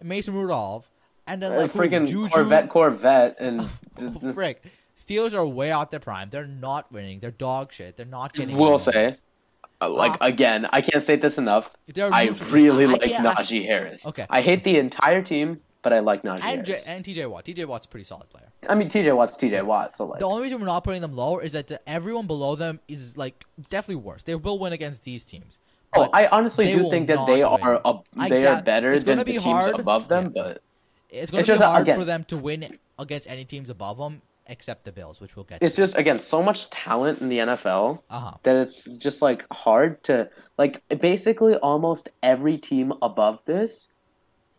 Mason 0.03 0.35
Rudolph, 0.35 0.87
and 1.33 1.43
then 1.43 1.57
like 1.57 1.73
freaking 1.73 2.07
Juju. 2.07 2.29
Corvette, 2.29 2.69
Corvette, 2.69 3.37
and 3.41 3.69
Oh, 4.01 4.33
frick. 4.33 4.63
Steelers 4.97 5.35
are 5.35 5.47
way 5.47 5.73
out 5.73 5.91
their 5.91 6.01
prime. 6.01 6.29
They're 6.31 6.47
not 6.47 6.93
winning. 6.93 7.21
They're 7.21 7.31
dog 7.31 7.73
shit. 7.73 7.97
They're 7.97 8.07
not 8.07 8.33
getting. 8.35 8.57
will 8.57 8.75
any 8.75 8.93
say, 8.93 9.17
uh, 9.81 9.89
like 9.89 10.13
Uh, 10.13 10.17
again, 10.27 10.67
I 10.73 10.81
can't 10.81 11.03
say 11.03 11.17
this 11.17 11.39
enough. 11.39 11.71
I 11.99 12.27
really 12.51 12.85
I 12.85 12.89
like 12.89 13.03
I- 13.05 13.09
Najee 13.35 13.65
Harris. 13.67 14.05
Okay. 14.07 14.27
I 14.31 14.41
hate 14.43 14.65
the 14.65 14.77
entire 14.79 15.23
team, 15.23 15.61
but 15.83 15.93
I 15.93 16.01
like 16.01 16.23
Najee 16.23 16.35
and 16.35 16.43
Harris. 16.43 16.69
J- 16.69 16.83
and 16.87 17.05
TJ 17.05 17.29
Watt. 17.29 17.45
TJ 17.45 17.65
Watt's 17.67 17.87
a 17.87 17.89
pretty 17.89 18.05
solid 18.05 18.29
player. 18.31 18.49
I 18.69 18.75
mean, 18.75 18.89
TJ 18.89 19.17
Watt's 19.17 19.37
TJ 19.37 19.63
Watt, 19.65 19.97
so 19.97 20.05
like, 20.05 20.21
The 20.21 20.27
only 20.27 20.43
reason 20.43 20.61
we're 20.61 20.67
not 20.67 20.85
putting 20.85 21.01
them 21.01 21.17
lower 21.17 21.43
is 21.43 21.53
that 21.53 21.67
the, 21.69 21.81
everyone 21.89 22.27
below 22.27 22.55
them 22.55 22.79
is 22.87 23.17
like 23.17 23.45
definitely 23.71 23.97
worse. 24.03 24.23
They 24.23 24.35
will 24.37 24.59
win 24.59 24.73
against 24.73 25.03
these 25.05 25.25
teams. 25.25 25.59
oh, 25.95 26.09
I 26.13 26.27
honestly 26.29 26.65
do 26.67 26.89
think 26.89 27.09
that 27.09 27.27
they 27.27 27.43
win. 27.45 27.61
are 27.63 27.81
a, 27.85 27.95
I 28.19 28.29
they 28.29 28.43
doubt- 28.43 28.61
are 28.61 28.63
better 28.63 28.99
than 29.01 29.19
the 29.19 29.25
teams 29.25 29.43
hard. 29.43 29.81
above 29.81 30.09
them, 30.09 30.33
Yeah. 30.35 30.43
but 30.43 30.63
It's 31.13 31.31
going 31.31 31.41
It's 31.41 31.47
to 31.47 31.53
be 31.53 31.59
just 31.59 31.63
hard 31.63 31.83
again- 31.83 31.99
for 31.99 32.05
them 32.05 32.25
to 32.25 32.37
win 32.37 32.79
against 32.99 33.29
any 33.29 33.45
teams 33.45 33.71
above 33.71 33.99
them 33.99 34.23
except 34.49 34.85
the 34.85 34.91
Bills, 34.93 35.21
which 35.21 35.37
we'll 35.37 35.45
get. 35.45 35.63
it's 35.63 35.77
to. 35.77 35.83
just 35.83 35.95
again 35.97 36.19
so 36.19 36.43
much 36.43 36.69
talent 36.71 37.21
in 37.21 37.29
the 37.29 37.39
NFL 37.39 38.03
uh 38.11 38.19
huh. 38.19 38.31
that 38.43 38.57
it's 38.57 38.85
just 38.99 39.23
like 39.23 39.47
hard 39.53 40.03
to 40.05 40.29
like 40.59 40.83
basically 41.01 41.55
almost 41.57 42.09
every 42.23 42.59
team 42.59 42.93
above 43.03 43.39
this 43.47 43.89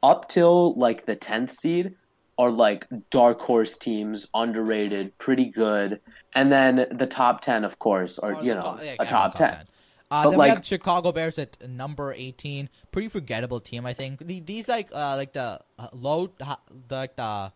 up 0.02 0.30
till 0.30 0.74
like 0.76 1.06
the 1.06 1.16
10th 1.16 1.54
seed 1.56 1.96
are 2.38 2.50
like 2.50 2.88
dark 3.12 3.40
horse 3.42 3.78
teams 3.78 4.28
underrated 4.34 5.16
pretty 5.18 5.46
good 5.46 6.00
and 6.34 6.52
then 6.52 6.88
the 6.98 7.06
top 7.06 7.42
10 7.42 7.64
of 7.64 7.78
course 7.80 8.18
are 8.20 8.42
you 8.44 8.56
know 8.56 8.80
a 9.00 9.06
top 9.06 9.36
10 9.36 9.66
Uh, 10.14 10.24
then 10.24 10.32
we 10.32 10.38
like- 10.38 10.54
have 10.54 10.66
Chicago 10.66 11.12
Bears 11.12 11.40
at 11.40 11.58
number 11.68 12.14
eighteen. 12.14 12.70
Pretty 12.92 13.08
forgettable 13.08 13.60
team, 13.60 13.86
I 13.86 13.94
think. 13.94 14.20
These 14.46 14.68
like 14.68 14.90
uh 14.94 15.16
like 15.16 15.34
the 15.34 15.60
uh, 15.80 15.88
low 15.92 16.28
the 16.38 16.58
like 16.92 17.16
the 17.16 17.52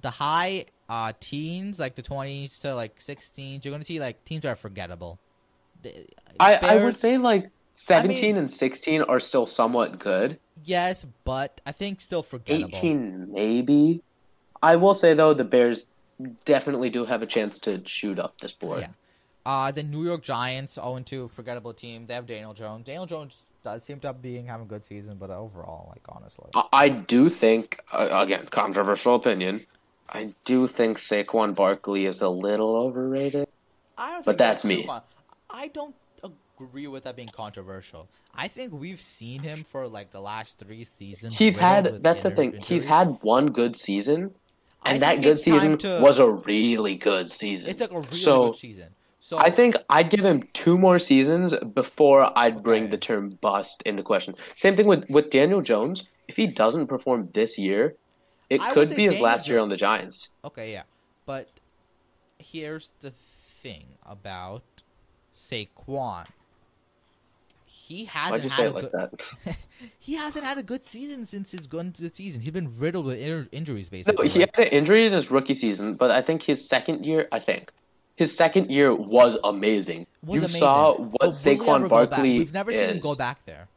the 0.00 0.10
high 0.10 0.64
uh 0.88 1.12
teens 1.20 1.78
like 1.78 1.94
the 1.94 2.02
twenties 2.02 2.58
to 2.60 2.74
like 2.74 2.98
sixteens. 2.98 3.64
You're 3.64 3.72
gonna 3.72 3.84
see 3.84 4.00
like 4.00 4.24
teams 4.24 4.46
are 4.46 4.56
forgettable. 4.56 5.18
The- 5.82 6.06
I, 6.40 6.54
I 6.54 6.76
would 6.76 6.96
say 6.96 7.18
like 7.18 7.50
17 7.74 8.08
mean- 8.22 8.36
and 8.38 8.50
16 8.50 9.02
are 9.02 9.20
still 9.20 9.46
somewhat 9.46 9.98
good 9.98 10.38
yes, 10.64 11.04
but 11.24 11.60
I 11.66 11.72
think 11.72 12.00
still 12.00 12.22
forgettable. 12.22 12.76
18 12.78 13.32
maybe 13.32 14.02
i 14.62 14.76
will 14.76 14.94
say 14.94 15.12
though 15.12 15.34
the 15.34 15.44
bears 15.44 15.84
definitely 16.46 16.88
do 16.88 17.04
have 17.04 17.20
a 17.20 17.26
chance 17.26 17.58
to 17.58 17.86
shoot 17.86 18.18
up 18.18 18.40
this 18.40 18.52
board 18.54 18.80
Yeah. 18.80 18.88
Uh, 19.46 19.70
the 19.70 19.84
New 19.84 20.04
York 20.04 20.24
Giants, 20.24 20.74
0 20.74 20.98
2, 21.06 21.28
forgettable 21.28 21.72
team. 21.72 22.04
They 22.08 22.14
have 22.14 22.26
Daniel 22.26 22.52
Jones. 22.52 22.84
Daniel 22.84 23.06
Jones 23.06 23.52
does 23.62 23.84
seem 23.84 24.00
to 24.00 24.12
be 24.12 24.42
having 24.42 24.66
a 24.66 24.68
good 24.68 24.84
season, 24.84 25.18
but 25.18 25.30
overall, 25.30 25.86
like 25.90 26.02
honestly, 26.08 26.50
I- 26.72 26.88
do 26.88 27.30
think, 27.30 27.80
uh, 27.92 28.08
again, 28.10 28.48
controversial 28.50 29.14
opinion. 29.14 29.64
I 30.08 30.34
do 30.44 30.66
think 30.66 30.98
Saquon 30.98 31.54
Barkley 31.54 32.06
is 32.06 32.22
a 32.22 32.28
little 32.28 32.74
overrated. 32.74 33.46
I 33.96 34.10
don't. 34.10 34.24
But 34.24 34.32
think 34.32 34.38
that's 34.38 34.64
me. 34.64 34.90
I 35.48 35.68
don't 35.68 35.94
agree 36.58 36.88
with 36.88 37.04
that 37.04 37.14
being 37.14 37.28
controversial. 37.28 38.08
I 38.34 38.48
think 38.48 38.72
we've 38.72 39.00
seen 39.00 39.42
him 39.42 39.64
for 39.70 39.86
like 39.86 40.10
the 40.10 40.20
last 40.20 40.58
three 40.58 40.88
seasons. 40.98 41.38
He's 41.38 41.56
had, 41.56 42.02
that's 42.02 42.24
the 42.24 42.32
thing, 42.32 42.60
he's 42.62 42.82
had 42.82 43.18
one 43.22 43.52
good 43.52 43.76
season, 43.76 44.34
I 44.82 44.94
and 44.94 45.02
that 45.02 45.22
good 45.22 45.38
season 45.38 45.78
to- 45.78 46.00
was 46.00 46.18
a 46.18 46.28
really 46.28 46.96
good 46.96 47.30
season. 47.30 47.70
It's 47.70 47.80
like 47.80 47.92
a 47.92 48.00
really 48.00 48.16
so, 48.16 48.50
good 48.50 48.58
season. 48.58 48.88
So 49.28 49.38
I 49.38 49.50
think 49.50 49.74
I'd 49.90 50.08
give 50.10 50.24
him 50.24 50.44
two 50.52 50.78
more 50.78 51.00
seasons 51.00 51.52
before 51.74 52.30
I'd 52.38 52.62
bring 52.62 52.84
Okay. 52.84 52.92
the 52.92 52.96
term 52.98 53.36
bust 53.42 53.82
into 53.84 54.04
question. 54.04 54.36
Same 54.54 54.76
thing 54.76 54.86
with, 54.86 55.04
with 55.10 55.30
Daniel 55.30 55.60
Jones. 55.62 56.04
If 56.28 56.36
he 56.36 56.46
doesn't 56.46 56.86
perform 56.86 57.30
this 57.34 57.58
year, 57.58 57.94
it 58.50 58.60
I 58.60 58.72
could 58.72 58.90
be 58.90 59.02
his 59.02 59.12
Daniel 59.14 59.24
last 59.24 59.48
year 59.48 59.58
on 59.58 59.68
the 59.68 59.76
Giants. 59.76 60.28
Okay, 60.44 60.70
yeah, 60.72 60.84
but 61.26 61.48
here's 62.38 62.92
the 63.02 63.12
thing 63.64 63.86
about 64.04 64.62
Saquon. 65.34 66.26
He 67.64 68.04
hasn't 68.04 68.44
you 68.44 68.50
had 68.50 68.56
say 68.56 68.64
a 68.66 68.68
it 68.68 68.74
like 68.74 68.92
good, 68.92 69.10
that? 69.44 69.56
he 69.98 70.14
hasn't 70.14 70.44
had 70.44 70.56
a 70.58 70.62
good 70.62 70.84
season 70.84 71.26
since 71.26 71.50
he's 71.50 71.66
gone 71.66 71.90
to 71.92 72.02
the 72.02 72.14
season. 72.14 72.42
He's 72.42 72.52
been 72.52 72.70
riddled 72.78 73.06
with 73.06 73.18
injuries, 73.52 73.90
No, 73.90 73.98
basically. 73.98 74.28
he 74.28 74.38
right? 74.40 74.50
had 74.54 74.66
an 74.66 74.72
injury 74.72 75.04
in 75.06 75.12
his 75.12 75.32
rookie 75.32 75.56
season, 75.56 75.94
but 75.94 76.12
I 76.12 76.22
think 76.22 76.42
his 76.42 76.68
second 76.68 77.04
year, 77.04 77.26
I 77.32 77.40
think 77.40 77.72
his 78.16 78.34
second 78.34 78.70
year 78.70 78.94
was 78.94 79.38
amazing. 79.44 80.06
Was 80.24 80.34
you 80.34 80.40
amazing. 80.40 80.58
saw 80.58 80.96
what 80.96 81.22
will 81.22 81.32
Saquon? 81.32 81.88
Barkley 81.88 82.38
We've 82.38 82.52
never 82.52 82.70
is. 82.70 82.78
seen 82.78 82.90
him 82.90 82.98
go 83.00 83.14
back 83.14 83.44
there. 83.46 83.68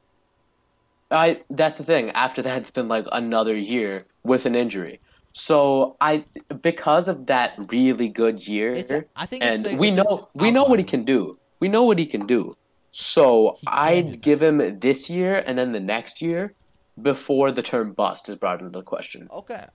I 1.12 1.42
that's 1.50 1.78
the 1.78 1.84
thing. 1.84 2.10
After 2.12 2.42
that, 2.42 2.62
it's 2.62 2.72
been 2.72 2.88
like 2.88 3.06
another 3.12 3.56
year 3.56 4.06
with 4.24 4.46
an 4.46 4.56
injury. 4.56 5.00
So 5.34 5.96
I, 6.02 6.26
because 6.62 7.08
of 7.08 7.28
that 7.28 7.54
really 7.70 8.10
good 8.10 8.46
year, 8.48 8.74
It's 8.74 8.92
I 9.16 9.26
think 9.26 9.44
and 9.44 9.78
we 9.78 9.92
know 9.92 10.30
we 10.34 10.52
know 10.52 10.64
what 10.64 10.80
he 10.80 10.86
can 10.86 11.06
do. 11.06 11.38
We 11.60 11.68
know 11.68 11.84
what 11.84 12.00
he 12.00 12.06
can 12.06 12.26
do. 12.26 12.56
So 12.92 13.58
He 13.60 13.68
I'd 13.68 14.22
give 14.22 14.42
him 14.42 14.80
this 14.80 15.10
year 15.10 15.44
and 15.46 15.58
then 15.58 15.72
the 15.72 15.80
next 15.80 16.22
year 16.22 16.54
before 17.02 17.52
the 17.52 17.62
term 17.62 17.94
bust 17.94 18.30
is 18.30 18.36
brought 18.36 18.60
into 18.62 18.78
the 18.80 18.84
question. 18.84 19.30
Okay. 19.32 19.66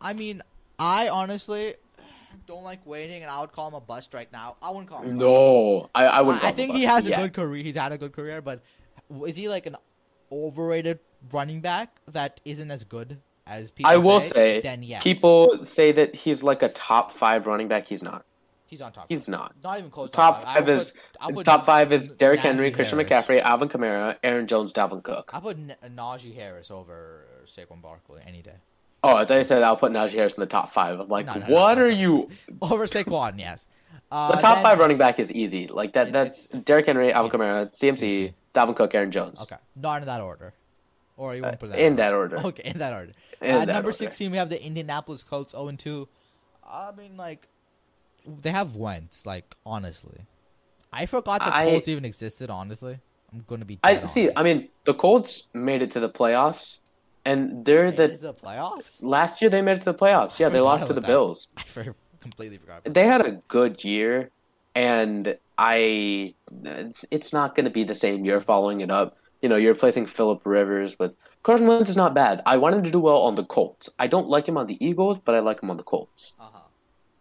I 0.00 0.12
mean, 0.12 0.42
I 0.78 1.08
honestly 1.08 1.74
don't 2.46 2.64
like 2.64 2.84
waiting, 2.86 3.22
and 3.22 3.30
I 3.30 3.40
would 3.40 3.52
call 3.52 3.68
him 3.68 3.74
a 3.74 3.80
bust 3.80 4.14
right 4.14 4.30
now. 4.32 4.56
I 4.62 4.70
wouldn't 4.70 4.88
call 4.88 5.02
him. 5.02 5.06
a 5.06 5.08
bust. 5.10 5.18
No, 5.20 5.90
I, 5.94 6.04
I 6.06 6.20
wouldn't. 6.22 6.42
I, 6.44 6.48
I 6.48 6.50
him 6.50 6.56
think 6.56 6.70
a 6.74 6.78
he 6.78 6.86
bust 6.86 6.94
has 6.94 7.06
a 7.06 7.16
good 7.16 7.32
career. 7.34 7.62
He's 7.62 7.76
had 7.76 7.92
a 7.92 7.98
good 7.98 8.12
career, 8.12 8.40
but 8.42 8.62
is 9.26 9.36
he 9.36 9.48
like 9.48 9.66
an 9.66 9.76
overrated 10.30 10.98
running 11.32 11.60
back 11.60 11.96
that 12.08 12.40
isn't 12.44 12.70
as 12.70 12.84
good 12.84 13.18
as 13.46 13.70
people? 13.70 13.90
I 13.90 13.96
will 13.96 14.20
say, 14.20 14.60
Then 14.60 14.82
yes, 14.82 15.02
People 15.02 15.64
say 15.64 15.92
that 15.92 16.14
he's 16.14 16.42
like 16.42 16.62
a 16.62 16.68
top 16.68 17.12
five 17.12 17.46
running 17.46 17.68
back. 17.68 17.86
He's 17.86 18.02
not. 18.02 18.24
he's 18.66 18.80
on 18.82 18.92
top. 18.92 19.06
He's 19.08 19.28
not. 19.28 19.54
not 19.64 19.78
even 19.78 19.90
close. 19.90 20.08
to 20.10 20.12
Top 20.12 20.42
I 20.46 20.56
five 20.56 20.68
is 20.68 20.92
put- 21.20 21.34
put 21.36 21.44
top 21.46 21.64
five 21.66 21.92
is 21.92 22.08
Derrick 22.08 22.40
Najee 22.40 22.42
Henry, 22.42 22.70
Christian 22.70 22.98
Harris. 22.98 23.26
McCaffrey, 23.26 23.40
Alvin 23.40 23.68
Kamara, 23.68 24.16
Aaron 24.22 24.46
Jones, 24.46 24.72
Dalvin 24.72 25.02
Cook. 25.02 25.30
I 25.32 25.40
put 25.40 25.56
N- 25.56 25.76
Najee 25.96 26.34
Harris 26.34 26.70
over 26.70 27.24
Saquon 27.56 27.80
Barkley 27.80 28.20
any 28.26 28.42
day. 28.42 28.56
Oh, 29.02 29.16
I 29.16 29.24
thought 29.24 29.34
you 29.38 29.44
said 29.44 29.62
I'll 29.62 29.76
put 29.76 29.92
Najee 29.92 30.12
Harris 30.12 30.34
in 30.34 30.40
the 30.40 30.46
top 30.46 30.72
five. 30.74 30.98
I'm 30.98 31.08
like, 31.08 31.26
No, 31.26 31.34
no, 31.34 31.46
what 31.46 31.78
no, 31.78 31.84
are 31.84 31.88
you? 31.88 32.28
Over 32.60 32.86
Saquon, 32.86 33.38
yes. 33.38 33.68
Uh, 34.10 34.32
The 34.34 34.40
top 34.42 34.56
then- 34.56 34.64
five 34.64 34.78
running 34.78 34.96
back 34.98 35.18
is 35.20 35.30
easy. 35.32 35.66
Like 35.68 35.92
that. 35.92 36.08
It- 36.08 36.12
That's 36.12 36.46
Derrick 36.46 36.86
Henry, 36.86 37.12
Alvin. 37.12 37.30
Kamara, 37.40 37.70
CMC, 37.76 37.98
CMC. 37.98 38.34
Dalvin 38.54 38.76
Cook, 38.76 38.94
Aaron 38.94 39.12
Jones. 39.12 39.40
Okay, 39.42 39.56
not 39.76 40.02
in 40.02 40.06
that 40.06 40.20
order. 40.20 40.52
Or 41.16 41.34
you 41.34 41.42
Uh, 41.42 41.48
won't 41.48 41.60
put 41.60 41.70
that 41.70 41.78
in 41.78 41.92
order. 41.92 41.96
that 42.02 42.12
order. 42.14 42.36
Okay, 42.48 42.62
in 42.64 42.78
that 42.78 42.92
order. 42.92 43.12
In 43.40 43.54
uh, 43.54 43.58
that 43.60 43.66
number 43.68 43.88
order. 43.88 43.92
16, 43.92 44.32
we 44.32 44.36
have 44.36 44.48
the 44.50 44.60
Indianapolis 44.60 45.22
Colts 45.22 45.52
0 45.52 45.68
and 45.68 45.78
2. 45.78 46.08
I 46.68 46.90
mean, 46.96 47.16
like, 47.16 47.46
they 48.26 48.50
have 48.50 48.74
Wentz, 48.74 49.24
like, 49.26 49.54
honestly. 49.64 50.22
I 50.92 51.06
forgot 51.06 51.38
the 51.44 51.54
I- 51.54 51.66
Colts 51.70 51.86
even 51.86 52.04
existed, 52.04 52.50
honestly. 52.50 52.98
I'm 53.32 53.44
going 53.46 53.60
to 53.60 53.64
be 53.66 53.78
I 53.84 53.94
dead 53.94 54.08
see. 54.08 54.30
I 54.34 54.42
mean, 54.42 54.70
the 54.86 54.94
Colts 54.94 55.44
made 55.54 55.82
it 55.82 55.90
to 55.92 56.00
the 56.00 56.08
playoffs, 56.08 56.78
and 57.28 57.64
they're 57.64 57.86
it 57.86 57.96
the 57.96 58.08
the 58.32 58.34
playoffs? 58.34 58.84
last 59.00 59.40
year 59.40 59.50
they 59.50 59.62
made 59.62 59.76
it 59.78 59.82
to 59.82 59.92
the 59.92 59.98
playoffs. 59.98 60.38
Yeah, 60.38 60.48
they 60.48 60.60
lost 60.60 60.86
to 60.86 60.92
the 60.92 61.00
that. 61.00 61.06
Bills. 61.06 61.48
I 61.76 61.88
completely 62.20 62.58
forgot. 62.58 62.84
They 62.84 63.06
had 63.06 63.20
a 63.20 63.32
good 63.48 63.84
year, 63.84 64.30
and 64.74 65.36
I. 65.56 66.34
It's 67.10 67.32
not 67.32 67.54
going 67.54 67.64
to 67.64 67.70
be 67.70 67.84
the 67.84 67.94
same 67.94 68.24
year 68.24 68.40
following 68.40 68.80
it 68.80 68.90
up. 68.90 69.16
You 69.42 69.48
know, 69.48 69.56
you're 69.56 69.74
replacing 69.74 70.06
Philip 70.06 70.42
Rivers 70.44 70.98
with 70.98 71.12
Carson 71.42 71.66
Wentz 71.66 71.90
is 71.90 71.96
not 71.96 72.14
bad. 72.14 72.42
I 72.46 72.56
want 72.56 72.74
him 72.74 72.82
to 72.82 72.90
do 72.90 72.98
well 72.98 73.18
on 73.18 73.34
the 73.36 73.44
Colts. 73.44 73.88
I 73.98 74.06
don't 74.06 74.28
like 74.28 74.46
him 74.48 74.56
on 74.56 74.66
the 74.66 74.76
Eagles, 74.84 75.18
but 75.24 75.34
I 75.34 75.40
like 75.40 75.62
him 75.62 75.70
on 75.70 75.76
the 75.76 75.82
Colts. 75.82 76.32
Uh-huh. 76.40 76.58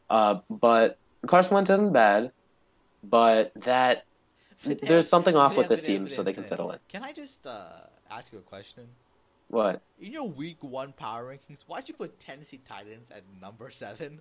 Uh, 0.10 0.40
but 0.50 0.98
Carson 1.28 1.54
Wentz 1.54 1.70
isn't 1.70 1.94
bad, 1.94 2.32
but 3.04 3.52
that 3.66 4.06
there's 4.64 5.08
something 5.08 5.36
off 5.36 5.56
with 5.56 5.70
this 5.70 5.82
team, 5.82 6.10
so 6.10 6.24
they 6.24 6.34
can 6.34 6.46
settle 6.46 6.72
in. 6.72 6.80
Can 6.90 7.04
I 7.04 7.14
just 7.14 7.46
uh, 7.46 7.70
ask 8.10 8.32
you 8.32 8.40
a 8.40 8.42
question? 8.42 8.84
What? 9.50 9.82
In 10.00 10.12
your 10.12 10.28
week 10.28 10.58
one 10.62 10.94
power 10.94 11.26
rankings, 11.26 11.60
why'd 11.68 11.88
you 11.88 11.94
put 11.94 12.20
Tennessee 12.20 12.62
Titans 12.68 13.10
at 13.12 13.24
number 13.42 13.70
seven? 13.72 14.20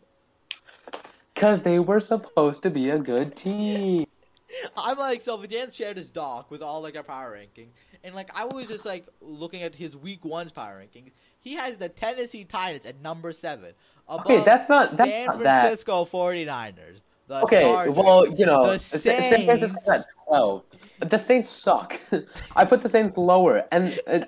Because 1.34 1.62
they 1.62 1.78
were 1.78 2.00
supposed 2.00 2.62
to 2.62 2.70
be 2.70 2.90
a 2.90 2.98
good 2.98 3.36
team. 3.36 4.06
I'm 4.76 4.96
like, 4.96 5.22
so 5.22 5.44
Dan 5.44 5.70
shared 5.70 5.96
his 5.96 6.08
doc 6.08 6.50
with 6.50 6.62
all 6.62 6.80
like 6.80 6.96
our 6.96 7.02
power 7.02 7.32
ranking, 7.32 7.70
and 8.04 8.14
like 8.14 8.30
I 8.34 8.44
was 8.44 8.68
just 8.68 8.86
like 8.86 9.06
looking 9.20 9.62
at 9.62 9.74
his 9.74 9.96
week 9.96 10.24
one's 10.24 10.52
power 10.52 10.80
rankings. 10.80 11.10
He 11.40 11.54
has 11.54 11.76
the 11.76 11.88
Tennessee 11.88 12.44
Titans 12.44 12.86
at 12.86 13.00
number 13.02 13.32
seven. 13.32 13.72
Above 14.08 14.26
Okay, 14.26 14.44
that's 14.44 14.68
not 14.68 14.96
that's 14.96 15.10
San 15.10 15.26
not 15.26 15.42
that. 15.42 15.60
Francisco 15.62 16.04
49ers. 16.06 17.00
The 17.28 17.40
Okay, 17.42 17.62
Chargers, 17.62 17.94
well, 17.96 18.26
you 18.38 18.46
know, 18.46 18.70
the 18.72 18.78
Sa- 18.78 18.98
San 18.98 19.44
Francisco 19.44 19.78
at 19.90 20.06
twelve. 20.26 20.62
The 21.10 21.18
Saints 21.18 21.50
suck. 21.50 22.00
I 22.56 22.64
put 22.64 22.82
the 22.82 22.88
Saints 22.88 23.18
lower, 23.18 23.64
and 23.72 23.98
uh, 24.06 24.20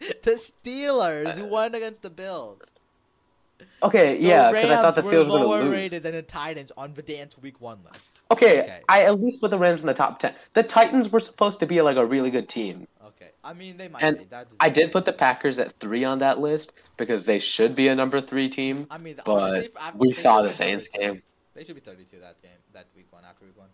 the 0.22 0.32
Steelers 0.64 1.32
who 1.34 1.44
won 1.46 1.74
against 1.74 2.02
the 2.02 2.10
Bills. 2.10 2.60
okay, 3.82 4.16
The 4.18 4.22
yeah, 4.22 4.52
because 4.52 4.70
I 4.70 4.82
thought 4.82 4.94
the 4.94 5.00
Steelers 5.02 5.26
were 5.30 5.38
lower 5.38 5.62
lose. 5.64 5.72
rated 5.72 6.02
than 6.02 6.12
the 6.12 6.22
Titans 6.22 6.72
on 6.76 6.92
Vedant's 6.92 7.38
week 7.38 7.60
one 7.60 7.78
list. 7.90 8.10
Okay, 8.30 8.60
Okay. 8.62 8.80
I 8.88 9.02
at 9.04 9.20
least 9.20 9.40
put 9.40 9.50
the 9.50 9.58
Rams 9.58 9.80
in 9.80 9.86
the 9.86 9.94
top 9.94 10.18
ten. 10.20 10.34
The 10.54 10.62
Titans 10.62 11.10
were 11.10 11.20
supposed 11.20 11.60
to 11.60 11.66
be 11.66 11.80
like 11.80 11.96
a 11.96 12.04
really 12.04 12.30
good 12.30 12.48
team. 12.48 12.86
Okay, 13.06 13.30
I 13.44 13.52
mean 13.54 13.76
they 13.76 13.88
might 13.88 14.02
And 14.02 14.18
be. 14.18 14.24
That's 14.28 14.52
I 14.60 14.68
did 14.68 14.92
put 14.92 15.04
the 15.04 15.12
Packers 15.12 15.58
at 15.58 15.78
three 15.80 16.04
on 16.04 16.18
that 16.18 16.40
list 16.40 16.72
because 16.96 17.24
they 17.24 17.38
should 17.38 17.74
be 17.74 17.88
a 17.88 17.94
number 17.94 18.20
three 18.20 18.48
team. 18.48 18.86
I 18.90 18.98
mean, 18.98 19.16
but 19.24 19.32
honestly, 19.32 19.70
We 19.94 20.12
saw 20.12 20.42
the 20.42 20.52
Saints 20.52 20.88
game. 20.88 21.22
They 21.54 21.64
should 21.64 21.74
be 21.76 21.80
32 21.80 22.20
that 22.20 22.42
game, 22.42 22.50
that 22.74 22.86
week 22.94 23.06
one, 23.10 23.24
after 23.24 23.46
week 23.46 23.56
one. 23.56 23.68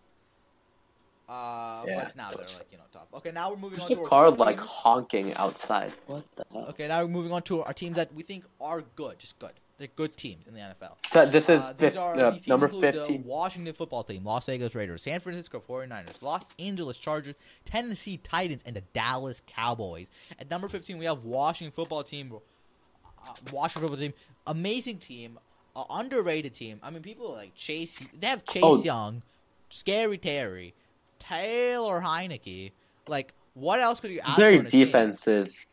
Uh, 1.33 1.83
Yeah. 1.87 2.03
but 2.03 2.15
now 2.15 2.29
they're 2.31 2.45
like 2.45 2.67
you 2.71 2.77
know 2.77 2.83
top. 2.91 3.07
Okay, 3.15 3.31
now 3.31 3.49
we're 3.49 3.57
moving 3.57 3.79
There's 3.79 3.91
on 3.91 3.97
a 3.97 3.99
to 3.99 4.03
our 4.03 4.09
car 4.09 4.27
teams. 4.29 4.39
like 4.39 4.59
honking 4.59 5.33
outside. 5.35 5.93
What 6.05 6.23
the 6.35 6.45
hell? 6.51 6.65
Okay, 6.69 6.87
now 6.87 7.01
we're 7.01 7.07
moving 7.07 7.31
on 7.31 7.41
to 7.43 7.63
our 7.63 7.73
teams 7.73 7.95
that 7.95 8.13
we 8.13 8.23
think 8.23 8.45
are 8.61 8.81
good, 8.95 9.17
just 9.19 9.37
good. 9.39 9.51
They're 9.79 9.87
good 9.95 10.15
teams 10.15 10.45
in 10.47 10.53
the 10.53 10.59
NFL. 10.59 10.95
Th- 11.11 11.31
This 11.31 11.49
is 11.49 11.63
Uh, 11.63 11.73
fif- 11.73 11.97
are 11.97 12.13
uh, 12.19 12.37
number 12.45 12.67
fifteen. 12.67 13.23
The 13.23 13.27
Washington 13.27 13.73
football 13.73 14.03
team, 14.03 14.23
Las 14.23 14.45
Vegas 14.45 14.75
Raiders, 14.75 15.01
San 15.01 15.19
Francisco 15.19 15.59
49ers, 15.59 16.21
Los 16.21 16.43
Angeles 16.59 16.99
Chargers, 16.99 17.35
Tennessee 17.65 18.17
Titans, 18.17 18.61
and 18.67 18.75
the 18.75 18.81
Dallas 18.93 19.41
Cowboys. 19.47 20.05
At 20.39 20.51
number 20.51 20.69
15, 20.69 20.99
we 20.99 21.05
have 21.05 21.23
Washington 21.23 21.71
football 21.73 22.03
team. 22.03 22.31
Uh, 22.33 23.31
Washington 23.51 23.81
football 23.89 23.97
team, 23.97 24.13
amazing 24.45 24.99
team, 24.99 25.39
uh, 25.75 25.85
underrated 25.89 26.53
team. 26.53 26.79
I 26.83 26.91
mean, 26.91 27.01
people 27.01 27.31
like 27.33 27.55
Chase. 27.55 27.99
They 28.19 28.27
have 28.27 28.45
Chase 28.45 28.61
Oh. 28.63 28.81
Young, 28.83 29.23
Scary 29.69 30.19
Terry, 30.19 30.75
Taylor 31.23 32.01
Heinicke. 32.01 32.71
Like, 33.07 33.33
what 33.53 33.79
else 33.79 33.99
could 33.99 34.11
you 34.11 34.19
ask 34.21 34.37
Their 34.37 34.63
team? 34.63 34.85
defense 34.85 35.27
is 35.27 35.65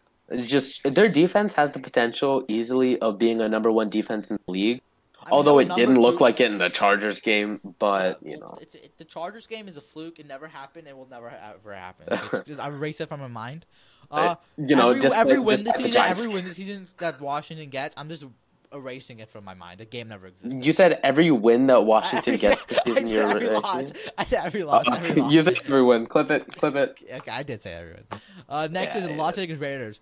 just 0.45 0.83
their 0.85 1.09
defense 1.09 1.53
has 1.55 1.73
the 1.73 1.81
potential 1.81 2.45
easily 2.49 2.99
of 3.01 3.19
being 3.19 3.41
a 3.41 3.49
number 3.49 3.73
one 3.73 3.91
defense 3.91 4.31
in 4.31 4.39
the 4.47 4.53
league. 4.53 4.81
I 5.21 5.25
mean, 5.25 5.33
Although 5.33 5.59
it 5.59 5.69
didn't 5.75 5.95
number 5.95 6.01
look 6.01 6.21
like 6.21 6.41
it 6.41 6.51
in 6.51 6.59
the 6.59 6.71
Chargers 6.71 7.21
game, 7.21 7.61
but 7.79 8.19
Yeah, 8.23 8.31
you 8.31 8.39
know, 8.39 8.59
it, 8.61 8.93
the 8.97 9.05
Chargers 9.05 9.47
game 9.47 9.69
is 9.69 9.77
a 9.77 9.81
fluke. 9.81 10.19
It 10.19 10.27
never 10.27 10.49
happened. 10.49 10.87
It 10.89 10.97
will 10.97 11.09
never 11.11 11.29
ever 11.29 11.75
happen. 11.75 12.07
Just, 12.47 12.61
I 12.61 12.69
erase 12.69 13.01
it 13.01 13.09
from 13.09 13.21
my 13.21 13.29
mind. 13.29 13.67
Uh, 14.11 14.37
you 14.57 14.75
know, 14.75 14.91
every, 14.91 15.03
just 15.03 15.15
every 15.15 15.39
win 15.39 15.63
this 15.63 15.77
season, 15.77 15.97
every 15.97 16.27
win 16.27 16.45
this 16.45 16.57
season 16.57 16.89
that 16.99 17.21
Washington 17.21 17.69
gets, 17.71 17.95
I'm 17.97 18.09
just 18.09 18.25
erasing 18.73 19.19
it 19.21 19.29
from 19.31 19.45
my 19.45 19.55
mind. 19.55 19.81
The 19.81 19.85
game 19.85 20.09
never 20.09 20.29
existed. 20.29 20.65
You 20.65 20.73
said 20.73 21.01
every 21.03 21.31
win 21.31 21.67
that 21.69 21.85
Washington 21.85 22.35
Every- 22.35 22.39
gets 22.39 22.65
this 22.67 22.79
I 22.87 22.89
season, 22.89 23.07
said 23.07 23.15
you're 23.15 23.31
every 23.31 23.47
erasing 23.47 23.63
loss. 23.63 23.93
I 24.19 24.25
said 24.25 24.45
every 24.45 24.63
loss. 24.65 24.87
Uh, 24.89 24.93
every 25.03 25.23
loss. 25.23 25.33
you 25.33 25.43
said 25.43 25.59
every 25.65 25.83
win. 25.83 26.07
Clip 26.07 26.31
it. 26.31 26.57
Clip 26.57 26.75
it. 26.77 26.97
Okay, 27.13 27.31
I 27.31 27.43
did 27.43 27.63
say 27.63 27.73
everyone. 27.73 28.05
Uh, 28.49 28.69
next 28.71 28.95
Yeah, 28.95 29.03
is 29.03 29.09
the. 29.09 29.15
Las 29.15 29.37
Vegas 29.37 29.59
Raiders. 29.59 30.01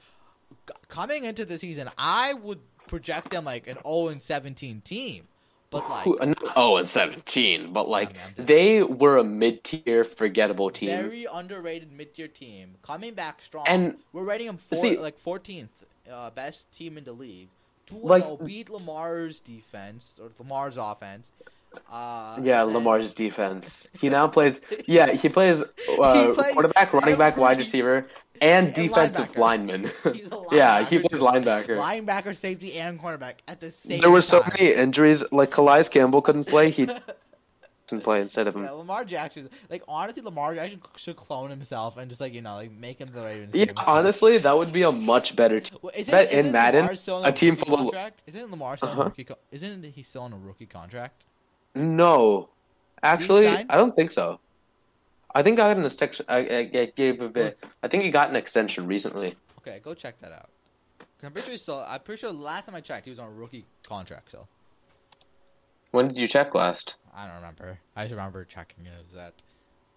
Coming 0.88 1.24
into 1.24 1.44
the 1.44 1.58
season, 1.58 1.90
I 1.98 2.34
would 2.34 2.60
project 2.86 3.30
them 3.30 3.44
like 3.44 3.66
an 3.66 3.76
0 3.82 4.08
and 4.08 4.22
17 4.22 4.80
team, 4.82 5.24
but 5.70 5.88
like 5.88 6.06
Oh, 6.56 6.76
and 6.76 6.88
17, 6.88 7.72
but 7.72 7.88
like 7.88 8.10
I'm 8.10 8.34
just- 8.34 8.46
they 8.46 8.82
were 8.82 9.18
a 9.18 9.24
mid-tier, 9.24 10.04
forgettable 10.04 10.70
team. 10.70 10.88
very 10.90 11.26
underrated 11.30 11.92
mid-tier 11.92 12.28
team, 12.28 12.76
coming 12.82 13.14
back 13.14 13.40
strong. 13.44 13.64
And 13.68 13.96
we're 14.12 14.22
rating 14.24 14.46
them 14.46 14.58
four, 14.70 14.80
see- 14.80 14.98
like 14.98 15.22
14th 15.22 15.68
uh, 16.10 16.30
best 16.30 16.70
team 16.72 16.96
in 16.96 17.04
the 17.04 17.12
league. 17.12 17.48
Two 17.88 17.98
Like- 18.02 18.24
like, 18.26 18.44
beat 18.44 18.68
Lamar's 18.70 19.40
defense 19.40 20.12
or 20.20 20.28
Lamar's 20.38 20.76
offense. 20.76 21.26
Uh, 21.90 22.38
yeah, 22.42 22.62
and 22.62 22.72
Lamar's 22.72 23.12
defense. 23.24 23.86
He 24.00 24.08
now 24.08 24.26
plays. 24.26 24.60
Yeah, 24.86 25.12
he 25.12 25.28
plays 25.28 25.62
uh, 25.62 26.32
plays 26.34 26.52
quarterback, 26.54 26.92
running 26.92 27.16
back, 27.18 27.36
wide 27.36 27.58
receiver, 27.58 28.06
and 28.40 28.66
and 28.68 28.74
defensive 28.74 29.28
linebacker. 29.32 29.38
lineman. 29.38 29.90
He's 30.14 30.26
a 30.32 30.42
yeah, 30.52 30.84
he 30.84 30.98
plays 30.98 31.20
too. 31.20 31.26
linebacker. 31.26 31.76
linebacker, 31.76 32.34
safety, 32.34 32.78
and 32.78 32.98
cornerback 33.00 33.34
at 33.46 33.60
the 33.60 33.70
same. 33.70 33.90
Time. 33.92 34.00
There 34.00 34.10
were 34.10 34.22
so 34.22 34.42
many 34.56 34.72
injuries. 34.72 35.22
Like 35.30 35.50
Calais 35.50 35.84
Campbell 35.84 36.22
couldn't 36.22 36.44
play. 36.44 36.70
He 36.70 36.88
didn't 37.88 38.04
play 38.04 38.20
instead 38.20 38.46
of 38.46 38.54
him. 38.54 38.64
Yeah, 38.64 38.70
Lamar 38.72 39.04
Jackson. 39.04 39.48
Like 39.70 39.82
honestly, 39.88 40.22
Lamar 40.22 40.54
Jackson 40.54 40.80
should 40.96 41.16
clone 41.16 41.50
himself 41.50 41.96
and 41.96 42.08
just 42.08 42.20
like 42.20 42.34
you 42.34 42.42
know 42.42 42.56
like 42.56 42.70
make 42.70 42.98
him 42.98 43.10
the 43.12 43.22
Ravens. 43.22 43.54
Yeah, 43.54 43.66
honestly, 43.86 44.38
that 44.38 44.56
would 44.56 44.72
be 44.72 44.82
a 44.82 44.92
much 44.92 45.34
better 45.34 45.58
team. 45.60 45.78
Well, 45.82 45.92
isn't, 45.96 46.10
bet 46.12 46.30
in 46.30 46.38
isn't 46.40 46.52
Madden, 46.52 46.96
still 46.96 47.16
on 47.16 47.24
a 47.26 47.32
team 47.32 47.56
full 47.56 47.74
of- 47.74 47.80
contract? 47.80 48.22
Isn't 48.26 48.50
Lamar 48.50 48.76
still 48.76 48.90
on 48.90 48.92
Uh-huh. 48.94 49.02
a 49.02 49.04
rookie? 49.06 49.24
Co- 49.24 49.38
isn't 49.50 49.82
he 49.84 50.02
still 50.02 50.22
on 50.22 50.32
a 50.32 50.36
rookie 50.38 50.66
contract? 50.66 51.24
No, 51.74 52.48
actually. 53.02 53.48
I 53.48 53.76
don't 53.76 53.94
think 53.96 54.10
so. 54.10 54.38
I 55.34 55.42
think 55.42 55.58
I 55.58 55.68
got 55.72 55.76
an 55.76 55.84
extension. 55.86 56.24
I, 56.28 56.36
I, 56.38 56.58
I 56.80 56.92
gave 56.96 57.20
a 57.20 57.28
bit. 57.28 57.58
I 57.82 57.88
think 57.88 58.02
he 58.02 58.10
got 58.10 58.30
an 58.30 58.36
extension 58.36 58.86
recently. 58.86 59.34
Okay, 59.58 59.80
go 59.82 59.94
check 59.94 60.20
that 60.20 60.32
out. 60.32 60.48
I'm 61.22 61.32
pretty 61.32 61.48
sure 61.48 61.56
still. 61.58 61.84
I'm 61.86 62.00
pretty 62.00 62.20
sure 62.20 62.32
last 62.32 62.66
time 62.66 62.74
I 62.74 62.80
checked, 62.80 63.04
he 63.04 63.10
was 63.10 63.18
on 63.18 63.28
a 63.28 63.32
rookie 63.32 63.64
contract. 63.86 64.30
So 64.32 64.46
When 65.90 66.08
did 66.08 66.16
you 66.16 66.28
check 66.28 66.54
last? 66.54 66.94
I 67.14 67.26
don't 67.26 67.36
remember. 67.36 67.78
I 67.96 68.04
just 68.04 68.12
remember 68.12 68.44
checking 68.44 68.86
it. 68.86 68.92
Was 69.04 69.14
that 69.14 69.34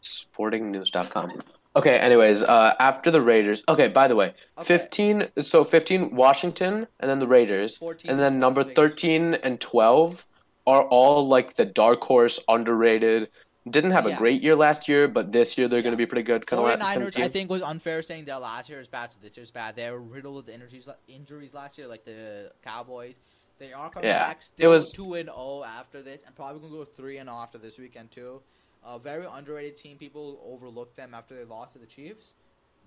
Sportingnews.com. 0.03 1.41
Okay. 1.75 1.97
Anyways, 1.97 2.41
uh, 2.41 2.73
after 2.79 3.11
the 3.11 3.21
Raiders. 3.21 3.63
Okay. 3.69 3.87
By 3.87 4.07
the 4.07 4.15
way, 4.15 4.33
Okay. 4.57 4.67
fifteen. 4.67 5.27
So 5.41 5.63
fifteen, 5.63 6.15
Washington, 6.15 6.87
and 6.99 7.09
then 7.09 7.19
the 7.19 7.27
Raiders, 7.27 7.77
14 7.77 8.09
and 8.09 8.19
then 8.19 8.39
number 8.39 8.63
thirteen 8.63 9.35
and 9.35 9.59
twelve 9.59 10.25
are 10.67 10.83
all 10.83 11.27
like 11.27 11.55
the 11.55 11.65
dark 11.65 12.01
horse, 12.01 12.39
underrated. 12.47 13.29
Didn't 13.69 13.91
have 13.91 14.07
a 14.07 14.15
great 14.15 14.41
year 14.41 14.55
last 14.55 14.87
year, 14.87 15.07
but 15.07 15.31
this 15.31 15.55
year 15.55 15.67
they're 15.67 15.83
going 15.83 15.93
to 15.93 15.97
be 15.97 16.07
pretty 16.07 16.23
good. 16.23 16.47
Kind 16.47 16.59
of 16.59 16.65
like 16.65 16.79
49ers, 16.79 17.19
I 17.21 17.27
think, 17.27 17.47
was 17.51 17.61
unfair 17.61 18.01
saying 18.01 18.25
that 18.25 18.41
last 18.41 18.69
year 18.69 18.79
is 18.81 18.87
bad, 18.87 19.11
so 19.11 19.17
this 19.21 19.37
year's 19.37 19.51
bad. 19.51 19.75
They 19.75 19.87
were 19.91 19.99
riddled 19.99 20.35
with 20.35 20.49
injuries, 20.49 20.87
injuries 21.07 21.53
last 21.53 21.77
year, 21.77 21.85
like 21.87 22.03
the 22.03 22.51
Cowboys. 22.63 23.13
They 23.61 23.73
are 23.73 23.91
coming 23.91 24.09
Yeah, 24.09 24.27
back 24.27 24.37
it 24.37 24.43
still 24.43 24.71
was- 24.71 24.91
two 24.91 25.13
and 25.13 25.29
zero 25.29 25.63
after 25.63 26.01
this, 26.01 26.19
and 26.25 26.35
probably 26.35 26.61
gonna 26.61 26.73
go 26.73 26.83
three 26.83 27.17
and 27.19 27.27
zero 27.27 27.37
after 27.37 27.59
this 27.59 27.77
weekend 27.77 28.11
too. 28.11 28.41
A 28.83 28.97
very 28.97 29.23
underrated 29.23 29.77
team. 29.77 29.99
People 29.99 30.41
overlooked 30.43 30.95
them 30.95 31.13
after 31.13 31.35
they 31.35 31.43
lost 31.43 31.73
to 31.73 31.79
the 31.79 31.85
Chiefs. 31.85 32.33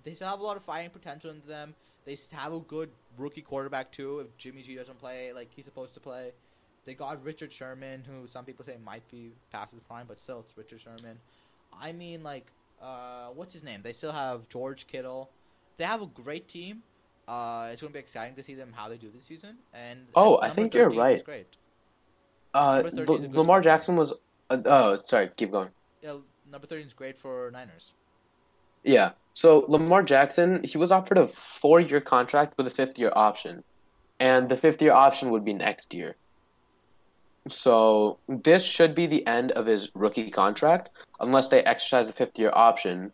They 0.03 0.13
still 0.15 0.27
have 0.27 0.41
a 0.41 0.43
lot 0.43 0.57
of 0.57 0.65
fighting 0.65 0.89
potential 0.91 1.29
into 1.31 1.47
them. 1.47 1.75
They 2.03 2.17
have 2.31 2.51
a 2.51 2.59
good 2.59 2.91
rookie 3.17 3.41
quarterback 3.41 3.93
too. 3.93 4.19
If 4.19 4.35
Jimmy 4.37 4.63
G 4.63 4.75
doesn't 4.75 4.99
play 4.99 5.31
like 5.31 5.49
he's 5.55 5.63
supposed 5.63 5.93
to 5.93 6.01
play, 6.01 6.33
they 6.83 6.93
got 6.93 7.23
Richard 7.23 7.53
Sherman, 7.53 8.03
who 8.03 8.27
some 8.27 8.43
people 8.43 8.65
say 8.65 8.75
might 8.75 9.09
be 9.09 9.31
past 9.53 9.71
his 9.71 9.79
prime, 9.83 10.07
but 10.07 10.19
still 10.19 10.41
it's 10.41 10.57
Richard 10.57 10.81
Sherman. 10.81 11.21
I 11.71 11.93
mean, 11.93 12.21
like, 12.21 12.51
uh, 12.81 13.29
what's 13.29 13.53
his 13.53 13.63
name? 13.63 13.81
They 13.81 13.93
still 13.93 14.11
have 14.11 14.49
George 14.49 14.87
Kittle. 14.87 15.29
They 15.77 15.85
have 15.85 16.01
a 16.01 16.07
great 16.07 16.49
team. 16.49 16.83
Uh, 17.27 17.69
it's 17.71 17.81
going 17.81 17.91
to 17.91 17.93
be 17.93 17.99
exciting 17.99 18.35
to 18.35 18.43
see 18.43 18.53
them 18.53 18.71
how 18.75 18.87
they 18.89 18.97
do 18.97 19.09
this 19.15 19.25
season. 19.25 19.57
And 19.73 19.99
Oh, 20.15 20.37
I 20.41 20.49
think 20.51 20.73
you're 20.73 20.89
right. 20.89 21.23
Great. 21.23 21.47
Uh, 22.53 22.81
Number 22.83 22.91
13 22.91 23.15
is 23.17 23.23
a 23.25 23.27
L- 23.29 23.37
Lamar. 23.41 23.61
Jackson 23.61 23.95
was. 23.95 24.13
Uh, 24.49 24.57
oh, 24.65 24.97
sorry. 25.05 25.29
Keep 25.35 25.51
going. 25.51 25.69
Yeah, 26.03 26.17
number 26.51 26.67
thirteen 26.67 26.85
is 26.85 26.93
great 26.93 27.17
for 27.19 27.49
Niners. 27.51 27.91
Yeah. 28.83 29.11
So 29.33 29.65
Lamar 29.67 30.03
Jackson, 30.03 30.63
he 30.63 30.77
was 30.77 30.91
offered 30.91 31.17
a 31.17 31.27
four-year 31.27 31.99
contract 31.99 32.53
with 32.57 32.67
a 32.67 32.69
fifth-year 32.69 33.11
option, 33.15 33.63
and 34.19 34.47
the 34.47 34.55
fifth-year 34.55 34.93
option 34.93 35.31
would 35.31 35.43
be 35.43 35.51
next 35.53 35.93
year. 35.95 36.15
So 37.49 38.17
this 38.29 38.63
should 38.63 38.95
be 38.95 39.07
the 39.07 39.25
end 39.27 39.51
of 39.53 39.65
his 39.65 39.89
rookie 39.95 40.29
contract, 40.31 40.89
unless 41.19 41.49
they 41.49 41.61
exercise 41.63 42.07
the 42.07 42.13
fifth-year 42.13 42.51
option, 42.53 43.11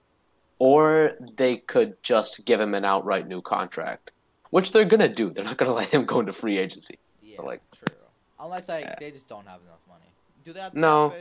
or 0.66 1.14
they 1.38 1.58
could 1.58 1.96
just 2.04 2.46
give 2.46 2.62
him 2.62 2.76
an 2.76 2.86
outright 2.86 3.28
new 3.28 3.42
contract, 3.42 4.12
which 4.52 4.72
they're 4.72 4.86
gonna 4.86 5.08
do. 5.22 5.32
They're 5.32 5.44
not 5.44 5.58
gonna 5.58 5.74
let 5.82 5.90
him 5.90 6.06
go 6.06 6.20
into 6.20 6.34
free 6.34 6.60
agency. 6.60 7.00
Yeah, 7.24 7.42
like- 7.42 7.64
true. 7.72 7.96
Unless 8.40 8.68
like 8.70 8.86
Yeah. 8.86 8.96
they 9.00 9.10
just 9.12 9.28
don't 9.28 9.48
have 9.48 9.60
enough 9.68 9.80
money. 9.88 10.06
Do 10.46 10.54
they 10.54 10.60
have 10.60 10.76
No. 10.76 11.14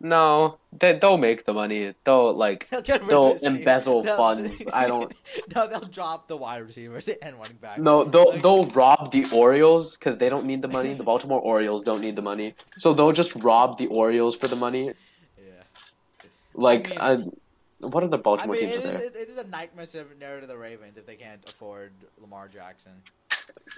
No, 0.00 0.58
they 0.80 0.96
they'll 1.00 1.16
make 1.18 1.44
the 1.46 1.52
money. 1.52 1.92
They'll 2.04 2.32
like 2.34 2.68
They'll 2.70 2.82
get 2.82 3.02
rid 3.04 3.12
of 3.14 3.32
his 3.34 3.42
team. 3.42 3.56
embezzle 3.56 4.02
They'll- 4.02 4.16
funds. 4.16 4.62
I 4.72 4.86
don't- 4.88 5.12
no, 5.54 5.68
they'll 5.68 5.80
drop 5.98 6.26
the 6.26 6.36
wide 6.36 6.66
receivers 6.66 7.08
and 7.22 7.36
running 7.38 7.56
back. 7.60 7.78
No, 7.78 8.02
they'll 8.04 8.32
they'll 8.42 8.66
rob 8.70 9.12
the 9.12 9.24
Orioles 9.32 9.96
because 9.96 10.16
they 10.18 10.28
don't 10.28 10.46
need 10.46 10.60
the 10.62 10.68
money. 10.78 10.94
The 10.94 11.04
Baltimore 11.04 11.40
Orioles 11.40 11.82
don't 11.84 12.00
need 12.00 12.16
the 12.16 12.22
money, 12.32 12.54
so 12.78 12.94
they'll 12.94 13.12
just 13.22 13.32
rob 13.36 13.78
the 13.78 13.86
Orioles 13.86 14.34
for 14.36 14.48
the 14.48 14.56
money. 14.56 14.84
Yeah. 15.36 15.62
Like, 16.54 16.88
mean- 16.90 16.98
uh, 17.00 17.18
what 17.80 18.02
are 18.02 18.08
the 18.08 18.18
Baltimore 18.18 18.56
mean, 18.56 18.70
teams 18.70 18.74
it 18.74 18.78
is, 18.78 18.84
there? 18.84 19.22
it, 19.22 19.28
is 19.30 19.38
a 19.38 19.44
nightmare 19.44 19.86
scenario 19.86 20.40
to 20.40 20.46
the 20.46 20.56
Ravens 20.56 20.96
if 20.96 21.06
they 21.06 21.14
can't 21.16 21.40
afford 21.48 21.92
Lamar 22.20 22.48
Jackson. 22.48 22.92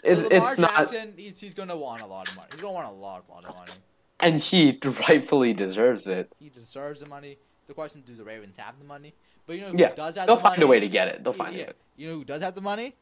It's 0.02 0.20
Lamar 0.32 0.52
it's 0.52 0.60
not. 0.60 0.90
Jackson, 0.90 1.12
he's, 1.16 1.34
he's 1.38 1.54
gonna 1.54 1.76
want 1.76 2.02
a 2.02 2.06
lot 2.06 2.28
of 2.28 2.36
money. 2.36 2.48
He's 2.52 2.60
gonna 2.60 2.74
want 2.74 2.88
a 2.88 2.92
lot, 2.92 3.24
lot 3.28 3.44
of 3.44 3.54
money. 3.54 3.72
and 4.20 4.40
he 4.40 4.78
rightfully 5.08 5.52
deserves 5.52 6.06
it. 6.06 6.32
He 6.38 6.48
deserves 6.48 7.00
the 7.00 7.06
money. 7.06 7.38
The 7.66 7.74
question: 7.74 8.00
is, 8.00 8.06
Do 8.06 8.16
the 8.16 8.24
Ravens 8.24 8.54
have 8.56 8.78
the 8.78 8.84
money? 8.84 9.14
But 9.46 9.56
you 9.56 9.62
know 9.62 9.70
who 9.70 9.78
Yeah, 9.78 9.94
does 9.94 10.16
have 10.16 10.26
They'll 10.26 10.36
the 10.36 10.42
find 10.42 10.58
money? 10.58 10.64
a 10.64 10.68
way 10.68 10.80
to 10.80 10.88
get 10.88 11.08
it. 11.08 11.22
They'll 11.22 11.32
find 11.32 11.56
yeah, 11.56 11.64
it. 11.64 11.76
You 11.96 12.08
know 12.08 12.14
who 12.16 12.24
does 12.24 12.42
have 12.42 12.54
the 12.54 12.60
money? 12.60 12.94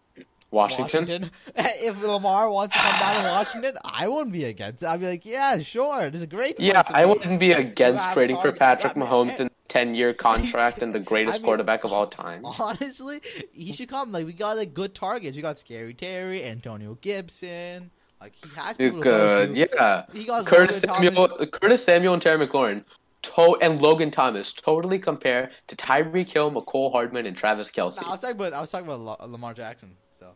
Washington. 0.51 0.83
Washington. 1.09 1.31
if 1.57 2.01
Lamar 2.03 2.51
wants 2.51 2.75
to 2.75 2.81
come 2.81 2.99
down 2.99 3.23
to 3.23 3.29
Washington, 3.29 3.75
I 3.85 4.09
wouldn't 4.09 4.33
be 4.33 4.45
against 4.45 4.83
it. 4.83 4.87
I'd 4.89 5.01
be 5.01 5.07
like, 5.07 5.27
yeah, 5.27 5.59
sure. 5.59 6.09
This 6.11 6.17
is 6.21 6.23
a 6.23 6.27
great. 6.27 6.59
Yeah, 6.59 6.83
I 6.87 7.05
wouldn't 7.05 7.39
be 7.39 7.53
against 7.53 8.13
trading 8.13 8.41
for 8.41 8.53
Patrick 8.53 8.95
yeah, 8.97 9.03
Mahomes 9.03 9.31
eh, 9.31 9.33
and- 9.33 9.41
in 9.43 9.51
ten 9.69 9.95
year 9.95 10.13
contract 10.29 10.83
and 10.83 10.95
the 10.95 11.01
greatest 11.01 11.37
I 11.37 11.39
mean- 11.39 11.45
quarterback 11.45 11.85
of 11.85 11.93
all 11.93 12.07
time. 12.25 12.45
Honestly, 12.45 13.21
he 13.53 13.73
should 13.73 13.89
come. 13.89 14.13
Like 14.13 14.27
we 14.27 14.33
got 14.33 14.57
like 14.57 14.75
good 14.75 14.95
targets. 14.95 15.37
We 15.37 15.43
got 15.43 15.59
Scary 15.59 15.95
Terry, 15.95 16.45
Antonio 16.45 16.97
Gibson. 17.01 17.91
Like 18.21 18.33
he 18.43 18.49
has 18.57 18.77
people 18.77 18.99
to 18.99 19.05
good. 19.05 19.55
to. 19.55 19.61
Yeah. 19.77 20.05
He 20.13 20.25
got 20.25 20.45
Curtis 20.47 20.81
Samuel, 20.81 21.29
Thomas. 21.29 21.49
Curtis 21.53 21.85
Samuel, 21.85 22.15
and 22.15 22.23
Terry 22.23 22.45
McLaurin, 22.47 22.83
to- 23.23 23.59
and 23.63 23.81
Logan 23.81 24.11
Thomas 24.11 24.53
totally 24.53 24.99
compare 24.99 25.51
to 25.69 25.77
Tyreek 25.77 26.29
Hill, 26.29 26.51
Mecole 26.51 26.91
Hardman, 26.91 27.27
and 27.27 27.37
Travis 27.37 27.71
Kelce. 27.71 28.01
No, 28.03 28.09
I 28.09 28.11
was 28.13 28.21
talking 28.21 28.37
about 28.37 28.53
I 28.55 28.61
was 28.61 28.71
talking 28.71 28.87
about 28.89 29.01
La- 29.01 29.25
Lamar 29.27 29.55
Jackson. 29.55 29.95
So 30.19 30.33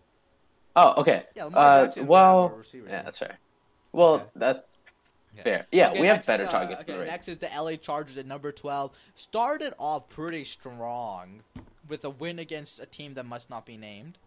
Oh, 0.76 1.00
okay. 1.00 1.24
yeah, 1.34 1.44
Lamar 1.44 1.60
Uh, 1.80 1.84
Jackson. 1.86 2.06
well. 2.06 2.62
Yeah, 2.72 3.02
that's 3.02 3.18
fair. 3.18 3.38
Well, 3.92 4.14
Okay. 4.14 4.24
that's 4.36 4.68
Yeah. 5.36 5.42
fair. 5.42 5.66
Yeah, 5.72 5.90
Okay, 5.90 6.00
we 6.00 6.06
have 6.06 6.16
next, 6.16 6.26
better 6.26 6.46
uh, 6.46 6.50
targets. 6.50 6.80
Okay, 6.82 6.96
than 6.96 7.06
next 7.06 7.28
is 7.28 7.38
the 7.38 7.48
LA 7.48 7.76
Chargers 7.76 8.16
at 8.18 8.26
number 8.26 8.52
12. 8.52 8.92
Started 9.14 9.72
off 9.78 10.08
pretty 10.08 10.44
strong 10.44 11.40
with 11.88 12.04
a 12.04 12.10
win 12.10 12.38
against 12.38 12.78
a 12.80 12.86
team 12.86 13.14
that 13.14 13.24
must 13.26 13.48
not 13.50 13.64
be 13.66 13.76
named. 13.76 14.18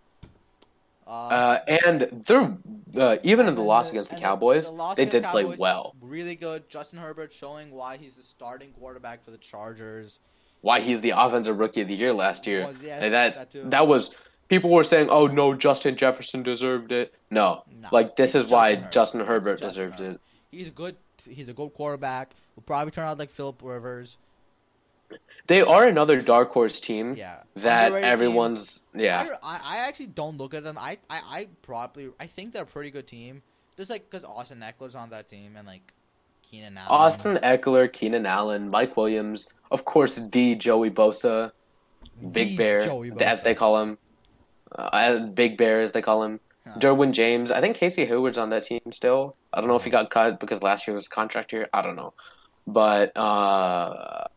Uh, 1.07 1.09
Uh, 1.09 1.59
and 1.67 2.23
they're 2.25 2.57
uh, 2.97 3.17
even 3.23 3.47
in 3.47 3.53
the 3.53 3.61
then 3.61 3.67
loss 3.67 3.89
against 3.89 4.09
the 4.09 4.17
Cowboys, 4.17 4.65
the 4.65 4.71
loss 4.71 4.95
they 4.95 5.03
against 5.03 5.23
did 5.23 5.31
play 5.31 5.45
well. 5.45 5.95
Really 6.01 6.35
good. 6.35 6.67
Justin 6.69 6.97
Herbert 6.97 7.31
showing 7.31 7.71
why 7.71 7.97
he's 7.97 8.15
the 8.15 8.23
starting 8.23 8.71
quarterback 8.79 9.23
for 9.23 9.31
the 9.31 9.37
Chargers. 9.37 10.19
Why 10.61 10.79
he's 10.79 11.01
the 11.01 11.11
offensive 11.11 11.59
rookie 11.59 11.81
of 11.81 11.87
the 11.87 11.93
year 11.93 12.11
last 12.11 12.47
year. 12.47 12.63
Well, 12.63 12.73
yes, 12.81 13.03
And 13.03 13.13
that 13.13 13.51
that 13.51 13.69
that 13.69 13.87
was 13.87 14.09
people 14.47 14.71
were 14.71 14.83
saying, 14.83 15.09
"Oh 15.11 15.27
no, 15.27 15.53
Justin 15.53 15.95
Jefferson 15.95 16.41
deserved 16.41 16.91
it." 16.91 17.13
No, 17.29 17.63
No, 17.69 17.89
like 17.91 18.15
this 18.15 18.33
it's 18.33 18.45
is 18.45 18.51
why 18.51 18.75
Justin 18.75 18.81
Herbert. 18.81 18.91
Justin 18.91 19.19
Herbert 19.27 19.59
Justin 19.59 19.69
deserved 19.69 19.99
Herbert. 19.99 20.13
it. 20.15 20.21
He's 20.55 20.67
a 20.67 20.71
good. 20.71 20.95
He's 21.27 21.49
a 21.49 21.53
good 21.53 21.73
quarterback. 21.73 22.35
Will 22.55 22.63
probably 22.63 22.91
turn 22.91 23.05
out 23.05 23.17
like 23.17 23.31
Philip 23.31 23.61
Rivers. 23.63 24.17
They 25.47 25.61
are 25.61 25.87
another 25.87 26.21
dark 26.21 26.51
horse 26.51 26.79
team 26.79 27.15
Yeah. 27.15 27.37
that 27.55 27.87
Underrated 27.87 28.03
team. 28.05 28.11
everyone's 28.13 28.79
yeah. 28.95 29.27
I, 29.43 29.59
I, 29.63 29.77
actually 29.77 30.07
don't 30.07 30.37
look 30.37 30.53
at 30.55 30.63
them. 30.63 30.77
I, 30.79 30.97
I, 31.09 31.21
I 31.27 31.47
probably 31.61 32.09
I 32.19 32.25
think 32.25 32.53
they're 32.53 32.63
a 32.63 32.65
pretty 32.65 32.89
good 32.89 33.07
team. 33.07 33.43
Just 33.77 33.89
like 33.89 34.09
because 34.09 34.23
Austin 34.23 34.61
Ekeler's 34.61 34.95
on 34.95 35.09
that 35.11 35.29
team 35.29 35.55
and 35.57 35.67
like 35.67 35.93
Keenan 36.49 36.77
Allen. 36.77 36.89
Austin 36.89 37.39
Ekeler, 37.43 37.91
Keenan 37.91 38.25
Allen, 38.25 38.69
Mike 38.69 38.97
Williams, 38.97 39.47
of 39.71 39.85
course, 39.85 40.17
the 40.31 40.55
Joey 40.55 40.89
Bosa, 40.89 41.51
Big 42.31 42.49
The 42.49 42.57
Bear, 42.57 42.81
Joey 42.81 43.11
as 43.19 43.41
they 43.41 43.53
call 43.53 43.81
him, 43.81 43.97
uh, 44.71 45.19
Big 45.19 45.57
Bear 45.57 45.81
as 45.81 45.91
they 45.91 46.01
call 46.01 46.23
him. 46.23 46.39
Huh. 46.65 46.79
Derwin 46.79 47.11
James, 47.11 47.51
I 47.51 47.61
think 47.61 47.77
Casey 47.77 48.05
Hayward's 48.05 48.37
on 48.37 48.49
that 48.49 48.65
team 48.65 48.81
still. 48.91 49.35
I 49.55 49.61
don't 49.61 49.69
know 49.69 49.77
if 49.77 49.83
he 49.83 49.89
got 49.89 50.09
cut 50.09 50.39
because 50.39 50.61
last 50.61 50.85
year 50.85 50.95
was 50.95 51.07
contract 51.07 51.53
year. 51.53 51.69
I 51.73 51.81
don't 51.81 51.95
know, 51.95 52.13
but 52.67 53.15
uh, 53.15 54.27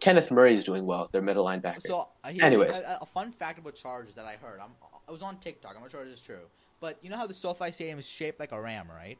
Kenneth 0.00 0.30
is 0.30 0.64
doing 0.64 0.84
well. 0.84 1.08
Their 1.12 1.22
middle 1.22 1.46
linebacker. 1.46 1.86
So 1.86 2.08
uh, 2.22 2.28
here- 2.28 2.44
Anyways. 2.44 2.74
a, 2.76 2.98
a 3.00 3.06
fun 3.06 3.32
fact 3.32 3.58
about 3.58 3.74
Chargers 3.74 4.14
that 4.16 4.26
I 4.26 4.36
heard. 4.36 4.60
I'm 4.60 4.70
I 5.08 5.12
was 5.12 5.22
on 5.22 5.38
TikTok. 5.38 5.74
I'm 5.76 5.82
not 5.82 5.90
sure 5.90 6.02
if 6.02 6.08
this 6.10 6.18
is 6.18 6.24
true, 6.24 6.40
but 6.80 6.98
you 7.00 7.08
know 7.08 7.16
how 7.16 7.26
the 7.26 7.34
SoFi 7.34 7.72
Stadium 7.72 7.98
is 7.98 8.06
shaped 8.06 8.38
like 8.38 8.52
a 8.52 8.60
ram, 8.60 8.86
right? 8.94 9.18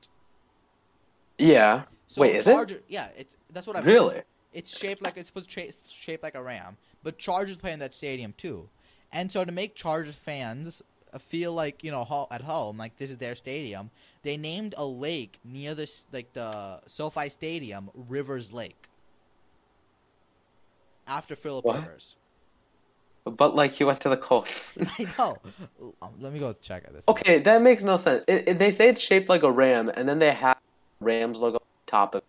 yeah, 1.38 1.82
So 2.08 2.22
Wait, 2.22 2.34
is 2.36 2.46
it? 2.46 2.84
Yeah, 2.88 3.08
it's 3.16 3.34
that's 3.52 3.66
what 3.66 3.76
I 3.76 3.80
really. 3.80 4.22
It's 4.52 4.76
shaped 4.76 5.02
like 5.02 5.16
it's 5.16 5.28
supposed 5.28 5.48
to 5.48 5.52
tra- 5.54 5.64
it's 5.64 5.78
shaped 5.88 6.22
like 6.22 6.34
a 6.34 6.42
ram, 6.42 6.76
but 7.02 7.18
Chargers 7.18 7.56
play 7.56 7.72
in 7.72 7.78
that 7.80 7.94
stadium 7.94 8.34
too, 8.36 8.68
and 9.12 9.30
so 9.30 9.44
to 9.44 9.52
make 9.52 9.74
Chargers 9.74 10.14
fans 10.14 10.82
feel 11.18 11.52
like 11.52 11.82
you 11.84 11.90
know 11.90 12.26
at 12.30 12.40
home, 12.42 12.76
like 12.78 12.96
this 12.98 13.10
is 13.10 13.16
their 13.18 13.34
stadium, 13.34 13.90
they 14.22 14.36
named 14.36 14.74
a 14.76 14.84
lake 14.84 15.38
near 15.44 15.74
this 15.74 16.04
like 16.12 16.32
the 16.32 16.80
SoFi 16.86 17.28
Stadium 17.30 17.90
Rivers 17.94 18.52
Lake 18.52 18.88
after 21.06 21.36
Philip 21.36 21.64
What? 21.64 21.76
Rivers. 21.76 22.14
But 23.24 23.56
like 23.56 23.72
he 23.72 23.82
went 23.84 24.00
to 24.02 24.08
the 24.08 24.16
Colts. 24.16 24.50
I 24.98 25.12
know. 25.18 25.38
Um, 26.00 26.12
let 26.20 26.32
me 26.32 26.38
go 26.38 26.52
check 26.60 26.84
at 26.86 26.92
this. 26.92 27.04
okay, 27.08 27.40
that 27.42 27.60
makes 27.62 27.82
no 27.82 27.96
sense. 27.96 28.24
It, 28.28 28.44
it- 28.48 28.58
they 28.58 28.70
say 28.70 28.88
it's 28.88 29.00
shaped 29.00 29.28
like 29.28 29.42
a 29.42 29.50
ram, 29.50 29.88
and 29.88 30.08
then 30.08 30.18
they 30.20 30.32
have 30.32 30.56
Rams 31.00 31.38
logo 31.38 31.56
on 31.56 31.60
top 31.86 32.14
of. 32.14 32.22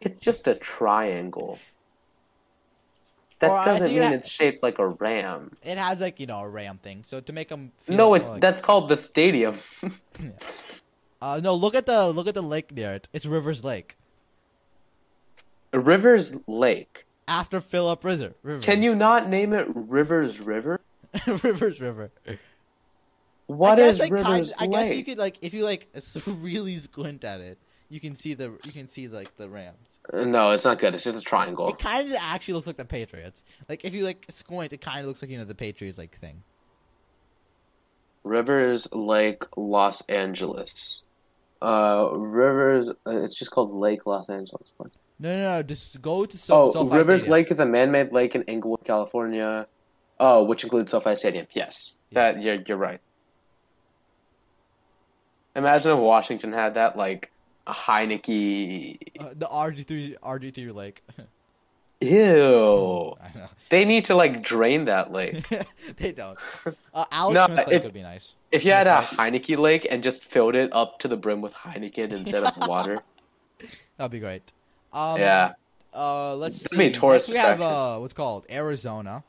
It. 0.00 0.10
It's 0.10 0.18
just 0.20 0.48
a 0.48 0.54
triangle. 0.54 1.58
That 3.40 3.50
Or 3.50 3.64
doesn't 3.64 3.86
think 3.86 3.96
it 3.96 4.00
mean 4.00 4.08
ha- 4.08 4.14
it's 4.16 4.28
shaped 4.28 4.62
like 4.62 4.78
a 4.78 4.86
ram. 4.88 5.56
It 5.62 5.78
has 5.78 6.00
like 6.00 6.20
you 6.20 6.26
know 6.26 6.40
a 6.40 6.48
ram 6.48 6.78
thing, 6.78 7.04
so 7.06 7.20
to 7.20 7.32
make 7.32 7.48
them 7.48 7.72
feel 7.84 7.96
No, 7.96 8.14
it 8.14 8.22
like- 8.24 8.40
that's 8.40 8.60
called 8.60 8.88
the 8.90 8.96
stadium. 8.96 9.58
uh, 11.22 11.40
no. 11.42 11.54
Look 11.54 11.74
at 11.74 11.86
the 11.86 12.12
look 12.12 12.26
at 12.28 12.34
the 12.34 12.42
lake 12.42 12.70
near 12.72 12.92
it. 12.94 13.08
It's 13.12 13.24
Rivers 13.26 13.64
Lake 13.64 13.96
Rivers 15.72 16.32
Lake. 16.46 17.06
after 17.28 17.60
Philip 17.60 18.04
Rivers. 18.04 18.34
Rivers. 18.42 18.64
Can 18.64 18.82
you 18.82 18.94
not 18.94 19.28
name 19.28 19.52
it 19.52 19.66
Rivers 19.74 20.40
River? 20.40 20.80
Rivers 21.26 21.80
River. 21.80 22.10
What 23.46 23.80
I 23.80 23.84
is 23.84 24.00
Rivers 24.00 24.22
kind, 24.22 24.52
I 24.58 24.66
guess 24.66 24.96
you 24.96 25.04
could 25.04 25.18
like 25.18 25.38
if 25.40 25.54
you 25.54 25.64
like 25.64 25.88
really 26.26 26.80
squint 26.80 27.24
at 27.24 27.40
it, 27.40 27.58
you 27.88 28.00
can 28.00 28.16
see 28.16 28.34
the 28.34 28.58
you 28.64 28.72
can 28.72 28.88
see 28.88 29.08
like 29.08 29.36
the 29.36 29.48
Rams. 29.48 29.89
No, 30.12 30.50
it's 30.50 30.64
not 30.64 30.78
good. 30.80 30.94
It's 30.94 31.04
just 31.04 31.18
a 31.18 31.20
triangle. 31.20 31.68
It 31.68 31.78
kind 31.78 32.10
of 32.10 32.16
actually 32.20 32.54
looks 32.54 32.66
like 32.66 32.76
the 32.76 32.84
Patriots. 32.84 33.44
Like 33.68 33.84
if 33.84 33.94
you 33.94 34.04
like 34.04 34.26
squint, 34.30 34.72
it 34.72 34.80
kind 34.80 35.00
of 35.00 35.06
looks 35.06 35.22
like 35.22 35.30
you 35.30 35.38
know 35.38 35.44
the 35.44 35.54
Patriots 35.54 35.98
like 35.98 36.18
thing. 36.18 36.42
Rivers 38.24 38.88
Lake, 38.92 39.42
Los 39.56 40.02
Angeles. 40.08 41.02
Uh, 41.62 42.08
Rivers. 42.12 42.88
Uh, 43.06 43.22
it's 43.22 43.34
just 43.34 43.50
called 43.50 43.72
Lake 43.74 44.04
Los 44.06 44.28
Angeles. 44.28 44.72
What? 44.78 44.90
No, 45.18 45.36
no, 45.36 45.56
no. 45.56 45.62
Just 45.62 46.00
go 46.02 46.26
to 46.26 46.36
so- 46.38 46.54
oh, 46.68 46.72
SoFi 46.72 46.96
Rivers 46.96 47.20
Stadium. 47.20 47.32
Lake 47.32 47.50
is 47.50 47.60
a 47.60 47.66
man-made 47.66 48.12
lake 48.12 48.34
in 48.34 48.42
Inglewood, 48.44 48.84
California. 48.84 49.66
Oh, 50.18 50.42
which 50.44 50.64
includes 50.64 50.90
SoFi 50.90 51.14
Stadium. 51.16 51.46
Yes, 51.52 51.92
Yeah. 52.10 52.32
that 52.32 52.42
you're 52.42 52.56
you're 52.66 52.76
right. 52.76 53.00
Imagine 55.56 55.92
if 55.92 55.98
Washington 55.98 56.52
had 56.52 56.74
that 56.74 56.96
like 56.96 57.29
Heinicke. 57.66 58.98
Uh, 59.18 59.28
the 59.34 59.46
RG 59.46 59.86
three 59.86 60.16
RG 60.22 60.54
three 60.54 60.70
lake. 60.72 61.02
Ew. 62.00 63.16
I 63.22 63.38
know. 63.38 63.48
They 63.70 63.84
need 63.84 64.06
to 64.06 64.14
like 64.14 64.42
drain 64.42 64.86
that 64.86 65.12
lake. 65.12 65.44
they 65.98 66.12
don't. 66.12 66.38
Uh, 66.92 67.04
Alex 67.12 67.34
No, 67.36 67.46
Smith 67.46 67.68
if- 67.70 67.84
would 67.84 67.92
be 67.94 68.02
nice. 68.02 68.34
If 68.50 68.64
you 68.64 68.72
had 68.72 68.88
a 68.88 69.02
Heinicke 69.02 69.56
lake 69.56 69.86
and 69.88 70.02
just 70.02 70.24
filled 70.24 70.56
it 70.56 70.70
up 70.72 70.98
to 70.98 71.06
the 71.08 71.16
brim 71.16 71.40
with 71.40 71.52
Heineken 71.52 72.10
instead 72.10 72.42
of 72.42 72.68
water. 72.68 72.98
That'd 73.96 74.10
be 74.10 74.18
great. 74.18 74.42
Um, 74.92 75.20
yeah. 75.20 75.52
Uh, 75.94 76.34
let's 76.34 76.56
see. 76.56 76.76
Next 76.76 77.28
we 77.28 77.36
have 77.36 77.60
uh, 77.60 77.98
what's 77.98 78.12
called 78.12 78.44
Arizona. 78.50 79.22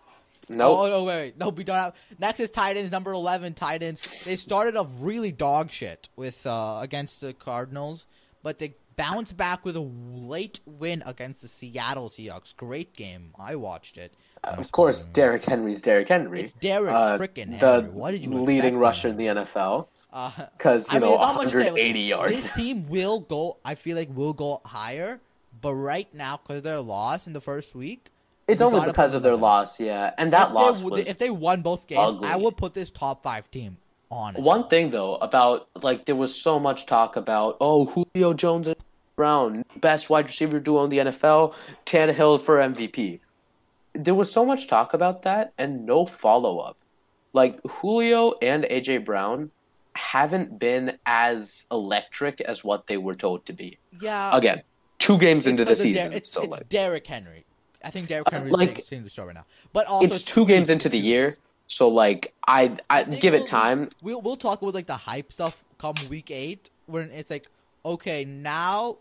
Nope. 0.50 0.78
Oh 0.80 0.88
no, 0.90 1.04
wait, 1.04 1.16
wait, 1.18 1.38
no, 1.38 1.50
we 1.50 1.64
don't 1.64 1.76
have. 1.76 1.94
Next 2.18 2.40
is 2.40 2.50
Titans, 2.50 2.90
number 2.92 3.12
eleven. 3.12 3.54
Titans. 3.54 4.02
They 4.26 4.36
started 4.36 4.76
off 4.76 4.90
really 5.00 5.32
dog 5.32 5.72
shit 5.72 6.10
with 6.16 6.46
uh, 6.48 6.80
against 6.82 7.22
the 7.22 7.34
Cardinals, 7.34 8.06
but 8.44 8.60
they 8.60 8.76
bounce 8.96 9.32
back 9.32 9.66
with 9.66 9.76
a 9.76 9.82
late 9.82 10.60
win 10.66 11.02
against 11.06 11.42
the 11.42 11.48
Seattle 11.48 12.10
Seahawks. 12.10 12.56
Great 12.56 12.94
game. 12.94 13.34
I 13.40 13.56
watched 13.56 13.98
it. 13.98 14.14
of 14.44 14.72
course, 14.72 15.04
Derrick 15.14 15.44
Henry's 15.44 15.82
Derrick 15.82 16.08
Henry. 16.08 16.42
It's 16.42 16.54
Derek 16.54 16.94
uh, 16.94 17.18
frickin' 17.18 17.52
the 17.52 17.58
Henry. 17.58 17.90
What 17.90 18.12
did 18.12 18.24
you 18.26 18.34
leading 18.34 18.78
rusher 18.78 19.10
in 19.10 19.18
the 19.18 19.28
NFL. 19.28 19.88
Uh, 20.14 20.32
Because, 20.58 20.84
you 20.92 20.98
I 20.98 21.00
know, 21.00 21.16
not 21.16 21.36
much 21.36 21.46
to 21.46 21.52
say, 21.52 21.58
but 21.70 21.74
180 21.74 22.00
yards. 22.02 22.36
This 22.36 22.52
team 22.56 22.88
will 22.90 23.22
go. 23.22 23.58
I 23.64 23.76
feel 23.76 23.96
like 23.96 24.10
will 24.14 24.34
go 24.34 24.62
higher, 24.66 25.22
but 25.62 25.74
right 25.74 26.14
now 26.14 26.38
because 26.38 26.58
of 26.58 26.64
their 26.64 26.82
loss 26.82 27.28
in 27.28 27.34
the 27.34 27.42
first 27.42 27.74
week, 27.76 28.10
It's 28.48 28.62
only 28.62 28.86
because 28.86 29.14
of 29.14 29.24
their 29.24 29.38
loss, 29.38 29.80
yeah. 29.80 30.12
And 30.18 30.34
that 30.34 30.50
if 30.50 30.54
loss 30.54 30.82
they, 30.92 31.08
if 31.08 31.18
they 31.18 31.30
won 31.30 31.62
both 31.62 31.88
games, 31.88 32.18
I 32.24 32.36
would 32.36 32.58
put 32.58 32.74
this 32.74 32.90
top 32.90 33.24
five 33.24 33.50
team 33.52 33.78
on. 34.12 34.36
One 34.36 34.68
thing 34.68 34.92
though 34.92 35.16
about 35.16 35.70
like 35.82 36.06
there 36.06 36.16
was 36.16 36.36
so 36.36 36.60
much 36.60 36.86
talk 36.86 37.16
about 37.16 37.58
oh 37.62 37.86
Julio 37.86 38.34
Jones 38.34 38.68
and 38.68 38.76
Brown 39.16 39.64
best 39.78 40.10
wide 40.10 40.26
receiver 40.26 40.60
duo 40.60 40.84
in 40.84 40.90
the 40.90 40.98
NFL, 41.00 41.54
Tannehill 41.86 42.46
for 42.46 42.58
MVP. 42.58 43.20
There 43.94 44.16
was 44.16 44.32
so 44.32 44.46
much 44.46 44.68
talk 44.68 44.94
about 44.94 45.24
that 45.24 45.54
and 45.58 45.86
no 45.86 46.06
follow 46.06 46.60
up. 46.60 46.78
Like 47.34 47.60
Julio 47.66 48.34
and 48.42 48.64
AJ 48.66 49.06
Brown 49.06 49.52
haven't 49.94 50.60
been 50.60 50.98
as 51.06 51.66
electric 51.72 52.42
as 52.42 52.64
what 52.64 52.88
they 52.88 52.98
were 52.98 53.16
told 53.16 53.46
to 53.46 53.54
be. 53.54 53.78
Yeah. 54.00 54.36
Again, 54.36 54.62
two 55.00 55.18
games 55.18 55.48
into 55.48 55.66
the 55.66 55.76
season, 55.76 56.12
Der- 56.12 56.18
it's 56.18 56.32
so 56.32 56.44
it's 56.44 56.52
like 56.52 56.70
Derrick 56.70 57.06
Henry. 57.06 57.46
I 57.84 57.90
think 57.90 58.08
Derrick 58.08 58.28
Uh, 58.28 58.32
Henry's 58.32 58.54
like, 58.54 58.76
like, 58.76 58.86
seeing 58.86 59.04
the 59.04 59.10
show 59.10 59.26
right 59.26 59.36
now. 59.36 59.46
But 59.74 59.88
also, 59.88 60.16
it's 60.16 60.24
two 60.24 60.46
games 60.46 60.70
weeks, 60.70 60.70
into 60.70 60.90
the 60.90 61.00
two 61.00 61.06
year. 61.06 61.38
So 61.72 61.88
like 61.88 62.34
I 62.48 62.78
I 62.90 63.04
think 63.06 63.22
give 63.22 63.34
we'll- 63.34 63.44
it 63.44 63.48
time. 63.48 63.90
We'll 64.02 64.22
we'll 64.22 64.38
talk 64.38 64.62
about 64.62 64.74
like 64.74 64.88
the 64.88 64.98
hype 64.98 65.32
stuff 65.32 65.64
come 65.78 65.96
week 66.10 66.30
eight 66.32 66.70
when 66.86 67.10
it's 67.12 67.30
like 67.30 67.48
okay 67.86 68.26
now 68.26 68.98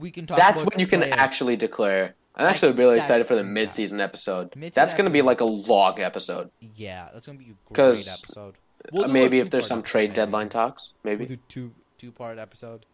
we 0.00 0.10
can 0.10 0.26
talk. 0.26 0.38
That's 0.38 0.60
when 0.62 0.78
you 0.80 0.86
can 0.86 1.00
players. 1.00 1.14
actually 1.18 1.56
declare. 1.56 2.14
I'm 2.34 2.44
Like, 2.44 2.54
actually 2.54 2.72
really 2.72 2.98
excited 2.98 3.26
for 3.26 3.34
the 3.34 3.40
yeah. 3.42 3.48
mid-season 3.58 3.98
episode. 4.00 4.54
Mid-season 4.56 4.72
That's 4.74 4.94
gonna 4.94 5.10
be 5.10 5.22
like 5.22 5.40
a 5.40 5.44
log 5.44 6.00
episode. 6.00 6.50
Yeah, 6.74 7.08
that's 7.14 7.26
gonna 7.26 7.38
be 7.38 7.52
a 7.54 7.72
great 7.72 8.08
episode. 8.08 8.54
Uh, 8.56 8.88
We'll 8.92 9.08
maybe 9.08 9.38
if 9.38 9.48
there's 9.50 9.66
some 9.66 9.82
trade 9.82 10.10
maybe. 10.10 10.16
deadline 10.16 10.48
talks, 10.50 10.92
maybe 11.04 11.20
We'll 11.24 11.36
do 11.36 11.42
two 11.48 11.72
two 11.98 12.12
part 12.12 12.38
episode. 12.38 12.84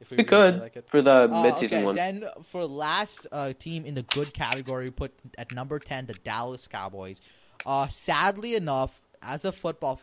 If 0.00 0.10
we 0.10 0.16
really 0.18 0.28
could 0.28 0.60
like 0.60 0.88
for 0.88 1.02
the 1.02 1.24
Uh, 1.30 1.42
mid-season 1.42 1.78
okay, 1.78 1.84
one. 1.84 1.96
Then 1.96 2.24
for 2.50 2.64
last 2.64 3.26
uh, 3.32 3.52
team 3.58 3.84
in 3.84 3.94
the 3.94 4.04
good 4.04 4.32
category, 4.32 4.84
we 4.86 4.90
put 4.90 5.12
at 5.36 5.52
number 5.52 5.78
ten 5.80 6.06
the 6.06 6.14
Dallas 6.14 6.66
Cowboys. 6.68 7.20
Uh, 7.68 7.86
sadly 7.88 8.54
enough, 8.54 9.02
as 9.20 9.44
a 9.44 9.52
football 9.52 10.00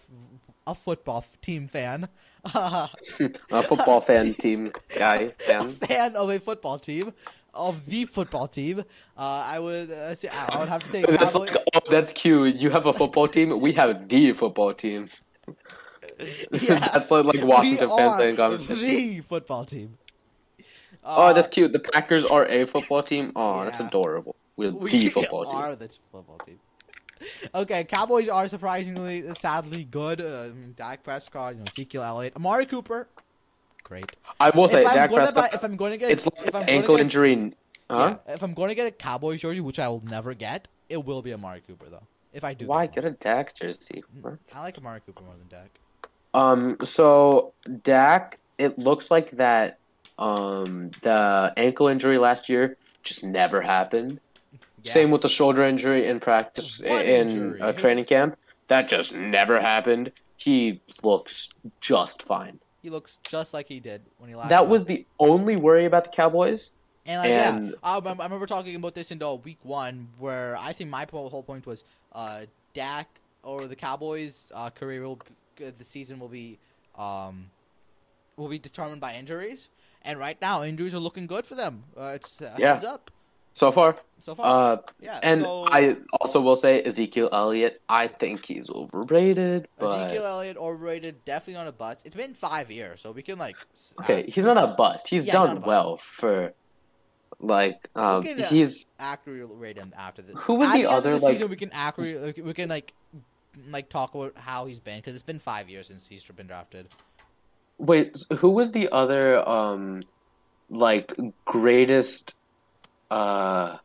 a 0.68 0.76
football 0.76 1.26
team 1.42 1.68
fan, 1.68 2.08
a 2.54 2.90
a 3.52 3.64
football 3.64 4.02
fan 4.10 4.36
team 4.36 4.72
guy 4.96 5.30
fan. 5.40 5.70
fan 5.88 6.16
of 6.16 6.30
a 6.30 6.40
football 6.40 6.78
team, 6.78 7.12
of 7.56 7.84
the 7.88 8.06
football 8.06 8.48
team, 8.48 8.82
uh, 9.18 9.22
I 9.22 9.58
would 9.58 9.90
uh, 9.90 10.14
say 10.14 10.28
I 10.28 10.60
would 10.60 10.70
have 10.70 10.84
to 10.84 10.90
say 10.90 11.06
That's, 11.10 11.34
like, 11.34 11.58
oh, 11.74 11.80
that's 11.90 12.14
cute. 12.14 12.58
You 12.58 12.70
have 12.70 12.86
a 12.86 12.94
football 12.94 13.28
team. 13.28 13.60
We 13.60 13.74
have 13.74 14.10
the 14.10 14.34
football 14.34 14.76
team. 14.76 15.10
Yeah. 16.52 16.88
that's 16.94 17.10
like, 17.10 17.26
like 17.26 17.44
Washington 17.44 17.90
we 17.90 17.98
fans 17.98 18.18
saying 18.18 18.36
conversation. 18.36 18.78
the 18.78 19.22
football 19.22 19.66
team. 19.66 19.98
Oh, 21.04 21.30
Uh, 21.30 21.34
that's 21.34 21.48
cute. 21.48 21.74
The 21.74 21.80
Packers 21.80 22.26
are 22.26 22.46
a 22.46 22.68
football 22.68 23.02
team. 23.02 23.32
Oh, 23.36 23.66
that's 23.66 23.80
adorable. 23.80 24.36
We're 24.56 24.72
we 24.72 24.92
the 24.92 25.10
football 25.10 25.46
team. 25.46 25.56
are 25.56 25.76
the 25.76 25.90
football 26.12 26.38
team. 26.46 26.60
Okay, 27.54 27.84
Cowboys 27.84 28.30
are 28.30 28.48
surprisingly, 28.48 29.24
sadly 29.36 29.84
good. 29.84 30.22
Uh, 30.22 30.50
Dak 30.76 31.04
Prescott, 31.04 31.54
you 31.54 31.60
know, 31.60 31.66
Ezekiel 31.72 32.04
Elliott, 32.04 32.36
Amari 32.36 32.66
Cooper, 32.66 33.08
great. 33.84 34.16
I 34.40 34.50
will 34.50 34.70
say, 34.70 34.82
if, 34.82 34.88
I'm 34.88 34.96
Dak 34.96 35.10
going 35.10 35.28
to 35.28 35.34
buy, 35.34 35.50
if 35.54 35.64
I'm 35.64 35.76
going 35.76 35.92
to 35.92 35.98
get, 35.98 36.12
It's 36.12 36.26
if 36.26 36.38
like 36.54 36.56
I'm 36.56 36.66
ankle 36.68 36.98
get, 36.98 37.04
injury. 37.04 37.54
Huh? 37.90 38.18
yeah, 38.28 38.34
if 38.34 38.44
I'm 38.44 38.54
going 38.54 38.70
to 38.70 38.76
get 38.76 38.88
a 38.88 38.92
Cowboys 38.92 39.42
jersey, 39.42 39.62
which 39.62 39.80
I 39.80 39.88
will 39.88 40.04
never 40.06 40.34
get, 40.34 40.68
it 40.90 41.04
will 41.04 41.22
be 41.22 41.34
Amari 41.34 41.62
Cooper 41.68 41.86
though. 41.90 42.04
If 42.34 42.44
I 42.44 42.54
do, 42.54 42.68
Why 42.68 42.88
get 42.88 43.06
a 43.06 43.12
Dak 43.12 43.56
jersey? 43.56 44.04
one. 44.22 44.40
I 44.54 44.62
like 44.62 44.78
Amari 44.78 45.02
Cooper 45.06 45.24
more 45.24 45.36
than 45.36 45.48
Dak. 45.48 45.70
Um. 46.34 46.78
So 46.84 47.54
Dak, 47.84 48.40
it 48.58 48.78
looks 48.78 49.10
like 49.10 49.32
that. 49.38 49.80
Um, 50.18 50.92
the 51.02 51.54
ankle 51.58 51.88
injury 51.88 52.18
last 52.18 52.50
year 52.50 52.78
just 53.04 53.24
never 53.24 53.62
happened. 53.62 54.20
Same 54.94 55.12
with 55.12 55.22
the 55.22 55.30
shoulder 55.30 55.64
injury 55.64 56.08
in 56.08 56.20
practice 56.20 56.80
What 56.80 57.06
in 57.06 57.30
injury? 57.30 57.62
uh, 57.62 57.72
training 57.74 58.06
camp. 58.06 58.38
That 58.68 58.90
just 58.90 59.14
never 59.14 59.60
happened. 59.60 60.12
He 60.38 60.82
looks 61.04 61.50
just 61.82 62.24
fine. 62.24 62.60
He 62.82 62.90
looks 62.90 63.18
just 63.24 63.54
like 63.54 63.68
he 63.68 63.80
did 63.80 64.02
when 64.18 64.30
he 64.30 64.36
last. 64.36 64.50
That 64.50 64.68
was 64.68 64.86
the 64.86 65.06
only 65.20 65.56
worry 65.56 65.86
about 65.86 66.04
the 66.06 66.10
Cowboys. 66.12 66.72
And 67.06 67.22
like 67.22 67.30
And- 67.32 67.70
yeah, 67.70 67.76
I 67.84 67.96
remember, 67.96 68.24
I 68.24 68.26
remember 68.26 68.46
talking 68.48 68.76
about 68.76 68.96
this 68.96 69.12
in 69.12 69.20
week 69.44 69.60
one, 69.64 70.08
where 70.18 70.58
I 70.58 70.74
think 70.74 70.90
my 70.90 71.06
whole 71.12 71.44
point 71.44 71.66
was, 71.66 71.84
uh, 72.14 72.46
Dak 72.74 73.08
or 73.44 73.68
the 73.68 73.76
Cowboys' 73.76 74.52
uh, 74.54 74.70
career 74.72 75.04
will, 75.08 75.20
be, 75.58 75.70
the 75.70 75.86
season 75.86 76.20
will 76.20 76.28
be, 76.28 76.58
um, 76.98 77.50
will 78.38 78.50
be 78.50 78.60
determined 78.60 79.02
by 79.02 79.16
injuries. 79.16 79.70
And 80.02 80.20
right 80.20 80.40
now, 80.42 80.64
injuries 80.64 80.94
are 80.94 81.00
looking 81.00 81.26
good 81.28 81.46
for 81.46 81.56
them. 81.56 81.84
Uh, 81.98 82.14
it's 82.16 82.42
uh, 82.42 82.56
Yeah. 82.58 82.74
heads 82.74 82.84
up 82.86 83.12
So 83.56 83.72
far, 83.72 83.96
so 84.22 84.36
far. 84.36 84.74
uh, 84.74 84.78
yeah, 85.00 85.18
and 85.24 85.42
so 85.44 85.66
I 85.72 85.96
also 86.20 86.42
will 86.42 86.58
say 86.58 86.84
Ezekiel 86.84 87.30
Elliott. 87.32 87.82
I 87.88 88.10
think 88.10 88.44
he's 88.46 88.70
overrated, 88.70 89.70
but 89.80 89.98
Ezekiel 89.98 90.26
Elliott 90.26 90.58
overrated, 90.58 91.24
definitely 91.24 91.56
on 91.56 91.68
a 91.68 91.72
bust. 91.72 92.02
It's 92.04 92.16
been 92.16 92.34
five 92.34 92.70
years, 92.70 93.00
so 93.02 93.12
we 93.14 93.22
can 93.22 93.40
like. 93.40 93.56
okay, 94.02 94.24
ask- 94.24 94.34
he's 94.34 94.44
not 94.44 94.58
a 94.58 94.76
bust. 94.76 95.08
He's 95.08 95.24
Yeah, 95.26 95.34
done 95.34 95.62
well 95.62 96.02
for, 96.20 96.54
like, 97.40 97.88
um, 97.96 98.24
can, 98.24 98.42
uh, 98.42 98.48
he's 98.50 98.86
accurately 99.00 99.56
rate 99.56 99.78
him 99.78 99.94
after 99.98 100.22
this. 100.22 100.36
Who 100.40 100.56
was 100.56 100.74
the 100.74 100.86
other, 100.86 101.12
the 101.18 101.20
like- 101.26 101.36
season, 101.36 101.50
we 101.50 101.56
can 101.56 101.72
accurately 101.72 102.42
we 102.44 102.54
can 102.54 102.68
like 102.68 102.94
like 103.70 103.88
talk 103.88 104.16
about 104.16 104.34
how 104.36 104.66
he's 104.66 104.82
been 104.82 104.98
because 104.98 105.14
it's 105.14 105.24
been 105.24 105.40
five 105.40 105.70
years 105.70 105.88
since 105.88 106.06
he's 106.06 106.24
been 106.26 106.48
drafted. 106.48 106.90
Wait, 107.78 108.22
who 108.40 108.50
was 108.50 108.74
the 108.74 108.90
other 108.92 109.48
um 109.48 110.04
like 110.70 111.14
greatest 111.46 112.34
uh 113.12 113.78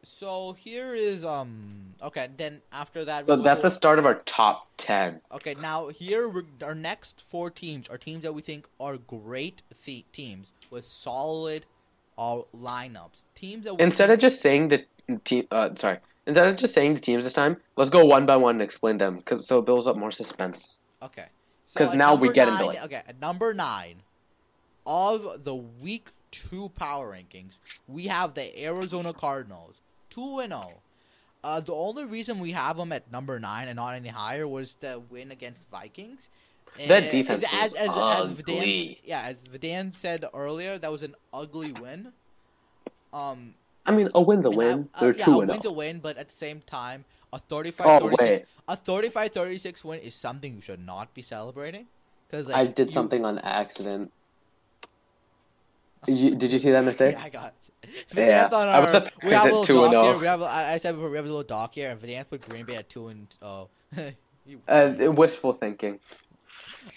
so 0.04 0.52
here 0.52 0.94
is 0.94 1.24
um. 1.24 1.94
Okay, 2.02 2.28
then 2.36 2.60
after 2.72 3.04
that. 3.06 3.26
so 3.26 3.36
that's 3.36 3.62
the 3.62 3.70
start 3.70 3.98
of 3.98 4.06
our 4.06 4.16
top 4.26 4.68
10. 4.76 5.20
Okay, 5.32 5.54
now 5.54 5.88
here 5.88 6.30
our 6.62 6.74
next 6.74 7.20
four 7.22 7.50
teams 7.50 7.88
are 7.88 7.98
teams 7.98 8.22
that 8.22 8.32
we 8.34 8.42
think 8.42 8.66
are 8.78 8.96
great 8.98 9.62
the- 9.84 10.04
teams 10.12 10.52
with 10.70 10.86
solid 10.86 11.66
uh, 12.18 12.38
lineups. 12.56 13.22
Teams 13.34 13.64
that 13.64 13.74
Instead 13.78 14.10
of 14.10 14.18
just 14.18 14.40
saying 14.40 14.68
the 14.68 14.84
team, 15.24 15.46
uh, 15.50 15.70
sorry, 15.76 15.98
instead 16.26 16.48
of 16.48 16.56
just 16.56 16.74
saying 16.74 16.94
the 16.94 17.00
teams 17.00 17.24
this 17.24 17.32
time, 17.32 17.56
let's 17.76 17.90
go 17.90 18.04
one 18.04 18.26
by 18.26 18.36
one 18.36 18.56
and 18.56 18.62
explain 18.62 18.98
them, 18.98 19.16
because 19.16 19.46
so 19.46 19.58
it 19.58 19.66
builds 19.66 19.86
up 19.86 19.96
more 19.96 20.10
suspense. 20.10 20.78
Okay. 21.02 21.26
Because 21.72 21.90
at 21.92 21.98
now 21.98 22.14
we 22.14 22.32
get 22.32 22.48
into, 22.48 22.66
like- 22.66 22.82
Okay, 22.84 23.02
at 23.06 23.20
number 23.20 23.52
nine 23.52 23.96
of 24.86 25.44
the 25.44 25.54
week 25.54 26.08
two 26.30 26.70
power 26.70 27.12
rankings, 27.12 27.52
we 27.88 28.06
have 28.06 28.34
the 28.34 28.64
Arizona 28.64 29.12
Cardinals, 29.12 29.76
two 30.10 30.38
and 30.38 30.52
zero. 30.52 30.72
Uh, 31.44 31.60
the 31.60 31.72
only 31.72 32.04
reason 32.04 32.40
we 32.40 32.50
have 32.52 32.76
them 32.76 32.90
at 32.92 33.10
number 33.12 33.38
nine 33.38 33.68
and 33.68 33.76
not 33.76 33.94
any 33.94 34.08
higher 34.08 34.48
was 34.48 34.74
the 34.80 35.00
win 35.10 35.30
against 35.30 35.60
Vikings. 35.70 36.28
That 36.88 37.10
defense 37.10 37.44
as, 37.52 37.74
as, 37.74 37.90
as, 37.90 38.32
Vedant, 38.32 38.98
yeah, 39.04 39.22
as 39.22 39.42
Vedant 39.42 39.94
said 39.94 40.24
earlier, 40.34 40.78
that 40.78 40.90
was 40.90 41.02
an 41.02 41.14
ugly 41.32 41.72
win. 41.72 42.12
Um, 43.12 43.54
I 43.86 43.92
mean, 43.92 44.10
a 44.14 44.20
win's 44.20 44.44
a 44.44 44.50
win. 44.50 44.88
I- 44.94 44.98
uh, 44.98 45.00
They're 45.00 45.16
yeah, 45.16 45.24
two 45.24 45.30
a 45.32 45.38
and 45.40 45.50
win's 45.50 45.64
a 45.64 45.68
oh. 45.68 45.72
win, 45.72 46.00
but 46.00 46.16
at 46.16 46.28
the 46.28 46.34
same 46.34 46.60
time, 46.66 47.04
a 47.32 47.38
35 47.38 47.86
Oh 47.86 48.10
36 48.10 48.22
wait, 48.22 48.44
a 48.68 48.76
35-36 48.76 49.84
win 49.84 50.00
is 50.00 50.14
something 50.14 50.54
you 50.56 50.60
should 50.60 50.84
not 50.84 51.12
be 51.14 51.22
celebrating. 51.22 51.86
Cause 52.30 52.46
like, 52.46 52.56
I 52.56 52.66
did 52.66 52.88
you- 52.88 52.92
something 52.92 53.24
on 53.24 53.38
accident. 53.38 54.12
You, 56.08 56.36
did 56.36 56.52
you 56.52 56.58
see 56.60 56.70
that 56.70 56.84
mistake? 56.84 57.16
Yeah, 57.16 57.24
I 57.24 57.30
got. 57.30 57.54
Yeah, 58.14 58.48
I 58.52 58.78
was 58.78 59.10
we 59.24 59.30
have 59.30 59.42
a 59.42 59.46
little 59.46 59.64
two 59.64 59.84
and 59.84 59.92
here. 59.92 60.16
We 60.18 60.26
have. 60.26 60.40
a- 60.40 60.44
I, 60.46 60.78
said 60.78 60.94
before 60.94 61.10
we 61.10 61.16
have 61.16 61.24
a 61.24 61.28
little 61.28 61.42
doc 61.42 61.74
here, 61.74 61.90
and 61.90 62.00
Vidance 62.00 62.28
put 62.28 62.48
Green 62.48 62.64
Bay 62.64 62.76
at 62.76 62.88
two 62.88 63.08
and 63.08 63.26
oh. 63.42 63.68
Uh, 64.68 64.92
wishful 64.98 65.52
thinking. 65.52 65.98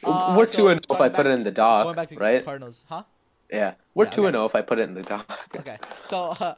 Uh, 0.03 0.35
we're 0.37 0.47
so 0.47 0.53
two 0.53 0.67
and 0.69 0.85
oh 0.89 0.95
if 0.95 1.01
I 1.01 1.09
put 1.09 1.25
it 1.25 1.29
in 1.31 1.43
the 1.43 1.51
going 1.51 1.95
back 1.95 2.09
to 2.09 2.15
right? 2.15 2.43
Cardinals, 2.45 2.83
huh? 2.87 3.03
Yeah, 3.51 3.73
we're 3.95 4.05
Yeah, 4.05 4.11
two 4.11 4.21
okay. 4.21 4.27
and 4.29 4.35
oh 4.37 4.45
if 4.45 4.55
I 4.55 4.61
put 4.61 4.79
it 4.79 4.83
in 4.83 4.93
the 4.93 5.03
doc. 5.03 5.39
Okay, 5.59 5.77
so 6.03 6.17
uh, 6.39 6.55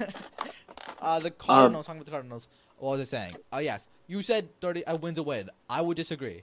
uh, 0.00 1.16
Um, 1.16 1.22
the 1.22 1.30
Cardinals. 1.30 1.86
talking 1.86 1.98
about 2.00 2.04
the 2.06 2.10
Cardinals. 2.10 2.48
What 2.78 2.90
was 2.98 3.00
I 3.00 3.04
saying? 3.04 3.36
Oh 3.52 3.58
yes, 3.58 3.88
you 4.06 4.22
said 4.22 4.48
thirty. 4.60 4.82
A 4.86 4.96
win's 4.96 5.18
a 5.18 5.22
win. 5.22 5.50
I 5.68 5.80
would 5.80 5.96
disagree. 5.96 6.42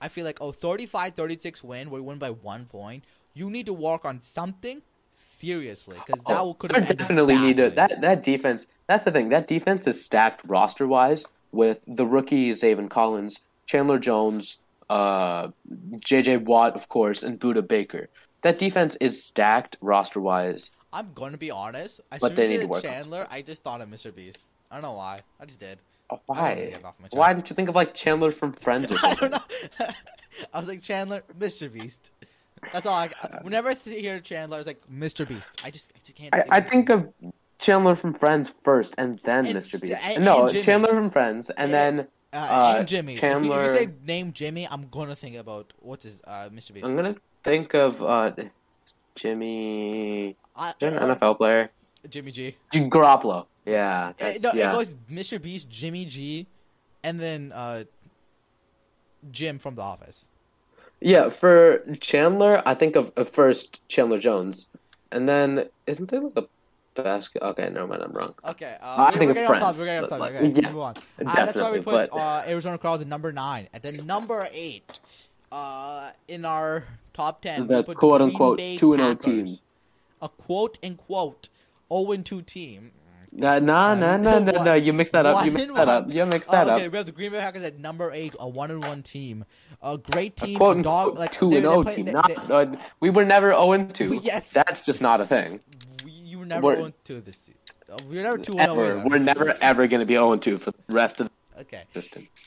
I 0.00 0.08
feel 0.08 0.24
like 0.24 0.38
oh 0.40 0.50
35-36 0.52 1.62
win 1.62 1.88
where 1.90 2.00
you 2.00 2.04
win 2.04 2.18
by 2.18 2.30
one 2.30 2.66
point. 2.66 3.04
You 3.34 3.48
need 3.50 3.66
to 3.66 3.72
work 3.72 4.04
on 4.04 4.20
something 4.22 4.82
seriously 5.38 5.98
because 6.04 6.22
that 6.24 6.38
Oh, 6.40 6.54
could 6.54 6.72
have 6.74 6.96
definitely 6.96 7.36
need 7.36 7.56
to. 7.58 7.70
That 7.70 8.00
that 8.00 8.22
defense. 8.22 8.66
That's 8.88 9.04
the 9.04 9.10
thing. 9.12 9.28
That 9.28 9.46
defense 9.46 9.86
is 9.86 10.04
stacked 10.04 10.42
roster 10.46 10.86
wise 10.86 11.24
with 11.52 11.78
the 11.86 12.06
rookie 12.06 12.50
Zaven 12.52 12.90
Collins, 12.90 13.38
Chandler 13.66 13.98
Jones, 13.98 14.56
uh, 14.92 15.48
J.J. 16.00 16.38
Watt, 16.38 16.76
of 16.76 16.88
course, 16.88 17.22
and 17.22 17.40
Budda 17.40 17.66
Baker. 17.66 18.08
That 18.42 18.58
defense 18.58 18.96
is 19.00 19.24
stacked 19.24 19.76
roster 19.80 20.20
wise. 20.20 20.70
I'm 20.92 21.12
gonna 21.14 21.38
be 21.38 21.50
honest. 21.50 22.00
As 22.10 22.20
But 22.20 22.36
they 22.36 22.48
need 22.48 22.60
to 22.60 22.66
work 22.66 22.82
Chandler, 22.82 23.26
I 23.30 23.40
just 23.42 23.62
thought 23.62 23.80
of 23.80 23.88
Mr. 23.88 24.14
Beast. 24.14 24.38
I 24.70 24.74
don't 24.74 24.82
know 24.82 24.92
why. 24.92 25.22
I 25.40 25.46
just 25.46 25.60
did. 25.60 25.78
To 26.10 26.18
Why? 26.26 26.54
get 26.56 26.68
it 26.74 26.84
off 26.84 26.94
my 27.00 27.06
chest. 27.08 27.16
Why 27.16 27.32
did 27.32 27.48
you 27.48 27.56
think 27.56 27.70
of 27.70 27.74
like 27.74 27.94
Chandler 27.94 28.32
from 28.32 28.52
Friends 28.52 28.90
or 28.92 28.98
I 29.02 29.14
don't 29.14 29.30
know. 29.30 29.38
I 30.52 30.58
was 30.58 30.68
like 30.68 30.82
Chandler, 30.82 31.22
Mr. 31.38 31.72
Beast. 31.72 32.10
That's 32.72 32.84
all. 32.84 32.94
I, 32.94 33.10
whenever 33.42 33.70
I 33.70 33.74
hear 33.74 34.20
Chandler, 34.20 34.58
it's 34.58 34.66
like 34.66 34.82
Mr. 34.92 35.26
Beast. 35.26 35.50
I 35.64 35.70
just, 35.70 35.90
I 35.94 35.98
just 36.04 36.14
can't. 36.16 36.34
I, 36.34 36.44
I 36.50 36.60
think 36.60 36.90
of 36.90 37.08
Chandler 37.58 37.96
from 37.96 38.12
Friends 38.12 38.52
first, 38.62 38.94
and 38.98 39.18
then 39.24 39.46
And 39.46 39.56
Mr. 39.58 39.80
Beast. 39.80 40.00
and- 40.04 40.24
no, 40.24 40.46
and 40.48 40.62
Chandler 40.62 40.90
from 40.92 41.08
Friends, 41.10 41.48
and 41.50 41.70
Yeah. 41.70 41.90
then 41.90 42.08
uh, 42.32 42.36
uh, 42.36 42.74
and 42.78 42.88
Jimmy. 42.88 43.14
If 43.14 43.22
you- 43.22 43.28
If 43.30 43.44
you, 43.44 43.68
say 43.68 43.88
name 44.06 44.32
Jimmy, 44.32 44.66
I'm 44.70 44.88
gonna 44.88 45.16
think 45.16 45.36
about 45.36 45.72
what's 45.80 46.04
his 46.04 46.20
uh, 46.26 46.48
Mr. 46.52 46.72
Beast. 46.72 46.84
I'm 46.86 46.96
gonna 46.96 47.16
think 47.44 47.74
of 47.74 48.02
uh, 48.02 48.32
Jimmy, 49.14 50.36
I, 50.56 50.74
an 50.80 50.94
uh, 50.96 51.14
NFL 51.16 51.36
player, 51.36 51.70
Jimmy 52.08 52.32
G. 52.32 52.56
Jim 52.72 52.90
Garoppolo. 52.90 53.46
Yeah, 53.66 54.12
that's- 54.18 54.42
no, 54.42 54.52
yeah. 54.54 54.70
it 54.70 54.72
goes 54.72 54.94
Mr. 55.10 55.40
Beast, 55.40 55.68
Jimmy 55.70 56.04
G, 56.04 56.46
and 57.04 57.20
then 57.20 57.52
uh, 57.52 57.84
Jim 59.30 59.58
from 59.58 59.74
The 59.76 59.82
Office. 59.82 60.24
Yeah, 61.00 61.30
for 61.30 61.78
Chandler, 62.00 62.62
I 62.64 62.74
think 62.74 62.96
of, 62.96 63.12
of 63.16 63.28
first 63.28 63.80
Chandler 63.88 64.18
Jones, 64.18 64.66
and 65.10 65.28
then 65.28 65.68
isn't 65.86 66.10
there 66.10 66.20
like 66.20 66.36
a 66.36 66.46
basket? 66.94 67.42
Okay, 67.42 67.68
never 67.70 67.86
mind, 67.86 68.02
I'm 68.02 68.12
wrong. 68.12 68.32
Okay, 68.44 68.76
uh, 68.80 68.84
I 68.84 69.10
we're, 69.10 69.18
think 69.18 69.28
we're 69.28 69.34
getting 69.34 69.50
off 69.50 69.58
Friends, 69.58 69.62
topic. 69.62 69.78
We're 69.80 69.86
getting 69.86 70.04
off 70.04 70.10
topic. 70.10 70.34
like, 70.34 70.34
Okay, 70.42 70.60
yeah, 70.62 70.70
move 70.70 70.80
on. 70.80 70.96
Uh, 71.24 71.34
that's 71.34 71.60
why 71.60 71.70
we 71.70 71.80
put 71.80 72.10
but 72.10 72.12
uh, 72.12 72.42
Arizona 72.46 72.78
Cardinals 72.78 73.02
at 73.02 73.08
number 73.08 73.32
nine. 73.32 73.68
At 73.72 73.82
the 73.82 73.92
number 73.92 74.48
eight, 74.52 75.00
uh, 75.50 76.10
in 76.28 76.44
our 76.44 76.84
top 77.14 77.42
ten, 77.42 77.66
we 77.66 77.74
the 77.74 77.94
quote 77.94 78.20
unquote 78.22 78.56
Bay 78.58 78.76
two 78.76 78.92
and 78.92 79.02
O 79.02 79.14
Packers. 79.14 79.24
team. 79.24 79.58
A 80.20 80.28
quote 80.28 80.78
unquote 80.82 81.48
zero 81.90 82.12
and 82.12 82.24
two 82.24 82.42
team. 82.42 82.92
Nah, 83.34 83.58
nah, 83.60 83.94
nah, 83.94 84.16
nah, 84.18 84.38
nah, 84.38 84.62
nah. 84.62 84.74
You 84.74 84.92
mixed 84.92 85.12
that 85.12 85.24
up. 85.24 85.44
You 85.44 85.52
mixed 85.52 85.74
that 85.74 85.88
up. 85.88 86.10
You 86.12 86.22
Oh, 86.22 86.26
that 86.52 86.68
okay, 86.68 86.86
up. 86.86 86.92
we 86.92 86.96
have 86.98 87.06
the 87.06 87.12
Green 87.12 87.32
Bay 87.32 87.38
Packers 87.38 87.64
at 87.64 87.78
number 87.78 88.12
eight, 88.12 88.34
a 88.38 88.46
one 88.48 88.70
and 88.70 88.82
one 88.84 89.02
team, 89.02 89.44
a 89.82 89.96
great 89.96 90.36
team, 90.36 90.58
quote 90.58 90.78
a 90.78 90.82
dog 90.82 91.18
like 91.18 91.32
two 91.32 91.52
and 91.52 91.64
they 91.64 91.68
O 91.68 91.82
team. 91.82 92.06
Not, 92.06 92.50
uh, 92.50 92.66
we 93.00 93.08
were 93.10 93.24
never 93.24 93.48
zero 93.48 93.72
and 93.72 93.94
two. 93.94 94.20
Yes. 94.22 94.52
That's 94.52 94.82
just 94.82 95.00
not 95.00 95.20
a 95.20 95.26
thing. 95.26 95.60
Never 96.54 96.66
We're- 96.66 96.76
zero 96.76 96.84
and 96.86 96.94
two 97.04 97.20
this. 97.20 97.36
season. 97.38 98.08
We 98.08 98.16
were 98.16 98.22
never 98.22 98.38
two 98.38 98.58
Ever. 98.58 98.86
zero. 98.86 99.04
We're 99.06 99.18
never 99.18 99.56
ever 99.60 99.86
gonna 99.86 100.06
be 100.06 100.14
zero 100.14 100.32
and 100.32 100.40
two 100.42 100.58
for 100.58 100.70
the 100.70 100.94
rest 100.94 101.20
of 101.20 101.30
Okay. 101.60 101.82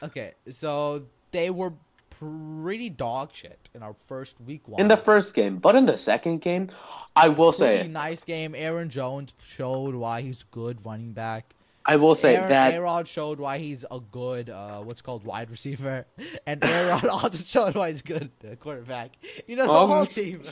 Okay, 0.02 0.34
so 0.50 1.04
they 1.32 1.50
were 1.52 1.74
pretty 2.10 2.90
dog 2.90 3.30
shit 3.34 3.70
in 3.76 3.84
our 3.84 3.94
first 4.08 4.40
week 4.42 4.68
one. 4.68 4.82
In 4.82 4.88
the 4.88 4.98
first 4.98 5.34
game, 5.34 5.58
but 5.58 5.76
in 5.76 5.86
the 5.86 5.98
second 5.98 6.42
game, 6.42 6.72
I 7.16 7.30
will 7.30 7.52
say, 7.52 7.88
nice 7.88 8.24
game. 8.24 8.56
Aaron 8.56 8.90
Jones 8.90 9.34
showed 9.46 9.94
why 9.96 10.22
he's 10.22 10.44
good 10.44 10.84
running 10.86 11.14
back. 11.14 11.54
I 11.88 11.98
will 11.98 12.16
say 12.16 12.36
Aaron, 12.36 12.50
that 12.50 12.74
Aaron 12.74 13.06
showed 13.06 13.40
why 13.40 13.60
he's 13.60 13.86
a 13.92 14.00
good 14.00 14.50
uh, 14.50 14.80
what's 14.82 15.02
called 15.02 15.24
wide 15.24 15.50
receiver, 15.52 16.06
and 16.48 16.64
Aaron 16.64 17.10
also 17.10 17.38
showed 17.44 17.76
why 17.76 17.90
he's 17.90 18.02
good 18.02 18.32
uh, 18.44 18.56
quarterback. 18.56 19.12
You 19.48 19.56
know 19.56 19.68
the 19.68 19.74
Um, 19.74 19.90
whole 19.90 20.06
team. 20.06 20.44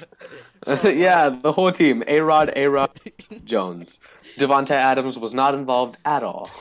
yeah, 0.83 1.29
the 1.29 1.51
whole 1.51 1.71
team, 1.71 2.03
A 2.07 2.19
Rod, 2.19 2.53
A 2.55 2.67
Rod, 2.67 2.91
Jones, 3.45 3.99
Davante 4.37 4.71
Adams 4.71 5.17
was 5.17 5.33
not 5.33 5.55
involved 5.55 5.97
at 6.05 6.21
all. 6.23 6.51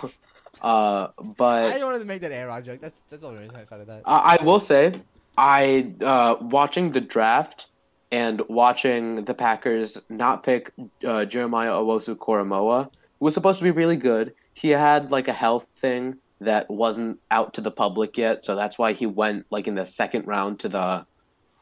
Uh, 0.63 1.09
I 1.19 1.23
but 1.37 1.71
just 1.73 1.85
wanted 1.85 1.99
to 1.99 2.05
make 2.05 2.23
that 2.23 2.33
Aaron 2.33 2.65
joke. 2.65 2.81
That's 2.81 3.03
that's 3.11 3.21
the 3.21 3.29
only 3.29 3.41
reason 3.41 3.57
I 3.57 3.65
started 3.65 3.89
that. 3.89 4.03
I, 4.07 4.39
I 4.41 4.45
will 4.45 4.61
say, 4.61 5.01
I 5.37 5.93
uh, 6.01 6.37
watching 6.41 6.93
the 6.93 7.01
draft 7.01 7.67
and 8.11 8.41
watching 8.49 9.25
the 9.25 9.35
Packers 9.35 9.99
not 10.09 10.45
pick 10.45 10.73
uh, 11.07 11.25
Jeremiah 11.25 11.73
Owusu-Koramoah 11.73 12.91
was 13.21 13.35
supposed 13.35 13.59
to 13.59 13.65
be 13.65 13.71
really 13.71 13.97
good. 13.97 14.35
He 14.55 14.69
had 14.71 15.11
like 15.11 15.29
a 15.29 15.33
health 15.33 15.65
thing 15.81 16.15
that 16.41 16.69
wasn't 16.69 17.19
out 17.31 17.55
to 17.55 17.61
the 17.61 17.71
public 17.71 18.17
yet, 18.17 18.45
so 18.45 18.57
that's 18.57 18.79
why 18.79 18.93
he 18.93 19.07
went 19.07 19.47
like 19.51 19.67
in 19.67 19.75
the 19.75 19.85
second 19.87 20.27
round 20.27 20.61
to 20.61 20.69
the 20.69 21.05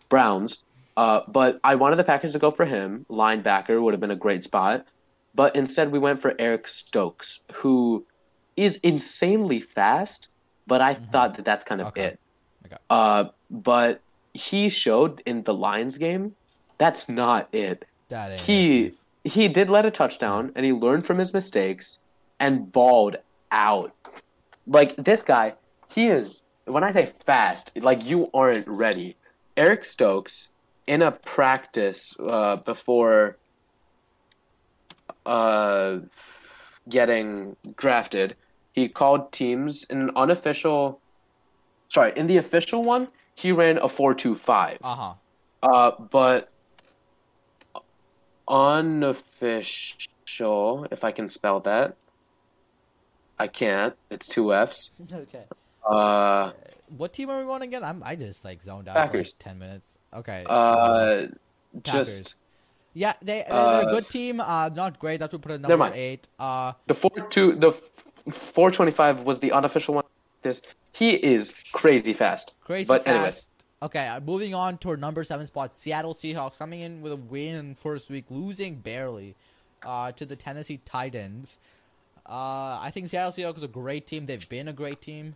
Browns. 0.08 0.58
Uh, 0.96 1.20
but 1.28 1.60
I 1.62 1.76
wanted 1.76 1.96
the 1.96 2.04
Packers 2.04 2.32
to 2.32 2.38
go 2.38 2.50
for 2.50 2.64
him. 2.64 3.06
Linebacker 3.10 3.80
would 3.80 3.94
have 3.94 4.00
been 4.00 4.10
a 4.10 4.16
great 4.16 4.44
spot, 4.44 4.86
but 5.34 5.54
instead 5.54 5.92
we 5.92 5.98
went 5.98 6.20
for 6.20 6.34
Eric 6.38 6.66
Stokes, 6.66 7.40
who 7.54 8.06
is 8.56 8.76
insanely 8.82 9.60
fast. 9.60 10.28
But 10.66 10.80
I 10.80 10.94
Mhm. 10.94 11.10
thought 11.12 11.36
that 11.36 11.44
that's 11.44 11.64
kind 11.64 11.80
of 11.80 11.88
Okay. 11.88 12.02
it. 12.04 12.20
Okay. 12.66 12.76
Uh, 12.90 13.24
but 13.50 14.02
he 14.34 14.68
showed 14.68 15.22
in 15.26 15.42
the 15.42 15.54
Lions 15.54 15.96
game 15.98 16.36
that's 16.78 17.08
not 17.08 17.54
it. 17.54 17.84
That 18.08 18.40
He 18.40 18.86
it. 18.86 18.94
he 19.24 19.48
did 19.48 19.68
let 19.68 19.84
a 19.84 19.90
touchdown 19.90 20.52
and 20.56 20.64
he 20.64 20.72
learned 20.72 21.04
from 21.06 21.18
his 21.18 21.32
mistakes 21.34 21.98
and 22.40 22.72
balled 22.72 23.16
out. 23.52 23.94
Like 24.66 24.96
this 24.96 25.22
guy, 25.22 25.54
he 25.88 26.08
is 26.08 26.42
when 26.64 26.82
I 26.82 26.90
say 26.92 27.12
fast, 27.26 27.70
like 27.76 28.04
you 28.04 28.30
aren't 28.34 28.66
ready. 28.66 29.16
Eric 29.56 29.84
Stokes 29.84 30.48
in 30.86 31.02
a 31.02 31.12
practice 31.12 32.14
uh, 32.18 32.56
before 32.56 33.36
uh, 35.26 35.98
getting 36.88 37.56
drafted, 37.76 38.36
he 38.72 38.88
called 38.88 39.32
teams 39.32 39.84
in 39.90 40.00
an 40.00 40.10
unofficial 40.16 41.00
sorry, 41.90 42.12
in 42.16 42.26
the 42.26 42.38
official 42.38 42.82
one, 42.82 43.08
he 43.34 43.52
ran 43.52 43.78
a 43.78 43.88
four 43.88 44.14
two 44.14 44.34
five. 44.34 44.78
Uh-huh. 44.82 45.12
Uh, 45.62 45.90
but 46.10 46.48
unofficial, 48.48 49.96
if 50.90 51.04
I 51.04 51.12
can 51.12 51.28
spell 51.28 51.60
that, 51.60 51.96
I 53.40 53.46
can't. 53.48 53.94
It's 54.10 54.28
two 54.28 54.52
F's. 54.54 54.90
Okay. 55.12 55.44
Uh, 55.84 56.52
What 56.96 57.12
team 57.14 57.30
are 57.30 57.42
we 57.44 57.50
on 57.50 57.62
again? 57.62 57.82
I'm 57.82 58.02
I 58.04 58.14
just 58.16 58.44
like 58.44 58.62
zoned 58.62 58.86
out 58.88 58.94
for 58.94 59.00
Packers. 59.00 59.28
like 59.28 59.38
ten 59.38 59.58
minutes. 59.58 59.98
Okay. 60.14 60.44
uh, 60.48 61.26
Packers. 61.84 62.18
just 62.18 62.34
yeah, 62.92 63.14
they 63.22 63.44
they're 63.48 63.54
uh, 63.56 63.88
a 63.88 63.90
good 63.90 64.08
team. 64.08 64.40
Uh, 64.40 64.68
not 64.68 64.98
great. 64.98 65.18
That's 65.20 65.32
what 65.32 65.40
we 65.40 65.42
put 65.42 65.52
at 65.52 65.60
Never 65.62 65.70
number 65.72 65.84
mind. 65.86 65.94
eight. 65.96 66.28
Uh, 66.38 66.72
the 66.86 66.94
four 66.94 67.10
two, 67.30 67.54
the 67.54 67.72
four 68.54 68.70
twenty 68.70 68.92
five 68.92 69.20
was 69.22 69.38
the 69.38 69.52
unofficial 69.52 69.94
one. 69.94 70.04
This 70.42 70.60
he 70.92 71.10
is 71.12 71.52
crazy 71.72 72.12
fast. 72.12 72.52
crazy 72.64 72.88
But 72.88 73.04
fast. 73.04 73.16
anyway. 73.16 73.36
Okay, 73.82 74.06
uh, 74.08 74.20
moving 74.20 74.52
on 74.54 74.76
to 74.78 74.90
our 74.90 74.96
number 74.98 75.24
seven 75.24 75.46
spot. 75.46 75.78
Seattle 75.78 76.14
Seahawks 76.14 76.58
coming 76.58 76.80
in 76.80 77.00
with 77.00 77.12
a 77.12 77.16
win 77.16 77.54
in 77.54 77.74
first 77.74 78.10
week, 78.10 78.26
losing 78.28 78.74
barely 78.74 79.34
uh, 79.82 80.12
to 80.12 80.26
the 80.26 80.36
Tennessee 80.36 80.80
Titans. 80.84 81.58
Uh, 82.31 82.78
I 82.81 82.90
think 82.94 83.09
Seattle 83.09 83.32
Seahawks 83.32 83.57
is 83.59 83.62
a 83.65 83.69
great 83.69 84.07
team. 84.07 84.27
They've 84.27 84.48
been 84.48 84.69
a 84.69 84.73
great 84.73 85.01
team. 85.02 85.35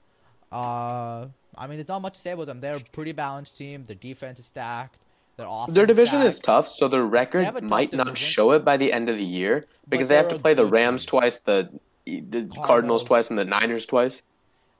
Uh, 0.52 1.26
I 1.56 1.66
mean, 1.66 1.76
there's 1.76 1.88
not 1.88 2.00
much 2.02 2.14
to 2.14 2.20
say 2.20 2.30
about 2.32 2.46
them. 2.46 2.60
They're 2.60 2.76
a 2.76 2.80
pretty 2.92 3.12
balanced 3.12 3.56
team. 3.56 3.84
Their 3.84 3.96
defense 3.96 4.38
is 4.38 4.46
stacked. 4.46 4.98
Their 5.36 5.46
offense 5.48 5.74
Their 5.74 5.86
division 5.86 6.22
is 6.22 6.38
tough, 6.38 6.68
so 6.68 6.86
their 6.86 7.04
record 7.04 7.64
might 7.64 7.92
not 7.92 8.06
division. 8.06 8.28
show 8.28 8.52
it 8.52 8.64
by 8.64 8.76
the 8.76 8.92
end 8.92 9.08
of 9.08 9.16
the 9.16 9.24
year 9.24 9.66
because 9.88 10.06
they 10.06 10.14
have 10.16 10.28
to 10.28 10.38
play 10.38 10.54
the 10.54 10.64
Rams 10.64 11.02
team. 11.04 11.08
twice, 11.10 11.38
the 11.44 11.68
the 12.06 12.20
Cardinals. 12.22 12.56
Cardinals. 12.66 13.04
twice, 13.04 13.30
and 13.30 13.38
the 13.38 13.44
Niners 13.44 13.86
twice 13.86 14.22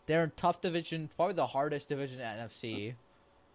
They're 0.07 0.25
a 0.25 0.29
tough 0.29 0.61
division. 0.61 1.11
Probably 1.17 1.35
the 1.35 1.47
hardest 1.49 1.89
division 1.89 2.21
in 2.21 2.27
NFC. 2.27 2.95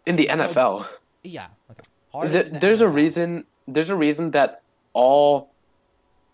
in 0.06 0.15
the 0.18 0.30
Oh, 0.30 0.36
NFL. 0.36 0.88
Yeah. 1.23 1.48
Okay. 1.72 2.27
The 2.44 2.60
there's 2.60 2.81
a 2.81 2.90
reason. 2.90 3.45
There's 3.68 3.90
a 3.91 3.95
reason 3.95 4.31
that 4.31 4.61
all 4.94 5.52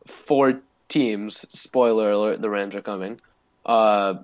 four 0.08 0.62
teams. 0.90 1.46
Spoiler 1.50 2.12
alert: 2.12 2.42
the 2.42 2.50
Rams 2.50 2.76
are 2.76 2.82
coming. 2.82 3.20
Uh, 3.66 4.16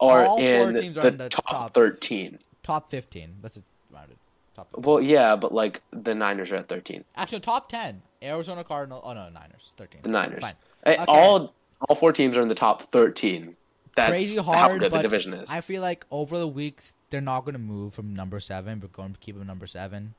are 0.00 0.24
All 0.24 0.38
in, 0.38 0.74
teams 0.74 0.94
the, 0.94 1.02
are 1.02 1.08
in 1.08 1.16
the 1.16 1.28
top, 1.28 1.46
top. 1.46 1.74
thirteen. 1.74 2.38
Top 2.62 2.90
fifteen. 2.90 3.34
That's 3.42 3.56
it. 3.56 3.64
Rounded. 3.92 4.16
Top. 4.54 4.68
15. 4.74 4.82
Well, 4.82 5.00
yeah, 5.02 5.36
but 5.36 5.52
like 5.54 5.82
the 5.92 6.14
Niners 6.14 6.50
are 6.50 6.56
at 6.56 6.68
thirteen. 6.68 7.04
Actually, 7.16 7.40
top 7.40 7.68
ten. 7.68 8.02
Arizona 8.22 8.64
Cardinal. 8.64 9.00
Oh 9.04 9.12
no, 9.12 9.28
Niners. 9.30 9.72
Thirteen. 9.76 10.00
The 10.02 10.08
Niners. 10.08 10.40
Fine. 10.40 10.54
Eh, 10.84 10.92
Okay. 10.94 11.04
All 11.08 11.54
all 11.88 11.96
four 11.96 12.12
teams 12.12 12.36
are 12.36 12.42
in 12.42 12.48
the 12.48 12.54
top 12.54 12.90
thirteen. 12.92 13.56
That's 13.96 14.10
Crazy 14.10 14.36
how 14.36 14.42
hard, 14.42 14.80
good 14.80 14.92
the 14.92 15.02
division 15.02 15.32
is. 15.32 15.48
I 15.48 15.62
feel 15.62 15.80
like 15.80 16.04
over 16.10 16.38
the 16.38 16.48
weeks 16.48 16.94
they're 17.08 17.22
not 17.22 17.42
going 17.46 17.54
to 17.54 17.58
move 17.58 17.94
from 17.94 18.14
number 18.14 18.40
seven, 18.40 18.78
but 18.78 18.92
going 18.92 19.14
to 19.14 19.18
keep 19.18 19.38
them 19.38 19.46
number 19.46 19.66
seven. 19.66 20.14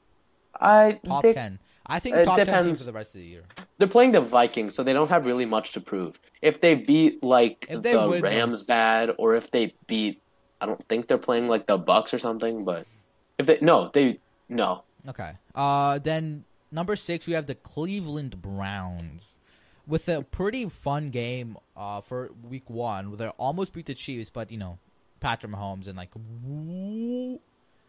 I 0.60 0.99
Top 1.06 1.22
they, 1.22 1.34
ten. 1.34 1.60
I 1.88 2.00
think 2.00 2.16
it 2.18 2.26
top 2.26 2.38
ten 2.38 2.46
team 2.46 2.56
depends. 2.56 2.80
for 2.80 2.86
the 2.86 2.94
rest 2.94 3.16
of 3.16 3.22
the 3.22 3.28
year. 3.28 3.44
they're 3.78 3.88
playing 3.88 4.12
the 4.12 4.22
Vikings, 4.22 4.76
so 4.76 4.84
they 4.84 4.94
don't 4.94 5.10
have 5.10 5.26
really 5.26 5.46
much 5.46 5.72
to 5.74 5.82
prove. 5.82 6.20
If 6.42 6.60
they 6.62 6.76
beat 6.76 7.24
like 7.24 7.66
If 7.70 7.84
the 7.84 8.08
win 8.08 8.22
Rams 8.22 8.64
bad, 8.64 9.12
or 9.18 9.36
if 9.36 9.50
they 9.52 9.74
beat, 9.88 10.22
I 10.60 10.66
don't 10.66 10.84
think 10.90 11.08
they're 11.08 11.18
playing 11.18 11.48
like 11.48 11.66
the 11.68 11.78
Bucks 11.78 12.14
or 12.14 12.20
something. 12.20 12.66
But 12.66 12.86
if 13.38 13.46
they 13.46 13.60
no, 13.62 13.90
they 13.94 14.20
no. 14.50 14.84
Okay. 15.08 15.34
Uh, 15.56 16.00
then 16.00 16.44
number 16.72 16.96
six 16.96 17.26
we 17.26 17.34
have 17.34 17.46
the 17.46 17.56
Cleveland 17.56 18.42
Browns, 18.42 19.24
with 19.86 20.10
a 20.10 20.24
pretty 20.24 20.68
fun 20.68 21.10
game. 21.10 21.58
Uh, 21.76 22.02
for 22.02 22.32
week 22.50 22.70
one, 22.70 23.10
where 23.10 23.18
they 23.18 23.28
almost 23.38 23.72
beat 23.72 23.86
the 23.86 23.94
Chiefs, 23.94 24.30
but 24.30 24.52
you 24.52 24.58
know, 24.58 24.78
Patrick 25.20 25.52
Mahomes 25.52 25.88
and 25.88 25.96
like, 25.96 26.10
woo- 26.44 27.40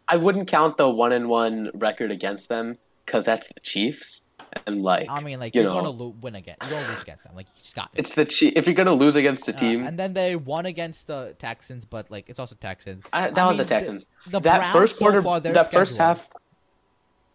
I 0.07 0.15
wouldn't 0.15 0.47
count 0.47 0.77
the 0.77 0.89
one 0.89 1.11
and 1.11 1.27
one 1.27 1.71
record 1.73 2.11
against 2.11 2.47
them 2.47 2.77
because 3.09 3.25
that's 3.25 3.47
the 3.47 3.59
Chiefs, 3.61 4.21
and 4.67 4.83
like 4.83 5.09
I 5.09 5.19
mean, 5.19 5.39
like 5.39 5.55
You 5.55 5.61
you're 5.61 5.69
know. 5.71 5.77
gonna 5.77 5.89
lo- 5.89 6.15
win 6.21 6.35
again. 6.35 6.55
You're 6.61 6.69
gonna 6.71 6.87
lose 6.93 7.01
against 7.01 7.23
them. 7.23 7.35
Like 7.35 7.47
you 7.55 7.61
just 7.63 7.75
got 7.75 7.89
it. 7.93 7.99
it's 7.99 8.13
the 8.13 8.25
Chief. 8.25 8.53
If 8.55 8.65
you're 8.67 8.75
gonna 8.75 8.93
lose 8.93 9.15
against 9.15 9.47
a 9.47 9.53
Uh, 9.55 9.57
team, 9.57 9.83
and 9.85 9.97
then 9.97 10.13
they 10.13 10.35
won 10.35 10.65
against 10.65 11.07
the 11.07 11.35
Texans, 11.39 11.85
but 11.85 12.09
like 12.11 12.29
it's 12.29 12.39
also 12.39 12.55
Texans. 12.55 13.03
I, 13.11 13.29
that 13.31 13.37
I 13.37 13.47
was 13.47 13.57
the 13.57 13.63
mean, 13.63 13.69
Texans. 13.69 14.05
The 14.27 14.39
that 14.41 14.59
Browns 14.59 14.73
first 14.73 14.93
so 14.97 14.99
quarter, 15.05 15.21
far, 15.21 15.39
their 15.39 15.53
that 15.53 15.71
first 15.71 15.97
half, 15.97 16.19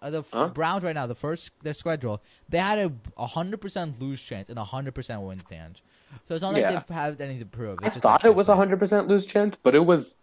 uh, 0.02 0.10
the 0.10 0.22
Huh? 0.32 0.48
Browns 0.48 0.84
right 0.84 0.94
now, 0.94 1.06
the 1.06 1.14
first 1.14 1.50
their 1.62 1.74
schedule, 1.74 2.22
they 2.48 2.58
had 2.58 2.78
a 3.16 3.26
hundred 3.26 3.60
percent 3.60 4.00
lose 4.00 4.22
chance 4.22 4.48
and 4.48 4.58
a 4.58 4.64
hundred 4.64 4.94
percent 4.94 5.20
win 5.22 5.42
chance. 5.50 5.82
So 6.28 6.34
it's 6.34 6.42
not 6.42 6.52
like 6.52 6.62
Yeah. 6.62 6.70
they've 6.86 6.96
had 6.96 7.20
anything 7.20 7.40
to 7.40 7.46
prove. 7.46 7.78
I 7.82 7.86
It's 7.86 7.96
just 7.96 8.02
thought 8.02 8.24
it 8.24 8.34
was 8.34 8.48
a 8.48 8.56
hundred 8.56 8.78
percent 8.78 9.08
lose 9.08 9.26
chance, 9.26 9.56
but 9.62 9.74
it 9.74 9.84
was. 9.84 10.14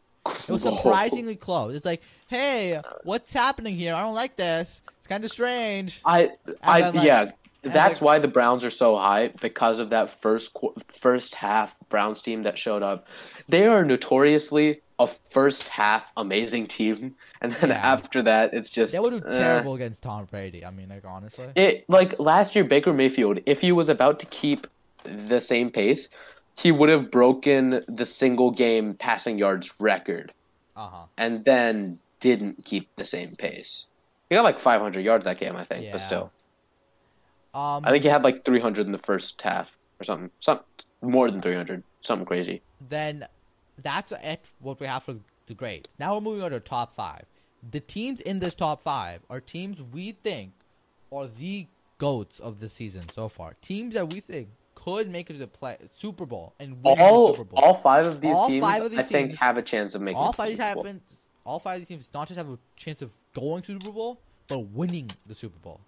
It 0.48 0.52
was 0.52 0.61
surprisingly 0.61 1.36
close. 1.36 1.73
It's 1.73 1.84
like, 1.86 2.03
hey, 2.28 2.80
what's 3.03 3.34
happening 3.34 3.76
here? 3.76 3.95
I 3.95 4.02
don't 4.02 4.14
like 4.14 4.36
this. 4.36 4.84
Kind 5.12 5.26
of 5.26 5.32
strange. 5.32 6.02
I, 6.06 6.30
I, 6.64 6.82
then, 6.82 6.96
like- 6.96 7.06
yeah. 7.06 7.32
That's 7.64 7.96
like- 7.96 8.02
why 8.02 8.20
the 8.20 8.28
Browns 8.30 8.64
are 8.64 8.72
so 8.72 8.98
high 8.98 9.28
because 9.42 9.78
of 9.80 9.90
that 9.90 10.22
first 10.22 10.54
qu- 10.54 10.74
first 11.00 11.36
half 11.36 11.76
Browns 11.90 12.22
team 12.22 12.44
that 12.44 12.58
showed 12.58 12.82
up. 12.82 13.06
They 13.50 13.68
are 13.68 13.84
notoriously 13.84 14.82
a 15.00 15.08
first 15.30 15.68
half 15.70 16.04
amazing 16.16 16.68
team, 16.68 17.16
and 17.42 17.52
then 17.54 17.70
Yeah. 17.72 17.76
after 17.94 18.22
that, 18.24 18.54
it's 18.54 18.70
just 18.70 18.94
They 18.94 19.00
would 19.00 19.22
do 19.22 19.30
eh. 19.30 19.34
terrible 19.34 19.74
against 19.76 20.02
Tom 20.02 20.26
Brady. 20.32 20.66
I 20.66 20.72
mean, 20.72 20.88
like 20.90 21.04
honestly. 21.06 21.50
It 21.56 21.86
like 21.90 22.18
last 22.20 22.56
year, 22.56 22.64
Baker 22.64 22.94
Mayfield, 22.94 23.40
if 23.46 23.60
he 23.62 23.72
was 23.74 23.90
about 23.90 24.20
to 24.22 24.26
keep 24.28 24.66
the 25.04 25.42
same 25.42 25.70
pace, 25.72 26.08
he 26.56 26.72
would 26.72 26.90
have 26.90 27.12
broken 27.12 27.84
the 27.88 28.06
single 28.06 28.52
game 28.52 28.94
passing 28.96 29.38
yards 29.38 29.74
record, 29.80 30.32
Uh 30.76 30.88
huh. 30.88 31.04
and 31.18 31.44
then 31.46 32.00
didn't 32.22 32.64
keep 32.66 32.88
the 32.96 33.06
same 33.06 33.36
pace. 33.36 33.86
He 34.32 34.36
got 34.36 34.44
like 34.45 34.62
500 34.62 35.02
yards 35.03 35.26
that 35.26 35.38
game, 35.41 35.58
I 35.58 35.66
think, 35.66 35.84
Yeah. 35.84 35.91
but 35.91 35.98
still, 35.99 36.32
Um, 37.53 37.84
I 37.86 37.91
think 37.91 38.03
he 38.06 38.10
had 38.10 38.24
like 38.24 38.45
300 38.45 38.86
in 38.86 38.94
the 38.94 38.98
first 38.98 39.41
half 39.41 39.70
or 39.99 40.06
something, 40.06 40.32
some 40.40 40.62
more 41.02 41.30
than 41.30 41.41
300, 41.41 41.84
something 41.99 42.26
crazy. 42.26 42.62
then 42.88 43.28
that's 43.78 44.14
it. 44.14 44.45
What 44.60 44.80
we 44.80 44.88
have 44.88 45.03
for 45.03 45.16
the 45.48 45.53
grades. 45.53 45.90
Now 45.99 46.14
we're 46.16 46.22
moving 46.22 46.44
on 46.44 46.52
to 46.52 46.62
top 46.62 46.95
five. 46.95 47.26
The 47.72 47.82
teams 47.82 48.22
in 48.22 48.40
this 48.40 48.56
top 48.56 48.82
five 48.82 49.20
are 49.30 49.41
teams 49.41 49.82
we 49.82 50.14
think 50.14 50.53
are 51.12 51.28
the 51.28 51.68
goats 51.98 52.40
of 52.40 52.62
the 52.62 52.70
season 52.70 53.10
so 53.12 53.28
far. 53.28 53.56
Teams 53.62 53.95
that 53.95 54.10
we 54.14 54.22
think 54.22 54.48
could 54.76 55.10
make 55.10 55.30
it 55.30 55.34
to 55.34 55.40
the 55.40 55.48
play 55.48 55.76
Super 55.94 56.26
Bowl 56.26 56.53
and 56.58 56.82
win 56.82 56.95
the 56.95 57.03
All 57.03 57.32
Super 57.34 57.44
Bowl. 57.44 57.60
all 57.62 57.74
five 57.76 58.06
of 58.06 58.22
these 58.22 58.34
All 58.34 58.48
teams, 58.48 58.64
five 58.64 58.82
of 58.84 58.94
I 58.94 58.95
these 58.95 59.10
think, 59.10 59.36
have 59.40 59.58
a 59.58 59.62
chance 59.62 59.94
of 59.94 60.02
making. 60.02 60.18
all 60.20 60.32
five 60.32 60.48
the 60.48 60.53
of 60.53 60.58
these 60.58 60.66
Super 60.66 60.76
Bowl. 60.76 60.84
happen. 60.86 61.02
All 61.45 61.60
five 61.60 61.74
of 61.76 61.80
these 61.82 61.88
teams 61.90 62.10
not 62.14 62.30
just 62.30 62.38
have 62.38 62.49
a 62.49 62.58
chance 62.78 63.02
of 63.02 63.12
going 63.34 63.62
to 63.64 63.74
the 63.74 63.80
Super 63.80 63.91
Bowl, 63.94 64.20
but 64.48 64.60
winning 64.60 65.12
the 65.26 65.36
Super 65.36 65.60
Bowl. 65.60 65.80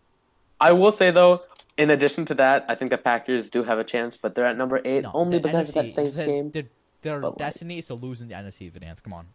I 0.60 0.72
will 0.72 0.92
say 0.92 1.12
though, 1.12 1.42
in 1.78 1.90
addition 1.90 2.26
to 2.28 2.34
that, 2.36 2.66
I 2.70 2.76
think 2.76 2.92
the 2.92 2.98
Packers 2.98 3.50
do 3.50 3.64
have 3.64 3.80
a 3.80 3.84
chance, 3.84 4.16
but 4.18 4.36
they're 4.36 4.46
at 4.46 4.58
number 4.58 4.82
eight 4.86 5.04
No, 5.04 5.12
only 5.14 5.40
because 5.40 5.70
of 5.70 5.76
that 5.76 5.86
NFC 5.86 5.92
Saints 5.94 6.18
the- 6.18 6.26
game. 6.26 6.52
Their, 6.52 6.64
their 7.02 7.20
But, 7.20 7.30
like- 7.32 7.38
destiny 7.40 7.80
is 7.80 7.88
to 7.88 7.96
lose 7.96 8.22
in 8.22 8.28
the 8.30 8.36
NFC. 8.36 8.72
Finance, 8.72 9.02
come 9.02 9.14
on. 9.14 9.28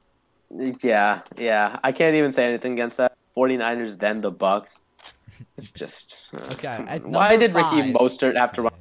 Yeah, 0.82 1.20
yeah. 1.36 1.78
I 1.84 1.92
can't 1.92 2.14
even 2.16 2.32
say 2.32 2.46
anything 2.46 2.72
against 2.72 2.96
that. 2.96 3.12
49ers, 3.36 3.98
then 3.98 4.20
the 4.22 4.30
Bucks. 4.30 4.82
It's 5.56 5.68
just. 5.82 6.28
uh, 6.32 6.38
Okay, 6.52 7.00
Why 7.04 7.36
did 7.36 7.52
Ricky 7.54 7.92
Mostert 7.92 8.36
have 8.36 8.52
to 8.54 8.62
run? 8.62 8.72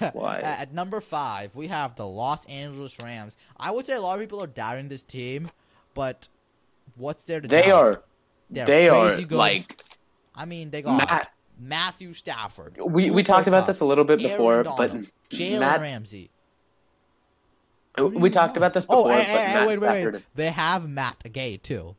Okay. 0.00 0.10
Why? 0.12 0.38
At 0.40 0.60
at 0.60 0.74
number 0.74 1.00
five, 1.00 1.54
we 1.56 1.68
have 1.68 1.96
the 1.96 2.06
Los 2.06 2.44
Angeles 2.44 2.98
Rams. 3.00 3.36
I 3.56 3.70
would 3.70 3.86
say 3.86 3.94
a 3.94 4.00
lot 4.00 4.14
of 4.14 4.20
people 4.20 4.40
are 4.42 4.46
doubting 4.46 4.88
this 4.88 5.02
team, 5.02 5.50
but 5.94 6.28
what's 6.96 7.24
there 7.24 7.40
to 7.40 7.48
They 7.48 7.62
doubt? 7.62 7.72
are. 7.84 8.02
They're 8.50 8.66
They 8.66 8.88
are 8.88 9.08
crazy 9.08 9.24
good. 9.24 9.36
like 9.38 9.82
I 10.34 10.44
mean, 10.44 10.70
they 10.70 10.82
got 10.82 10.98
Matt. 10.98 11.32
Matthew 11.60 12.14
Stafford. 12.14 12.78
We 12.84 13.10
we 13.10 13.22
talked 13.22 13.48
about 13.48 13.66
this 13.66 13.80
a 13.80 13.84
little 13.84 14.04
bit 14.04 14.20
before, 14.20 14.62
Donald, 14.62 14.78
but 15.30 15.36
Jalen 15.36 15.60
Matt. 15.60 15.80
Ramsey. 15.80 16.30
We 17.98 18.30
talked 18.30 18.56
about 18.56 18.74
this 18.74 18.86
Oh, 18.88 19.04
before, 19.04 19.12
eh, 19.12 19.16
but 19.16 19.24
hey, 19.26 19.46
hey, 19.46 19.54
Matt 19.54 19.66
wait, 19.66 19.80
wait, 19.80 20.12
wait. 20.12 20.26
They 20.36 20.50
have 20.50 20.88
Matt 20.88 21.32
Gay 21.32 21.56
too. 21.56 21.96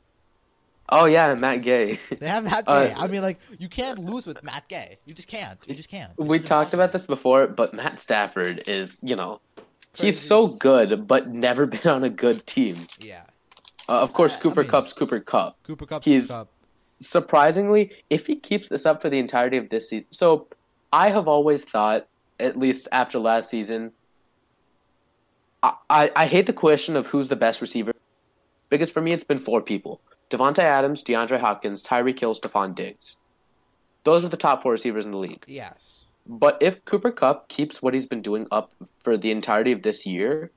Oh 0.88 1.06
yeah, 1.06 1.36
Matt 1.36 1.62
Gay. 1.62 2.00
They 2.20 2.28
have 2.28 2.46
Matt 2.46 2.64
Uh, 2.68 2.86
Gay. 2.88 2.94
I 2.96 3.08
mean, 3.08 3.22
like 3.22 3.38
you 3.60 3.68
can't 3.68 4.00
lose 4.00 4.26
with 4.26 4.42
Matt 4.42 4.68
Gay. 4.70 4.98
You 5.06 5.14
just 5.14 5.28
can't. 5.28 5.60
You 5.68 5.76
just 5.76 5.90
can't. 5.90 6.18
we 6.18 6.38
It's 6.38 6.48
talked 6.48 6.74
about 6.74 6.94
this 6.94 7.02
before, 7.02 7.48
but 7.48 7.74
Matt 7.74 8.00
Stafford 8.00 8.64
is, 8.66 8.98
you 9.04 9.16
know, 9.18 9.42
he's 9.94 10.18
so 10.20 10.48
good, 10.48 11.06
but 11.06 11.28
never 11.28 11.66
been 11.68 11.86
on 11.88 12.04
a 12.06 12.10
good 12.10 12.48
team. 12.48 12.88
Yeah, 13.00 13.24
Uh, 13.90 14.02
of 14.02 14.14
course, 14.14 14.34
I- 14.34 14.38
I 14.38 14.42
Cooper 14.42 14.62
mean- 14.62 14.72
Kupp's 14.72 14.94
Cooper 14.94 15.20
Kupp. 15.20 15.64
Cooper 15.64 15.86
Kupp. 15.86 16.06
He's- 16.06 16.28
Kupp. 16.28 16.48
surprisingly, 17.02 17.92
if 18.10 18.28
he 18.28 18.36
keeps 18.36 18.70
this 18.70 18.86
up 18.86 19.02
for 19.02 19.10
the 19.10 19.18
entirety 19.18 19.58
of 19.58 19.70
this 19.70 19.90
season, 19.90 20.06
so 20.12 20.48
I 20.94 21.10
have 21.10 21.28
always 21.28 21.64
thought, 21.64 22.08
at 22.40 22.58
least 22.58 22.88
after 22.92 23.18
last 23.20 23.50
season, 23.50 23.92
I, 25.64 25.74
I, 25.90 26.12
I 26.16 26.26
hate 26.26 26.46
the 26.46 26.54
question 26.54 26.96
of 26.96 27.08
who's 27.08 27.28
the 27.30 27.36
best 27.36 27.62
receiver, 27.62 27.94
because 28.70 28.90
for 28.90 29.02
me 29.02 29.12
it's 29.14 29.24
been 29.24 29.40
four 29.40 29.62
people: 29.62 30.02
Davante 30.30 30.60
Adams, 30.60 31.04
DeAndre 31.04 31.40
Hopkins, 31.40 31.82
Tyreek 31.82 32.20
Hill, 32.20 32.36
Stefon 32.36 32.76
Diggs. 32.76 33.18
Those 34.04 34.24
are 34.24 34.30
the 34.30 34.38
top 34.38 34.62
four 34.62 34.72
receivers 34.74 35.06
in 35.06 35.12
the 35.12 35.18
league. 35.18 35.44
Yes. 35.48 36.06
But 36.28 36.58
if 36.62 36.84
Cooper 36.86 37.12
Kupp 37.12 37.50
keeps 37.50 37.82
what 37.82 37.94
he's 37.94 38.06
been 38.06 38.22
doing 38.22 38.48
up 38.52 38.72
for 39.04 39.18
the 39.18 39.32
entirety 39.32 39.72
of 39.72 39.82
this 39.82 40.06
year, 40.06 40.52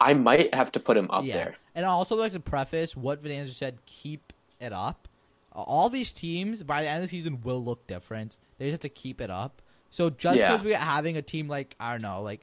I 0.00 0.14
might 0.14 0.54
have 0.54 0.72
to 0.72 0.80
put 0.80 0.96
him 0.96 1.10
up 1.10 1.24
yeah. 1.24 1.34
there. 1.34 1.56
And 1.74 1.84
I 1.86 1.88
also 1.88 2.16
like 2.16 2.32
to 2.32 2.40
preface 2.40 2.96
what 2.96 3.22
Van 3.22 3.48
said: 3.48 3.78
keep 3.86 4.32
it 4.60 4.72
up. 4.72 5.08
All 5.52 5.88
these 5.88 6.12
teams 6.12 6.62
by 6.62 6.82
the 6.82 6.88
end 6.88 7.02
of 7.04 7.10
the 7.10 7.16
season 7.16 7.40
will 7.42 7.62
look 7.62 7.86
different. 7.86 8.38
They 8.58 8.66
just 8.66 8.72
have 8.72 8.80
to 8.80 8.88
keep 8.88 9.20
it 9.20 9.30
up. 9.30 9.60
So 9.90 10.08
just 10.10 10.38
Yeah. 10.38 10.52
because 10.52 10.64
we're 10.64 10.76
having 10.76 11.16
a 11.16 11.22
team 11.22 11.48
like 11.48 11.76
I 11.78 11.92
don't 11.92 12.02
know, 12.02 12.22
like 12.22 12.40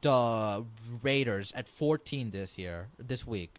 the 0.00 0.64
Raiders 1.02 1.52
at 1.54 1.68
14 1.68 2.30
this 2.30 2.58
year, 2.58 2.88
this 2.98 3.26
week, 3.26 3.54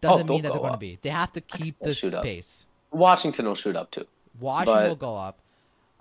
doesn't 0.00 0.14
oh, 0.14 0.18
they'll 0.24 0.26
mean 0.34 0.42
that 0.42 0.52
they're 0.52 0.60
going 0.60 0.72
to 0.72 0.78
be. 0.78 0.98
They 1.02 1.10
have 1.10 1.32
to 1.32 1.40
keep 1.40 1.78
the 1.78 1.94
shoot 1.94 2.14
up. 2.14 2.22
pace. 2.24 2.66
Washington 2.90 3.46
will 3.46 3.54
shoot 3.54 3.76
up 3.76 3.90
too. 3.90 4.06
Washington 4.40 4.74
But, 4.74 4.88
will 4.88 4.96
go 4.96 5.16
up. 5.16 5.38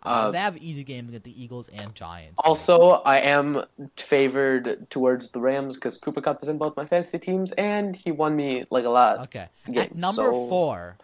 Uh, 0.06 0.10
uh, 0.10 0.32
they 0.32 0.38
have 0.38 0.58
easy 0.58 0.84
games 0.84 1.10
against 1.10 1.24
the 1.24 1.44
Eagles 1.44 1.70
and 1.70 1.96
Giants. 1.96 2.36
Also, 2.44 2.90
I 3.06 3.20
am 3.20 3.64
favored 3.96 4.88
towards 4.90 5.30
the 5.30 5.40
Rams 5.40 5.76
because 5.76 5.98
Cooper 5.98 6.22
Kupp 6.22 6.44
is 6.44 6.50
in 6.50 6.58
both 6.58 6.76
my 6.76 6.86
fantasy 6.86 7.20
teams, 7.20 7.52
and 7.54 7.96
he 7.96 8.12
won 8.12 8.36
me 8.36 8.66
like 8.70 8.86
a 8.86 8.90
lot. 8.90 9.20
Okay. 9.20 9.48
game, 9.66 9.78
At 9.78 9.96
number 9.96 10.24
so- 10.24 10.50
four, 10.50 10.98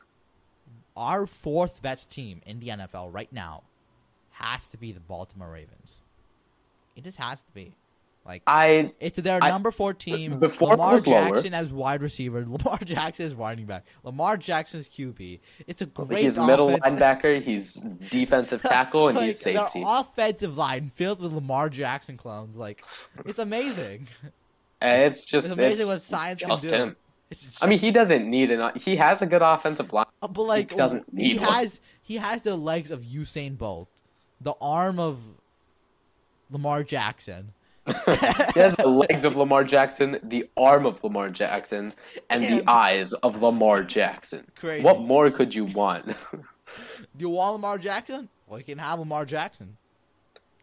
our 0.98 1.26
fourth 1.26 1.82
best 1.82 2.10
team 2.10 2.42
in 2.46 2.60
the 2.60 2.70
NFL 2.70 3.14
right 3.14 3.32
now 3.32 3.64
has 4.32 4.70
to 4.70 4.78
be 4.78 4.92
the 4.92 5.00
Baltimore 5.00 5.50
Ravens. 5.50 5.96
It 6.96 7.04
just 7.04 7.18
has 7.18 7.42
to 7.42 7.52
be. 7.54 7.74
Like 8.30 8.44
I 8.46 8.92
it's 9.00 9.18
their 9.20 9.44
I- 9.44 9.50
number 9.50 9.72
four 9.72 9.92
team. 9.96 10.38
before 10.38 10.70
Lamar 10.74 10.94
was 10.94 11.08
lower. 11.08 11.32
Jackson 11.32 11.56
as 11.56 11.74
wide 11.74 12.04
receiver. 12.04 12.46
Lamar 12.48 12.78
Jackson 12.78 13.26
is 13.26 13.34
running 13.34 13.66
back. 13.66 13.86
Lamar 14.04 14.38
Jackson's 14.38 14.88
QB. 14.88 15.40
It's 15.66 15.82
a 15.82 15.88
great 15.88 16.26
he's 16.26 16.38
middle 16.38 16.70
linebacker, 16.70 17.42
he's 17.42 17.74
defensive 17.74 18.62
tackle, 18.76 19.08
and 19.08 19.18
he's 19.18 19.44
like, 19.44 19.56
safety. 19.58 19.80
Their 19.80 20.00
offensive 20.00 20.56
line 20.56 20.92
filled 20.92 21.20
with 21.22 21.34
Lamar 21.34 21.70
Jackson 21.70 22.18
clones. 22.18 22.56
Like, 22.56 22.84
it's 23.26 23.40
amazing. 23.40 24.08
And 24.80 25.04
it's 25.06 25.22
just 25.22 25.46
It's 25.46 25.54
amazing 25.54 25.82
it's 25.82 25.90
what 25.90 26.02
science 26.04 26.42
can 26.44 26.60
do. 26.60 26.70
him. 26.70 26.96
I 27.62 27.66
mean, 27.66 27.80
he 27.80 27.90
doesn't 27.90 28.30
need 28.30 28.52
an. 28.52 28.72
He 28.80 28.96
has 28.98 29.24
a 29.24 29.26
good 29.26 29.42
offensive 29.42 29.92
line. 29.92 30.06
Uh, 30.22 30.28
but 30.28 30.44
like 30.44 30.70
he 30.70 30.78
doesn't 30.78 31.06
he 31.16 31.30
need 31.34 31.42
one. 31.42 31.52
has 31.52 31.80
he 32.04 32.18
has 32.18 32.44
the 32.44 32.56
legs 32.56 32.92
of 32.92 33.02
Usain 33.02 33.58
Bolt, 33.58 33.90
the 34.40 34.54
arm 34.62 35.00
of 35.00 35.18
Lamar 36.52 36.84
Jackson. 36.84 37.54
He 38.54 38.60
has 38.60 38.76
the 38.76 38.88
legs 38.88 39.26
of 39.26 39.36
Lamar 39.36 39.64
Jackson, 39.64 40.20
the 40.24 40.50
arm 40.58 40.86
of 40.86 41.04
Lamar 41.04 41.30
Jackson, 41.30 41.94
and 42.30 42.44
the 42.44 42.64
eyes 42.70 43.14
of 43.14 43.42
Lamar 43.42 43.84
Jackson. 43.84 44.46
Crazy. 44.56 44.84
What 44.84 45.02
more 45.02 45.30
could 45.32 45.54
you 45.54 45.66
want? 45.66 46.06
Do 46.08 46.14
you 47.18 47.30
want 47.30 47.54
Lamar 47.54 47.78
Jackson? 47.78 48.30
Well, 48.48 48.60
you 48.60 48.66
can 48.66 48.78
have 48.78 49.00
Lamar 49.00 49.26
Jackson. 49.26 49.78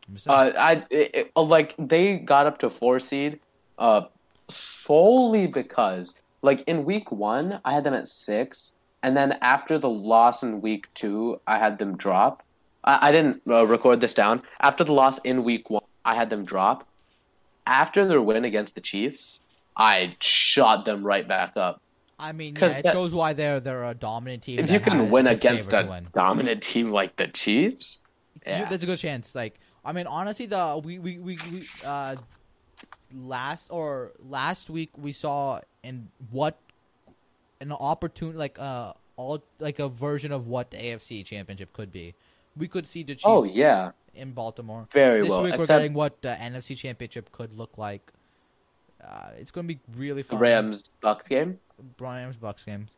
I'm 0.08 0.14
just 0.14 0.26
saying. 0.26 0.38
Uh, 0.38 0.52
I 0.58 0.72
it, 0.90 1.10
it- 1.14 1.30
like 1.36 1.74
they 1.78 2.16
got 2.18 2.46
up 2.46 2.58
to 2.60 2.70
four 2.70 3.00
seed, 3.00 3.40
uh, 3.78 4.02
solely 4.48 5.46
because 5.46 6.14
like 6.42 6.62
in 6.66 6.84
week 6.84 7.10
one 7.12 7.60
I 7.64 7.72
had 7.74 7.84
them 7.84 7.94
at 7.94 8.08
six, 8.08 8.72
and 9.02 9.16
then 9.16 9.32
after 9.42 9.78
the 9.78 9.88
loss 9.88 10.42
in 10.42 10.60
week 10.60 10.86
two 10.94 11.40
I 11.46 11.58
had 11.58 11.78
them 11.78 11.96
drop. 11.96 12.42
I, 12.84 13.08
I 13.08 13.12
didn't 13.12 13.42
uh, 13.48 13.66
record 13.66 14.00
this 14.00 14.14
down. 14.14 14.42
After 14.60 14.84
the 14.84 14.92
loss 14.92 15.18
in 15.24 15.42
week 15.44 15.70
one, 15.70 15.82
I 16.04 16.14
had 16.14 16.30
them 16.30 16.44
drop. 16.44 16.86
After 17.66 18.06
their 18.06 18.22
win 18.22 18.44
against 18.44 18.74
the 18.74 18.80
Chiefs, 18.80 19.40
I 19.76 20.16
shot 20.20 20.84
them 20.84 21.04
right 21.04 21.26
back 21.26 21.56
up. 21.56 21.82
I 22.18 22.32
mean, 22.32 22.56
yeah, 22.56 22.68
it 22.78 22.82
that- 22.84 22.92
shows 22.92 23.14
why 23.14 23.32
they're 23.34 23.60
they're 23.60 23.84
a 23.84 23.94
dominant 23.94 24.44
team. 24.44 24.58
If 24.60 24.70
you 24.70 24.80
can 24.80 25.10
win 25.10 25.26
against 25.26 25.72
a 25.72 25.86
win. 25.88 26.08
dominant 26.14 26.62
team 26.62 26.90
like 26.90 27.16
the 27.16 27.26
Chiefs, 27.28 27.98
You- 28.34 28.40
yeah. 28.46 28.68
there's 28.68 28.82
a 28.82 28.86
good 28.86 28.98
chance. 28.98 29.34
Like, 29.34 29.58
I 29.84 29.92
mean, 29.92 30.06
honestly, 30.06 30.46
the 30.46 30.80
we 30.82 30.98
we 30.98 31.18
we, 31.18 31.38
we 31.52 31.68
uh 31.84 32.16
last 33.12 33.66
or 33.70 34.12
last 34.28 34.70
week 34.70 34.90
we 34.96 35.12
saw 35.12 35.60
in 35.82 36.08
what 36.30 36.58
an 37.60 37.72
opportunity 37.72 38.38
like 38.38 38.58
uh 38.58 38.92
all 39.16 39.42
like 39.58 39.78
a 39.78 39.88
version 39.88 40.32
of 40.32 40.46
what 40.46 40.70
the 40.70 40.76
AFC 40.78 41.24
Championship 41.24 41.72
could 41.72 41.92
be. 41.92 42.14
We 42.56 42.68
could 42.68 42.86
see 42.86 43.02
the 43.02 43.14
Chiefs. 43.14 43.24
oh 43.26 43.44
yeah, 43.44 43.92
in 44.14 44.32
Baltimore. 44.32 44.88
very 44.92 45.20
this 45.22 45.30
well. 45.30 45.42
week 45.42 45.52
we're 45.54 45.60
Except 45.60 45.80
getting 45.80 45.94
what 45.94 46.22
the 46.22 46.28
NFC 46.28 46.76
Championship 46.76 47.30
could 47.32 47.52
look 47.52 47.76
like. 47.78 48.12
Uh, 49.02 49.30
it's 49.38 49.50
going 49.50 49.68
to 49.68 49.74
be 49.74 49.80
really 49.94 50.22
fun. 50.22 50.38
Rams 50.38 50.90
Bucks 51.00 51.28
game. 51.28 51.58
Rams 52.00 52.36
Bucks 52.36 52.64
games. 52.64 52.90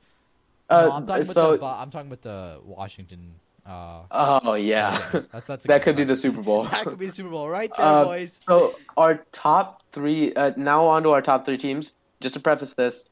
Uh, 0.71 0.83
no, 0.83 0.93
I'm 0.93 1.07
talking 1.07 1.25
so 1.27 1.55
about 1.55 1.77
the 1.77 1.83
I'm 1.83 1.91
talking 1.91 2.19
the 2.23 2.61
Washington 2.63 3.35
Uh, 3.67 4.03
Oh 4.11 4.55
yeah, 4.55 5.23
that's 5.33 5.47
that's 5.47 5.67
that 5.67 5.83
could 5.83 5.97
be 5.97 6.05
the 6.05 6.17
Super 6.17 6.43
Bowl. 6.43 6.65
that 6.71 6.85
could 6.85 6.99
be 6.99 7.09
the 7.09 7.15
Super 7.15 7.31
Bowl 7.31 7.49
right 7.49 7.71
there, 7.77 7.87
Uh, 7.87 8.05
boys. 8.05 8.39
So 8.47 8.77
our 8.97 9.25
top 9.33 9.83
three. 9.93 10.33
Uh, 10.35 10.53
now 10.57 10.85
on 10.87 11.03
to 11.03 11.11
our 11.11 11.23
top 11.23 11.45
three 11.45 11.59
teams. 11.59 11.95
Just 12.21 12.35
to 12.35 12.41
preface 12.41 12.75
this, 12.75 13.05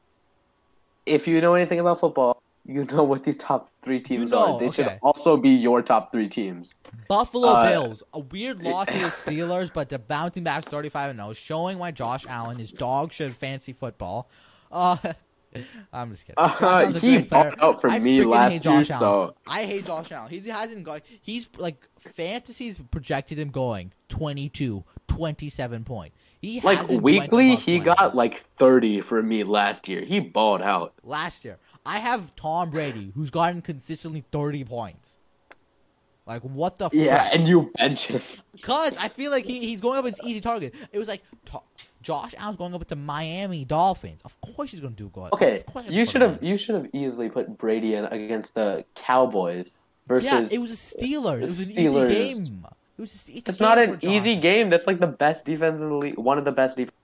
if 1.07 1.29
you 1.29 1.41
know 1.41 1.55
anything 1.55 1.79
about 1.79 2.01
football, 2.01 2.43
you 2.67 2.85
know 2.85 3.05
what 3.05 3.25
these 3.25 3.39
top 3.39 3.73
three 3.83 4.01
teams 4.01 4.31
know, 4.31 4.55
are. 4.55 4.61
They 4.61 4.69
okay. 4.69 4.83
should 4.85 4.99
also 5.03 5.37
be 5.37 5.51
your 5.51 5.83
top 5.83 6.11
three 6.11 6.29
teams. 6.29 6.75
Buffalo 7.09 7.49
uh, 7.49 7.69
Bills, 7.69 8.03
a 8.13 8.19
weird 8.19 8.63
loss 8.63 8.89
to 8.89 8.99
the 8.99 9.07
Steelers, 9.07 9.73
but 9.73 9.89
they're 9.89 9.99
bouncing 9.99 10.43
back 10.43 10.65
35 10.65 11.11
and 11.11 11.21
0, 11.21 11.33
showing 11.35 11.79
why 11.79 11.93
Josh 11.93 12.27
Allen 12.29 12.59
is 12.59 12.73
dog 12.73 13.13
shit 13.13 13.31
fancy 13.31 13.73
football. 13.73 14.29
Uh, 14.73 14.97
I'm 15.93 16.11
just 16.11 16.27
kidding. 16.27 16.43
Josh 16.45 16.63
Uh, 16.63 16.67
Allen's 16.67 16.97
a 16.97 17.01
he 17.01 17.13
great 17.13 17.31
balled 17.31 17.55
out 17.61 17.81
for 17.81 17.91
I 17.91 17.99
me 17.99 18.23
last 18.23 18.53
hate 18.53 18.65
year, 18.65 18.73
Allen. 18.75 18.85
so 18.85 19.35
I 19.47 19.65
hate 19.65 19.87
Josh 19.87 20.11
Allen. 20.11 20.31
He 20.31 20.41
hasn't 20.49 20.85
got. 20.85 21.03
He's 21.23 21.49
like 21.57 21.87
fantasies 21.99 22.81
projected 22.91 23.39
him 23.39 23.51
going 23.51 23.93
22, 24.09 24.85
27 25.07 25.85
point. 25.85 26.13
He 26.41 26.61
like 26.61 26.87
weekly, 26.89 27.57
he 27.57 27.79
20. 27.79 27.81
got 27.81 28.15
like 28.15 28.45
thirty 28.59 29.01
for 29.01 29.23
me 29.23 29.45
last 29.45 29.89
year. 29.89 30.05
He 30.05 30.21
balled 30.21 30.63
out. 30.63 30.95
last 31.03 31.45
year. 31.45 31.59
I 31.87 31.99
have 31.99 32.35
Tom 32.37 32.71
Brady, 32.71 33.13
who's 33.15 33.31
gotten 33.31 33.63
consistently 33.63 34.25
30 34.33 34.65
points. 34.65 35.17
Like 36.27 36.43
what 36.43 36.79
the? 36.79 36.91
Yeah, 36.93 37.31
and 37.33 37.47
you 37.47 37.71
bench 37.79 38.07
him. 38.07 38.21
Cause 38.61 38.97
I 38.99 39.09
feel 39.09 39.31
like 39.31 39.45
he, 39.45 39.61
he's 39.61 39.81
going 39.81 39.99
up 39.99 40.05
against 40.05 40.25
easy 40.25 40.41
target. 40.41 40.75
It 40.93 40.99
was 40.99 41.07
like 41.07 41.23
to- 41.47 41.61
Josh 42.03 42.35
Allen's 42.39 42.59
going 42.59 42.75
up 42.75 42.81
with 42.81 42.89
the 42.89 42.97
Miami 42.97 43.65
Dolphins. 43.65 44.21
Of 44.25 44.41
course 44.41 44.73
he's 44.73 44.81
gonna 44.81 44.95
do 44.95 45.09
good. 45.09 45.33
Okay, 45.33 45.57
Of 45.61 45.67
course 45.67 45.85
I'm 45.87 45.93
you 45.93 46.05
should 46.05 46.23
have 46.23 46.43
you 46.43 46.59
should 46.59 46.75
have 46.75 46.89
easily 46.93 47.29
put 47.29 47.57
Brady 47.59 47.95
in 47.95 48.07
against 48.07 48.55
the 48.55 48.85
Cowboys 48.97 49.71
versus. 50.09 50.25
Yeah, 50.25 50.49
it 50.51 50.59
was 50.59 50.73
a 50.73 50.75
Steelers. 50.75 51.43
It 51.43 51.49
was 51.49 51.61
an 51.61 51.73
Steelers. 51.75 52.11
easy 52.11 52.35
game. 52.45 52.67
It 52.99 53.01
was. 53.01 53.29
A, 53.29 53.37
it's 53.37 53.49
It's 53.51 53.61
not 53.61 53.79
an 53.79 53.99
easy 54.03 54.35
game. 54.35 54.69
That's 54.71 54.87
like 54.89 54.99
the 54.99 55.07
best 55.07 55.45
defense 55.45 55.81
in 55.81 55.89
the 55.89 55.95
league. 55.95 56.19
One 56.19 56.39
of 56.39 56.45
the 56.45 56.53
best 56.53 56.77
defense. 56.77 56.97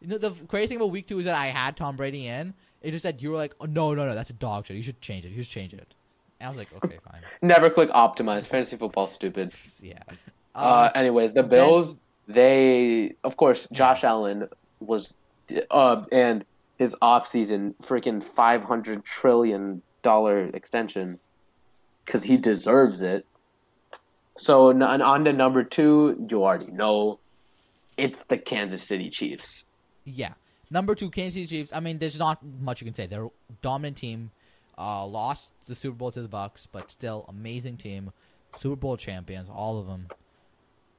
You 0.00 0.08
know, 0.08 0.18
the 0.18 0.30
crazy 0.46 0.68
thing 0.68 0.76
about 0.78 0.90
week 0.92 1.08
two 1.08 1.18
is 1.18 1.24
that 1.26 1.34
I 1.34 1.46
had 1.48 1.76
Tom 1.76 1.96
Brady 1.96 2.26
in. 2.26 2.54
It 2.82 2.92
just 2.92 3.02
said 3.02 3.20
you 3.20 3.30
were 3.30 3.36
like, 3.36 3.54
oh, 3.60 3.66
no, 3.66 3.94
no, 3.94 4.06
no, 4.06 4.14
that's 4.14 4.30
a 4.30 4.34
dog 4.34 4.66
shit. 4.66 4.76
You 4.76 4.82
should 4.82 5.00
change 5.00 5.24
it. 5.24 5.30
You 5.30 5.42
should 5.42 5.52
change 5.52 5.74
it. 5.74 5.94
And 6.40 6.46
I 6.46 6.50
was 6.50 6.58
like, 6.58 6.68
okay, 6.84 6.98
fine. 7.10 7.20
Never 7.42 7.68
click 7.70 7.90
optimize. 7.90 8.46
Fantasy 8.46 8.76
football 8.76 9.08
stupid. 9.08 9.52
Yeah. 9.82 10.02
Uh, 10.54 10.90
anyways, 10.94 11.32
the 11.32 11.42
then- 11.42 11.50
Bills. 11.50 11.94
They 12.30 13.14
of 13.24 13.38
course 13.38 13.66
Josh 13.72 14.04
Allen 14.04 14.48
was, 14.80 15.14
uh, 15.70 16.04
and 16.12 16.44
his 16.78 16.94
offseason 17.00 17.74
freaking 17.82 18.22
five 18.36 18.62
hundred 18.62 19.02
trillion 19.02 19.80
dollar 20.02 20.48
extension, 20.48 21.18
because 22.04 22.22
he 22.22 22.36
deserves 22.36 23.00
it. 23.00 23.24
So 24.36 24.70
on 24.70 25.24
to 25.24 25.32
number 25.32 25.64
two, 25.64 26.26
you 26.28 26.44
already 26.44 26.70
know, 26.70 27.18
it's 27.96 28.24
the 28.24 28.36
Kansas 28.36 28.82
City 28.82 29.08
Chiefs. 29.08 29.64
Yeah. 30.04 30.34
Number 30.70 30.94
two, 30.94 31.10
Kansas 31.10 31.34
City 31.34 31.46
Chiefs. 31.46 31.72
I 31.72 31.80
mean, 31.80 31.98
there's 31.98 32.18
not 32.18 32.38
much 32.60 32.80
you 32.80 32.84
can 32.84 32.94
say. 32.94 33.06
They're 33.06 33.24
a 33.24 33.30
dominant 33.62 33.96
team. 33.96 34.30
Uh, 34.76 35.04
lost 35.06 35.50
the 35.66 35.74
Super 35.74 35.96
Bowl 35.96 36.10
to 36.12 36.22
the 36.22 36.28
Bucks, 36.28 36.68
but 36.70 36.90
still 36.90 37.24
amazing 37.28 37.76
team. 37.78 38.12
Super 38.56 38.76
Bowl 38.76 38.96
champions, 38.96 39.48
all 39.52 39.78
of 39.78 39.86
them. 39.86 40.06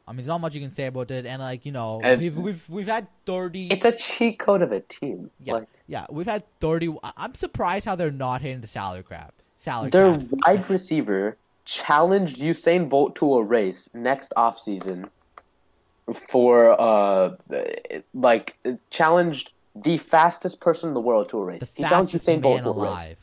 I 0.07 0.11
mean, 0.11 0.17
there's 0.17 0.27
not 0.27 0.41
much 0.41 0.55
you 0.55 0.61
can 0.61 0.71
say 0.71 0.87
about 0.87 1.11
it. 1.11 1.25
And 1.27 1.41
like 1.41 1.65
you 1.65 1.71
know, 1.71 2.01
And- 2.03 2.19
we've 2.19 2.35
we've 2.35 2.69
we've 2.69 2.87
had 2.87 3.07
thirty. 3.25 3.67
It's 3.67 3.85
a 3.85 3.91
cheat 3.91 4.39
code 4.39 4.61
of 4.63 4.71
a 4.71 4.79
team. 4.81 5.29
yeah, 5.43 5.53
Like, 5.53 5.67
yeah, 5.87 6.05
we've 6.09 6.25
had 6.25 6.43
thirty. 6.59 6.93
I'm 7.03 7.35
surprised 7.35 7.85
how 7.85 7.95
they're 7.95 8.11
not 8.11 8.41
hitting 8.41 8.61
the 8.61 8.67
salary 8.67 9.03
cap. 9.07 9.33
Salary 9.57 9.91
Their 9.91 10.13
cap. 10.13 10.23
wide 10.47 10.69
receiver 10.69 11.37
challenged 11.65 12.37
Usain 12.39 12.89
Bolt 12.89 13.15
to 13.17 13.35
a 13.35 13.43
race 13.43 13.87
next 13.93 14.33
off 14.35 14.59
season 14.59 15.09
for 16.29 16.79
uh 16.81 17.35
like 18.15 18.55
challenged 18.89 19.51
the 19.83 19.97
fastest 19.97 20.59
person 20.59 20.89
in 20.89 20.93
the 20.93 21.01
world 21.01 21.29
to 21.29 21.37
a 21.39 21.43
race. 21.45 21.59
The 21.61 21.69
he 21.75 21.83
challenged 21.83 22.11
fastest 22.13 22.27
Usain 22.29 22.41
Bolt 22.41 22.55
man 22.55 22.63
to 22.63 22.69
a 22.69 22.73
race. 22.73 22.81
alive. 22.89 23.17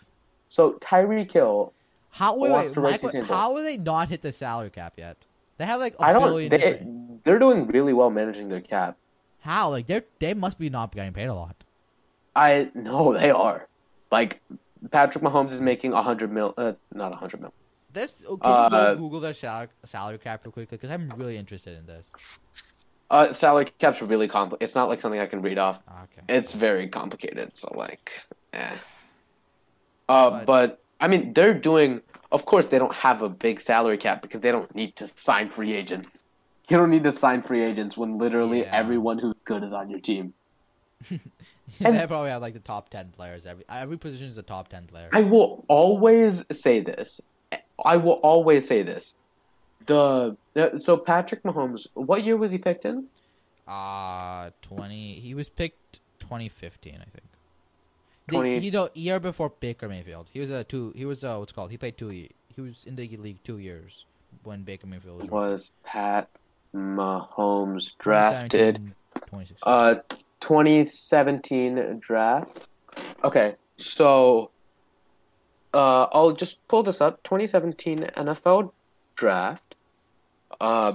So 0.49 0.73
Tyreek 0.75 1.31
Hill, 1.33 1.73
How 2.11 2.37
wait, 2.37 2.51
wants 2.51 2.69
wait, 2.71 2.75
to 2.75 2.81
race 2.81 3.01
que- 3.01 3.23
how 3.25 3.55
are 3.55 3.63
they 3.63 3.77
not 3.77 4.09
hit 4.09 4.23
the 4.23 4.33
salary 4.33 4.71
cap 4.71 4.95
yet? 4.97 5.27
They 5.59 5.65
have 5.67 5.81
like 5.81 5.95
a 5.99 6.03
I 6.05 6.13
don't 6.13 6.23
billion. 6.23 6.51
they, 6.51 6.59
different- 6.59 7.25
they're 7.25 7.39
doing 7.39 7.67
really 7.67 7.93
well 7.93 8.11
managing 8.11 8.49
their 8.49 8.61
cap. 8.61 8.97
How 9.41 9.71
like 9.71 9.87
they 9.87 10.03
they 10.19 10.35
must 10.35 10.59
be 10.59 10.71
not 10.71 10.95
getting 10.95 11.13
paid 11.13 11.27
a 11.27 11.35
lot. 11.35 11.57
I 12.35 12.71
no, 12.75 13.13
they 13.13 13.31
are. 13.31 13.67
Like 14.11 14.41
Patrick 14.91 15.25
Mahomes 15.25 15.53
is 15.53 15.61
making 15.61 15.93
a 15.93 16.03
hundred 16.03 16.31
mil 16.33 16.55
uh, 16.57 16.73
not 16.95 17.13
a 17.13 17.17
hundred 17.17 17.41
mil. 17.41 17.53
Oh, 18.29 18.37
can 18.37 18.51
you 18.51 18.57
Uh, 18.57 18.69
go 18.95 18.97
Google 18.97 19.21
their 19.21 19.33
salary, 19.33 19.69
salary 19.87 20.19
cap 20.19 20.45
real 20.45 20.53
quick? 20.53 20.69
Because 20.69 20.91
I'm 20.91 21.09
really 21.17 21.39
interested 21.39 21.79
in 21.79 21.87
this. 21.87 22.07
Uh 23.11 23.33
salary 23.33 23.73
cap's 23.79 24.03
are 24.03 24.07
really 24.07 24.29
complex. 24.29 24.63
It's 24.65 24.75
not 24.75 24.89
like 24.89 25.01
something 25.01 25.21
I 25.21 25.27
can 25.27 25.41
read 25.43 25.59
off. 25.59 25.79
Ah, 25.89 26.03
Okay. 26.05 26.23
it's 26.29 26.53
very 26.53 26.89
complicated. 26.89 27.53
So 27.55 27.73
like, 27.77 28.11
eh. 28.53 28.77
Uh, 30.09 30.31
But- 30.31 30.47
but, 30.47 30.83
I 31.01 31.09
mean, 31.09 31.33
they're 31.33 31.55
doing. 31.55 32.01
Of 32.33 32.45
course, 32.45 32.67
they 32.67 32.79
don't 32.79 32.95
have 32.95 33.23
a 33.23 33.29
big 33.29 33.61
salary 33.61 33.97
cap 33.99 34.23
because 34.23 34.41
they 34.41 34.51
don't 34.51 34.73
need 34.75 34.97
to 34.97 35.07
sign 35.07 35.49
free 35.51 35.73
agents. 35.73 36.19
You 36.69 36.77
don't 36.77 36.91
need 36.91 37.05
to 37.05 37.13
sign 37.13 37.43
free 37.43 37.63
agents 37.63 37.97
when 37.97 38.19
literally 38.19 38.61
Yeah. 38.63 38.75
everyone 38.77 39.19
who's 39.19 39.35
good 39.45 39.63
is 39.63 39.73
on 39.73 39.89
your 39.89 40.01
team. 40.01 40.35
they 41.11 41.21
and- 41.81 42.09
probably 42.09 42.31
have 42.31 42.43
like 42.43 42.55
the 42.55 42.61
top 42.61 42.89
ten 42.89 43.11
players. 43.11 43.47
Every 43.47 43.65
every 43.69 43.97
position 43.99 44.27
is 44.27 44.39
a 44.39 44.43
top 44.43 44.69
ten 44.69 44.87
player. 44.87 45.09
I 45.13 45.23
will 45.23 45.65
always 45.69 46.43
say 46.53 46.81
this. 46.81 47.21
I 47.85 47.97
will 47.97 48.19
always 48.25 48.67
say 48.67 48.83
this. 48.83 49.15
The 49.85 50.37
so 50.79 50.97
Patrick 50.97 51.43
Mahomes. 51.43 51.87
What 51.95 52.25
year 52.25 52.37
was 52.37 52.51
he 52.51 52.59
picked 52.59 52.85
in? 52.85 53.07
Uh 53.69 54.51
twenty. 54.63 55.21
He 55.21 55.35
was 55.35 55.49
picked 55.49 56.01
2015, 56.21 56.95
I 56.95 56.99
think. 56.99 57.27
The, 58.29 58.33
20 58.33 58.59
you 58.59 58.71
know, 58.71 58.89
year 58.95 59.21
before 59.21 59.53
Baker 59.61 59.89
Mayfield. 59.89 60.29
He 60.33 60.41
was 60.41 60.51
a 60.51 60.65
two. 60.65 60.93
He 60.97 61.05
was 61.05 61.23
uh 61.25 61.37
what's 61.37 61.53
called. 61.53 61.71
He 61.71 61.77
played 61.77 61.97
two. 61.97 62.09
He 62.09 62.31
was 62.57 62.85
in 62.87 62.97
the 62.97 63.09
league 63.17 63.43
two 63.45 63.59
years 63.59 64.07
when 64.43 64.63
Baker 64.63 64.87
Mayfield 64.87 65.23
was. 65.23 65.31
Was 65.31 65.73
Pat 65.85 66.29
Mahomes 66.75 67.93
drafted? 67.99 68.77
2016. 69.15 69.57
Uh, 69.63 69.95
2017 70.41 71.99
draft. 72.01 72.69
Okay, 73.25 73.57
so 73.77 74.51
uh, 75.75 76.05
I'll 76.13 76.33
just 76.33 76.67
pull 76.69 76.83
this 76.83 77.01
up. 77.01 77.23
2017 77.25 78.11
NFL 78.17 78.73
draft. 79.17 79.66
Uh, 80.61 80.95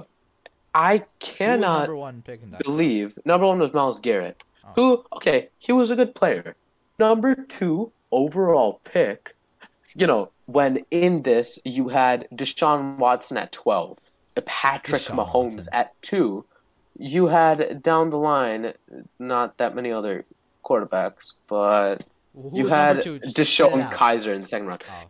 I 0.74 1.04
cannot 1.18 1.80
number 1.80 1.96
one 1.96 2.22
pick 2.22 2.40
believe 2.58 3.18
number 3.24 3.46
one 3.46 3.58
was 3.58 3.72
Myles 3.74 4.00
Garrett, 4.00 4.42
Oh. 4.64 4.72
who 4.74 5.04
okay, 5.16 5.48
he 5.58 5.72
was 5.72 5.90
a 5.90 5.96
good 5.96 6.14
player. 6.14 6.54
Number 6.98 7.34
two 7.34 7.92
overall 8.10 8.80
pick. 8.84 9.34
You 9.94 10.06
know, 10.06 10.30
when 10.46 10.84
in 10.90 11.22
this 11.22 11.58
you 11.64 11.88
had 11.88 12.26
Deshaun 12.34 12.96
Watson 12.96 13.36
at 13.36 13.52
12, 13.52 13.98
Patrick 14.46 15.02
Deshaun 15.02 15.16
Mahomes 15.16 15.54
Watson. 15.56 15.68
at 15.72 16.00
two, 16.02 16.44
you 16.98 17.26
had 17.26 17.82
down 17.82 18.08
the 18.10 18.16
line 18.16 18.72
not 19.18 19.58
that 19.58 19.74
many 19.74 19.92
other 19.92 20.24
quarterbacks, 20.64 21.32
but 21.48 21.96
Who 22.34 22.50
you 22.54 22.66
had 22.68 22.96
number 22.96 23.02
two? 23.02 23.18
Just 23.18 23.36
Deshaun. 23.36 23.90
Kizer 23.92 24.34
in 24.34 24.42
the 24.42 24.48
second 24.48 24.68
round. 24.68 24.84
Oh. 24.88 25.08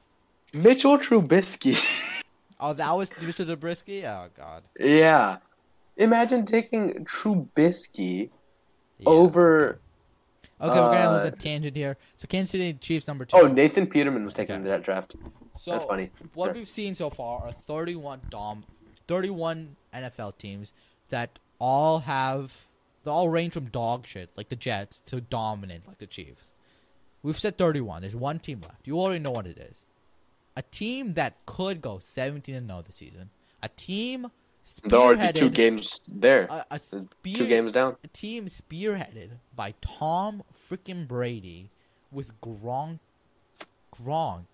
Mitchell 0.52 0.98
Trubisky. 0.98 1.78
Oh, 2.62 2.72
that 2.74 2.97
was 2.97 3.10
Mr. 3.10 3.44
Zabriskie? 3.44 4.06
Oh, 4.06 4.28
God. 4.36 4.62
yeah. 4.78 5.39
Imagine 5.97 6.47
taking 6.47 7.05
Trubisky 7.05 8.30
Yeah. 8.98 9.09
over 9.09 9.80
Okay, 10.60 10.70
we're 10.78 10.93
gonna 10.93 11.10
uh, 11.10 11.24
look 11.24 11.32
at 11.34 11.40
tangent 11.40 11.76
here. 11.76 11.97
So 12.14 12.26
Kansas 12.28 12.52
City 12.52 12.72
Chiefs 12.74 13.09
number 13.09 13.24
two. 13.24 13.36
Oh, 13.36 13.48
Nathan 13.48 13.89
Peterman 13.89 14.24
was 14.24 14.32
taken 14.32 14.52
Okay. 14.55 14.59
into 14.59 14.68
that 14.70 14.84
draft. 14.84 15.16
so 15.60 15.72
that's 15.72 15.84
funny. 15.84 16.10
What 16.34 16.47
Sure. 16.47 16.55
we've 16.55 16.68
seen 16.68 16.94
so 16.94 17.10
far 17.10 17.43
are 17.43 17.52
31 17.66 18.20
dom, 18.30 18.64
31 19.09 19.76
NFL 19.93 20.39
teams 20.39 20.72
that 21.09 21.40
all 21.59 21.98
have 22.01 22.68
they 23.05 23.10
all 23.10 23.28
range 23.28 23.55
from 23.55 23.66
dog 23.66 24.06
shit 24.06 24.30
like 24.36 24.48
the 24.51 24.56
Jets 24.56 25.01
to 25.06 25.20
dominant 25.20 25.89
like 25.89 25.98
the 25.98 26.06
Chiefs. 26.06 26.52
We've 27.24 27.39
said 27.39 27.59
31. 27.59 28.02
There's 28.02 28.14
one 28.14 28.39
team 28.39 28.60
left. 28.60 28.86
You 28.86 29.01
already 29.01 29.18
know 29.18 29.32
what 29.32 29.47
it 29.48 29.59
is. 29.59 29.81
A 30.56 30.62
team 30.62 31.14
that 31.14 31.34
could 31.46 31.80
go 31.80 31.98
17 31.98 32.54
and 32.54 32.66
0 32.66 32.82
this 32.86 32.96
season. 32.96 33.30
A 33.62 33.68
team 33.68 34.30
There 34.84 34.98
are 34.98 35.02
already 35.14 35.40
two 35.40 35.48
games 35.50 36.00
there. 36.06 36.46
a, 36.50 36.66
a 36.72 36.78
spear, 36.78 37.36
two 37.36 37.46
games 37.46 37.72
down. 37.72 37.96
a 38.04 38.08
team 38.08 38.46
spearheaded 38.46 39.30
by 39.56 39.74
Tom 39.80 40.42
freaking 40.70 41.08
Brady 41.08 41.70
with 42.10 42.38
Gronk, 42.40 42.98
Gronk 43.96 44.44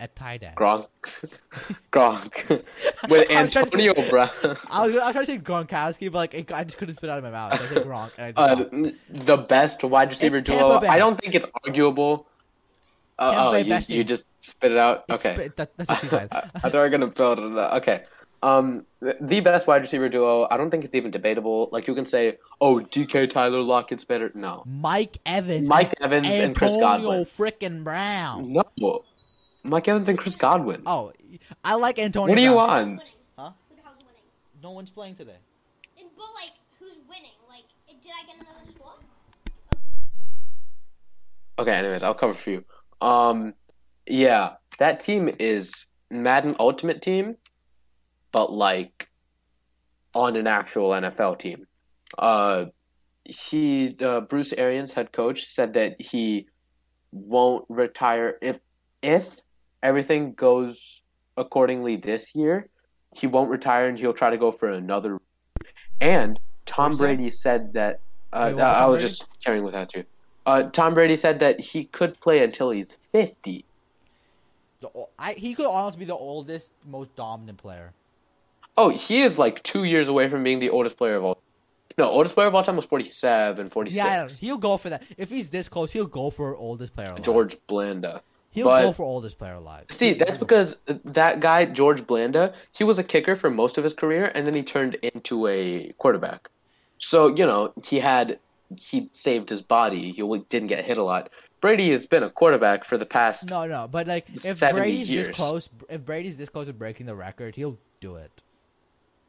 at 0.00 0.16
tight 0.16 0.42
end. 0.42 0.56
Gronk. 0.56 0.86
Gronk. 1.92 2.48
With 3.08 3.28
to 3.28 3.28
say- 3.28 3.34
Antonio 3.36 3.94
Brown. 4.10 4.30
I 4.70 4.86
was, 4.86 4.92
I 4.92 5.06
was 5.06 5.12
trying 5.12 5.12
to 5.12 5.26
say 5.26 5.38
Gronkowski, 5.38 6.10
but 6.10 6.18
like 6.18 6.34
it, 6.34 6.52
I 6.52 6.64
just 6.64 6.78
couldn't 6.78 6.96
spit 6.96 7.08
out 7.10 7.18
of 7.18 7.24
my 7.24 7.30
mouth. 7.30 7.58
So 7.58 7.64
I 7.64 7.68
said 7.68 7.84
Gronk, 7.84 8.10
and 8.18 8.26
I 8.26 8.32
just 8.32 8.72
Uh, 8.72 9.24
the 9.24 9.36
best 9.36 9.82
wide 9.84 10.08
receiver 10.10 10.38
It's 10.38 10.48
duo. 10.48 10.80
I 10.80 10.98
don't 10.98 11.20
think 11.20 11.34
it's 11.34 11.46
arguable. 11.64 12.26
Uh, 13.18 13.52
oh, 13.52 13.56
you, 13.56 13.78
you 13.88 14.02
just 14.04 14.24
Spit 14.44 14.72
it 14.72 14.78
out. 14.78 15.04
It's 15.08 15.24
Okay. 15.24 15.34
spit- 15.34 15.56
that- 15.56 15.76
that's 15.78 15.88
what 15.88 16.00
she 16.00 16.08
said. 16.08 16.28
I, 16.32 16.38
I 16.56 16.58
thought 16.60 16.72
we 16.74 16.78
were 16.80 16.90
gonna 16.90 17.06
build 17.06 17.38
it 17.38 17.56
up. 17.58 17.72
Okay. 17.82 18.02
Um, 18.42 18.84
the 19.00 19.40
best 19.40 19.66
wide 19.66 19.80
receiver 19.80 20.10
duo. 20.10 20.46
I 20.50 20.58
don't 20.58 20.70
think 20.70 20.84
it's 20.84 20.94
even 20.94 21.10
debatable. 21.10 21.70
Like 21.72 21.86
you 21.88 21.94
can 21.94 22.04
say, 22.04 22.36
"Oh, 22.60 22.78
DK 22.80 23.30
Tyler 23.30 23.62
Lockett's 23.62 24.04
better." 24.04 24.30
No, 24.34 24.62
Mike 24.66 25.16
Evans. 25.24 25.66
Mike 25.66 25.94
Evans 25.98 26.26
and 26.26 26.54
Chris 26.54 26.76
Godwin. 26.76 27.24
frickin' 27.24 27.82
Brown. 27.84 28.52
No, 28.52 29.02
Mike 29.62 29.88
Evans 29.88 30.10
and 30.10 30.18
Chris 30.18 30.36
Godwin. 30.36 30.82
Oh, 30.84 31.10
I 31.64 31.76
like 31.76 31.98
Antonio. 31.98 32.28
what 32.32 32.36
do 32.36 32.42
you 32.42 32.52
Brown. 32.52 32.96
want? 32.96 33.00
Huh? 33.38 33.50
Who 33.70 33.76
the 33.76 33.82
hell's 33.82 33.96
winning? 34.00 34.22
No 34.62 34.72
one's 34.72 34.90
playing 34.90 35.14
today. 35.16 35.36
And, 35.98 36.06
but 36.14 36.26
like, 36.34 36.52
who's 36.78 36.98
winning? 37.08 37.30
Like, 37.48 37.64
did 38.02 38.10
I 38.12 38.26
get 38.26 38.34
another 38.36 38.70
score? 38.76 38.92
Okay. 41.58 41.72
Anyways, 41.72 42.02
I'll 42.02 42.12
cover 42.14 42.34
for 42.34 42.50
you. 42.50 42.64
Um, 43.00 43.54
yeah, 44.06 44.54
that 44.78 45.00
team 45.00 45.30
is 45.38 45.86
Madden 46.10 46.56
Ultimate 46.58 47.02
Team, 47.02 47.36
but 48.32 48.52
like 48.52 49.08
on 50.14 50.36
an 50.36 50.46
actual 50.46 50.90
NFL 50.90 51.38
team. 51.40 51.66
Uh, 52.16 52.66
he 53.24 53.96
uh, 54.00 54.20
Bruce 54.20 54.52
Arians, 54.52 54.92
head 54.92 55.12
coach, 55.12 55.46
said 55.46 55.74
that 55.74 55.96
he 55.98 56.46
won't 57.12 57.64
retire 57.68 58.36
if 58.42 58.56
if 59.02 59.26
everything 59.82 60.34
goes 60.34 61.02
accordingly 61.36 61.96
this 61.96 62.34
year. 62.34 62.68
He 63.14 63.26
won't 63.26 63.50
retire 63.50 63.88
and 63.88 63.98
he'll 63.98 64.12
try 64.12 64.30
to 64.30 64.38
go 64.38 64.52
for 64.52 64.70
another. 64.70 65.20
And 66.00 66.38
Tom? 66.66 66.96
Brady 66.96 67.30
said 67.30 67.72
that. 67.74 68.00
Uh, 68.32 68.46
Wait, 68.46 68.54
what 68.54 68.62
about 68.62 68.76
I 68.76 68.86
was 68.86 68.96
Brady? 68.96 69.08
just 69.08 69.24
sharing 69.40 69.64
with 69.64 69.74
that 69.74 69.88
too. 69.90 70.04
Uh, 70.46 70.64
Tom 70.64 70.94
Brady 70.94 71.16
said 71.16 71.40
that 71.40 71.60
he 71.60 71.84
could 71.84 72.20
play 72.20 72.42
until 72.42 72.70
he's 72.70 72.88
fifty. 73.12 73.64
The, 74.84 75.06
I, 75.18 75.32
he 75.32 75.54
could 75.54 75.66
honestly 75.66 76.00
be 76.00 76.04
the 76.04 76.14
oldest, 76.14 76.72
most 76.86 77.14
dominant 77.16 77.58
player. 77.58 77.92
Oh, 78.76 78.90
he 78.90 79.22
is 79.22 79.38
like 79.38 79.62
two 79.62 79.84
years 79.84 80.08
away 80.08 80.28
from 80.28 80.44
being 80.44 80.58
the 80.60 80.68
oldest 80.70 80.96
player 80.96 81.16
of 81.16 81.24
all. 81.24 81.38
No, 81.96 82.10
oldest 82.10 82.34
player 82.34 82.48
of 82.48 82.54
all 82.54 82.64
time 82.64 82.76
was 82.76 82.84
47, 82.84 83.70
46. 83.70 83.96
Yeah, 83.96 84.06
I 84.06 84.16
don't 84.16 84.28
know. 84.28 84.34
he'll 84.40 84.58
go 84.58 84.76
for 84.76 84.90
that. 84.90 85.02
If 85.16 85.30
he's 85.30 85.48
this 85.48 85.68
close, 85.68 85.92
he'll 85.92 86.06
go 86.06 86.28
for 86.30 86.54
oldest 86.56 86.92
player 86.94 87.08
alive. 87.08 87.22
George 87.22 87.56
Blanda. 87.66 88.20
he'll 88.50 88.66
but- 88.66 88.82
go 88.82 88.92
for 88.92 89.04
oldest 89.04 89.38
player 89.38 89.54
alive. 89.54 89.86
See, 89.90 90.08
He- 90.08 90.14
that's 90.14 90.36
because 90.36 90.76
that 90.86 91.40
guy 91.40 91.64
George 91.66 92.06
Blanda, 92.06 92.52
he 92.72 92.84
was 92.84 92.98
a 92.98 93.04
kicker 93.04 93.36
for 93.36 93.48
most 93.48 93.78
of 93.78 93.84
his 93.84 93.94
career, 93.94 94.32
and 94.34 94.46
then 94.46 94.54
he 94.54 94.62
turned 94.62 94.96
into 94.96 95.46
a 95.46 95.92
quarterback. 95.98 96.50
So 96.98 97.28
you 97.28 97.46
know 97.46 97.72
he 97.84 98.00
had 98.00 98.38
he 98.76 99.08
saved 99.12 99.48
his 99.50 99.62
body. 99.62 100.12
He 100.12 100.38
didn't 100.48 100.68
get 100.68 100.84
hit 100.84 100.98
a 100.98 101.04
lot. 101.04 101.30
Brady 101.64 101.92
has 101.92 102.04
been 102.04 102.22
a 102.22 102.28
quarterback 102.28 102.84
for 102.84 102.98
the 102.98 103.06
past. 103.06 103.48
No, 103.48 103.64
no, 103.66 103.88
but 103.88 104.06
like 104.06 104.26
if 104.44 104.60
Brady's 104.60 105.08
years. 105.08 105.28
this 105.28 105.34
close, 105.34 105.70
if 105.88 106.04
Brady's 106.04 106.36
this 106.36 106.50
close 106.50 106.66
to 106.66 106.74
breaking 106.74 107.06
the 107.06 107.14
record, 107.14 107.56
he'll 107.56 107.78
do 108.02 108.16
it. 108.16 108.42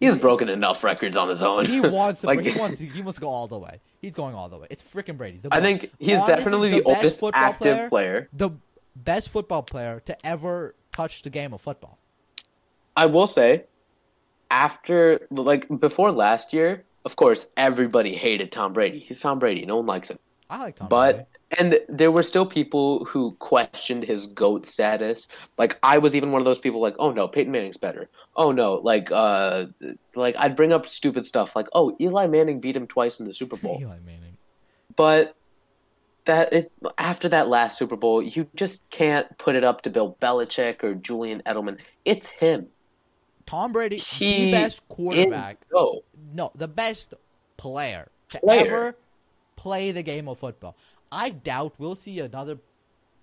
He's 0.02 0.18
broken 0.18 0.50
enough 0.50 0.84
records 0.84 1.16
on 1.16 1.30
his 1.30 1.42
own. 1.42 1.66
He 1.66 1.80
wants 1.80 2.20
to. 2.20 2.28
like, 2.28 2.42
he 2.42 2.52
wants. 2.52 2.78
He 2.78 3.02
wants 3.02 3.16
to 3.20 3.22
go 3.22 3.30
all 3.30 3.48
the 3.48 3.58
way. 3.58 3.80
He's 4.02 4.12
going 4.12 4.36
all 4.36 4.50
the 4.50 4.58
way. 4.58 4.68
It's 4.70 4.84
freaking 4.84 5.16
Brady. 5.16 5.40
I 5.50 5.62
think 5.62 5.92
he's 5.98 6.18
Honestly, 6.18 6.36
definitely 6.36 6.70
the 6.72 6.80
the, 6.82 6.84
oldest 6.84 7.20
football 7.22 7.42
active 7.42 7.62
player- 7.78 7.90
player. 7.90 8.30
the 8.34 8.50
best 8.98 9.30
football 9.30 9.64
player 9.64 10.02
to 10.02 10.26
ever 10.28 10.76
touch 10.92 11.22
the 11.22 11.30
game 11.30 11.54
of 11.54 11.62
football. 11.62 12.00
I 12.98 13.06
will 13.06 13.28
say, 13.28 13.64
after 14.52 15.26
like 15.32 15.70
before 15.80 16.12
last 16.12 16.52
year, 16.52 16.84
of 17.06 17.16
course, 17.16 17.48
everybody 17.56 18.14
hated 18.14 18.52
Tom 18.52 18.74
Brady. 18.74 19.00
He's 19.00 19.22
Tom 19.22 19.40
Brady. 19.40 19.66
No 19.66 19.78
one 19.78 19.86
likes 19.86 20.10
him. 20.10 20.20
I 20.50 20.60
like 20.60 20.76
Tom 20.76 20.90
But 20.90 21.14
Brady. 21.14 21.28
And 21.52 21.80
there 21.88 22.12
were 22.12 22.24
still 22.24 22.46
people 22.46 23.06
who 23.06 23.34
questioned 23.40 24.04
his 24.04 24.28
goat 24.28 24.68
status. 24.68 25.28
Like 25.58 25.78
I 25.84 25.98
was 25.98 26.16
even 26.16 26.32
one 26.32 26.42
of 26.42 26.46
those 26.46 26.60
people. 26.60 26.82
Like, 26.82 26.96
oh 27.00 27.12
no, 27.12 27.28
Peyton 27.28 27.52
Manning's 27.52 27.78
better. 27.78 28.10
Oh 28.36 28.52
no, 28.52 28.76
like 28.76 29.12
uh, 29.12 29.66
like 30.16 30.36
I'd 30.38 30.56
bring 30.56 30.74
up 30.74 30.88
stupid 30.88 31.26
stuff. 31.26 31.56
Like, 31.56 31.68
oh, 31.74 31.96
Eli 32.02 32.28
Manning 32.28 32.60
beat 32.60 32.76
him 32.76 32.88
twice 32.88 33.20
in 33.20 33.28
the 33.28 33.34
Super 33.34 33.56
Bowl. 33.58 33.78
Eli 33.80 33.98
Manning. 34.06 34.38
but 34.96 35.36
that 36.26 36.52
it 36.52 36.72
after 36.98 37.30
that 37.30 37.48
last 37.48 37.78
Super 37.78 37.96
Bowl, 37.96 38.22
you 38.22 38.48
just 38.56 38.82
can't 38.90 39.38
put 39.38 39.56
it 39.56 39.64
up 39.64 39.84
to 39.84 39.90
Bill 39.90 40.18
Belichick 40.22 40.84
or 40.84 40.96
Julian 40.96 41.44
Edelman. 41.46 41.78
It's 42.04 42.28
him. 42.28 42.68
Tom 43.46 43.72
Brady, 43.72 43.98
He 43.98 44.46
the 44.46 44.52
best 44.52 44.88
quarterback. 44.88 45.58
go. 45.70 46.04
No, 46.34 46.52
the 46.56 46.68
best 46.68 47.14
player 47.58 48.10
to 48.30 48.40
Player. 48.40 48.66
ever 48.66 48.96
play 49.56 49.92
the 49.92 50.02
game 50.02 50.28
of 50.28 50.40
football. 50.40 50.76
I 51.16 51.30
doubt 51.30 51.74
we'll 51.78 51.96
see 51.96 52.20
another 52.20 52.58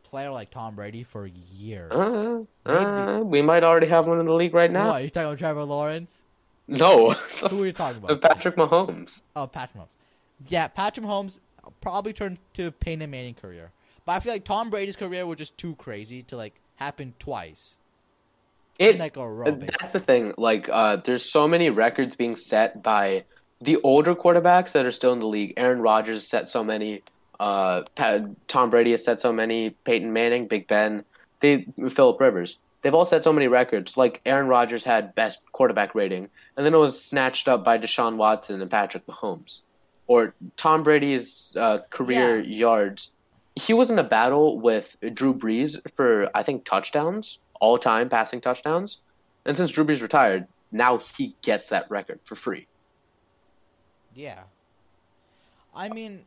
player 0.03 0.31
like 0.31 0.51
Tom 0.51 0.75
Brady 0.75 1.03
for 1.05 1.27
years. 1.27 1.93
Uh, 1.93 2.43
uh, 2.67 3.21
we 3.23 3.43
might 3.43 3.63
already 3.63 3.87
have 3.87 4.07
one 4.07 4.19
in 4.19 4.27
the 4.27 4.33
league 4.33 4.55
right 4.55 4.71
now. 4.71 4.91
What, 4.91 5.03
you 5.03 5.11
talking 5.11 5.27
about 5.27 5.39
Trevor 5.39 5.65
Lawrence? 5.65 6.23
No, 6.69 7.13
Who 7.51 7.63
are 7.63 7.67
you 7.67 7.73
talking 7.73 8.03
about? 8.03 8.21
Patrick 8.23 8.57
Mahomes. 8.57 9.21
Oh, 9.37 9.47
Patrick 9.47 9.83
Mahomes. 9.83 9.97
Yeah, 10.49 10.69
Patrick 10.69 11.05
Mahomes 11.05 11.41
probably 11.81 12.13
turned 12.13 12.39
to 12.55 12.71
Peyton 12.71 13.11
Manning 13.11 13.35
career. 13.35 13.71
But 14.05 14.13
I 14.13 14.21
feel 14.21 14.33
like 14.33 14.45
Tom 14.45 14.71
Brady's 14.71 14.97
career 14.97 15.27
was 15.27 15.39
just 15.39 15.57
too 15.59 15.75
crazy 15.77 16.23
to 16.25 16.37
like 16.37 16.55
happen 16.77 17.15
twice. 17.19 17.77
It 18.79 18.99
like 18.99 19.17
a 19.17 19.29
row. 19.29 19.45
Basically. 19.45 19.69
That's 19.81 19.93
the 19.93 20.01
thing. 20.01 20.35
Like, 20.39 20.69
uh, 20.69 20.97
there's 20.97 21.31
so 21.31 21.47
many 21.47 21.71
records 21.71 22.17
being 22.17 22.35
set 22.37 22.83
by 22.83 23.25
the 23.61 23.77
older 23.85 24.15
quarterbacks 24.15 24.73
that 24.73 24.87
are 24.87 24.93
still 24.93 25.13
in 25.13 25.21
the 25.21 25.27
league. 25.27 25.55
Aaron 25.57 25.81
Rodgers 25.81 26.29
set 26.29 26.49
so 26.49 26.65
many. 26.65 27.03
Uh, 27.43 27.83
Pa- 27.97 28.21
Tom 28.47 28.71
Brady 28.71 28.93
has 28.93 29.03
set 29.05 29.21
so 29.21 29.33
many. 29.33 29.71
Peyton 29.85 30.13
Manning, 30.13 30.47
Big 30.47 30.69
Ben, 30.69 31.05
they 31.41 31.67
Philip 31.91 32.21
Rivers. 32.21 32.59
They've 32.83 32.95
all 32.95 33.05
set 33.05 33.25
so 33.25 33.33
many 33.33 33.49
records. 33.49 33.97
Like 33.97 34.21
Aaron 34.27 34.47
Rodgers 34.47 34.85
had 34.85 35.13
best 35.17 35.41
quarterback 35.51 35.93
rating, 35.97 36.29
and 36.57 36.65
then 36.65 36.73
it 36.73 36.79
was 36.79 37.05
snatched 37.05 37.49
up 37.49 37.65
by 37.65 37.79
Deshaun 37.79 38.17
Watson 38.17 38.63
and 38.63 38.71
Patrick 38.71 39.05
Mahomes. 39.09 39.63
Or 40.07 40.35
Tom 40.57 40.85
Brady's 40.85 41.53
uh, 41.59 41.79
career 41.91 42.39
Yeah. 42.41 42.57
yards. 42.59 43.11
He 43.57 43.73
was 43.75 43.91
in 43.91 43.99
a 43.99 44.05
battle 44.05 44.61
with 44.61 44.95
Drew 45.13 45.35
Brees 45.35 45.81
for 45.97 46.31
I 46.37 46.45
think 46.45 46.65
touchdowns 46.65 47.39
all 47.61 47.77
time 47.77 48.09
passing 48.09 48.41
touchdowns. 48.41 48.99
And 49.47 49.57
since 49.57 49.73
Drew 49.73 49.85
Brees 49.85 50.01
retired, 50.01 50.47
now 50.71 50.99
he 51.17 51.35
gets 51.43 51.67
that 51.71 51.91
record 51.91 52.21
for 52.25 52.37
free. 52.37 52.67
Yeah. 54.15 54.45
I 55.75 55.89
mean, 55.89 56.25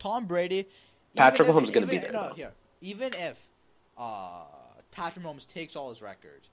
Tom 0.00 0.26
Brady. 0.26 0.66
Patrick 1.14 1.48
if- 1.48 1.54
Mahomes 1.54 1.64
is 1.64 1.70
gonna 1.70 1.86
be 1.86 1.96
even- 1.96 2.10
there, 2.10 2.20
No, 2.20 2.28
though. 2.30 2.34
here. 2.34 2.52
Even 2.80 3.14
if 3.14 3.36
uh, 3.96 4.44
Patrick 4.90 5.24
Mahomes 5.24 5.46
takes 5.46 5.76
all 5.76 5.90
his 5.90 6.02
records, 6.02 6.48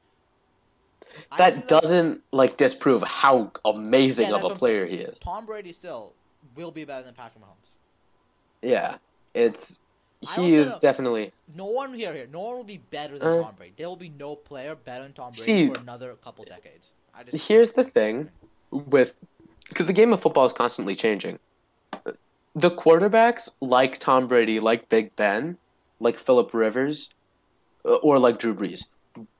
That 1.37 1.67
doesn't 1.67 2.21
like 2.31 2.57
disprove 2.57 3.01
how 3.03 3.51
amazing 3.65 4.29
Yeah, 4.29 4.35
of 4.35 4.43
a 4.51 4.55
player 4.55 4.85
he 4.85 4.97
is. 4.97 5.17
Tom 5.19 5.45
Brady 5.45 5.71
still 5.73 6.13
will 6.55 6.71
be 6.71 6.83
better 6.83 7.03
than 7.05 7.13
Patrick 7.15 7.43
Mahomes. 7.43 7.71
Yeah, 8.61 8.97
it's 9.33 9.79
he 10.35 10.55
is 10.55 10.67
know. 10.71 10.79
definitely 10.81 11.31
No 11.55 11.65
one 11.65 11.93
here, 11.93 12.13
here. 12.13 12.27
No 12.31 12.41
one 12.41 12.57
will 12.57 12.63
be 12.63 12.77
better 12.77 13.17
than 13.17 13.27
Uh, 13.27 13.43
Tom 13.43 13.55
Brady. 13.55 13.73
There 13.77 13.87
will 13.87 13.95
be 13.95 14.09
no 14.09 14.35
player 14.35 14.75
better 14.75 15.03
than 15.03 15.13
Tom 15.13 15.31
Brady 15.31 15.67
See- 15.67 15.73
for 15.73 15.79
another 15.79 16.15
couple 16.23 16.43
decades. 16.43 16.89
Just 17.31 17.45
Here's 17.47 17.71
the 17.71 17.83
thing 17.85 18.29
with 18.71 19.13
because 19.69 19.87
the 19.87 19.93
game 19.93 20.11
of 20.13 20.21
football 20.21 20.45
is 20.45 20.53
constantly 20.53 20.95
changing. 20.95 21.39
The 22.57 22.71
quarterbacks 22.71 23.49
like 23.61 23.99
Tom 23.99 24.27
Brady, 24.27 24.59
like 24.59 24.89
Big 24.89 25.15
Ben, 25.15 25.57
like 25.99 26.19
Philip 26.19 26.53
Rivers, 26.55 27.09
uh, 27.85 27.95
or 27.95 28.17
like 28.17 28.39
Drew 28.39 28.55
Brees. 28.55 28.85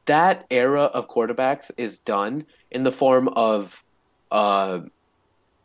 That 0.05 0.45
era 0.51 0.83
of 0.83 1.07
quarterbacks 1.07 1.71
is 1.77 1.97
done 1.97 2.45
in 2.69 2.83
the 2.83 2.91
form 2.91 3.27
of 3.29 3.73
uh, 4.31 4.81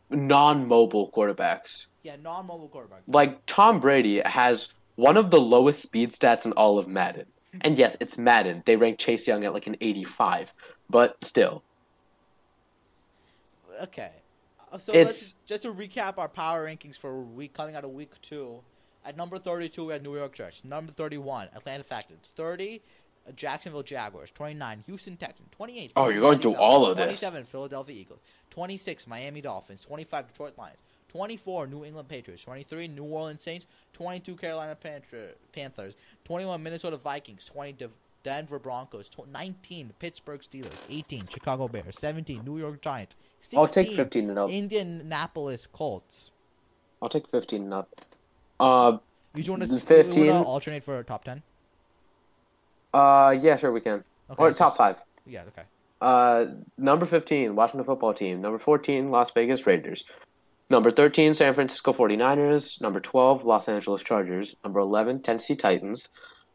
non-mobile 0.09 1.11
quarterbacks. 1.15 1.85
yeah, 2.03 2.17
non-mobile 2.23 2.69
quarterback. 2.69 3.03
Like 3.07 3.45
Tom 3.47 3.81
Brady 3.81 4.23
has 4.25 4.69
one 4.97 5.19
of 5.19 5.31
the 5.31 5.41
lowest 5.41 5.83
speed 5.83 6.13
stats 6.13 6.47
in 6.47 6.53
all 6.53 6.79
of 6.79 6.89
Madden. 6.89 7.27
And 7.61 7.77
yes, 7.77 7.99
it's 8.01 8.17
Madden. 8.17 8.63
They 8.65 8.77
rank 8.77 8.99
Chase 8.99 9.27
Young 9.27 9.45
at 9.45 9.53
like 9.53 9.67
an 9.67 9.77
85, 9.79 10.51
but 10.89 11.17
still. 11.23 11.63
Okay. 13.83 14.11
Uh, 14.73 14.79
So 14.79 14.93
It's- 14.93 15.07
let's 15.07 15.35
just 15.47 15.63
to 15.65 15.73
recap 15.73 16.17
our 16.19 16.29
power 16.29 16.67
rankings 16.67 16.97
for 16.97 17.21
week 17.23 17.53
coming 17.53 17.77
out 17.77 17.85
of 17.85 17.91
week 17.91 18.11
two. 18.23 18.63
At 19.05 19.17
number 19.17 19.39
thirty-two, 19.39 19.87
we 19.87 19.93
had 19.93 20.03
New 20.03 20.17
York 20.17 20.35
Jets. 20.35 20.65
Number 20.65 20.93
thirty-one, 20.93 21.49
Atlanta 21.55 21.83
Falcons. 21.85 22.31
Thirty, 22.37 22.81
uh, 23.29 23.33
Jacksonville 23.33 23.83
Jaguars. 23.83 24.31
Twenty-nine, 24.31 24.83
Houston 24.87 25.17
Texans. 25.17 25.49
Twenty-eight. 25.53 25.93
Oh, 25.97 26.09
you're 26.09 26.21
going 26.21 26.39
through 26.39 26.55
all 26.57 26.87
of 26.87 26.97
this. 26.97 27.05
Twenty-seven, 27.05 27.45
Philadelphia 27.45 27.97
Eagles. 27.97 28.21
Twenty-six, 28.51 29.07
Miami 29.07 29.41
Dolphins. 29.41 29.83
Twenty-five, 29.83 30.29
Detroit 30.29 30.57
Lions. 30.57 30.79
Twenty-four, 31.09 31.67
New 31.67 31.85
England 31.85 32.09
Patriots. 32.09 32.45
Twenty-three, 32.45 32.89
New 32.89 33.05
Orleans 33.05 33.43
Saints. 33.43 33.67
Twenty-two, 33.93 34.37
Carolina 34.37 34.75
Panther- 34.77 35.35
Panthers. 35.53 35.95
Twenty-one, 36.25 36.63
Minnesota 36.63 36.97
Vikings. 36.97 37.45
Twenty, 37.45 37.73
De- 37.73 37.91
Denver 38.23 38.59
Broncos. 38.59 39.09
Nineteen, 39.33 39.93
Pittsburgh 39.99 40.41
Steelers. 40.41 40.73
Eighteen, 40.89 41.27
Chicago 41.29 41.69
Bears. 41.69 41.99
Seventeen, 41.99 42.45
New 42.45 42.59
York 42.59 42.81
Giants. 42.81 43.17
16, 43.43 43.59
I'll 43.59 43.67
take 43.69 43.91
15 43.93 44.31
and 44.31 44.39
up. 44.39 44.51
Indianapolis 44.51 45.67
Colts. 45.67 46.31
I'll 47.03 47.09
take 47.09 47.29
15 47.29 47.63
and 47.65 47.75
up. 47.75 47.89
Uh, 48.61 48.99
You 49.35 49.51
want 49.51 49.63
to 49.65 49.77
15. 49.81 50.31
alternate 50.31 50.85
for 50.85 51.03
top 51.03 51.25
ten? 51.25 51.43
Uh, 52.95 53.35
yeah, 53.41 53.57
sure 53.57 53.73
we 53.73 53.81
can. 53.81 54.05
Okay, 54.31 54.43
or 54.43 54.51
just- 54.51 54.59
top 54.59 54.77
five. 54.77 54.97
Yeah. 55.27 55.43
Okay. 55.49 55.63
Uh, 56.01 56.47
number 56.79 57.07
15, 57.07 57.55
Washington 57.55 57.85
football 57.87 58.13
team. 58.13 58.41
Number 58.41 58.59
14, 58.59 59.11
Las 59.11 59.31
Vegas 59.31 59.67
Raiders. 59.67 60.05
Number 60.69 60.91
13, 60.91 61.35
San 61.35 61.55
Francisco 61.55 61.93
49ers. 61.93 62.81
Number 62.81 62.99
12, 62.99 63.45
Los 63.45 63.69
Angeles 63.69 64.03
Chargers. 64.03 64.57
Number 64.65 64.81
11, 64.81 65.23
Tennessee 65.23 65.55
Titans. 65.55 66.09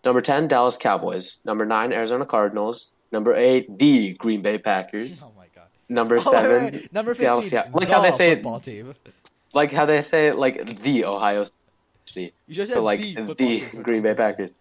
Number 0.05 0.21
10, 0.21 0.47
Dallas 0.47 0.77
Cowboys. 0.77 1.37
Number 1.45 1.65
9, 1.65 1.91
Arizona 1.91 2.25
Cardinals. 2.25 2.87
Number 3.11 3.35
8, 3.35 3.77
the 3.77 4.13
Green 4.13 4.41
Bay 4.41 4.57
Packers. 4.57 5.19
Oh 5.23 5.31
my 5.37 5.45
god. 5.55 5.65
Number 5.89 6.15
Oh, 6.15 6.23
wait, 6.31 6.31
7, 6.31 6.63
wait, 6.65 6.73
wait. 6.73 6.93
Number 6.93 7.15
Seattle 7.15 7.41
fifteen. 7.41 7.59
Seahawks. 7.59 7.73
Like 7.73 7.87
the 7.87 7.93
how 7.93 8.01
they 8.01 8.11
say 8.11 8.31
it- 8.31 8.35
football 8.35 8.59
team. 8.59 8.93
like 9.53 9.71
how 9.71 9.85
they 9.85 10.01
say 10.01 10.27
it, 10.27 10.35
like 10.37 10.81
the 10.83 11.05
Ohio 11.05 11.45
State. 12.05 12.33
You 12.47 12.55
just 12.55 12.69
said 12.71 12.77
So 12.77 12.83
like 12.83 12.99
the, 12.99 13.35
the. 13.37 13.59
Green 13.81 14.01
Bay 14.01 14.13
Packers. 14.13 14.55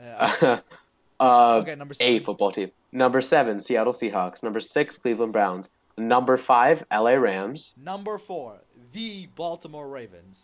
Yeah. 0.00 0.60
uh, 1.20 1.54
okay, 1.62 1.74
number 1.74 1.94
A 2.00 2.18
football 2.20 2.52
team. 2.52 2.70
Number 2.92 3.20
7, 3.20 3.60
Seattle 3.62 3.92
Seahawks. 3.92 4.42
Number 4.42 4.60
6, 4.60 4.98
Cleveland 4.98 5.32
Browns. 5.32 5.66
Number 5.98 6.36
5, 6.36 6.84
LA 6.92 7.10
Rams. 7.14 7.74
Number 7.76 8.18
four, 8.18 8.58
the 8.92 9.28
Baltimore 9.36 9.88
Ravens. 9.88 10.38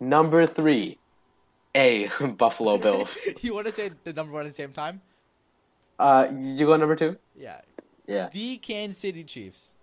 Number 0.00 0.46
3, 0.46 0.98
A 1.76 2.10
Buffalo 2.38 2.78
Bills. 2.86 3.16
you 3.40 3.54
want 3.54 3.66
to 3.66 3.72
say 3.74 3.90
the 4.04 4.12
number 4.12 4.32
one 4.32 4.46
at 4.46 4.52
the 4.52 4.56
same 4.56 4.72
time? 4.72 5.00
Uh, 5.98 6.26
you 6.34 6.66
go 6.66 6.76
number 6.76 6.96
2? 6.96 7.16
Yeah. 7.38 7.60
Yeah. 8.06 8.28
The 8.32 8.56
Kansas 8.58 8.98
City 8.98 9.22
Chiefs. 9.24 9.74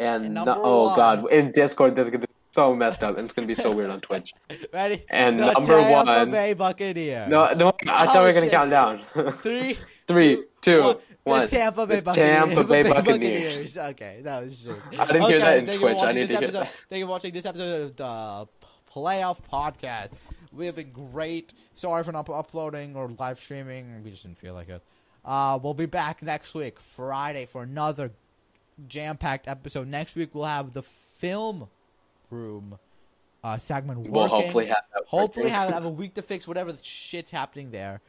And, 0.00 0.24
And 0.26 0.34
no- 0.34 0.60
oh 0.62 0.86
one. 0.88 0.96
god, 0.96 1.32
in 1.32 1.50
Discord 1.52 1.94
this 1.96 2.06
is 2.06 2.10
gonna 2.10 2.26
be 2.26 2.32
so 2.52 2.74
messed 2.74 3.02
up, 3.02 3.16
and 3.18 3.24
it's 3.26 3.34
gonna 3.34 3.48
be 3.48 3.54
so 3.54 3.72
weird 3.72 3.90
on 3.90 4.00
Twitch. 4.00 4.32
Ready? 4.72 5.04
And 5.10 5.40
the 5.40 5.52
number 5.52 5.66
Tampa 5.80 6.10
one- 6.20 6.30
Bay 6.30 6.52
Buccaneers. 6.54 7.28
No, 7.28 7.46
no, 7.54 7.72
I 7.88 8.06
thought 8.06 8.16
Oh, 8.16 8.20
we 8.20 8.26
were 8.28 8.32
gonna 8.32 8.46
shit. 8.46 8.52
count 8.52 8.70
down. 8.70 9.02
Three, 9.42 9.76
Three, 10.06 10.44
two, 10.60 10.80
one. 10.82 10.96
one. 11.24 11.40
The 11.42 11.48
Tampa 11.48 11.86
Bay 11.86 12.00
Buccaneers. 12.00 12.38
Tampa 12.54 12.64
Bay 12.64 12.82
Buccaneers. 12.84 13.76
Okay, 13.76 14.20
that 14.22 14.44
was 14.44 14.62
true. 14.62 14.80
I 14.98 15.06
didn't 15.06 15.22
hear 15.22 15.36
okay, 15.36 15.38
that 15.40 15.58
in 15.58 15.66
thank 15.66 15.80
you 15.80 15.88
for 15.88 15.94
Twitch. 15.94 16.04
I 16.04 16.12
need 16.12 16.20
to 16.20 16.26
hear 16.28 16.36
episode. 16.44 16.60
that. 16.60 16.72
Thank 16.88 17.00
you 17.00 17.06
for 17.06 17.10
watching 17.10 17.32
this 17.34 17.44
episode 17.46 17.82
of 17.82 17.96
the 17.96 18.48
Playoff 18.94 19.38
Podcast. 19.52 20.10
We 20.52 20.66
have 20.66 20.76
been 20.76 20.92
great. 20.92 21.54
Sorry 21.74 22.02
for 22.04 22.12
not 22.12 22.28
uploading 22.28 22.96
or 22.96 23.10
live 23.18 23.38
streaming. 23.38 24.02
We 24.02 24.10
just 24.10 24.22
didn't 24.22 24.38
feel 24.38 24.54
like 24.54 24.68
it. 24.68 24.82
Uh, 25.24 25.58
we'll 25.62 25.74
be 25.74 25.86
back 25.86 26.22
next 26.22 26.54
week, 26.54 26.80
Friday, 26.80 27.46
for 27.46 27.62
another 27.62 28.12
jam-packed 28.86 29.48
episode. 29.48 29.88
Next 29.88 30.16
week 30.16 30.34
we'll 30.34 30.44
have 30.44 30.72
the 30.72 30.82
film 30.82 31.68
room 32.30 32.78
uh, 33.42 33.58
segment 33.58 34.00
working. 34.00 34.12
We'll 34.12 34.28
hopefully 34.28 34.66
have. 34.66 34.84
Hopefully 35.06 35.48
have 35.48 35.70
have 35.70 35.84
a 35.84 35.90
week 35.90 36.14
to 36.14 36.22
fix 36.22 36.46
whatever 36.46 36.72
the 36.72 36.82
shit's 36.82 37.30
happening 37.30 37.70
there. 37.70 38.00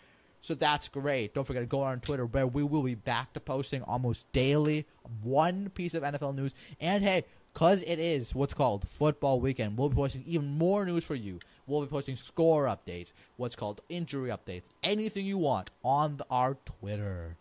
So 0.42 0.54
that's 0.54 0.88
great. 0.88 1.34
Don't 1.34 1.46
forget 1.46 1.64
to 1.64 1.68
go 1.68 1.82
on 1.82 2.00
Twitter 2.00 2.26
where 2.26 2.48
we 2.48 2.64
will 2.64 2.84
be 2.84 2.96
back 2.96 3.34
to 3.34 3.40
posting 3.40 3.82
almost 3.84 4.32
daily 4.32 4.86
one 5.22 5.70
piece 5.70 5.94
of 5.94 6.04
NFL 6.04 6.36
news. 6.36 6.54
And 6.80 7.04
hey, 7.04 7.26
cause 7.54 7.82
it 7.84 8.00
is 8.00 8.34
what's 8.34 8.54
called 8.54 8.88
football 8.88 9.42
weekend, 9.42 9.78
we'll 9.78 9.90
be 9.90 9.96
posting 9.96 10.24
even 10.26 10.48
more 10.48 10.86
news 10.86 11.04
for 11.04 11.16
you. 11.16 11.40
We'll 11.70 11.82
be 11.82 11.88
posting 11.88 12.16
score 12.16 12.66
updates, 12.66 13.12
what's 13.38 13.56
called 13.56 13.82
injury 13.90 14.32
updates, 14.32 14.64
anything 14.84 15.26
you 15.26 15.38
want 15.38 15.70
on 15.84 16.18
the, 16.18 16.26
our 16.32 16.58
Twitter. 16.66 17.38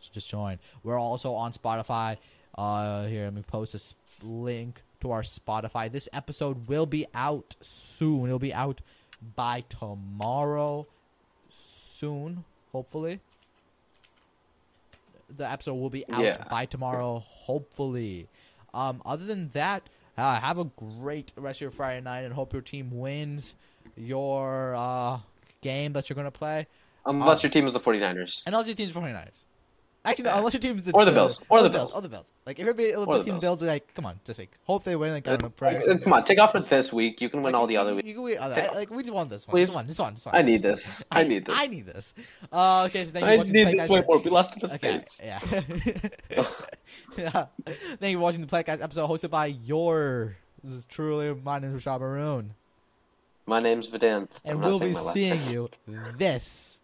So 0.00 0.08
just 0.12 0.30
join. 0.30 0.58
We're 0.82 0.98
also 0.98 1.34
on 1.34 1.52
Spotify. 1.52 2.16
Uh, 2.56 3.04
here, 3.06 3.24
let 3.24 3.34
me 3.34 3.42
post 3.42 3.74
this 3.74 3.94
link 4.22 4.82
to 5.00 5.10
our 5.10 5.22
Spotify. 5.22 5.92
This 5.92 6.08
episode 6.12 6.68
will 6.68 6.86
be 6.86 7.06
out 7.14 7.54
soon. 7.62 8.26
It'll 8.26 8.38
be 8.38 8.54
out 8.54 8.80
by 9.36 9.62
tomorrow. 9.68 10.86
Soon, 11.50 12.44
hopefully. 12.72 13.20
The 15.36 15.50
episode 15.50 15.74
will 15.74 15.90
be 15.90 16.08
out 16.08 16.24
Yeah. 16.24 16.44
by 16.48 16.64
tomorrow, 16.64 17.18
hopefully. 17.26 18.28
Um, 18.72 19.02
other 19.04 19.26
than 19.26 19.50
that, 19.50 19.90
uh, 20.18 20.40
have 20.40 20.58
a 20.58 20.64
great 20.64 21.32
rest 21.36 21.58
of 21.58 21.62
your 21.62 21.70
Friday 21.70 22.00
night 22.00 22.20
and 22.20 22.34
hope 22.34 22.52
your 22.52 22.62
team 22.62 22.90
wins 22.90 23.54
your 23.96 24.74
uh, 24.76 25.18
game 25.62 25.92
that 25.92 26.08
you're 26.08 26.14
going 26.14 26.26
to 26.26 26.30
play. 26.30 26.66
Unless 27.06 27.38
uh, 27.38 27.42
your 27.44 27.50
team 27.50 27.66
is 27.66 27.72
the 27.72 27.80
49ers. 27.80 28.42
And 28.44 28.54
also 28.54 28.68
your 28.68 28.76
team's 28.76 28.92
49ers. 28.92 29.44
Actually, 30.10 30.24
no, 30.24 30.34
unless 30.38 30.52
your 30.54 30.60
team's 30.60 30.84
the 30.84 30.92
Or 30.92 31.04
the 31.04 31.12
Bills. 31.12 31.38
Or 31.48 31.62
the 31.62 31.68
Bills. 31.70 31.90
Bills. 31.90 31.92
Or 31.92 32.02
the 32.02 32.08
Bills. 32.08 32.26
Like, 32.46 32.58
if 32.58 32.64
you're 32.64 32.74
a 32.74 32.94
Or 32.94 33.06
the 33.06 33.18
the 33.18 33.24
team 33.24 33.40
Bills. 33.40 33.60
Bills, 33.60 33.62
like, 33.62 33.94
come 33.94 34.06
on, 34.06 34.18
just 34.24 34.38
like, 34.38 34.50
hope 34.64 34.82
they 34.84 34.96
win. 34.96 35.12
Like, 35.12 35.26
I 35.28 35.32
don't 35.32 35.42
know, 35.42 35.48
prayers. 35.50 35.86
uh, 35.86 35.98
Come 36.02 36.12
on, 36.14 36.24
take 36.24 36.40
off 36.40 36.52
for 36.52 36.60
this 36.60 36.92
week. 36.92 37.20
You 37.20 37.28
can 37.28 37.42
win 37.42 37.52
Like, 37.52 37.60
all 37.60 37.66
the 37.66 37.76
other 37.76 37.94
weeks. 37.94 38.08
you 38.08 38.14
can 38.14 38.22
win 38.22 38.38
other- 38.38 38.54
Okay. 38.54 38.74
Like, 38.74 38.90
we 38.90 39.02
just 39.02 39.12
want 39.14 39.28
this 39.30 39.46
one. 39.46 39.52
Please. 39.52 39.66
This 39.66 39.74
one. 39.74 39.86
This 39.86 39.98
one. 39.98 40.14
This 40.14 40.24
one. 40.26 40.34
I 40.34 40.42
need 40.42 40.62
this. 40.62 40.88
I 41.10 41.22
need 41.24 41.44
this. 41.46 41.54
I 41.58 41.66
need 41.66 41.86
this. 41.86 42.14
Uh, 42.52 42.84
okay, 42.88 43.04
so 43.04 43.10
thank 43.10 43.24
you 43.26 43.30
I 43.30 43.34
for 43.34 43.38
watching 43.38 43.52
need 43.52 43.66
the 43.66 43.72
this 43.72 43.80
Playcast- 43.82 43.88
way 43.90 44.04
more. 44.08 44.18
We 44.20 44.30
lost 44.30 44.54
to 44.60 44.66
the 44.66 44.74
Okay, 44.74 44.98
States. 45.06 45.20
yeah. 45.22 45.40
yeah. 47.18 47.46
Thank 47.66 48.12
you 48.12 48.16
for 48.18 48.22
watching 48.22 48.40
the 48.40 48.46
Playcast 48.46 48.82
episode 48.82 49.08
hosted 49.08 49.30
by 49.30 49.46
your. 49.46 50.36
This 50.64 50.72
is 50.74 50.84
truly 50.86 51.32
my 51.34 51.58
name 51.58 51.76
is 51.76 51.84
Rashad 51.84 52.00
Maroon, 52.00 52.54
My 53.46 53.60
name's 53.60 53.86
Vedant. 53.86 54.28
and 54.44 54.58
I'm 54.58 54.60
we'll 54.60 54.80
be 54.80 54.92
seeing 54.92 55.48
you 55.48 55.68
this 56.16 56.80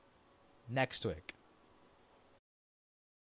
next 0.70 1.04
week. 1.04 1.33